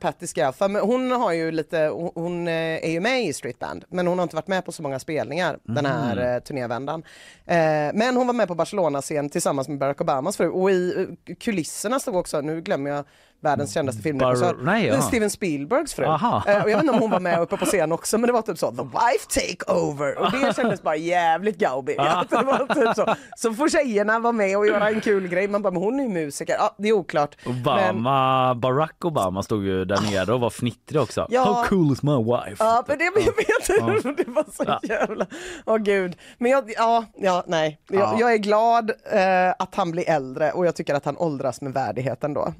Patti 0.02 0.28
Scialfa, 0.28 0.68
men 0.68 0.82
hon 0.82 1.12
har 1.12 1.34
ju 1.34 1.52
lite, 1.52 1.92
hon, 2.16 2.48
eh, 2.48 2.54
är 2.54 2.92
ju 2.92 3.00
med 3.00 3.24
i 3.26 3.34
Street 3.34 3.60
Band, 3.60 3.84
men 3.90 4.08
hon 4.08 4.20
har 4.20 4.24
inte 4.24 4.36
varit 4.36 4.48
med 4.48 4.66
på 4.66 4.72
så 4.72 4.84
många 4.84 5.00
spelningar 5.00 5.58
den 5.64 5.86
här 5.86 6.18
Mm. 6.18 6.36
uh, 6.36 6.40
turnévändan. 6.42 7.04
Eh, 7.46 7.56
men 7.94 8.16
hon 8.18 8.28
var 8.28 8.34
med 8.34 8.48
på 8.48 8.56
Barcelona-scen 8.56 9.30
tillsammans 9.30 9.68
med 9.70 9.78
Barack 9.78 10.02
Obamas 10.02 10.38
fru 10.38 10.50
och 10.50 10.72
i 10.72 10.96
uh, 11.28 11.36
kulisserna 11.36 12.00
stod 12.00 12.16
också, 12.16 12.42
nu 12.42 12.62
glömmer 12.62 12.90
jag 12.92 13.06
världens 13.42 13.74
kändaste 13.74 14.02
filmregissör, 14.02 14.56
nej, 14.62 14.86
ja. 14.86 15.02
Steven 15.02 15.30
Spielbergs 15.30 15.94
fru. 15.94 16.06
Aha. 16.06 16.44
Eh, 16.48 16.64
och 16.64 16.70
jag 16.70 16.76
vet 16.76 16.84
inte 16.84 16.94
om 16.94 17.00
hon 17.00 17.12
var 17.12 17.20
med 17.20 17.40
uppe 17.40 17.58
på 17.58 17.66
scen 17.66 17.92
också 17.92 18.18
men 18.18 18.28
det 18.28 18.34
var 18.34 18.42
typ 18.42 18.58
så, 18.58 18.72
the 18.72 18.84
wife 18.84 19.28
take 19.30 19.80
over 19.80 20.18
och 20.18 20.32
det 20.32 20.56
kändes 20.56 20.82
bara 20.82 20.96
jävligt 20.96 21.58
Gaubi. 21.58 21.96
Ah. 22.00 22.24
det 22.30 22.36
var 22.44 22.76
typ 22.76 22.96
så. 22.96 23.16
så 23.38 23.54
får 23.54 23.70
tjejerna 23.70 24.20
vara 24.20 24.32
med 24.34 24.58
och 24.58 24.68
göra 24.68 24.90
en 24.90 25.02
kul 25.02 25.28
grej, 25.28 25.48
man 25.48 25.62
bara 25.62 25.72
men 25.74 25.82
hon 25.82 26.00
är 26.00 26.04
ju 26.04 26.10
musiker, 26.10 26.56
ja 26.60 26.76
det 26.78 26.88
är 26.90 26.94
oklart. 26.94 27.36
Men, 27.46 27.62
Obama, 27.62 28.56
Barack 28.56 29.06
Obama 29.06 29.44
stod 29.44 29.64
ju 29.66 29.86
där 29.86 30.12
nere 30.12 30.34
och 30.34 30.40
var 30.40 30.50
fnittrig 30.50 31.02
också. 31.02 31.28
Ja. 31.30 31.44
How 31.44 31.64
cool 31.66 31.94
is 31.94 32.04
my 32.04 32.18
wife? 32.18 32.56
Ja, 32.64 32.84
men 32.88 32.98
det, 32.98 33.04
jag 33.04 33.14
vet 33.14 33.70
Ja. 34.06 34.12
det 34.18 34.28
var 34.28 34.46
så 34.52 34.64
Ja. 34.68 34.80
jävla... 34.84 35.26
Åh 35.66 35.78
gud. 35.78 36.16
Men 36.38 36.52
jag, 36.52 36.74
ja, 36.78 37.06
ja, 37.18 37.44
nej. 37.48 37.80
Jag, 37.90 38.02
Ja. 38.02 38.16
jag 38.20 38.34
är 38.34 38.38
glad 38.38 38.90
eh, 38.90 39.50
att 39.60 39.76
han 39.76 39.92
blir 39.92 40.10
äldre 40.10 40.52
och 40.52 40.66
jag 40.66 40.76
tycker 40.76 40.94
att 40.96 41.06
han 41.06 41.18
åldras 41.18 41.62
med 41.62 41.74
värdighet 41.74 42.24
ändå. 42.24 42.54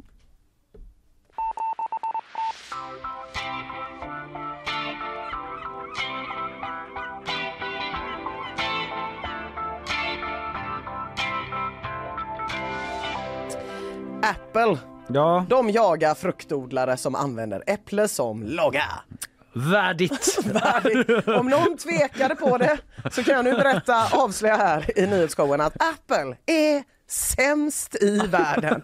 Apple, 14.22 14.78
Ja, 15.08 15.46
de 15.50 15.70
jagar 15.70 16.16
fruktodlare 16.16 16.98
som 16.98 17.16
använder 17.16 17.64
äpple 17.68 18.08
som 18.08 18.44
logga. 18.44 18.84
värdigt. 19.54 20.38
Värdigt. 20.46 21.28
Om 21.28 21.50
någon 21.50 21.78
tvekade 21.78 22.36
på 22.36 22.58
det 22.58 22.78
så 23.12 23.24
kan 23.24 23.36
jag 23.36 23.44
nu 23.46 23.54
berätta, 23.54 24.08
avslöja 24.12 24.56
här 24.56 25.00
i 25.00 25.08
nyhetsshowen 25.08 25.62
att 25.62 25.74
Apple 25.76 26.36
är 26.46 26.84
sämst 27.12 27.96
i 28.04 28.18
världen. 28.18 28.82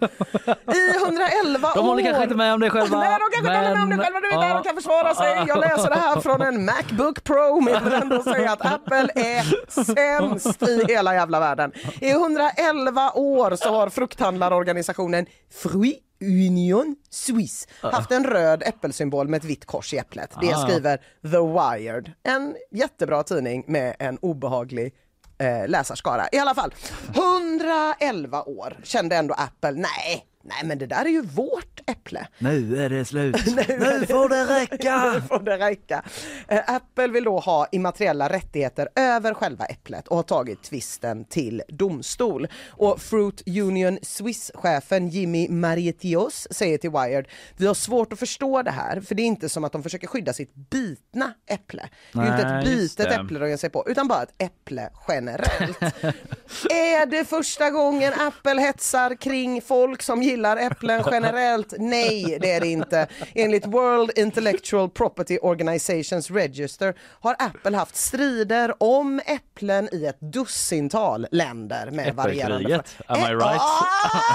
I 0.74 0.98
111 1.06 1.72
De 1.76 1.86
håller 1.86 2.02
år. 2.02 2.06
kanske 2.06 2.24
inte 2.24 2.36
med 2.36 2.54
om 2.54 2.60
det 2.60 2.70
själva. 2.70 3.00
Nej, 3.00 3.10
de 3.20 3.20
kanske 3.20 3.38
inte 3.38 3.52
håller 3.70 3.74
med 3.76 3.84
om 3.84 3.90
det 3.90 3.98
själva. 4.04 4.20
Du 4.20 4.28
vet, 4.28 4.42
ja. 4.50 4.54
de 4.54 4.64
kan 4.64 4.76
försvara 4.76 5.16
sig. 5.16 5.44
Jag 5.48 5.60
läser 5.60 5.90
det 5.90 5.96
här 5.96 6.22
från 6.22 6.42
en 6.42 6.66
Macbook 6.66 7.24
Pro, 7.24 7.62
men 7.62 7.74
jag 7.74 7.82
vill 7.82 7.94
ändå 7.94 8.24
säga 8.24 8.52
att 8.52 8.66
Apple 8.66 9.10
är 9.16 9.84
sämst 9.96 10.64
i 10.64 10.86
hela 10.88 11.14
jävla 11.16 11.40
världen. 11.40 11.72
I 12.02 12.10
111 12.10 13.12
år 13.16 13.56
så 13.56 13.70
har 13.70 13.90
frukthandlarorganisationen 13.90 15.26
Fruit 15.64 16.04
Union 16.22 16.96
Suisse 17.10 17.68
haft 17.82 18.12
en 18.12 18.24
röd 18.24 18.64
äppelsymbol 18.66 19.28
med 19.28 19.38
ett 19.38 19.44
vitt 19.44 19.66
kors 19.66 19.94
i 19.94 19.98
äpplet. 19.98 20.32
Det 20.42 20.54
Ah. 20.54 20.58
skriver 20.68 20.98
The 20.98 21.78
Wired, 21.78 22.12
en 22.24 22.56
jättebra 22.72 23.24
tidning 23.24 23.64
med 23.68 23.96
en 24.00 24.18
obehaglig 24.22 24.94
eh, 25.38 25.68
läsarskara. 25.68 26.28
I 26.32 26.38
alla 26.38 26.56
fall, 26.56 26.74
111 27.16 28.44
år 28.44 28.78
kände 28.84 29.16
ändå 29.16 29.34
Apple, 29.34 29.72
nej, 29.72 30.26
nej 30.48 30.62
men 30.64 30.78
det 30.78 30.86
där 30.86 31.06
är 31.06 31.10
ju 31.10 31.22
vårt 31.22 31.80
äpple. 31.88 32.28
Nu 32.38 32.84
är 32.84 32.90
det 32.90 33.06
slut. 33.06 33.36
nu 33.46 34.06
får 34.06 34.30
det 34.30 34.60
räcka. 34.60 35.14
Nu 35.14 35.22
får 35.22 35.40
det 35.40 35.58
räcka. 35.58 36.04
Apple 36.48 37.08
vill 37.08 37.24
då 37.24 37.40
ha 37.40 37.68
immateriella 37.72 38.30
rättigheter 38.30 38.90
över 38.96 39.34
själva 39.34 39.66
äpplet 39.66 40.08
och 40.08 40.16
har 40.16 40.24
tagit 40.24 40.64
tvisten 40.64 41.26
till 41.26 41.64
domstol. 41.68 42.48
Och 42.70 43.02
Fruit 43.02 43.44
Union 43.48 44.00
Swiss-chefen 44.02 45.10
Jimmy 45.10 45.50
Marietios 45.50 46.48
säger 46.52 46.78
till 46.78 46.90
Wired, 46.90 47.26
vi 47.58 47.68
har 47.68 47.74
svårt 47.74 48.14
att 48.14 48.20
förstå 48.20 48.62
det 48.62 48.72
här 48.72 49.02
för 49.02 49.16
det 49.16 49.22
är 49.22 49.28
inte 49.28 49.50
som 49.50 49.64
att 49.64 49.72
de 49.72 49.84
försöker 49.84 50.08
skydda 50.08 50.34
sitt 50.34 50.56
bitna 50.56 51.34
äpple. 51.48 51.90
Det 52.14 52.20
är 52.20 52.24
ju 52.24 52.32
inte 52.32 52.48
ett 52.48 52.66
bitet 52.66 53.12
äpple 53.12 53.40
de 53.40 53.50
ger 53.50 53.58
sig 53.58 53.70
på 53.70 53.84
utan 53.88 54.08
bara 54.08 54.24
ett 54.24 54.34
äpple 54.38 54.90
generellt. 55.08 55.82
är 56.70 57.06
det 57.06 57.26
första 57.26 57.70
gången 57.70 58.14
Apple 58.18 58.62
hetsar 58.62 59.16
kring 59.16 59.62
folk 59.62 60.02
som 60.02 60.24
gillar 60.24 60.37
äpplen 60.46 61.04
generellt? 61.12 61.74
Nej, 61.78 62.38
det 62.42 62.52
är 62.52 62.62
det 62.62 62.68
inte. 62.68 63.08
Enligt 63.36 63.66
World 63.66 64.12
Intellectual 64.16 64.90
Property 64.90 65.38
Organizations 65.38 66.32
Register 66.32 66.96
har 67.22 67.36
Apple 67.40 67.78
haft 67.78 67.96
strider 67.96 68.84
om 68.84 69.22
äpplen 69.26 69.90
i 69.92 70.06
ett 70.06 70.20
dussintal 70.20 71.28
länder 71.32 71.92
med 71.92 72.16
varierande... 72.16 72.56
Äppelkriget. 72.56 72.96
Am 73.08 73.20
I 73.20 73.36
right? 73.36 73.42
ah! 73.44 73.86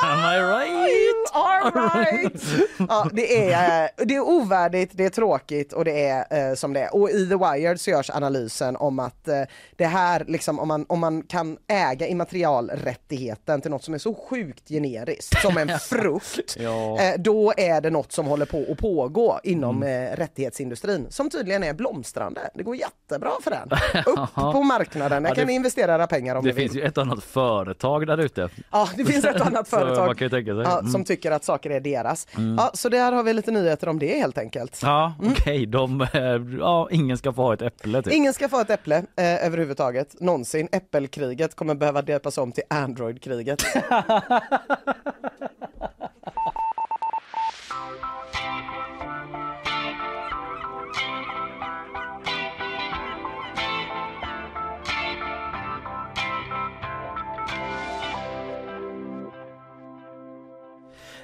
Am 0.03 0.35
I 0.35 0.39
right? 0.39 1.12
All 1.33 1.73
right. 1.73 2.43
Ja, 2.89 3.09
det, 3.13 3.51
är, 3.53 3.83
eh, 3.85 3.89
det 4.07 4.15
är 4.17 4.21
ovärdigt, 4.21 4.91
det 4.95 5.05
är 5.05 5.11
tråkigt 5.11 5.73
och 5.73 5.85
det 5.85 6.07
är 6.09 6.49
eh, 6.51 6.55
som 6.55 6.73
det 6.73 6.81
är. 6.81 6.95
Och 6.95 7.11
i 7.11 7.29
The 7.29 7.37
Wired 7.37 7.81
så 7.81 7.91
görs 7.91 8.11
analysen 8.11 8.77
om 8.77 8.99
att 8.99 9.29
eh, 9.29 9.43
det 9.77 9.85
här, 9.87 10.25
liksom, 10.29 10.59
om, 10.59 10.69
man, 10.69 10.87
om 10.89 11.01
man 11.01 11.23
kan 11.23 11.59
äga 11.69 12.07
immaterialrättigheten 12.07 13.61
till 13.61 13.71
något 13.71 13.85
som 13.85 13.95
är 13.95 13.99
så 13.99 14.15
sjukt 14.15 14.69
generiskt 14.69 15.41
som 15.43 15.59
en 15.59 15.79
frukt, 15.81 16.57
Ja. 16.59 17.01
eh, 17.01 17.15
då 17.19 17.53
är 17.57 17.81
det 17.81 17.91
något 17.91 18.13
som 18.13 18.27
håller 18.27 18.47
på 18.47 18.67
att 18.73 18.79
pågå 18.79 19.41
inom 19.45 19.83
Mm. 19.83 20.13
eh, 20.13 20.17
rättighetsindustrin 20.17 21.07
som 21.11 21.31
tydligen 21.31 21.63
är 21.65 21.73
blomstrande. 21.75 22.41
Det 22.55 22.63
går 22.63 22.77
jättebra 22.77 23.31
för 23.43 23.51
den. 23.51 23.69
Upp 24.07 24.35
på 24.35 24.63
marknaden, 24.63 25.23
där 25.23 25.31
Ja, 25.31 25.35
kan 25.35 25.43
det- 25.43 25.47
ni 25.51 25.55
investera 25.55 25.95
era 25.95 26.07
pengar 26.07 26.35
om 26.37 26.45
Det 26.45 26.49
ni 26.51 26.55
vill. 26.55 26.71
finns 26.71 26.77
ju 26.85 26.87
ett 26.87 26.99
annat 26.99 27.25
företag 27.25 28.07
där 28.07 28.19
ute. 28.21 28.49
Ja, 28.71 28.89
det 28.97 29.05
finns 29.05 29.25
ett 29.25 29.41
annat 29.41 29.69
företag 29.69 30.07
man 30.07 30.15
kan 30.17 30.25
ju 30.27 30.31
tänka 30.31 30.53
sig. 30.55 30.63
ja, 30.65 30.79
Mm. 30.79 30.93
som 30.93 31.05
tycker 31.17 31.31
att 31.31 31.45
saker 31.45 31.71
är 31.71 31.81
deras. 31.81 32.27
Mm. 32.37 32.55
Ja, 32.59 32.71
så 32.75 32.89
där 32.89 33.13
har 33.13 33.23
vi 33.23 33.33
lite 33.33 33.51
nyheter 33.51 33.89
om 33.89 33.99
det 33.99 34.19
helt 34.19 34.39
enkelt. 34.39 34.81
Ja, 34.83 35.15
okej, 35.23 35.67
de, 35.67 36.01
eh, 36.01 36.59
ja, 36.59 36.89
ingen 36.91 37.19
ska 37.19 37.33
få 37.33 37.43
ha 37.43 37.55
ett 37.55 37.63
äpple 37.63 38.03
typ. 38.03 38.13
Ingen 38.13 38.33
ska 38.33 38.49
få 38.49 38.61
ett 38.61 38.71
äpple 38.71 38.97
eh, 38.97 39.47
överhuvudtaget, 39.47 40.21
någonsin. 40.21 40.69
Äppelkriget 40.73 41.55
kommer 41.55 41.75
behöva 41.75 42.03
döpas 42.03 42.39
om 42.39 42.53
till 42.53 42.65
Android-kriget. 42.71 43.63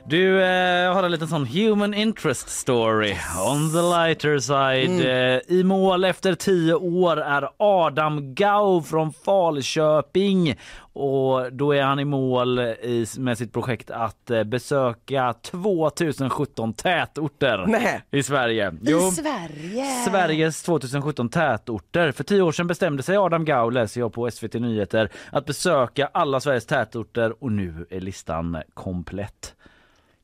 Du 0.08 0.42
eh, 0.42 0.92
har 0.92 1.02
en 1.02 1.10
liten 1.10 1.28
sån 1.28 1.46
human 1.46 1.94
interest 1.94 2.48
story 2.48 3.16
on 3.46 3.72
the 3.72 3.82
lighter 3.82 4.38
side. 4.38 4.90
Mm. 4.90 5.36
Eh, 5.36 5.40
I 5.58 5.64
mål 5.64 6.04
efter 6.04 6.34
tio 6.34 6.74
år 6.74 7.16
är 7.16 7.48
Adam 7.56 8.34
Gau 8.34 8.82
från 8.82 9.12
Falköping 9.12 10.58
och 10.92 11.52
då 11.52 11.74
är 11.74 11.82
han 11.82 12.00
i 12.00 12.04
mål 12.04 12.58
i, 12.58 13.06
med 13.18 13.38
sitt 13.38 13.52
projekt 13.52 13.90
att 13.90 14.30
eh, 14.30 14.44
besöka 14.44 15.34
2017 15.42 16.72
tätorter 16.72 17.64
Nej. 17.66 18.02
i 18.10 18.22
Sverige. 18.22 18.74
I 18.82 19.10
Sverige! 19.10 19.84
Sveriges 19.84 20.62
2017 20.62 21.28
tätorter. 21.28 22.12
För 22.12 22.24
tio 22.24 22.42
år 22.42 22.52
sedan 22.52 22.66
bestämde 22.66 23.02
sig 23.02 23.16
Adam 23.16 23.44
Gau, 23.44 23.70
läser 23.70 24.00
jag 24.00 24.12
på 24.12 24.30
SVT 24.30 24.54
Nyheter, 24.54 25.10
att 25.32 25.46
besöka 25.46 26.10
alla 26.12 26.40
Sveriges 26.40 26.66
tätorter 26.66 27.44
och 27.44 27.52
nu 27.52 27.86
är 27.90 28.00
listan 28.00 28.62
komplett. 28.74 29.54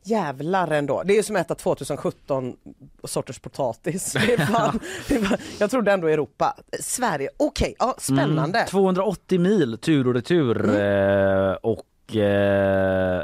Jävlar 0.06 0.70
ändå. 0.70 1.02
Det 1.02 1.18
är 1.18 1.22
som 1.22 1.36
att 1.36 1.42
äta 1.42 1.54
2017 1.54 2.56
sorters 3.04 3.38
potatis. 3.38 4.12
Det 4.12 4.32
är 4.32 4.46
fan, 4.46 4.80
det 5.08 5.18
var, 5.18 5.38
jag 5.58 5.70
trodde 5.70 5.92
ändå 5.92 6.08
Europa. 6.08 6.56
Sverige, 6.80 7.28
okej, 7.36 7.74
ja, 7.78 7.94
spännande. 7.98 8.58
Mm, 8.58 8.68
280 8.68 9.40
mil 9.40 9.78
tur 9.78 10.06
och 10.08 10.14
retur 10.14 10.78
eh, 10.80 11.52
och 11.52 12.16
eh, 12.16 13.22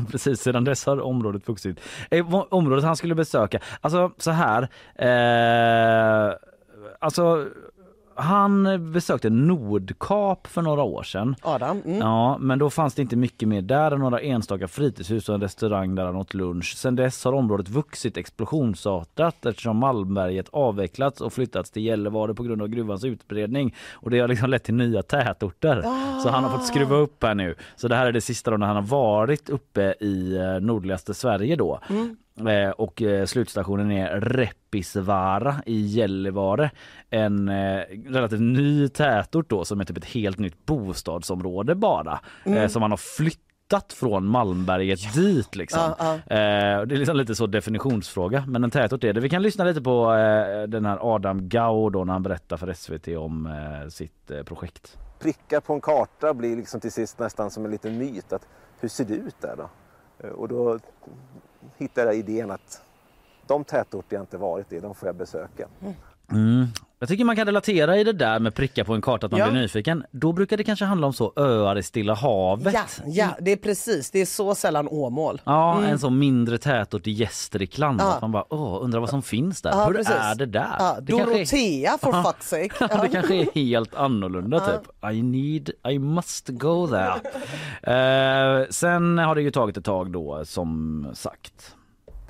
precis 0.10 0.40
sedan 0.40 0.64
dess 0.64 0.86
har 0.86 1.00
området 1.00 1.48
vuxit. 1.48 1.80
Eh, 2.10 2.34
området 2.34 2.84
han 2.84 2.96
skulle 2.96 3.14
besöka, 3.14 3.60
alltså 3.80 4.12
så 4.18 4.30
här. 4.30 4.68
Eh, 4.96 6.34
alltså 6.98 7.46
han 8.20 8.92
besökte 8.92 9.30
Nordkap 9.30 10.46
för 10.46 10.62
några 10.62 10.82
år 10.82 11.02
sedan. 11.02 11.36
Adam. 11.42 11.82
Mm. 11.84 11.98
Ja, 11.98 12.38
men 12.38 12.58
då 12.58 12.70
fanns 12.70 12.94
det 12.94 13.02
inte 13.02 13.16
mycket 13.16 13.48
mer 13.48 13.62
där 13.62 13.90
än 13.90 14.00
några 14.00 14.20
enstaka 14.20 14.68
fritidshus 14.68 15.28
och 15.28 15.34
en 15.34 15.40
restaurang 15.40 15.94
där 15.94 16.04
han 16.04 16.16
åt 16.16 16.34
lunch. 16.34 16.74
Sen 16.76 16.96
dess 16.96 17.24
har 17.24 17.32
området 17.32 17.68
vuxit 17.68 18.16
explosionsartat 18.16 19.46
eftersom 19.46 19.76
Malmberget 19.76 20.48
avvecklats 20.52 21.20
och 21.20 21.32
flyttats 21.32 21.70
till 21.70 21.84
Gällivare 21.84 22.34
på 22.34 22.42
grund 22.42 22.62
av 22.62 22.68
gruvans 22.68 23.04
utbredning. 23.04 23.74
Och 23.92 24.10
det 24.10 24.20
har 24.20 24.28
liksom 24.28 24.50
lett 24.50 24.64
till 24.64 24.74
nya 24.74 25.02
tätorter. 25.02 25.82
Så 26.22 26.28
han 26.28 26.44
har 26.44 26.50
fått 26.50 26.66
skruva 26.66 26.96
upp 26.96 27.22
här 27.22 27.34
nu. 27.34 27.54
Så 27.76 27.88
det 27.88 27.96
här 27.96 28.06
är 28.06 28.12
det 28.12 28.20
sista 28.20 28.50
då 28.50 28.56
när 28.56 28.66
han 28.66 28.76
har 28.76 28.82
varit 28.82 29.50
uppe 29.50 29.94
i 30.00 30.36
eh, 30.36 30.60
nordligaste 30.60 31.14
Sverige 31.14 31.56
då. 31.56 31.80
Mm. 31.90 32.16
Eh, 32.46 32.70
och 32.70 33.02
eh, 33.02 33.26
slutstationen 33.26 33.90
är 33.90 34.20
Reppisvaara 34.20 35.54
i 35.66 35.80
Gällivare. 35.80 36.70
En 37.10 37.48
eh, 37.48 37.82
relativt 38.06 38.40
ny 38.40 38.88
tätort 38.88 39.50
då 39.50 39.64
som 39.64 39.80
är 39.80 39.84
typ 39.84 39.96
ett 39.96 40.04
helt 40.04 40.38
nytt 40.38 40.66
bostadsområde 40.66 41.74
bara. 41.74 42.20
Mm. 42.44 42.68
Som 42.68 42.80
man 42.80 42.90
har 42.90 42.98
flyttat 43.16 43.92
från 43.92 44.26
Malmberget 44.26 45.14
dit 45.14 45.56
liksom. 45.56 45.80
Ja, 45.80 45.96
ja. 45.98 46.14
Eh, 46.14 46.86
det 46.86 46.94
är 46.94 46.98
liksom 46.98 47.16
lite 47.16 47.34
så 47.34 47.46
definitionsfråga 47.46 48.44
men 48.46 48.64
en 48.64 48.70
tätort 48.70 49.04
är 49.04 49.12
det. 49.12 49.20
Vi 49.20 49.28
kan 49.30 49.42
lyssna 49.42 49.64
lite 49.64 49.80
på 49.80 50.14
eh, 50.14 50.62
den 50.62 50.84
här 50.84 51.14
Adam 51.14 51.48
Gau 51.48 51.90
då 51.90 52.04
när 52.04 52.12
han 52.12 52.22
berättar 52.22 52.56
för 52.56 52.72
SVT 52.72 53.08
om 53.08 53.46
eh, 53.46 53.88
sitt 53.88 54.30
eh, 54.30 54.42
projekt. 54.42 54.98
prickar 55.18 55.60
på 55.60 55.72
en 55.72 55.80
karta 55.80 56.34
blir 56.34 56.56
liksom 56.56 56.80
till 56.80 56.92
sist 56.92 57.18
nästan 57.18 57.50
som 57.50 57.64
en 57.64 57.70
liten 57.70 57.98
myt. 57.98 58.32
Att 58.32 58.48
hur 58.80 58.88
ser 58.88 59.04
det 59.04 59.14
ut 59.14 59.40
där 59.40 59.56
då? 59.56 59.70
Och 60.28 60.48
då 60.48 60.78
hittade 61.78 62.06
jag 62.06 62.16
idén 62.16 62.50
att 62.50 62.82
de 63.46 63.64
tätorter 63.64 64.16
jag 64.16 64.22
inte 64.22 64.36
varit 64.36 64.72
i, 64.72 64.80
de 64.80 64.94
får 64.94 65.08
jag 65.08 65.16
besöka. 65.16 65.68
Mm. 66.30 66.66
Jag 67.02 67.08
tycker 67.08 67.24
man 67.24 67.36
kan 67.36 67.46
relatera 67.46 67.96
i 67.98 68.04
det 68.04 68.12
där 68.12 68.38
med 68.38 68.54
prickar 68.54 68.84
på 68.84 68.94
en 68.94 69.02
karta 69.02 69.26
att 69.26 69.32
man 69.32 69.40
Ja. 69.40 69.50
blir 69.50 69.60
nyfiken. 69.60 70.04
Då 70.10 70.32
brukar 70.32 70.56
det 70.56 70.64
kanske 70.64 70.84
handla 70.84 71.06
om 71.06 71.12
så 71.12 71.32
öar 71.36 71.78
i 71.78 71.82
Stilla 71.82 72.14
havet. 72.14 72.74
Ja, 72.74 72.84
ja, 73.06 73.28
det 73.40 73.52
är 73.52 73.56
precis. 73.56 74.10
Det 74.10 74.20
är 74.20 74.26
så 74.26 74.54
sällan 74.54 74.88
Åmål. 74.88 75.40
Ja, 75.44 75.76
Mm. 75.78 75.90
en 75.90 75.98
så 75.98 76.10
mindre 76.10 76.58
tätort 76.58 77.06
i 77.06 77.10
Gästrikland. 77.10 78.00
Ja. 78.00 78.12
Att 78.14 78.20
man 78.20 78.32
bara 78.32 78.44
åh, 78.54 78.78
undrar 78.84 79.00
vad 79.00 79.08
som 79.10 79.22
finns 79.22 79.62
där. 79.62 79.70
Ja, 79.70 79.84
Hur 79.86 79.94
precis. 79.94 80.14
är 80.14 80.34
det 80.34 80.46
där? 80.46 80.66
Ja, 80.78 80.96
det 81.02 81.12
kanske 81.12 81.34
är- 81.34 81.36
Dorotea 81.36 81.98
for 82.00 82.12
fuck's 82.12 82.42
sake. 82.78 82.98
Det 83.02 83.08
kanske 83.08 83.34
är 83.34 83.48
helt 83.54 83.94
annorlunda 83.94 84.60
typ. 84.60 85.12
I 85.12 85.22
need, 85.22 85.70
I 85.88 85.98
must 85.98 86.48
go 86.48 86.86
there. 86.88 87.14
eh, 88.60 88.66
sen 88.70 89.18
har 89.18 89.34
det 89.34 89.42
ju 89.42 89.50
tagit 89.50 89.76
ett 89.76 89.84
tag 89.84 90.10
då 90.12 90.40
som 90.44 91.06
sagt. 91.14 91.74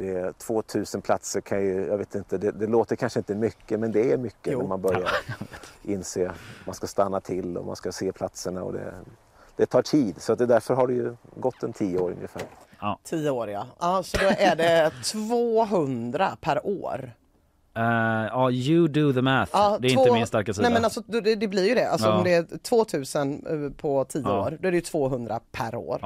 Det 0.01 0.11
är 0.11 0.33
2000 0.33 1.03
platser 1.03 1.41
kan 1.41 1.61
ju, 1.65 1.87
jag 1.87 1.99
vet 1.99 2.15
inte, 2.15 2.39
det, 2.39 2.51
det 2.51 2.67
låter 2.67 2.97
kanske 2.97 3.19
inte 3.21 3.35
mycket 3.35 3.81
men 3.81 3.93
det 3.93 4.13
är 4.13 4.17
mycket 4.19 4.59
när 4.59 4.67
man 4.67 4.81
börjar 4.81 5.11
inse 5.83 6.31
man 6.67 6.75
ska 6.75 6.87
stanna 6.87 7.21
till 7.21 7.57
och 7.57 7.67
man 7.67 7.77
ska 7.77 7.93
se 7.93 8.13
platserna 8.13 8.63
och 8.63 8.73
det, 8.73 8.93
det 9.57 9.67
tar 9.67 9.83
tid. 9.83 10.23
Så 10.23 10.33
att 10.33 10.39
det, 10.39 10.47
därför 10.47 10.75
har 10.75 10.87
det 10.87 10.93
ju 10.95 11.17
gått 11.37 11.63
en 11.63 11.73
tio 11.73 11.99
år 11.99 12.11
ungefär. 12.11 12.43
Ja. 12.81 12.99
Tio 13.05 13.31
år 13.31 13.51
ja. 13.51 13.67
ja. 13.81 14.03
Så 14.03 14.17
då 14.19 14.27
är 14.39 14.57
det 14.57 14.91
200 15.05 16.37
per 16.41 16.67
år. 16.67 17.13
Eh, 17.77 17.83
Ja, 18.31 18.51
you 18.51 18.89
do 18.89 19.13
the 19.13 19.23
math. 19.23 19.51
Ja, 19.55 19.79
det 19.81 19.89
är 19.89 19.95
två- 19.95 20.01
inte 20.03 20.13
min 20.13 20.27
starka 20.27 20.55
sida. 20.55 20.63
Nej 20.63 20.73
men 20.75 20.85
alltså 20.85 21.01
det, 21.07 21.35
det 21.37 21.49
blir 21.49 21.69
ju 21.69 21.75
det. 21.75 21.91
Alltså 21.91 22.09
Ja. 22.09 22.19
om 22.19 22.25
det 22.25 22.35
är 22.35 22.59
2000 22.59 23.47
eh, 23.67 23.73
på 23.81 24.05
10 24.05 24.23
Ja. 24.23 24.41
år, 24.41 24.59
då 24.61 24.69
är 24.69 24.73
det 24.73 24.77
ju 24.77 24.81
200 24.81 25.41
per 25.53 25.75
år. 25.75 25.99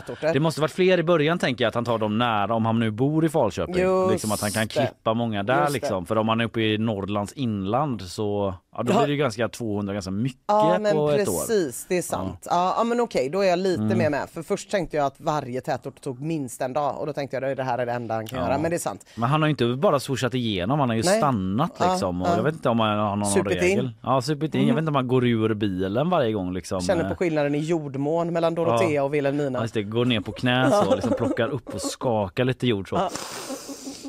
Tätorter. 0.00 0.32
Det 0.32 0.40
måste 0.40 0.60
varit 0.60 0.72
fler 0.72 0.98
i 0.98 1.02
början 1.02 1.38
tänker 1.38 1.64
jag 1.64 1.68
att 1.68 1.74
han 1.74 1.84
tar 1.84 1.98
dem 1.98 2.18
nära 2.18 2.54
om 2.54 2.66
han 2.66 2.78
nu 2.78 2.90
bor 2.90 3.24
i 3.24 3.28
Falköping. 3.28 3.76
Just 3.78 4.10
liksom 4.12 4.32
att 4.32 4.40
han 4.40 4.50
kan 4.50 4.62
det. 4.62 4.68
klippa 4.68 5.14
många 5.14 5.42
där 5.42 5.54
Just 5.60 5.66
det. 5.66 5.72
liksom. 5.72 6.06
För 6.06 6.18
om 6.18 6.28
han 6.28 6.40
är 6.40 6.44
uppe 6.44 6.60
i 6.60 6.78
Norrlands 6.78 7.32
inland 7.32 8.02
så 8.02 8.54
Ja 8.76 8.82
då 8.82 8.92
blir 8.92 9.06
det 9.06 9.12
ju 9.12 9.16
ganska 9.16 9.48
200 9.48 9.92
ganska 9.92 10.10
mycket 10.10 10.38
Ja 10.46 10.78
men 10.80 10.92
på 10.96 11.10
ett 11.10 11.28
år. 11.28 11.32
precis, 11.40 11.86
det 11.88 11.98
är 11.98 12.02
sant. 12.02 12.46
Ja, 12.50 12.74
ja 12.78 12.84
men 12.84 13.00
okej, 13.00 13.28
då 13.30 13.40
är 13.40 13.48
jag 13.48 13.58
lite 13.58 13.82
Mm. 13.82 13.98
mer 13.98 14.10
med. 14.10 14.28
För 14.30 14.42
först 14.42 14.70
tänkte 14.70 14.96
jag 14.96 15.06
att 15.06 15.20
varje 15.20 15.60
tätort 15.60 16.00
tog 16.00 16.20
minst 16.20 16.60
en 16.60 16.72
dag 16.72 17.00
och 17.00 17.06
då 17.06 17.12
tänkte 17.12 17.36
jag 17.36 17.50
att 17.50 17.56
det 17.56 17.62
här 17.62 17.78
är 17.78 17.86
det 17.86 17.92
enda 17.92 18.14
han 18.14 18.26
kan 18.26 18.38
Ja. 18.38 18.44
göra. 18.46 18.58
Men 18.58 18.70
det 18.70 18.76
är 18.76 18.78
sant. 18.78 19.06
Men 19.14 19.28
han 19.30 19.42
har 19.42 19.46
ju 19.48 19.50
inte 19.50 19.66
bara 19.66 20.00
swooshat 20.00 20.34
igenom, 20.34 20.80
han 20.80 20.88
har 20.88 20.96
ju 20.96 21.02
Nej. 21.02 21.18
stannat 21.18 21.72
liksom. 21.80 22.22
och 22.22 22.28
ja. 22.28 22.36
jag 22.36 22.42
vet 22.42 22.54
inte 22.54 22.68
om 22.68 22.80
han 22.80 22.98
har 22.98 23.16
någon 23.16 23.30
Supit 23.30 23.52
in. 23.52 23.58
regel. 23.60 23.90
Ja, 24.02 24.22
supit 24.22 24.54
in. 24.54 24.60
Jag 24.60 24.64
Mm. 24.64 24.74
vet 24.74 24.82
inte 24.82 24.90
om 24.90 24.94
han 24.96 25.08
går 25.08 25.26
ur 25.26 25.54
bilen 25.54 26.10
varje 26.10 26.32
gång 26.32 26.52
liksom. 26.52 26.80
Känner 26.80 27.08
på 27.08 27.14
skillnaden 27.14 27.54
i 27.54 27.58
jordmån 27.58 28.32
mellan 28.32 28.54
Dorotea 28.54 29.04
och 29.04 29.14
Vilhelmina. 29.14 29.58
Ja, 29.58 29.62
just 29.62 29.74
det, 29.74 29.82
går 29.82 30.04
ner 30.04 30.20
på 30.20 30.32
knä 30.32 30.70
så, 30.84 30.94
liksom 30.94 31.12
plockar 31.18 31.48
upp 31.48 31.74
och 31.74 31.80
skakar 31.80 32.44
lite 32.44 32.66
jord 32.66 32.88
så. 32.88 33.08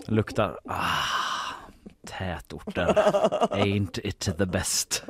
Luktar, 0.06 0.60
ah, 0.70 0.74
tätorter. 2.06 3.48
Ain't 3.52 3.98
it 4.04 4.30
the 4.38 4.46
best. 4.46 5.04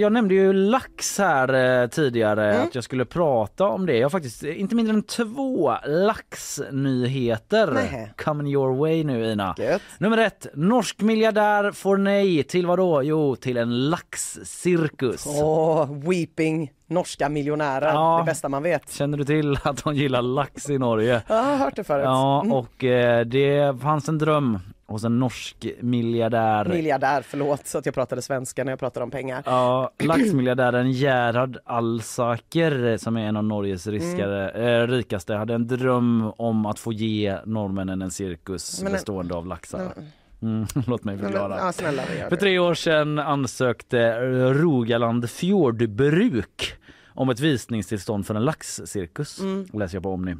Jag 0.00 0.12
nämnde 0.12 0.34
ju 0.34 0.52
lax 0.52 1.18
här 1.18 1.82
eh, 1.82 1.88
tidigare, 1.88 2.50
Mm. 2.54 2.66
att 2.66 2.74
jag 2.74 2.84
skulle 2.84 3.04
prata 3.04 3.66
om 3.68 3.86
det. 3.86 3.96
Jag 3.96 4.04
har 4.04 4.10
faktiskt 4.10 4.44
eh, 4.44 4.60
inte 4.60 4.74
mindre 4.74 4.94
än 4.94 5.02
två 5.02 5.74
laxnyheter 5.86 7.72
Nähä. 7.72 8.10
coming 8.24 8.52
your 8.52 8.76
way 8.76 9.04
nu 9.04 9.32
Ina. 9.32 9.54
Gött. 9.58 9.82
Nummer 9.98 10.18
ett, 10.18 10.46
norsk 10.54 11.00
miljardär 11.00 11.72
får 11.72 11.96
nej 11.96 12.42
till 12.42 12.66
vad 12.66 12.78
då? 12.78 13.02
Jo, 13.02 13.36
till 13.36 13.56
en 13.56 13.90
laxcirkus. 13.90 15.26
Åh, 15.26 15.92
weeping 16.08 16.72
norska 16.86 17.28
miljonärer. 17.28 17.86
Ja. 17.92 18.18
Det 18.18 18.30
bästa 18.30 18.48
man 18.48 18.62
vet. 18.62 18.90
Känner 18.92 19.18
du 19.18 19.24
till 19.24 19.58
att 19.62 19.84
de 19.84 19.94
gillar 19.94 20.22
lax 20.22 20.70
i 20.70 20.78
Norge? 20.78 21.22
Ja, 21.28 21.36
jag 21.36 21.42
har 21.44 21.56
hört 21.56 21.76
det 21.76 21.84
förut. 21.84 22.04
Ja, 22.04 22.40
Mm. 22.40 22.52
och 22.52 22.84
eh, 22.84 23.24
det 23.24 23.80
fanns 23.82 24.08
en 24.08 24.18
dröm 24.18 24.58
hos 24.88 25.04
en 25.04 25.18
norsk 25.18 25.66
miljardär. 25.80 26.64
Miljardär, 26.68 27.22
förlåt 27.22 27.66
så 27.66 27.78
att 27.78 27.86
jag 27.86 27.94
pratade 27.94 28.22
svenska 28.22 28.64
när 28.64 28.72
jag 28.72 28.78
pratade 28.78 29.04
om 29.04 29.10
pengar. 29.10 29.42
Ja, 29.46 29.90
laxmiljardären 29.98 30.92
Gerhard 30.92 31.58
Alsaker 31.64 32.96
som 32.96 33.16
är 33.16 33.26
en 33.26 33.36
av 33.36 33.44
Norges 33.44 33.86
riskare, 33.86 34.48
Mm. 34.50 34.82
eh, 34.90 34.94
rikaste 34.96 35.34
hade 35.34 35.54
en 35.54 35.66
dröm 35.66 36.32
om 36.36 36.66
att 36.66 36.78
få 36.78 36.92
ge 36.92 37.38
norrmännen 37.44 38.02
en 38.02 38.10
cirkus 38.10 38.82
Men- 38.82 38.92
bestående 38.92 39.34
av 39.34 39.46
laxar. 39.46 39.78
Men- 39.96 40.06
Mm, 40.42 40.66
låt 40.86 41.04
mig 41.04 41.18
förklara. 41.18 41.56
Ja, 41.58 41.72
snälla, 41.72 42.02
För 42.28 42.36
tre 42.36 42.58
år 42.58 42.74
sedan 42.74 43.18
ansökte 43.18 44.20
Rogaland 44.52 45.30
Fjordbruk 45.30 46.72
om 47.14 47.30
ett 47.30 47.40
visningstillstånd 47.40 48.26
för 48.26 48.34
en 48.34 48.44
laxcirkus. 48.44 49.40
Mm. 49.40 49.66
Läser 49.72 49.96
jag 49.96 50.02
på 50.02 50.10
Omni. 50.12 50.36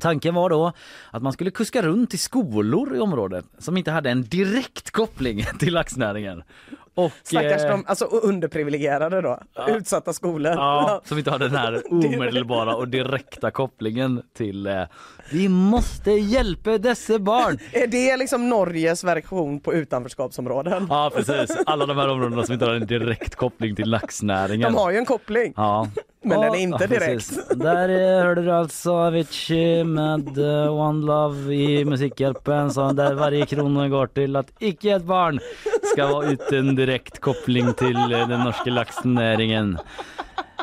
Tanken 0.00 0.34
var 0.34 0.50
då 0.50 0.72
att 1.10 1.22
man 1.22 1.32
skulle 1.32 1.50
kuska 1.50 1.82
runt 1.82 2.14
i 2.14 2.18
skolor 2.18 2.96
i 2.96 2.98
området 2.98 3.44
som 3.58 3.76
inte 3.76 3.90
hade 3.90 4.10
en 4.10 4.22
direkt 4.22 4.90
koppling 4.90 5.44
till 5.58 5.74
laxnäringen. 5.74 6.42
Och, 6.94 7.12
Stackars 7.22 7.62
eh, 7.62 7.70
de, 7.70 7.84
alltså 7.86 8.04
underprivilegierade 8.04 9.20
då, 9.20 9.40
utsatta 9.68 10.12
skolor. 10.12 10.52
Ja, 10.52 11.00
som 11.04 11.18
inte 11.18 11.30
har 11.30 11.38
den 11.38 11.56
här 11.56 11.82
omedelbara 11.90 12.76
och 12.76 12.88
direkta 12.88 13.50
kopplingen 13.50 14.22
till 14.36 14.66
eh, 14.66 14.82
Vi 15.30 15.48
måste 15.48 16.10
hjälpa 16.10 16.78
dessa 16.78 17.18
barn! 17.18 17.58
Är 17.72 17.86
det 17.86 18.16
liksom 18.16 18.48
Norges 18.48 19.04
version 19.04 19.60
på 19.60 19.74
utanförskapsområden? 19.74 20.86
Ja 20.90 21.10
precis, 21.14 21.56
alla 21.66 21.86
de 21.86 21.96
här 21.96 22.08
områdena 22.08 22.44
som 22.44 22.52
inte 22.52 22.64
har 22.64 22.74
en 22.74 22.86
direkt 22.86 23.36
koppling 23.36 23.76
till 23.76 23.90
laxnäringen. 23.90 24.72
De 24.72 24.78
har 24.78 24.90
ju 24.90 24.96
en 24.96 25.06
koppling. 25.06 25.52
Ja. 25.56 25.88
Men 26.22 26.40
Ja, 26.40 26.44
den 26.44 26.54
är 26.54 26.58
inte 26.58 26.78
ja, 26.80 26.86
direkt. 26.86 27.06
precis. 27.06 27.48
Där 27.48 27.88
eh, 27.88 28.24
hörde 28.24 28.42
du 28.42 28.52
alltså 28.52 28.92
Avicii 28.92 29.84
med 29.84 30.38
eh, 30.38 30.72
One 30.74 31.06
Love 31.06 31.54
i 31.54 31.84
Musikhjälpen 31.84 32.70
så 32.70 32.92
där 32.92 33.14
varje 33.14 33.46
krona 33.46 33.88
går 33.88 34.06
till 34.06 34.36
att 34.36 34.52
icke 34.58 34.90
ett 34.90 35.04
barn 35.04 35.40
ska 35.92 36.06
vara 36.06 36.26
utan 36.30 36.74
direkt 36.74 37.20
koppling 37.20 37.74
till 37.74 37.96
eh, 38.12 38.28
den 38.28 38.40
norska 38.40 38.70
laxnäringen. 38.70 39.78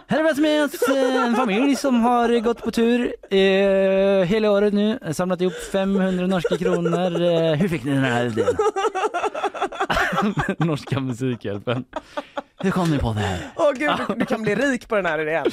Här 0.08 0.24
har 0.24 0.34
vi 0.36 0.42
med 0.42 0.64
oss 0.64 0.90
en 1.26 1.36
familj 1.36 1.76
som 1.76 2.02
har 2.02 2.40
gått 2.40 2.64
på 2.64 2.72
tur 2.72 3.14
eh, 3.30 4.26
hela 4.26 4.52
året 4.52 4.74
nu, 4.74 5.00
samlat 5.12 5.42
ihop 5.42 5.54
500 5.72 6.28
norska 6.28 6.58
kronor. 6.58 7.22
Eh, 7.22 7.54
hur 7.54 7.68
fick 7.68 7.84
ni 7.84 7.92
den 7.92 8.04
här 8.04 8.26
idén? 8.26 8.48
norska 10.68 11.00
Musikhjälpen. 11.00 11.86
Hur 12.62 12.72
kom 12.72 12.92
ni 12.92 13.00
på 13.00 13.14
det 13.14 13.20
här? 13.20 13.40
Åh 13.56 13.72
gud, 13.76 13.92
du, 14.08 14.16
du 14.16 14.26
kan 14.26 14.42
bli 14.42 14.56
rik 14.56 14.88
på 14.88 14.96
den 14.96 15.06
här 15.06 15.20
idén. 15.20 15.46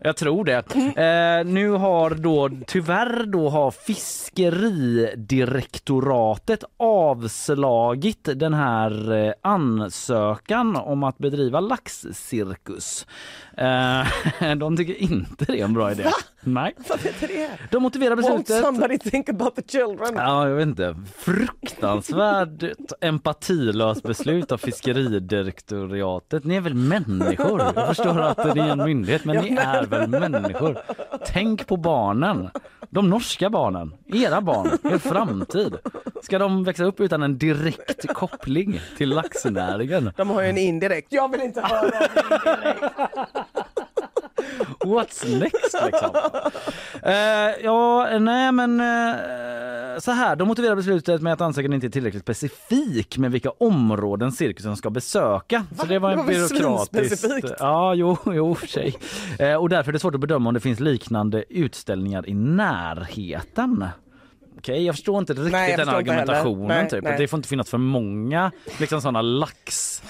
Jag 0.00 0.16
tror 0.16 0.44
det. 0.44 0.74
Eh, 0.76 1.44
nu 1.52 1.70
har 1.70 2.10
då 2.10 2.50
tyvärr 2.66 3.24
då 3.26 3.48
har 3.48 3.70
Fiskeridirektoratet 3.70 6.64
avslagit 6.76 8.28
den 8.34 8.54
här 8.54 9.12
eh, 9.12 9.32
ansökan 9.42 10.76
om 10.76 11.04
att 11.04 11.18
bedriva 11.18 11.60
laxcirkus. 11.60 13.06
Eh, 13.56 14.06
de 14.56 14.76
tycker 14.76 14.94
inte 15.02 15.44
det 15.44 15.60
är 15.60 15.64
en 15.64 15.74
bra 15.74 15.92
idé. 15.92 16.04
Nej. 16.40 16.74
Vad 16.88 17.00
heter 17.00 17.28
det? 17.28 17.50
De 17.70 17.82
motiverar 17.82 18.16
Won't 18.16 18.20
beslutet 18.20 18.64
somebody 18.64 18.98
think 18.98 19.28
about 19.28 19.54
the 19.56 19.62
children? 19.62 20.14
Ja, 20.16 20.48
jag 20.48 20.56
vet 20.56 20.66
inte. 20.66 20.96
Fruktansvärt 21.18 22.62
empatilöst 23.00 24.02
beslut 24.02 24.52
av 24.52 24.58
Fiskeridirektoriatet. 24.58 26.44
Ni 26.54 26.58
är 26.58 26.62
väl 26.62 26.74
människor? 26.74 27.60
Jag 27.74 27.86
förstår 27.86 28.20
att 28.20 28.54
ni 28.54 28.60
är 28.60 28.68
en 28.68 28.84
myndighet, 28.84 29.24
men 29.24 29.36
ni 29.36 29.56
är 29.56 29.86
väl 29.86 30.08
människor? 30.08 30.78
Tänk 31.26 31.66
på 31.66 31.76
barnen. 31.76 32.50
De 32.90 33.10
norska 33.10 33.50
barnen. 33.50 33.94
Era 34.06 34.40
barn. 34.40 34.78
Er 34.82 34.98
framtid. 34.98 35.76
Ska 36.22 36.38
de 36.38 36.64
växa 36.64 36.84
upp 36.84 37.00
utan 37.00 37.22
en 37.22 37.38
direkt 37.38 38.12
koppling 38.14 38.80
till 38.96 39.08
laxnäringen? 39.08 40.12
De 40.16 40.30
har 40.30 40.42
ju 40.42 40.48
en 40.48 40.58
indirekt. 40.58 41.06
Jag 41.10 41.30
vill 41.30 41.40
inte 41.40 41.60
höra 41.60 41.80
om 41.80 41.86
indirekt. 41.86 42.94
What's 44.84 45.38
next 45.38 45.76
liksom? 45.84 46.10
Eh, 47.02 47.14
ja, 47.64 48.18
nej 48.18 48.52
men 48.52 48.80
eh, 48.80 49.98
så 49.98 50.10
här. 50.10 50.36
De 50.36 50.48
motiverar 50.48 50.74
beslutet 50.76 51.22
med 51.22 51.32
att 51.32 51.40
ansökan 51.40 51.72
inte 51.72 51.86
är 51.86 51.90
tillräckligt 51.90 52.22
specifik 52.22 53.18
med 53.18 53.32
vilka 53.32 53.50
områden 53.50 54.32
cirkusen 54.32 54.76
ska 54.76 54.90
besöka. 54.90 55.66
Så 55.80 55.86
det 55.86 55.98
var 55.98 56.08
Det 56.10 56.14
en 56.14 56.18
var 56.18 56.32
väl 56.32 56.34
byråkratiskt... 56.48 56.94
svinspecifikt? 57.20 57.54
Ja, 57.58 57.94
jo, 57.94 58.16
jo, 58.26 58.54
för 58.54 58.66
sig. 58.66 58.94
Eh, 59.38 59.54
och 59.54 59.68
därför 59.68 59.90
är 59.90 59.92
det 59.92 59.98
svårt 59.98 60.14
att 60.14 60.20
bedöma 60.20 60.48
om 60.48 60.54
det 60.54 60.60
finns 60.60 60.80
liknande 60.80 61.44
utställningar 61.48 62.28
i 62.28 62.34
närheten. 62.34 63.84
Okej, 64.58 64.84
jag 64.86 64.94
förstår 64.94 65.18
inte 65.18 65.32
riktigt 65.32 65.52
Nej, 65.52 65.76
den 65.76 65.88
argumentationen. 65.88 66.66
Nej, 66.66 66.90
typ. 66.90 67.04
nej. 67.04 67.18
Det 67.18 67.28
får 67.28 67.36
inte 67.36 67.48
finnas 67.48 67.70
för 67.70 67.78
många 67.78 68.52
liksom 68.78 69.00
sådana 69.00 69.22
lax 69.22 70.02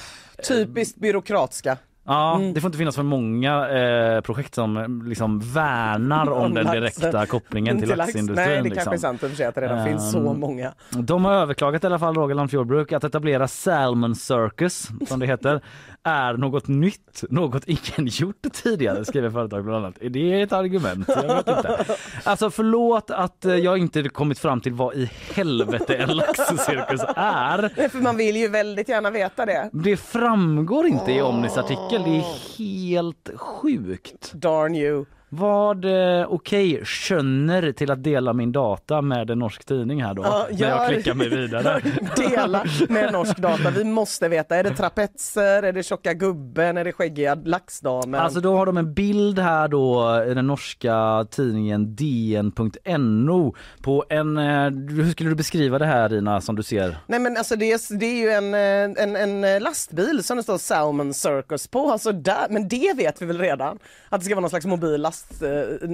Typiskt 0.48 0.98
byråkratiska. 0.98 1.76
Ja, 2.06 2.34
Mm. 2.36 2.54
det 2.54 2.60
får 2.60 2.68
inte 2.68 2.78
finnas 2.78 2.96
för 2.96 3.02
många 3.02 3.68
eh, 3.68 4.20
projekt 4.20 4.54
som 4.54 4.76
eh, 4.76 5.08
liksom 5.08 5.38
värnar 5.40 6.30
om, 6.30 6.42
Om 6.42 6.54
den 6.54 6.64
laxen. 6.64 6.80
direkta 6.82 7.26
kopplingen 7.26 7.78
till, 7.78 7.88
Till 7.88 7.98
lax. 7.98 8.08
laxindustrin. 8.08 8.48
Nej, 8.48 8.56
det 8.56 8.62
liksom. 8.62 8.84
kanske 8.84 8.94
är 8.94 9.10
sant 9.10 9.22
i 9.22 9.26
och 9.26 9.30
för 9.30 9.36
sig 9.36 9.46
att 9.46 9.54
det 9.54 9.60
redan 9.60 9.84
finns 9.86 10.12
så 10.12 10.20
många. 10.34 10.72
De 10.90 11.24
har 11.24 11.32
överklagat 11.32 11.84
i 11.84 11.86
alla 11.86 11.98
fall 11.98 12.14
Rogaland 12.14 12.50
Fjordbruk 12.50 12.92
att 12.92 13.04
etablera 13.04 13.48
Salmon 13.48 14.14
Circus, 14.14 14.88
som 15.08 15.20
det 15.20 15.26
heter, 15.26 15.60
är 16.04 16.34
något 16.36 16.68
nytt, 16.68 17.24
något 17.30 17.64
ingen 17.66 18.06
gjort 18.10 18.46
tidigare, 18.52 19.04
skriver 19.04 19.30
företag 19.30 19.64
bland 19.64 19.84
annat. 19.84 20.02
Är 20.02 20.10
det 20.10 20.42
ett 20.42 20.52
argument? 20.52 21.08
Jag 21.08 21.22
vet 21.36 21.48
inte. 21.48 21.84
Alltså 22.24 22.50
förlåt 22.50 23.10
att 23.10 23.44
eh, 23.44 23.54
jag 23.54 23.78
inte 23.78 24.02
kommit 24.02 24.38
fram 24.38 24.60
till 24.60 24.72
vad 24.72 24.94
i 24.94 25.10
helvete 25.34 25.96
en 25.96 26.16
laxcirkus 26.16 27.00
är. 27.16 27.70
Nej, 27.76 27.88
För 27.88 27.98
man 27.98 28.16
vill 28.16 28.36
ju 28.36 28.48
väldigt 28.48 28.88
gärna 28.88 29.10
veta 29.10 29.46
det. 29.46 29.70
Det 29.72 29.96
framgår 29.96 30.86
inte 30.86 31.12
i 31.12 31.22
Omnis 31.22 31.56
artikel. 31.58 32.02
Det 32.02 32.16
är 32.16 32.56
helt 32.58 33.30
sjukt. 33.36 34.32
Darn 34.32 34.74
you. 34.74 35.04
Vad 35.28 35.84
eh, 35.84 36.26
okej 36.28 36.84
skönner 36.84 37.72
till 37.72 37.90
att 37.90 38.02
dela 38.04 38.32
min 38.32 38.52
data 38.52 39.02
med 39.02 39.30
en 39.30 39.38
norsk 39.38 39.64
tidning 39.64 40.02
här 40.02 40.14
då? 40.14 40.22
Ja, 40.22 40.46
när 40.50 40.68
jag 40.68 40.88
klickar 40.88 41.14
mig 41.14 41.28
vidare. 41.28 41.80
Dela 42.16 42.64
med 42.88 43.12
norsk 43.12 43.36
data. 43.36 43.70
Vi 43.70 43.84
måste 43.84 44.28
veta. 44.28 44.56
Är 44.56 44.64
det 44.64 44.70
trapetser? 44.70 45.62
Är 45.62 45.72
det 45.72 45.82
tjocka 45.82 46.14
gubben? 46.14 46.76
Är 46.76 46.84
det 46.84 46.92
skäggiga 46.92 47.34
laxdamen? 47.34 48.20
Alltså 48.20 48.40
då 48.40 48.56
har 48.56 48.66
de 48.66 48.76
en 48.76 48.94
bild 48.94 49.38
här 49.38 49.68
då 49.68 50.24
i 50.30 50.34
den 50.34 50.46
norska 50.46 51.26
tidningen 51.30 51.96
DN.no 51.96 53.54
på 53.82 54.04
en, 54.08 54.36
eh, 54.36 54.70
hur 54.70 55.10
skulle 55.10 55.30
du 55.30 55.34
beskriva 55.36 55.78
det 55.78 55.86
här 55.86 56.08
Rina 56.08 56.40
som 56.40 56.56
du 56.56 56.62
ser? 56.62 56.96
Nej 57.06 57.20
men 57.20 57.36
alltså 57.36 57.56
det 57.56 57.72
är, 57.72 57.98
det 57.98 58.06
är 58.06 58.16
ju 58.16 58.30
en, 58.30 58.54
eh, 58.54 59.02
en, 59.04 59.44
en 59.44 59.62
lastbil 59.62 60.22
som 60.22 60.36
det 60.36 60.42
står 60.42 60.58
Salmon 60.58 61.14
Circus 61.14 61.68
på. 61.68 61.90
Alltså 61.90 62.12
där, 62.12 62.46
men 62.50 62.68
det 62.68 62.92
vet 62.96 63.22
vi 63.22 63.26
väl 63.26 63.38
redan? 63.38 63.78
Att 64.08 64.20
det 64.20 64.24
ska 64.24 64.34
vara 64.34 64.40
någon 64.40 64.50
slags 64.50 64.66
mobil 64.66 65.00
lastbil 65.00 65.23
last, 65.30 65.42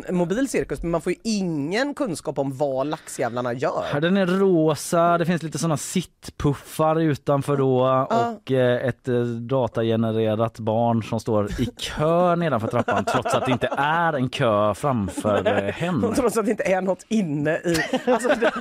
eh, 0.09 0.13
mobil 0.15 0.49
cirkus 0.49 0.83
men 0.83 0.91
man 0.91 1.01
får 1.01 1.13
ju 1.13 1.19
ingen 1.25 1.95
kunskap 1.95 2.39
om 2.39 2.57
vad 2.57 2.87
laxjävlarna 2.87 3.53
gör. 3.53 3.85
Ja, 3.93 4.01
Den 4.01 4.17
är 4.17 4.27
rosa, 4.27 5.19
det 5.19 5.27
finns 5.27 5.43
lite 5.43 5.59
såna 5.59 5.77
sittpuffar 5.77 7.01
utanför 7.01 7.57
då 7.57 8.07
och 8.11 8.53
eh, 8.53 8.89
ett 8.89 9.09
eh, 9.09 9.23
datagenererat 9.23 10.59
barn 10.59 11.03
som 11.03 11.21
står 11.21 11.61
i 11.61 11.67
kö 11.79 12.37
nedanför 12.37 12.69
trappan 12.69 13.05
trots 13.05 13.35
att 13.35 13.47
det 13.47 13.53
inte 13.53 13.71
är 13.77 14.13
en 14.13 14.29
kö 14.29 14.75
framför 14.75 15.47
eh. 15.47 16.13
Trots 16.17 16.37
att 16.37 16.45
det 16.45 16.51
inte 16.51 16.65
är 16.65 16.81
något 16.81 17.05
inne 17.09 17.57
i... 17.57 17.77
Alltså, 18.11 18.29
det, 18.29 18.53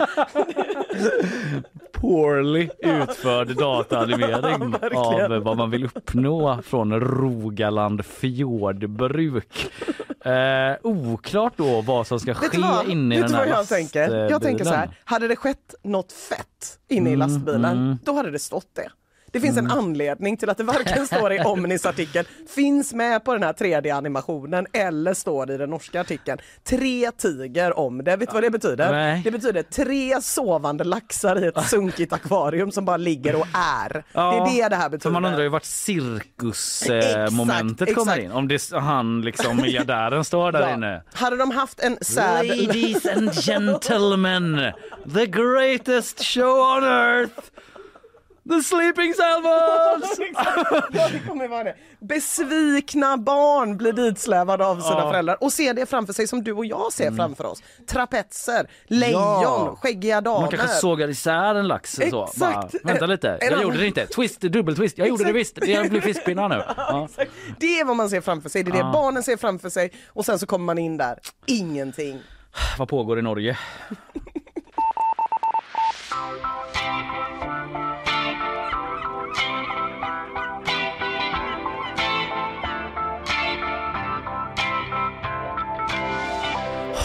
Poorly 1.92 2.70
utförd 2.80 3.48
dataanimering 3.58 4.76
Ja, 4.92 5.26
av 5.26 5.44
vad 5.44 5.58
man 5.58 5.70
vill 5.72 5.86
uppnå 5.86 6.60
från 6.64 7.00
Rogaland 7.00 8.06
fjordbruk. 8.06 9.72
Eh, 10.26 10.32
oklart 10.84 11.54
då 11.58 11.82
vad 11.82 12.08
som 12.08 12.20
ska 12.20 12.34
vet 12.34 12.52
ske 12.52 12.58
vad, 12.58 12.90
inne 12.90 13.18
i 13.18 13.22
den 13.22 13.34
här 13.34 13.46
jag 13.46 13.68
tänker? 13.68 14.30
Jag 14.30 14.42
tänker 14.42 14.66
så 14.66 14.74
här, 14.74 14.98
hade 15.04 15.28
det 15.28 15.36
skett 15.36 15.76
något 15.84 16.12
fett 16.12 16.80
inne 16.88 17.10
i 17.10 17.14
Mm, 17.14 17.20
lastbilen, 17.20 17.66
mm. 17.66 17.98
då 18.04 18.14
hade 18.14 18.32
det 18.32 18.40
stått 18.40 18.76
det. 18.76 18.90
Det 19.32 19.40
finns 19.40 19.58
en 19.58 19.66
Mm. 19.66 19.78
anledning 19.78 20.38
till 20.38 20.50
att 20.50 20.58
det 20.58 20.64
varken 20.64 21.08
står 21.08 21.34
i 21.34 21.40
Omnis 21.40 21.86
artikel, 21.86 22.26
finns 22.56 22.94
med 22.94 23.24
på 23.24 23.34
den 23.34 23.44
här 23.44 23.54
3D-animationen 23.54 24.66
eller 24.74 25.14
står 25.14 25.52
i 25.52 25.58
den 25.58 25.70
norska 25.70 26.02
artikeln. 26.02 26.38
Tre 26.64 27.12
tiger 27.18 27.80
om 27.80 28.04
det. 28.04 28.16
Vet 28.16 28.30
du 28.30 28.34
vad 28.34 28.44
det 28.44 28.50
betyder? 28.50 28.92
Nej. 28.92 29.22
Det 29.24 29.32
betyder 29.32 29.64
tre 29.64 30.22
sovande 30.22 30.84
laxar 30.84 31.44
i 31.44 31.48
ett 31.48 31.66
sunkigt 31.70 32.14
akvarium 32.14 32.72
som 32.72 32.86
bara 32.86 32.98
ligger 32.98 33.36
och 33.36 33.48
är. 33.54 34.04
Ja, 34.12 34.32
det 34.32 34.38
är 34.38 34.46
det 34.64 34.70
det 34.70 34.76
här 34.76 34.90
betyder. 34.90 35.04
För 35.04 35.10
man 35.10 35.26
undrar 35.26 35.42
ju 35.44 35.50
vart 35.50 35.66
cirkusmomentet 35.66 37.96
kommer 37.96 38.12
exakt. 38.12 38.24
in. 38.24 38.32
Om 38.32 38.48
det 38.48 38.72
han 38.74 39.22
liksom 39.22 39.58
miljardären 39.58 40.26
står 40.26 40.52
där 40.52 40.62
Ja. 40.62 40.74
inne. 40.74 41.04
Hade 41.14 41.36
de 41.38 41.52
haft 41.52 41.80
en 41.80 41.98
sad... 42.02 42.46
Ladies 42.48 43.06
and 43.06 43.34
gentlemen, 43.34 44.72
the 45.16 45.26
greatest 45.26 46.24
show 46.24 46.60
on 46.78 46.84
earth! 46.84 47.34
The 48.50 48.64
sleeping 48.64 49.14
salmons! 49.14 50.20
Ja, 50.92 51.08
det 51.12 51.20
kommer 51.28 51.48
vara 51.48 51.64
det. 51.64 51.76
Besvikna 52.00 53.18
barn 53.18 53.78
blir 53.78 53.94
ditslävade 53.94 54.66
av 54.66 54.76
sina 54.82 55.00
Ja. 55.00 55.12
föräldrar 55.12 55.44
och 55.44 55.54
ser 55.54 55.74
det 55.74 55.86
framför 55.86 56.14
sig 56.14 56.28
som 56.28 56.44
du 56.44 56.52
och 56.54 56.66
jag 56.66 56.94
ser 56.94 57.12
framför 57.12 57.46
oss. 57.46 57.64
Trapetser, 57.90 58.68
lejon, 58.88 59.22
Ja. 59.22 59.78
skäggiga 59.82 60.22
damer. 60.22 60.42
Man 60.42 60.50
kanske 60.50 60.68
sågar 60.68 61.08
isär 61.10 61.56
en 61.56 61.68
lax 61.68 62.00
så. 62.10 62.30
Bara, 62.38 62.50
Exakt. 62.50 62.76
vänta 62.86 63.06
lite, 63.06 63.38
jag 63.42 63.62
gjorde 63.62 63.78
det 63.78 63.88
inte. 63.88 64.06
Twist, 64.08 64.42
dubbeltwist, 64.42 64.98
jag 64.98 65.08
gjorde 65.08 65.24
det 65.24 65.32
visst. 65.34 65.58
Jag 65.68 65.90
blir 65.90 66.02
fiskpinnar 66.02 66.50
nu. 66.50 66.64
Ja. 66.78 67.08
Det 67.60 67.80
är 67.80 67.86
vad 67.86 67.96
man 67.96 68.10
ser 68.10 68.22
framför 68.22 68.50
sig, 68.50 68.64
det 68.64 68.70
är 68.70 68.74
det 68.74 68.78
Ja. 68.80 68.92
barnen 68.94 69.24
ser 69.24 69.38
framför 69.38 69.70
sig 69.70 69.92
och 70.08 70.26
sen 70.26 70.40
så 70.40 70.46
kommer 70.46 70.66
man 70.66 70.78
in 70.78 70.98
där, 70.98 71.20
ingenting. 71.46 72.20
Vad 72.78 72.88
pågår 72.88 73.20
i 73.20 73.22
Norge? 73.22 73.58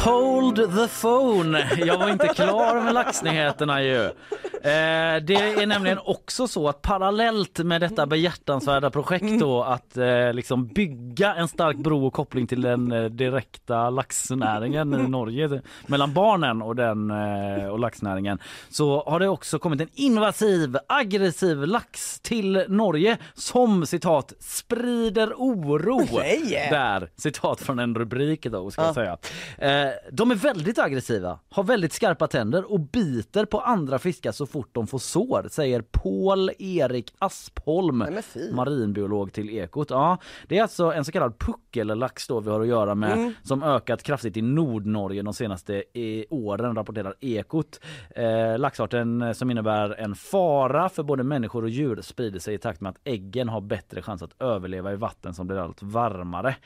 Hold 0.04 0.56
the 0.56 0.88
phone! 1.00 1.68
Jag 1.86 1.98
var 1.98 2.08
inte 2.10 2.28
klar 2.28 2.80
med 2.84 2.94
laxnyheterna 2.94 3.82
ju. 3.82 4.04
Eh, 4.04 5.20
det 5.22 5.34
är 5.34 5.66
nämligen 5.66 5.98
också 6.04 6.48
så 6.48 6.68
att 6.68 6.82
parallellt 6.82 7.58
med 7.58 7.80
detta 7.80 8.06
behjärtansvärda 8.06 8.90
projekt 8.90 9.40
då 9.40 9.62
att 9.62 9.96
eh, 9.96 10.32
liksom 10.32 10.66
bygga 10.66 11.34
en 11.34 11.48
stark 11.48 11.76
bro 11.76 12.06
och 12.06 12.12
koppling 12.12 12.46
till 12.46 12.60
den 12.62 12.92
eh, 12.92 13.04
direkta 13.04 13.90
laxnäringen 13.90 14.94
i 14.94 15.08
Norge 15.08 15.62
mellan 15.86 16.12
barnen 16.14 16.62
och 16.62 16.76
den 16.76 17.10
och 17.10 17.16
eh, 17.16 17.78
laxnäringen 17.78 18.38
så 18.70 19.04
har 19.06 19.20
det 19.20 19.28
också 19.28 19.58
kommit 19.58 19.80
en 19.80 19.88
invasiv 19.94 20.76
aggressiv 20.88 21.58
lax 21.66 22.20
till 22.20 22.64
Norge 22.68 23.16
som 23.34 23.86
citat 23.86 24.32
sprider 24.40 25.32
oro. 25.36 26.00
Där 26.70 27.08
citat 27.16 27.60
från 27.60 27.78
en 27.78 27.94
rubrik 27.94 28.42
då 28.46 28.70
ska 28.70 28.82
Ja. 28.82 28.86
jag 28.86 29.18
säga. 29.58 29.93
De 30.12 30.30
är 30.30 30.34
väldigt 30.34 30.78
aggressiva, 30.78 31.38
har 31.50 31.62
väldigt 31.64 31.92
skarpa 31.92 32.26
tänder 32.26 32.72
och 32.72 32.80
biter 32.80 33.44
på 33.44 33.60
andra 33.60 33.98
fiskar 33.98 34.32
så 34.32 34.46
fort 34.46 34.68
de 34.72 34.86
får 34.86 34.98
sår, 34.98 35.46
säger 35.50 35.82
Paul 35.90 36.50
Erik 36.58 37.14
Aspholm, 37.18 38.04
marinbiolog 38.52 39.32
till 39.32 39.50
Ekot. 39.50 39.90
Ja, 39.90 40.18
det 40.48 40.58
är 40.58 40.62
alltså 40.62 40.92
en 40.92 41.04
så 41.04 41.12
kallad 41.12 41.38
puckellax 41.38 42.26
då 42.26 42.40
vi 42.40 42.50
har 42.50 42.60
att 42.60 42.66
göra 42.66 42.94
med 42.94 43.04
Mm. 43.14 43.34
som 43.42 43.62
ökat 43.62 44.02
kraftigt 44.02 44.36
i 44.36 44.42
Nordnorge 44.42 45.22
de 45.22 45.34
senaste 45.34 45.74
eh, 45.76 46.24
åren 46.30 46.76
rapporterar 46.76 47.14
Ekot. 47.20 47.80
Eh, 48.10 48.58
laxarten 48.58 49.22
eh, 49.22 49.32
som 49.32 49.50
innebär 49.50 50.00
en 50.00 50.14
fara 50.14 50.88
för 50.88 51.02
både 51.02 51.22
människor 51.22 51.62
och 51.62 51.68
djur 51.70 52.00
sprider 52.02 52.38
sig 52.38 52.54
i 52.54 52.58
takt 52.58 52.80
med 52.80 52.90
att 52.90 52.98
äggen 53.04 53.48
har 53.48 53.60
bättre 53.60 54.02
chans 54.02 54.22
att 54.22 54.42
överleva 54.42 54.92
i 54.92 54.96
vatten 54.96 55.34
som 55.34 55.46
blir 55.46 55.58
allt 55.58 55.82
varmare. 55.82 56.56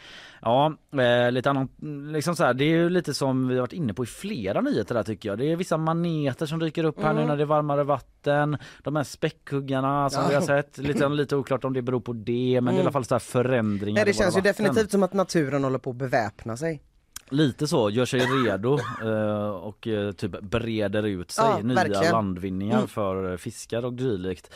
Ja, 0.42 0.72
eh, 0.92 1.32
lite 1.32 1.50
annat, 1.50 1.70
liksom 2.12 2.36
så 2.36 2.44
här, 2.44 2.54
det 2.54 2.64
är 2.64 2.68
ju 2.68 2.90
lite 2.90 3.14
som 3.18 3.48
vi 3.48 3.54
har 3.54 3.60
varit 3.60 3.72
inne 3.72 3.94
på 3.94 4.02
i 4.04 4.06
flera 4.06 4.60
nyheter 4.60 4.94
där 4.94 5.02
tycker 5.02 5.28
jag. 5.28 5.38
Det 5.38 5.52
är 5.52 5.56
vissa 5.56 5.76
maneter 5.76 6.46
som 6.46 6.58
dyker 6.58 6.84
upp 6.84 7.02
här 7.02 7.12
nu 7.12 7.18
Mm. 7.20 7.28
när 7.28 7.36
det 7.36 7.42
är 7.42 7.46
varmare 7.46 7.84
vatten. 7.84 8.56
De 8.84 8.96
här 8.96 9.04
späckhuggarna 9.04 10.10
som 10.10 10.22
Ja. 10.22 10.28
vi 10.28 10.34
har 10.34 10.42
sett. 10.42 10.78
Lite, 10.78 11.08
lite 11.08 11.36
oklart 11.36 11.64
om 11.64 11.72
det 11.72 11.82
beror 11.82 12.00
på 12.00 12.12
det 12.12 12.60
men 12.60 12.64
det 12.64 12.70
är 12.70 12.72
i 12.72 12.76
Mm. 12.76 12.80
alla 12.80 12.92
fall 12.92 13.04
så 13.04 13.14
här 13.14 13.18
förändringar 13.20 13.94
Nej, 13.94 14.04
det 14.04 14.12
känns 14.12 14.36
ju 14.36 14.40
vatten. 14.40 14.64
definitivt 14.64 14.90
som 14.90 15.02
att 15.02 15.12
naturen 15.12 15.64
håller 15.64 15.78
på 15.78 15.90
att 15.90 15.96
beväpna 15.96 16.56
sig. 16.56 16.82
Lite 17.30 17.66
så, 17.68 17.90
gör 17.90 18.04
sig 18.06 18.20
redo 18.20 18.78
eh, 19.02 19.48
och 19.50 19.86
eh, 19.86 20.12
typ 20.12 20.40
breder 20.40 21.02
ut 21.02 21.30
sig. 21.30 21.44
Ja, 21.48 21.58
Nya 21.62 21.74
verkligen. 21.74 22.12
landvinningar 22.12 22.76
Mm. 22.76 22.88
för 22.88 23.30
eh, 23.32 23.36
fiskar 23.36 23.84
och 23.84 23.92
dylikt. 23.92 24.54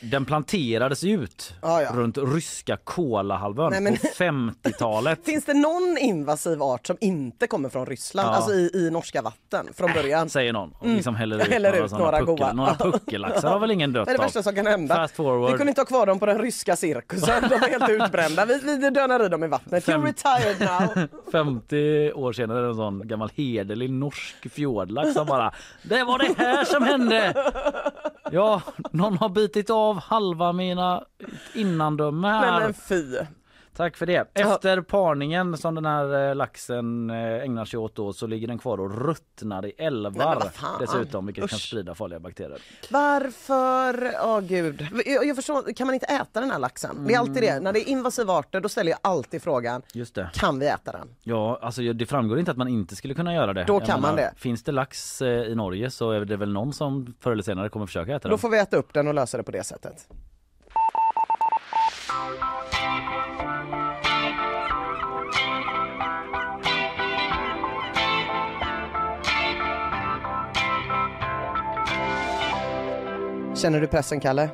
Den 0.00 0.24
planterades 0.26 1.04
ut 1.04 1.54
Ja, 1.62 1.82
ja. 1.82 1.90
runt 1.94 2.18
ryska 2.18 2.76
Kolahalvön 2.84 3.70
Nej, 3.72 3.80
men- 3.80 3.96
på 3.96 4.06
50-talet. 4.06 5.18
Finns 5.24 5.44
det 5.44 5.54
någon 5.54 5.98
invasiv 6.00 6.62
art 6.62 6.86
som 6.86 6.96
inte 7.00 7.46
kommer 7.46 7.68
från 7.68 7.86
Ryssland, 7.86 8.28
alltså 8.28 8.52
i, 8.52 8.70
i 8.74 8.90
norska 8.90 9.22
vatten 9.22 9.68
från 9.74 9.92
början? 9.92 10.28
Säger 10.28 10.52
någon 10.52 10.72
och 10.72 10.84
Mm. 10.84 10.96
liksom 10.96 11.14
häller 11.14 11.36
ut, 11.36 11.48
Häller 11.48 11.72
några, 11.72 11.84
ut 11.86 11.92
några 11.92 12.18
puckel, 12.18 12.34
goa. 12.36 12.52
några 12.52 12.74
puckellaxar 12.74 13.48
har 13.50 13.58
väl 13.58 13.70
ingen 13.70 13.92
dött 13.92 14.06
Det 14.06 14.12
är 14.12 14.18
det 14.18 14.24
värsta 14.24 14.42
som 14.42 14.54
kan 14.54 14.66
hända. 14.66 15.08
Vi 15.18 15.56
kunde 15.56 15.68
inte 15.68 15.80
ha 15.80 15.86
kvar 15.86 16.06
dem 16.06 16.18
på 16.18 16.26
den 16.26 16.38
ryska 16.38 16.76
cirkusen, 16.76 17.48
de 17.48 17.54
är 17.54 17.68
helt 17.68 17.90
utbrända. 17.90 18.44
Vi, 18.44 18.76
vi 18.80 18.90
dönar 18.90 19.26
i 19.26 19.28
dem 19.28 19.44
i 19.44 19.48
vattnet. 19.48 19.84
Fem- 19.84 20.02
You're 20.02 20.06
retired 20.06 20.60
now. 20.60 21.08
50 21.46 22.12
år 22.12 22.32
senare 22.32 22.58
är 22.58 22.62
det 22.62 22.68
en 22.68 22.74
sån 22.74 23.08
gammal 23.08 23.30
hederlig 23.36 23.90
norsk 23.90 24.52
fjordlax 24.52 25.14
som 25.14 25.26
bara 25.26 25.52
Det 25.82 26.04
var 26.04 26.18
det 26.18 26.34
här 26.38 26.64
som 26.64 26.82
hände! 26.82 27.34
Ja, 28.32 28.62
någon 28.90 29.18
har 29.18 29.28
bitit 29.28 29.70
av 29.70 30.00
halva 30.00 30.52
mina 30.52 31.04
innandöme 31.54 32.28
här. 32.28 32.60
men 32.60 32.74
fy. 32.74 33.16
Tack 33.76 33.96
för 33.96 34.06
det. 34.06 34.28
Efter 34.34 34.80
parningen 34.80 35.56
som 35.56 35.74
den 35.74 35.86
här 35.86 36.28
eh, 36.28 36.34
laxen 36.34 37.10
eh, 37.10 37.16
ägnar 37.44 37.64
sig 37.64 37.78
åt 37.78 37.94
då 37.94 38.12
så 38.12 38.26
ligger 38.26 38.48
den 38.48 38.58
kvar 38.58 38.80
och 38.80 39.06
ruttnar 39.06 39.66
i 39.66 39.74
Nej, 39.78 39.86
älvar 39.86 40.50
fan. 40.54 40.80
dessutom 40.80 41.26
vilket 41.26 41.50
kan 41.50 41.56
Usch. 41.56 41.62
sprida 41.68 41.94
farliga 41.94 42.18
bakterier. 42.20 42.58
Varför? 42.90 44.10
Åh 44.24 44.40
gud. 44.40 44.86
Jag, 45.06 45.26
jag 45.26 45.36
förstår, 45.36 45.72
kan 45.74 45.86
man 45.86 45.94
inte 45.94 46.06
äta 46.06 46.40
den 46.40 46.50
här 46.50 46.58
laxen? 46.58 47.04
Det 47.06 47.14
är 47.14 47.18
alltid 47.18 47.42
det. 47.42 47.60
När 47.60 47.72
det 47.72 47.80
är 47.80 47.88
invasiva 47.88 48.32
arter 48.32 48.60
då 48.60 48.68
ställer 48.68 48.90
jag 48.90 48.98
alltid 49.02 49.42
frågan, 49.42 49.82
Just 49.92 50.14
det. 50.14 50.30
kan 50.34 50.58
vi 50.58 50.66
äta 50.66 50.92
den? 50.92 51.08
Ja, 51.22 51.58
alltså 51.62 51.82
det 51.92 52.06
framgår 52.06 52.38
inte 52.38 52.50
att 52.50 52.56
man 52.56 52.68
inte 52.68 52.96
skulle 52.96 53.14
kunna 53.14 53.34
göra 53.34 53.52
det. 53.52 53.64
Då 53.64 53.74
Jag 53.74 53.86
kan 53.86 54.00
man 54.00 54.16
det. 54.16 54.32
Finns 54.36 54.62
det 54.62 54.72
lax 54.72 55.22
eh, 55.22 55.28
i 55.28 55.54
Norge 55.54 55.90
så 55.90 56.10
är 56.10 56.20
det 56.24 56.36
väl 56.36 56.52
någon 56.52 56.72
som 56.72 57.14
förr 57.20 57.32
eller 57.32 57.42
senare 57.42 57.68
kommer 57.68 57.86
försöka 57.86 58.14
äta 58.16 58.28
Då 58.28 58.32
den. 58.32 58.38
får 58.38 58.48
vi 58.50 58.58
äta 58.58 58.76
upp 58.76 58.92
den 58.92 59.08
och 59.08 59.14
lösa 59.14 59.36
det 59.36 59.42
på 59.42 59.50
det 59.52 59.64
sättet. 59.64 60.08
Känner 73.62 73.80
du 73.80 73.86
pressen 73.86 74.20
Kalle? 74.20 74.50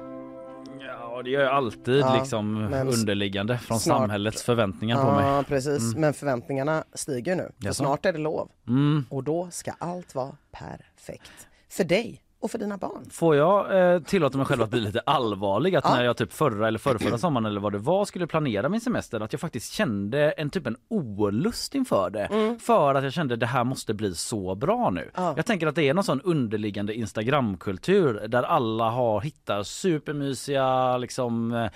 Ja, 0.80 1.22
det 1.24 1.30
gör 1.30 1.42
jag 1.42 1.52
alltid 1.52 2.00
Ja, 2.00 2.18
liksom 2.18 2.56
underliggande 2.72 3.58
från 3.58 3.80
snart- 3.80 3.98
samhällets 3.98 4.42
förväntningar 4.42 4.96
på 4.96 5.08
Ja 5.08 5.36
mig. 5.36 5.44
precis, 5.44 5.82
Mm. 5.82 6.00
men 6.00 6.14
förväntningarna 6.14 6.84
stiger 6.94 7.36
nu. 7.36 7.52
För 7.64 7.72
snart 7.72 8.06
är 8.06 8.12
det 8.12 8.18
lov. 8.18 8.48
Mm. 8.68 9.04
Och 9.10 9.24
då 9.24 9.48
ska 9.50 9.72
allt 9.78 10.14
vara 10.14 10.36
perfekt. 10.52 11.48
För 11.68 11.84
dig 11.84 12.21
och 12.42 12.50
för 12.50 12.58
dina 12.58 12.76
barn. 12.76 13.10
Får 13.10 13.36
jag 13.36 13.94
eh, 13.94 14.02
tillåta 14.02 14.36
mig 14.38 14.46
själv 14.46 14.62
att 14.62 14.70
bli 14.70 14.80
lite 14.80 15.00
allvarlig? 15.00 15.76
Att 15.76 15.84
Ja. 15.84 15.94
när 15.94 16.04
jag 16.04 16.16
typ 16.16 16.32
förra 16.32 16.68
eller 16.68 16.78
förrförra 16.78 17.18
sommaren 17.18 17.46
eller 17.46 17.60
vad 17.60 17.72
det 17.72 17.78
var 17.78 18.04
skulle 18.04 18.26
planera 18.26 18.68
min 18.68 18.80
semester 18.80 19.20
att 19.20 19.32
jag 19.32 19.40
faktiskt 19.40 19.72
kände 19.72 20.30
en 20.30 20.50
typ 20.50 20.66
en 20.66 20.76
olust 20.90 21.74
inför 21.74 22.10
det. 22.10 22.24
Mm. 22.24 22.58
För 22.58 22.94
att 22.94 23.04
jag 23.04 23.12
kände 23.12 23.36
det 23.36 23.46
här 23.46 23.64
måste 23.64 23.94
bli 23.94 24.14
så 24.14 24.54
bra 24.54 24.90
nu. 24.90 25.10
Ja. 25.14 25.32
Jag 25.36 25.46
tänker 25.46 25.66
att 25.66 25.74
det 25.74 25.88
är 25.88 25.94
någon 25.94 26.04
sån 26.04 26.20
underliggande 26.20 26.94
Instagramkultur 26.94 28.28
där 28.28 28.42
alla 28.42 28.90
har 28.90 29.20
hittat 29.20 29.66
supermysiga 29.66 30.96
liksom 30.98 31.52
eh, 31.52 31.70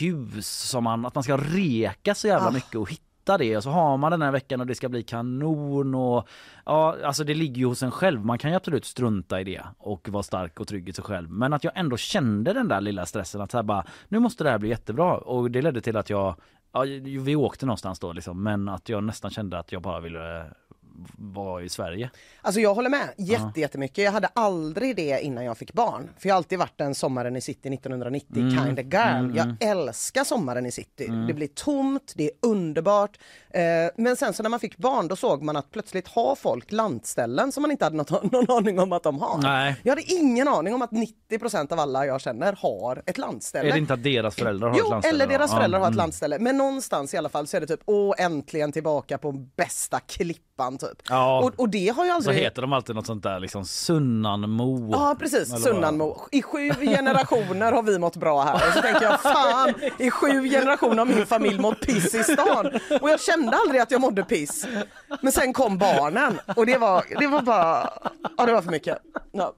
hus 0.00 0.46
som 0.70 0.84
man, 0.84 1.06
att 1.06 1.14
man 1.14 1.24
ska 1.24 1.36
reka 1.36 2.14
så 2.14 2.26
jävla 2.26 2.48
Ah. 2.48 2.50
mycket 2.50 2.74
och 2.74 2.90
hitta 2.90 3.02
hitta 3.26 3.38
det 3.38 3.56
och 3.56 3.62
så 3.62 3.70
har 3.70 3.96
man 3.96 4.10
den 4.10 4.22
här 4.22 4.32
veckan 4.32 4.60
och 4.60 4.66
det 4.66 4.74
ska 4.74 4.88
bli 4.88 5.02
kanon 5.02 5.94
och 5.94 6.28
ja, 6.64 6.96
alltså 7.04 7.24
det 7.24 7.34
ligger 7.34 7.56
ju 7.56 7.66
hos 7.66 7.82
en 7.82 7.90
själv. 7.90 8.24
Man 8.24 8.38
kan 8.38 8.50
ju 8.50 8.56
absolut 8.56 8.84
strunta 8.84 9.40
i 9.40 9.44
det 9.44 9.62
och 9.78 10.08
vara 10.08 10.22
stark 10.22 10.60
och 10.60 10.68
trygg 10.68 10.88
i 10.88 10.92
sig 10.92 11.04
själv. 11.04 11.30
Men 11.30 11.52
att 11.52 11.64
jag 11.64 11.72
ändå 11.76 11.96
kände 11.96 12.52
den 12.52 12.68
där 12.68 12.80
lilla 12.80 13.06
stressen 13.06 13.40
att 13.40 13.50
så 13.50 13.58
här 13.58 13.62
bara, 13.62 13.84
nu 14.08 14.18
måste 14.18 14.44
det 14.44 14.50
här 14.50 14.58
bli 14.58 14.68
jättebra 14.68 15.18
och 15.18 15.50
det 15.50 15.62
ledde 15.62 15.80
till 15.80 15.96
att 15.96 16.10
jag 16.10 16.36
Ja, 16.72 16.84
vi 17.24 17.36
åkte 17.36 17.66
någonstans 17.66 17.98
då 17.98 18.12
liksom, 18.12 18.42
men 18.42 18.68
att 18.68 18.88
jag 18.88 19.04
nästan 19.04 19.30
kände 19.30 19.58
att 19.58 19.72
jag 19.72 19.82
bara 19.82 20.00
ville 20.00 20.46
vara 21.18 21.62
i 21.62 21.68
Sverige. 21.68 22.10
Alltså 22.42 22.60
jag 22.60 22.74
håller 22.74 22.90
med 22.90 23.08
jätte, 23.16 23.60
jättemycket. 23.60 24.04
Jag 24.04 24.12
hade 24.12 24.28
aldrig 24.34 24.96
det 24.96 25.20
innan 25.22 25.44
jag 25.44 25.58
fick 25.58 25.72
barn. 25.72 26.10
För 26.18 26.28
jag 26.28 26.34
har 26.34 26.36
alltid 26.36 26.58
varit 26.58 26.80
en 26.80 26.94
sommaren 26.94 27.36
i 27.36 27.40
city 27.40 27.68
1990 27.74 28.26
Mm. 28.36 28.50
kind 28.64 28.78
of 28.78 28.84
girl. 28.84 29.24
Mm, 29.24 29.36
Jag 29.36 29.56
älskar 29.70 30.24
sommaren 30.24 30.66
i 30.66 30.72
city. 30.72 31.06
Mm. 31.06 31.26
Det 31.26 31.34
blir 31.34 31.46
tomt, 31.48 32.12
det 32.16 32.24
är 32.24 32.30
underbart. 32.42 33.18
Eh, 33.50 33.62
men 33.96 34.16
sen 34.16 34.32
så 34.32 34.42
när 34.42 34.50
man 34.50 34.60
fick 34.60 34.76
barn 34.76 35.08
då 35.08 35.16
såg 35.16 35.42
man 35.42 35.56
att 35.56 35.70
plötsligt 35.70 36.08
har 36.08 36.34
folk 36.36 36.72
landställen 36.72 37.52
som 37.52 37.62
man 37.62 37.70
inte 37.70 37.84
hade 37.84 37.96
något, 37.96 38.10
någon 38.32 38.50
aning 38.50 38.78
om 38.80 38.92
att 38.92 39.02
de 39.02 39.20
har. 39.20 39.38
Nej. 39.42 39.76
Jag 39.82 39.90
hade 39.92 40.12
ingen 40.12 40.48
aning 40.48 40.74
om 40.74 40.82
att 40.82 40.90
90% 41.30 41.72
av 41.72 41.80
alla 41.80 42.06
jag 42.06 42.20
känner 42.20 42.52
har 42.58 43.02
ett 43.06 43.18
landställe. 43.18 43.68
Är 43.68 43.72
det 43.72 43.78
inte 43.78 43.94
att 43.94 44.02
deras 44.02 44.34
föräldrar 44.36 44.68
har 44.68 44.78
Jo, 44.78 44.84
ett 44.84 44.90
landställe? 44.90 45.24
eller 45.24 45.38
deras 45.38 45.50
Ja, 45.50 45.56
föräldrar 45.56 45.78
har 45.80 45.86
ett 45.86 45.90
mm. 45.90 45.98
landställe. 45.98 46.38
Men 46.38 46.56
någonstans 46.56 47.14
i 47.14 47.16
alla 47.16 47.28
fall 47.28 47.46
så 47.46 47.56
är 47.56 47.60
det 47.60 47.66
typ, 47.66 47.80
åh 47.86 48.14
äntligen 48.18 48.72
tillbaka 48.72 49.18
på 49.18 49.32
bästa 49.32 50.00
klippan 50.56 50.78
typ. 50.78 51.02
Ja. 51.08 51.38
Och, 51.40 51.52
och 51.56 51.68
det 51.68 51.88
har 51.88 52.04
ju 52.04 52.10
Så 52.10 52.16
aldrig... 52.16 52.36
heter 52.38 52.62
de 52.62 52.72
alltid 52.72 52.94
något 52.96 53.06
sånt 53.06 53.22
där 53.22 53.40
liksom 53.40 53.64
Sunnanmo. 53.64 54.90
Ja 54.92 55.16
precis, 55.18 55.48
Eller? 55.52 55.58
Sunnanmo. 55.62 56.16
I 56.32 56.42
sju 56.42 56.70
generationer 56.80 57.72
har 57.72 57.82
vi 57.82 57.98
mått 57.98 58.16
bra 58.16 58.42
här. 58.42 58.54
Och 58.54 58.74
så 58.74 58.80
tänker 58.82 59.02
jag 59.02 59.20
fan, 59.20 59.74
i 59.98 60.10
sju 60.10 60.48
generationer 60.48 60.96
har 60.96 61.04
min 61.06 61.26
familj 61.26 61.58
mått 61.58 61.80
piss 61.80 62.14
i 62.14 62.22
stan. 62.24 62.66
Och 63.00 63.10
jag 63.10 63.20
kände 63.20 63.56
aldrig 63.56 63.80
att 63.80 63.90
jag 63.90 64.00
mådde 64.00 64.22
piss. 64.22 64.66
Men 65.20 65.32
sen 65.32 65.52
kom 65.52 65.78
barnen 65.78 66.38
och 66.56 66.66
det 66.66 66.78
var, 66.78 67.04
det 67.20 67.26
var 67.26 67.42
bara, 67.42 67.90
ja 68.38 68.46
det 68.46 68.52
var 68.52 68.62
för 68.62 68.70
mycket. 68.70 68.98
Ja. 69.32 69.54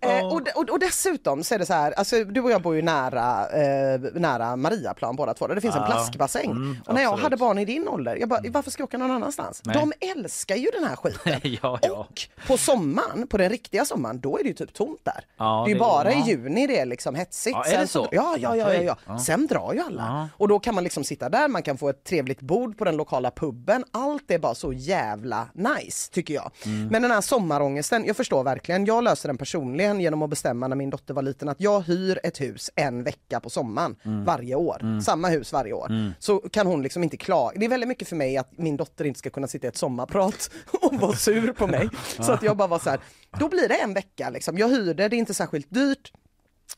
Eh, 0.00 0.26
och, 0.26 0.42
och, 0.54 0.70
och 0.70 0.78
dessutom 0.78 1.44
så 1.44 1.54
är 1.54 1.58
det 1.58 1.66
så 1.66 1.72
här, 1.74 1.92
alltså 1.92 2.24
du 2.24 2.40
och 2.40 2.50
jag 2.50 2.62
bor 2.62 2.74
ju 2.76 2.82
nära, 2.82 3.48
eh, 3.48 4.00
nära 4.14 4.56
Mariaplan 4.56 5.16
båda 5.16 5.34
två. 5.34 5.46
Där 5.46 5.54
det 5.54 5.60
finns 5.60 5.74
en 5.76 5.82
Ja. 5.82 5.86
plaskbassäng. 5.86 6.50
Mm, 6.50 6.76
och 6.86 6.94
när 6.94 7.02
jag 7.02 7.08
absolut. 7.08 7.22
hade 7.24 7.36
barn 7.36 7.58
i 7.58 7.64
din 7.64 7.88
ålder, 7.88 8.16
jag 8.16 8.28
bara, 8.28 8.40
varför 8.50 8.70
ska 8.70 8.80
jag 8.80 8.88
åka 8.88 8.98
någon 8.98 9.10
annanstans? 9.10 9.62
Nej. 9.64 9.76
De 10.00 10.06
älskar 10.06 10.31
ju 10.56 10.70
den 10.70 10.84
här 10.84 10.96
skiten. 10.96 11.40
ja, 11.62 11.78
ja. 11.82 12.08
På 12.46 12.56
sommaren, 12.56 13.26
på 13.26 13.36
den 13.38 13.50
riktiga 13.50 13.84
sommaren, 13.84 14.20
då 14.20 14.38
är 14.38 14.42
det 14.42 14.48
ju 14.48 14.54
typ 14.54 14.72
tomt 14.74 15.00
där. 15.02 15.24
Ja, 15.36 15.62
det 15.66 15.70
är 15.70 15.74
ju 15.74 15.80
bara 15.80 16.12
i 16.12 16.20
juni 16.20 16.66
det 16.66 16.78
är 16.78 16.86
liksom 16.86 17.14
hetsigt. 17.14 17.56
Ja, 17.64 17.72
är 17.72 17.80
det 17.80 17.86
så? 17.86 18.08
Ja, 18.12 18.36
ja, 18.38 18.56
ja, 18.56 18.74
ja. 18.74 18.96
Ja. 19.06 19.18
Sen 19.18 19.46
drar 19.46 19.72
ju 19.72 19.80
alla. 19.80 20.28
Och 20.36 20.48
då 20.48 20.58
kan 20.58 20.74
man 20.74 20.84
liksom 20.84 21.04
sitta 21.04 21.28
där, 21.28 21.48
man 21.48 21.62
kan 21.62 21.78
få 21.78 21.88
ett 21.88 22.04
trevligt 22.04 22.40
bord 22.40 22.78
på 22.78 22.84
den 22.84 22.96
lokala 22.96 23.30
puben. 23.30 23.84
Allt 23.90 24.30
är 24.30 24.38
bara 24.38 24.54
så 24.54 24.72
jävla 24.72 25.48
nice, 25.54 26.12
tycker 26.12 26.34
jag. 26.34 26.50
Mm. 26.66 26.86
Men 26.88 27.02
den 27.02 27.10
här 27.10 27.20
sommarångesten, 27.20 28.04
jag 28.04 28.16
förstår 28.16 28.44
verkligen. 28.44 28.84
Jag 28.84 29.04
löser 29.04 29.28
den 29.28 29.38
personligen 29.38 30.00
genom 30.00 30.22
att 30.22 30.30
bestämma 30.30 30.68
när 30.68 30.76
min 30.76 30.90
dotter 30.90 31.14
var 31.14 31.22
liten 31.22 31.48
att 31.48 31.60
jag 31.60 31.80
hyr 31.80 32.20
ett 32.22 32.40
hus 32.40 32.70
en 32.74 33.02
vecka 33.04 33.40
på 33.40 33.50
sommaren 33.50 33.96
Mm. 34.04 34.24
varje 34.24 34.54
år. 34.54 34.78
Mm. 34.82 35.00
Samma 35.00 35.28
hus 35.28 35.52
varje 35.52 35.72
år. 35.72 35.86
Mm. 35.90 36.12
Så 36.18 36.38
kan 36.38 36.66
hon 36.66 36.82
liksom 36.82 37.02
inte 37.02 37.16
klaga. 37.16 37.58
Det 37.58 37.64
är 37.64 37.68
väldigt 37.68 37.88
mycket 37.88 38.08
för 38.08 38.16
mig 38.16 38.36
att 38.36 38.58
min 38.58 38.76
dotter 38.76 39.04
inte 39.04 39.18
ska 39.18 39.30
kunna 39.30 39.46
sitta 39.46 39.66
i 39.66 39.68
ett 39.68 39.76
sommarprat 39.76 40.21
och 40.82 40.94
vara 40.94 41.16
sur 41.16 41.52
på 41.52 41.66
mig. 41.66 41.88
Så 42.20 42.32
att 42.32 42.42
jag 42.42 42.56
bara 42.56 42.68
var 42.68 42.78
så 42.78 42.90
här, 42.90 43.00
då 43.38 43.48
blir 43.48 43.68
det 43.68 43.74
en 43.80 43.94
vecka 43.94 44.30
liksom. 44.30 44.58
Jag 44.58 44.68
hyr 44.68 44.94
det, 44.94 45.08
det 45.08 45.16
är 45.16 45.18
inte 45.18 45.34
särskilt 45.34 45.70
dyrt. 45.70 46.12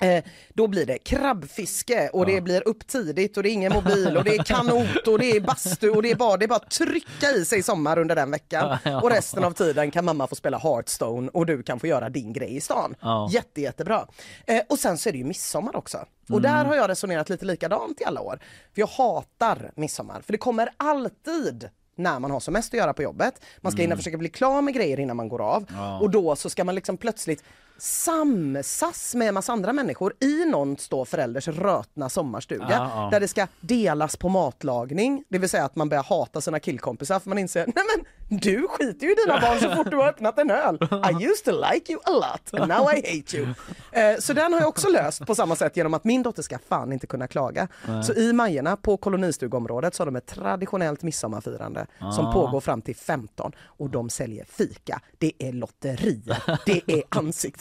Eh, 0.01 0.25
då 0.55 0.67
blir 0.67 0.87
det 0.87 0.99
krabbfiske 0.99 2.09
och 2.09 2.27
det 2.27 2.41
blir 2.41 2.69
upp 2.69 2.87
tidigt 2.87 3.37
och 3.37 3.43
det 3.43 3.49
är 3.49 3.53
ingen 3.53 3.73
mobil 3.73 4.17
och 4.17 4.25
det 4.25 4.37
är 4.37 4.43
kanot 4.45 5.07
och 5.07 5.19
det 5.19 5.31
är 5.31 5.41
bastu 5.41 5.91
och 5.91 6.03
det 6.03 6.11
är 6.11 6.15
bara, 6.15 6.37
det 6.37 6.45
är 6.45 6.49
bara 6.49 6.59
trycka 6.59 7.31
i 7.31 7.45
sig 7.45 7.63
sommar 7.63 7.99
under 7.99 8.17
den 8.17 8.31
veckan. 8.31 8.79
Ja. 8.85 9.01
Och 9.03 9.11
resten 9.11 9.45
av 9.45 9.51
tiden 9.53 9.91
kan 9.91 10.05
mamma 10.05 10.27
få 10.27 10.35
spela 10.35 10.59
Hearthstone 10.59 11.29
och 11.33 11.47
du 11.47 11.63
kan 11.63 11.81
få 11.81 11.87
göra 11.87 12.09
din 12.11 12.33
grej 12.33 12.57
i 12.57 12.61
stan. 12.61 12.95
Ja. 13.01 13.29
Jätte, 13.33 13.61
jättebra. 13.61 14.07
Eh, 14.47 14.63
och 14.69 14.79
sen 14.79 14.99
så 14.99 15.09
är 15.09 15.13
det 15.13 15.19
ju 15.19 15.25
midsommar 15.25 15.77
också. 15.77 15.99
Och 16.23 16.39
Mm. 16.39 16.43
där 16.43 16.65
har 16.65 16.75
jag 16.77 16.91
resonerat 16.91 17.29
lite 17.29 17.45
likadant 17.45 18.01
i 18.01 18.05
alla 18.05 18.21
år. 18.21 18.39
För 18.75 18.81
jag 18.81 18.87
hatar 18.87 19.73
midsommar, 19.77 20.21
för 20.21 20.33
det 20.33 20.39
kommer 20.39 20.69
alltid 20.77 21.69
när 21.95 22.19
man 22.21 22.31
har 22.31 22.41
som 22.41 22.53
mest 22.53 22.75
att 22.75 22.79
göra 22.79 22.93
på 22.93 23.03
jobbet. 23.03 23.35
Man 23.61 23.73
ska 23.73 23.81
hinna 23.83 23.93
Mm. 23.93 23.99
försöka 23.99 24.19
bli 24.19 24.29
klar 24.29 24.63
med 24.63 24.75
grejer 24.75 25.01
innan 25.01 25.17
man 25.17 25.29
går 25.29 25.41
av. 25.43 25.65
Ja. 25.75 25.99
Och 26.01 26.11
då 26.11 26.37
så 26.37 26.51
ska 26.51 26.65
man 26.65 26.75
liksom 26.75 26.97
plötsligt 26.97 27.45
samsas 27.79 29.15
med 29.15 29.29
en 29.29 29.35
massa 29.35 29.53
andra 29.53 29.73
människor 29.73 30.15
i 30.21 30.45
någons 30.45 30.89
då 30.89 31.05
förälders 31.05 31.49
rötna 31.49 32.09
sommarstuga. 32.09 32.67
Ja, 32.71 32.91
ja. 32.95 33.09
Där 33.13 33.21
det 33.21 33.29
ska 33.29 33.47
delas 33.61 34.17
på 34.17 34.29
matlagning. 34.29 35.25
Det 35.29 35.39
vill 35.39 35.49
säga 35.49 35.65
att 35.65 35.77
man 35.77 35.89
börjar 35.89 36.03
hata 36.03 36.41
sina 36.41 36.61
killkompisar 36.61 37.21
för 37.21 37.29
man 37.29 37.39
inser, 37.39 37.65
nej 37.67 37.85
men 37.97 38.05
du 38.39 38.67
skiter 38.69 39.07
ju 39.07 39.13
i 39.13 39.15
dina 39.27 39.41
barn 39.41 39.59
så 39.61 39.71
fort 39.77 39.91
du 39.91 39.97
har 39.97 40.09
öppnat 40.09 40.39
en 40.39 40.51
öl. 40.51 40.79
I 40.83 41.25
used 41.25 41.45
to 41.45 41.51
like 41.73 41.93
you 41.93 42.01
a 42.05 42.11
lot 42.11 42.61
and 42.61 42.69
now 42.69 42.83
I 42.93 42.97
hate 42.97 43.37
you. 43.37 43.47
Eh, 43.93 44.19
så 44.19 44.33
den 44.33 44.53
har 44.53 44.61
jag 44.61 44.69
också 44.69 44.89
löst 44.89 45.27
på 45.27 45.35
samma 45.35 45.57
sätt 45.57 45.77
genom 45.77 45.95
att 45.95 46.05
min 46.05 46.23
dotter 46.23 46.43
ska 46.43 46.59
fan 46.69 46.93
inte 46.93 47.07
kunna 47.07 47.27
klaga. 47.29 47.69
Nej. 47.89 48.05
Så 48.05 48.13
i 48.15 48.33
Majerna 48.33 48.77
på 48.77 48.97
kolonistugområdet 48.97 49.95
så 49.95 50.01
har 50.01 50.07
de 50.07 50.17
ett 50.17 50.27
traditionellt 50.27 51.03
midsommarfirande 51.03 51.87
som 52.17 52.27
Ah. 52.27 52.33
pågår 52.33 52.61
fram 52.61 52.83
till 52.83 52.97
15 52.97 53.53
och 53.63 53.91
de 53.91 54.11
säljer 54.11 54.45
fika, 54.45 55.01
det 55.19 55.33
är 55.39 55.53
lotterier, 55.53 56.43
det 56.67 56.83
är 56.87 57.03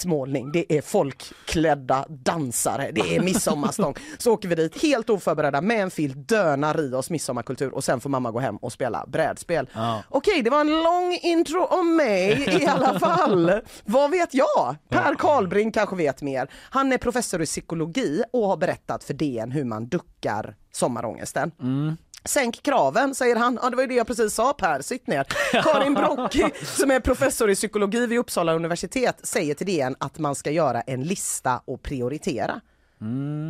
ansiktsmålning, 0.04 0.52
det 0.52 0.78
är 0.78 0.82
folkklädda 0.82 2.06
dansare, 2.10 2.92
det 2.92 3.16
är 3.16 3.22
midsommarstång. 3.22 3.96
Så 4.18 4.32
åker 4.32 4.48
vi 4.48 4.56
dit 4.56 4.82
helt 4.82 5.10
oförberedda 5.10 5.62
med 5.62 5.82
en 5.82 5.92
filt, 5.92 6.28
dönar 6.28 6.80
i 6.82 6.94
oss 6.94 7.10
midsommarkultur 7.10 7.74
och 7.74 7.84
sen 7.84 8.00
får 8.00 8.10
mamma 8.10 8.32
gå 8.32 8.40
hem 8.40 8.58
och 8.58 8.72
spela 8.72 9.06
brädspel. 9.08 9.70
Ja. 9.74 10.04
Okej, 10.10 10.42
det 10.42 10.50
var 10.50 10.62
en 10.62 10.84
lång 10.84 11.20
intro 11.22 11.66
om 11.66 11.96
mig 11.96 12.62
i 12.62 12.66
alla 12.66 13.00
fall. 13.00 13.62
Vad 13.86 14.12
vet 14.12 14.34
jag? 14.34 14.76
Per 14.90 15.16
Karlbring 15.16 15.72
kanske 15.72 15.96
vet 15.96 16.22
mer. 16.22 16.48
Han 16.70 16.94
är 16.94 16.98
professor 16.98 17.42
i 17.42 17.46
psykologi 17.46 18.24
och 18.34 18.48
har 18.48 18.58
berättat 18.58 19.04
för 19.04 19.14
DN 19.14 19.52
hur 19.52 19.64
man 19.66 19.88
duckar 19.88 20.56
sommarångesten. 20.72 21.52
Mm. 21.62 21.98
Sänk 22.26 22.64
kraven, 22.64 23.16
säger 23.16 23.36
han. 23.36 23.60
Ja, 23.62 23.70
det 23.70 23.76
var 23.76 23.84
ju 23.84 23.88
det 23.88 23.96
jag 23.96 24.08
precis 24.08 24.34
sa 24.34 24.54
Per, 24.54 24.82
sitt 24.82 25.08
ner. 25.08 25.24
Karin 25.64 25.94
Brocki, 25.94 26.46
som 26.66 26.92
är 26.92 27.00
professor 27.00 27.50
i 27.50 27.56
psykologi 27.56 28.08
vid 28.08 28.20
Uppsala 28.20 28.54
universitet, 28.54 29.20
säger 29.24 29.56
till 29.56 29.68
DN 29.68 29.96
att 30.00 30.20
man 30.20 30.36
ska 30.36 30.52
göra 30.52 30.82
en 30.82 31.04
lista 31.04 31.62
och 31.66 31.82
prioritera. 31.82 32.62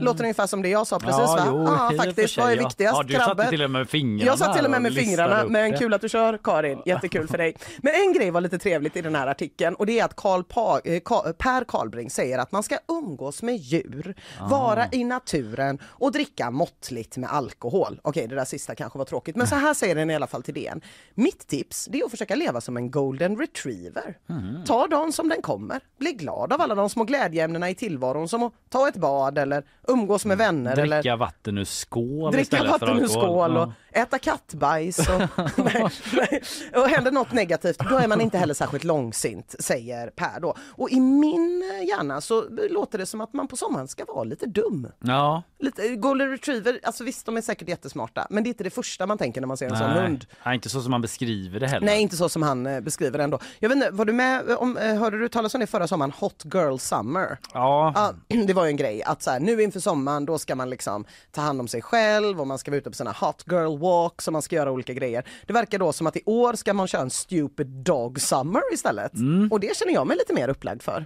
Låter 0.02 0.24
ungefär 0.24 0.48
som 0.48 0.62
det 0.62 0.70
jag 0.70 0.88
sa 0.88 1.00
precis 1.00 1.20
Ja, 1.20 1.36
va? 1.36 1.44
jo, 1.48 1.66
för 1.98 1.98
faktiskt. 2.06 2.38
Vad 2.38 2.52
är 2.52 2.56
ja. 2.58 2.64
viktigast? 2.68 2.96
Ja, 2.98 3.04
du 3.04 3.14
satte 3.14 3.26
Krabbe? 3.26 3.50
till 3.50 3.62
och 3.64 3.72
med 3.72 3.90
fingrarna 3.90 4.26
Jag 4.32 4.40
satt 4.40 4.56
till 4.56 4.66
och 4.66 4.72
med 4.72 4.82
med 4.82 4.94
fingrarna, 4.94 5.46
men 5.50 5.78
kul 5.78 5.94
att 5.94 6.02
du 6.02 6.10
kör 6.10 6.38
Karin. 6.44 6.82
Jättekul 6.86 7.28
för 7.28 7.38
dig. 7.38 7.56
Men 7.82 7.94
en 8.08 8.14
grej 8.14 8.32
var 8.32 8.42
lite 8.42 8.60
trevligt 8.60 8.98
i 8.98 9.02
den 9.02 9.16
här 9.16 9.28
artikeln 9.28 9.76
och 9.76 9.86
det 9.86 10.00
är 10.00 10.06
att 10.06 10.16
Karl 10.16 10.44
pa, 10.44 10.80
eh, 10.84 11.02
Per 11.38 11.64
Karlbring 11.64 12.10
säger 12.10 12.38
att 12.40 12.52
man 12.52 12.64
ska 12.64 12.78
umgås 12.88 13.42
med 13.44 13.56
djur, 13.56 14.16
Ah. 14.40 14.48
vara 14.48 14.86
i 14.92 15.04
naturen 15.04 15.80
och 15.86 16.12
dricka 16.12 16.52
måttligt 16.52 17.18
med 17.18 17.30
alkohol. 17.34 18.00
Okej, 18.04 18.28
det 18.28 18.36
där 18.36 18.46
sista 18.46 18.76
kanske 18.76 18.98
var 18.98 19.06
tråkigt, 19.06 19.36
men 19.36 19.48
så 19.48 19.56
här 19.56 19.74
säger 19.74 19.96
den 19.96 20.10
i 20.10 20.16
alla 20.16 20.28
fall 20.28 20.44
till 20.44 20.54
DN. 20.54 20.82
Mitt 21.16 21.48
tips 21.48 21.88
det 21.92 22.00
är 22.00 22.06
att 22.06 22.12
försöka 22.12 22.36
leva 22.36 22.62
som 22.62 22.78
en 22.78 22.92
golden 22.92 23.38
retriever. 23.38 24.18
Mm. 24.30 24.64
Ta 24.66 24.88
dagen 24.88 25.12
som 25.14 25.30
den 25.30 25.42
kommer. 25.42 25.80
Bli 26.00 26.12
glad 26.14 26.54
av 26.54 26.62
alla 26.62 26.76
de 26.76 26.90
små 26.90 27.04
glädjeämnena 27.04 27.70
i 27.70 27.76
tillvaron 27.76 28.28
som 28.30 28.44
att 28.44 28.54
ta 28.70 28.88
ett 28.88 28.96
bad 28.96 29.38
eller 29.44 29.64
umgås 29.88 30.26
med 30.26 30.38
vänner 30.38 30.78
eller 30.78 30.98
Dricka 31.02 31.16
vatten 31.16 31.58
ur 31.58 31.64
skål 31.66 32.32
dricka 32.32 32.64
vatten 32.64 33.00
ur 33.00 33.08
skål 33.08 33.58
och 33.58 33.70
Ja. 33.96 34.02
äta 34.02 34.20
kattbajs. 34.20 35.00
Och, 35.00 35.20
nej, 35.58 35.88
nej. 36.14 36.42
och 36.76 36.90
händer 36.90 37.12
något 37.12 37.32
negativt 37.32 37.78
då 37.90 37.98
är 37.98 38.08
man 38.08 38.22
inte 38.22 38.38
heller 38.38 38.54
särskilt 38.54 38.84
långsint, 38.84 39.56
säger 39.60 40.08
Per 40.10 40.40
då. 40.40 40.56
Och 40.72 40.90
i 40.90 41.00
min 41.00 41.64
hjärna 41.90 42.22
så 42.22 42.46
låter 42.70 42.98
det 42.98 43.06
som 43.06 43.22
att 43.22 43.34
man 43.34 43.48
på 43.48 43.58
sommaren 43.58 43.88
ska 43.88 44.06
vara 44.06 44.24
lite 44.24 44.46
dum. 44.46 44.88
Ja. 45.00 45.44
Lite, 45.60 45.96
golden 45.96 46.30
retriever, 46.32 46.80
alltså 46.84 47.04
visst 47.04 47.26
de 47.26 47.38
är 47.38 47.42
säkert 47.42 47.70
jättesmarta 47.70 48.28
men 48.30 48.44
det 48.44 48.48
är 48.48 48.50
inte 48.52 48.64
det 48.64 48.70
första 48.70 49.06
man 49.06 49.18
tänker 49.18 49.42
när 49.42 49.48
man 49.48 49.58
ser 49.58 49.70
en 49.70 49.78
sån 49.78 49.90
Nej. 49.90 50.04
hund. 50.04 50.26
Nej, 50.46 50.56
inte 50.56 50.70
så 50.70 50.82
som 50.82 50.92
man 50.92 51.02
beskriver 51.02 51.60
det 51.60 51.68
heller. 51.68 51.86
Nej, 51.86 52.02
inte 52.02 52.16
så 52.16 52.30
som 52.30 52.42
han 52.44 52.66
eh, 52.66 52.80
beskriver 52.82 53.18
det 53.18 53.24
ändå. 53.24 53.40
Jag 53.60 53.70
vet 53.70 53.76
inte, 53.76 53.90
var 53.92 54.06
du 54.06 54.14
med 54.14 54.50
om, 54.58 54.78
eh, 54.78 54.96
hörde 54.96 55.20
du 55.20 55.30
talas 55.30 55.54
om 55.54 55.60
det 55.62 55.68
förra 55.68 55.88
sommaren, 55.88 56.12
Hot 56.20 56.44
Girl 56.54 56.78
Summer? 56.78 57.38
Ja. 57.54 57.92
Ja, 57.96 58.14
det 58.48 58.54
var 58.54 58.66
ju 58.66 58.70
en 58.70 58.78
grej 58.78 59.04
att 59.04 59.24
så 59.24 59.30
här, 59.34 59.40
nu 59.40 59.62
inför 59.62 59.80
sommaren 59.80 60.26
då 60.26 60.38
ska 60.40 60.56
man 60.56 60.70
liksom 60.70 61.06
ta 61.32 61.42
hand 61.42 61.60
om 61.60 61.68
sig 61.68 61.82
själv 61.82 62.42
och 62.42 62.48
man 62.48 62.58
ska 62.58 62.72
vara 62.72 62.78
ute 62.78 62.90
på 62.90 62.96
sina 62.96 63.12
hot 63.12 63.44
girl 63.52 63.78
walks 63.78 64.28
och 64.28 64.34
man 64.34 64.42
ska 64.42 64.56
göra 64.56 64.72
olika 64.72 64.94
grejer. 64.94 65.26
Det 65.48 65.54
verkar 65.54 65.80
då 65.80 65.94
som 65.94 66.08
att 66.08 66.18
i 66.18 66.22
år 66.26 66.54
ska 66.54 66.74
man 66.74 66.88
köra 66.88 67.02
en 67.02 67.10
stupid 67.10 67.68
dog 67.68 68.22
summer 68.22 68.62
istället. 68.74 69.12
Och 69.52 69.60
det 69.60 69.78
känner 69.78 69.94
jag 69.94 70.08
mig 70.08 70.18
lite 70.18 70.34
mer 70.34 70.50
upplagd 70.50 70.82
för. 70.82 71.06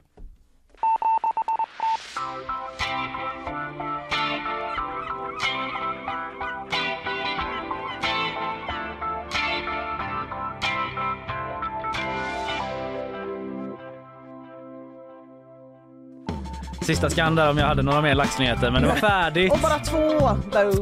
Sista 16.87 17.09
skan 17.09 17.35
där 17.35 17.49
om 17.49 17.57
jag 17.57 17.65
hade 17.65 17.81
några 17.83 18.01
mer 18.01 18.15
laxnyheter 18.15 18.71
men 18.71 18.81
det 18.81 18.87
var 18.87 18.95
färdigt. 18.95 19.51
Och 19.51 19.59
bara 19.59 19.79
två! 19.79 20.29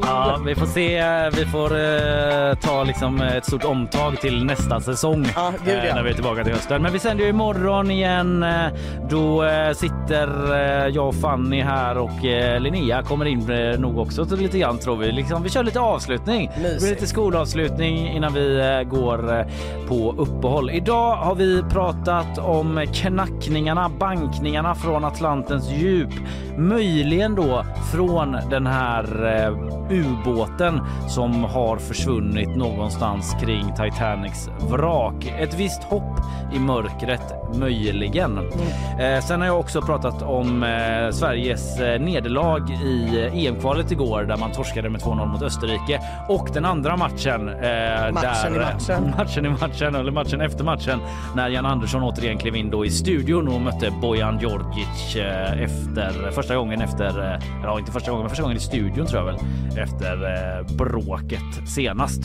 Ja, 0.01 0.39
vi 0.45 0.55
får 0.55 0.65
se. 0.65 1.03
Vi 1.39 1.45
får 1.45 1.71
eh, 1.75 2.55
ta 2.55 2.83
liksom 2.83 3.21
ett 3.21 3.45
stort 3.45 3.63
omtag 3.63 4.19
till 4.21 4.45
nästa 4.45 4.79
säsong 4.81 5.27
Ja, 5.35 5.51
gud, 5.65 5.73
ja. 5.77 5.83
eh, 5.89 5.95
när 5.95 6.03
vi 6.03 6.09
är 6.09 6.13
tillbaka 6.13 6.43
till 6.43 6.53
hösten. 6.53 6.81
Men 6.81 6.93
vi 6.93 6.99
sänder 6.99 7.23
ju 7.23 7.29
imorgon 7.29 7.91
igen. 7.91 8.43
Eh, 8.43 8.65
Då 9.09 9.43
eh, 9.43 9.71
sitter 9.73 10.53
eh, 10.53 10.87
jag 10.87 11.07
och 11.07 11.15
Fanny 11.15 11.61
här 11.61 11.97
och 11.97 12.25
eh, 12.25 12.59
Linnea 12.59 13.03
kommer 13.03 13.25
in 13.25 13.49
eh, 13.51 13.79
nog 13.79 13.97
också 13.99 14.25
till 14.25 14.37
lite 14.37 14.59
grann 14.59 14.77
tror 14.77 14.97
vi. 14.97 15.11
Liksom, 15.11 15.43
vi 15.43 15.49
kör 15.49 15.63
lite 15.63 15.79
avslutning. 15.79 16.51
Det 16.55 16.61
Mysigt. 16.61 16.83
lite 16.91 17.07
skolavslutning 17.07 18.07
innan 18.09 18.33
vi 18.33 18.59
eh, 18.59 18.89
går 18.89 19.39
eh, 19.39 19.45
på 19.87 20.15
uppehåll. 20.17 20.69
Idag 20.69 21.15
har 21.15 21.35
vi 21.35 21.63
pratat 21.71 22.37
om 22.37 22.85
knackningarna, 22.93 23.89
bankningarna 23.99 24.75
från 24.75 25.05
Atlantens 25.05 25.69
djup. 25.71 25.94
djup 25.95 26.11
Möjligen 26.57 27.35
då 27.35 27.65
från 27.91 28.37
den 28.49 28.67
här 28.67 29.25
eh, 29.25 29.75
ubåten 29.89 30.81
som 31.07 31.43
har 31.43 31.77
försvunnit 31.77 32.55
någonstans 32.55 33.35
kring 33.41 33.73
Titanics 33.75 34.49
vrak. 34.69 35.33
Ett 35.39 35.53
visst 35.53 35.83
hopp 35.83 36.19
i 36.53 36.59
mörkret, 36.59 37.33
möjligen. 37.53 38.37
Eh, 38.99 39.21
sen 39.21 39.39
har 39.39 39.47
jag 39.47 39.59
också 39.59 39.81
pratat 39.81 40.21
om 40.21 40.63
eh, 40.63 41.11
Sveriges 41.11 41.79
eh, 41.79 42.01
nederlag 42.01 42.69
i 42.83 43.29
EM-kvalet 43.33 43.91
igår 43.91 44.23
där 44.23 44.37
man 44.37 44.51
torskade 44.51 44.89
med 44.89 45.01
2-0 45.01 45.25
mot 45.25 45.41
Österrike 45.41 46.01
och 46.29 46.49
den 46.53 46.65
andra 46.65 46.97
matchen. 46.97 47.45
Matchen 47.45 47.53
där, 48.21 48.55
i 48.55 48.59
matchen. 48.59 49.13
matchen 49.17 49.45
i 49.45 49.49
matchen, 49.49 49.95
eller 49.95 50.11
matchen 50.11 50.41
efter 50.41 50.63
matchen 50.63 50.99
när 51.35 51.49
Jan 51.49 51.65
Andersson 51.65 52.03
återigen 52.03 52.37
klev 52.37 52.55
in 52.55 52.69
då 52.69 52.85
i 52.85 52.89
studion 52.89 53.47
och 53.47 53.61
mötte 53.61 53.91
Bojan 54.01 54.39
Djordjic 54.39 55.15
efter 55.59 56.31
första 56.31 56.44
gången 56.53 56.81
efter, 56.81 57.33
eh, 57.33 57.39
ja 57.63 57.79
inte 57.79 57.91
första 57.91 58.11
gången 58.11 58.23
men 58.23 58.29
första 58.29 58.43
gången 58.43 58.57
i 58.57 58.61
studion 58.61 59.07
tror 59.07 59.19
jag 59.19 59.25
väl, 59.25 59.37
efter 59.83 60.13
eh, 60.13 60.75
bråket 60.75 61.69
senast. 61.75 62.19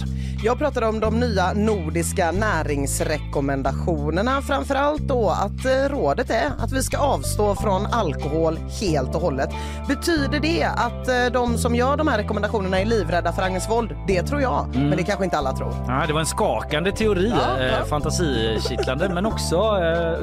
Jag 0.45 0.59
pratade 0.59 0.87
om 0.87 1.01
de 1.01 1.21
nya 1.21 1.53
nordiska 1.53 2.33
näringsrekommendationerna. 2.33 4.43
Framför 4.43 4.75
allt 4.75 5.03
då 5.03 5.31
att 5.31 5.65
eh, 5.65 5.89
rådet 5.97 6.31
är 6.31 6.47
att 6.59 6.73
vi 6.73 6.83
ska 6.83 6.99
avstå 6.99 7.55
från 7.55 7.87
alkohol 7.87 8.59
helt 8.81 9.15
och 9.15 9.21
hållet. 9.21 9.51
Betyder 9.89 10.41
det 10.41 10.65
att 10.65 11.33
de 11.33 11.59
som 11.59 11.75
gör 11.75 11.97
de 11.97 12.09
här 12.09 12.19
rekommendationerna 12.19 12.81
är 12.81 12.85
livrädda 12.85 13.33
för 13.33 13.43
Agnes 13.43 13.71
Wold? 13.71 13.91
Det 14.07 14.23
tror 14.23 14.41
jag, 14.43 14.67
men 14.75 14.91
det 14.97 15.03
kanske 15.03 15.25
inte 15.25 15.39
alla 15.39 15.53
tror. 15.53 15.75
Ja, 15.89 16.05
det 16.07 16.13
var 16.13 16.21
en 16.21 16.27
skakande 16.27 16.93
teori, 16.93 17.33
Ja, 17.59 17.63
ja. 17.63 17.85
fantasikittlande 17.85 19.09
men 19.09 19.27
också 19.27 19.79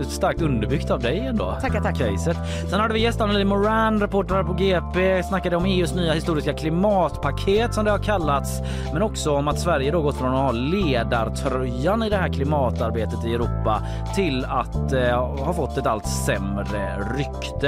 starkt 0.09 0.41
underbyggt 0.41 0.91
av 0.91 0.99
dig 0.99 1.19
ändå. 1.19 1.57
Tackar, 1.61 1.81
tackar. 1.81 1.97
Caset. 2.11 2.37
Sen 2.69 2.79
hade 2.79 2.93
vi 2.93 2.99
gäst 2.99 3.21
Anneli 3.21 3.45
Moran, 3.45 3.86
reporter 3.95 4.43
på 4.43 4.53
GP, 4.53 5.23
snackade 5.23 5.55
om 5.55 5.65
EUs 5.65 5.95
nya 5.95 6.13
historiska 6.13 6.53
klimatpaket 6.53 7.73
som 7.73 7.85
det 7.85 7.91
har 7.91 7.97
kallats, 7.99 8.59
men 8.93 9.01
också 9.01 9.31
om 9.31 9.47
att 9.47 9.59
Sverige 9.59 9.91
då 9.91 10.01
gått 10.01 10.17
från 10.17 10.29
att 10.35 10.41
ha 10.41 10.51
ledartröjan 10.51 12.03
i 12.03 12.09
det 12.09 12.15
här 12.17 12.29
klimatarbetet 12.33 13.25
i 13.25 13.33
Europa 13.33 13.83
till 14.15 14.45
att 14.45 14.93
eh, 14.93 15.43
ha 15.45 15.53
fått 15.53 15.77
ett 15.77 15.87
allt 15.87 16.07
sämre 16.07 16.97
rykte. 17.17 17.67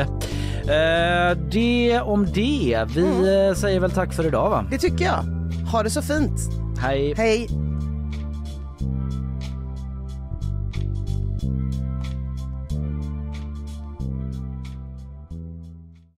Eh, 0.74 1.38
det 1.52 2.02
om 2.02 2.26
det. 2.26 2.86
Vi 2.96 3.02
Mm. 3.02 3.50
eh, 3.50 3.56
säger 3.56 3.80
väl 3.80 3.92
tack 3.92 4.14
för 4.14 4.26
idag 4.28 4.50
va? 4.50 4.66
Det 4.72 4.78
tycker 4.78 5.06
jag. 5.06 5.24
Ha 5.72 5.84
det 5.84 5.90
så 5.90 6.02
fint. 6.02 6.40
Hej. 6.80 7.14
Hej. 7.18 7.69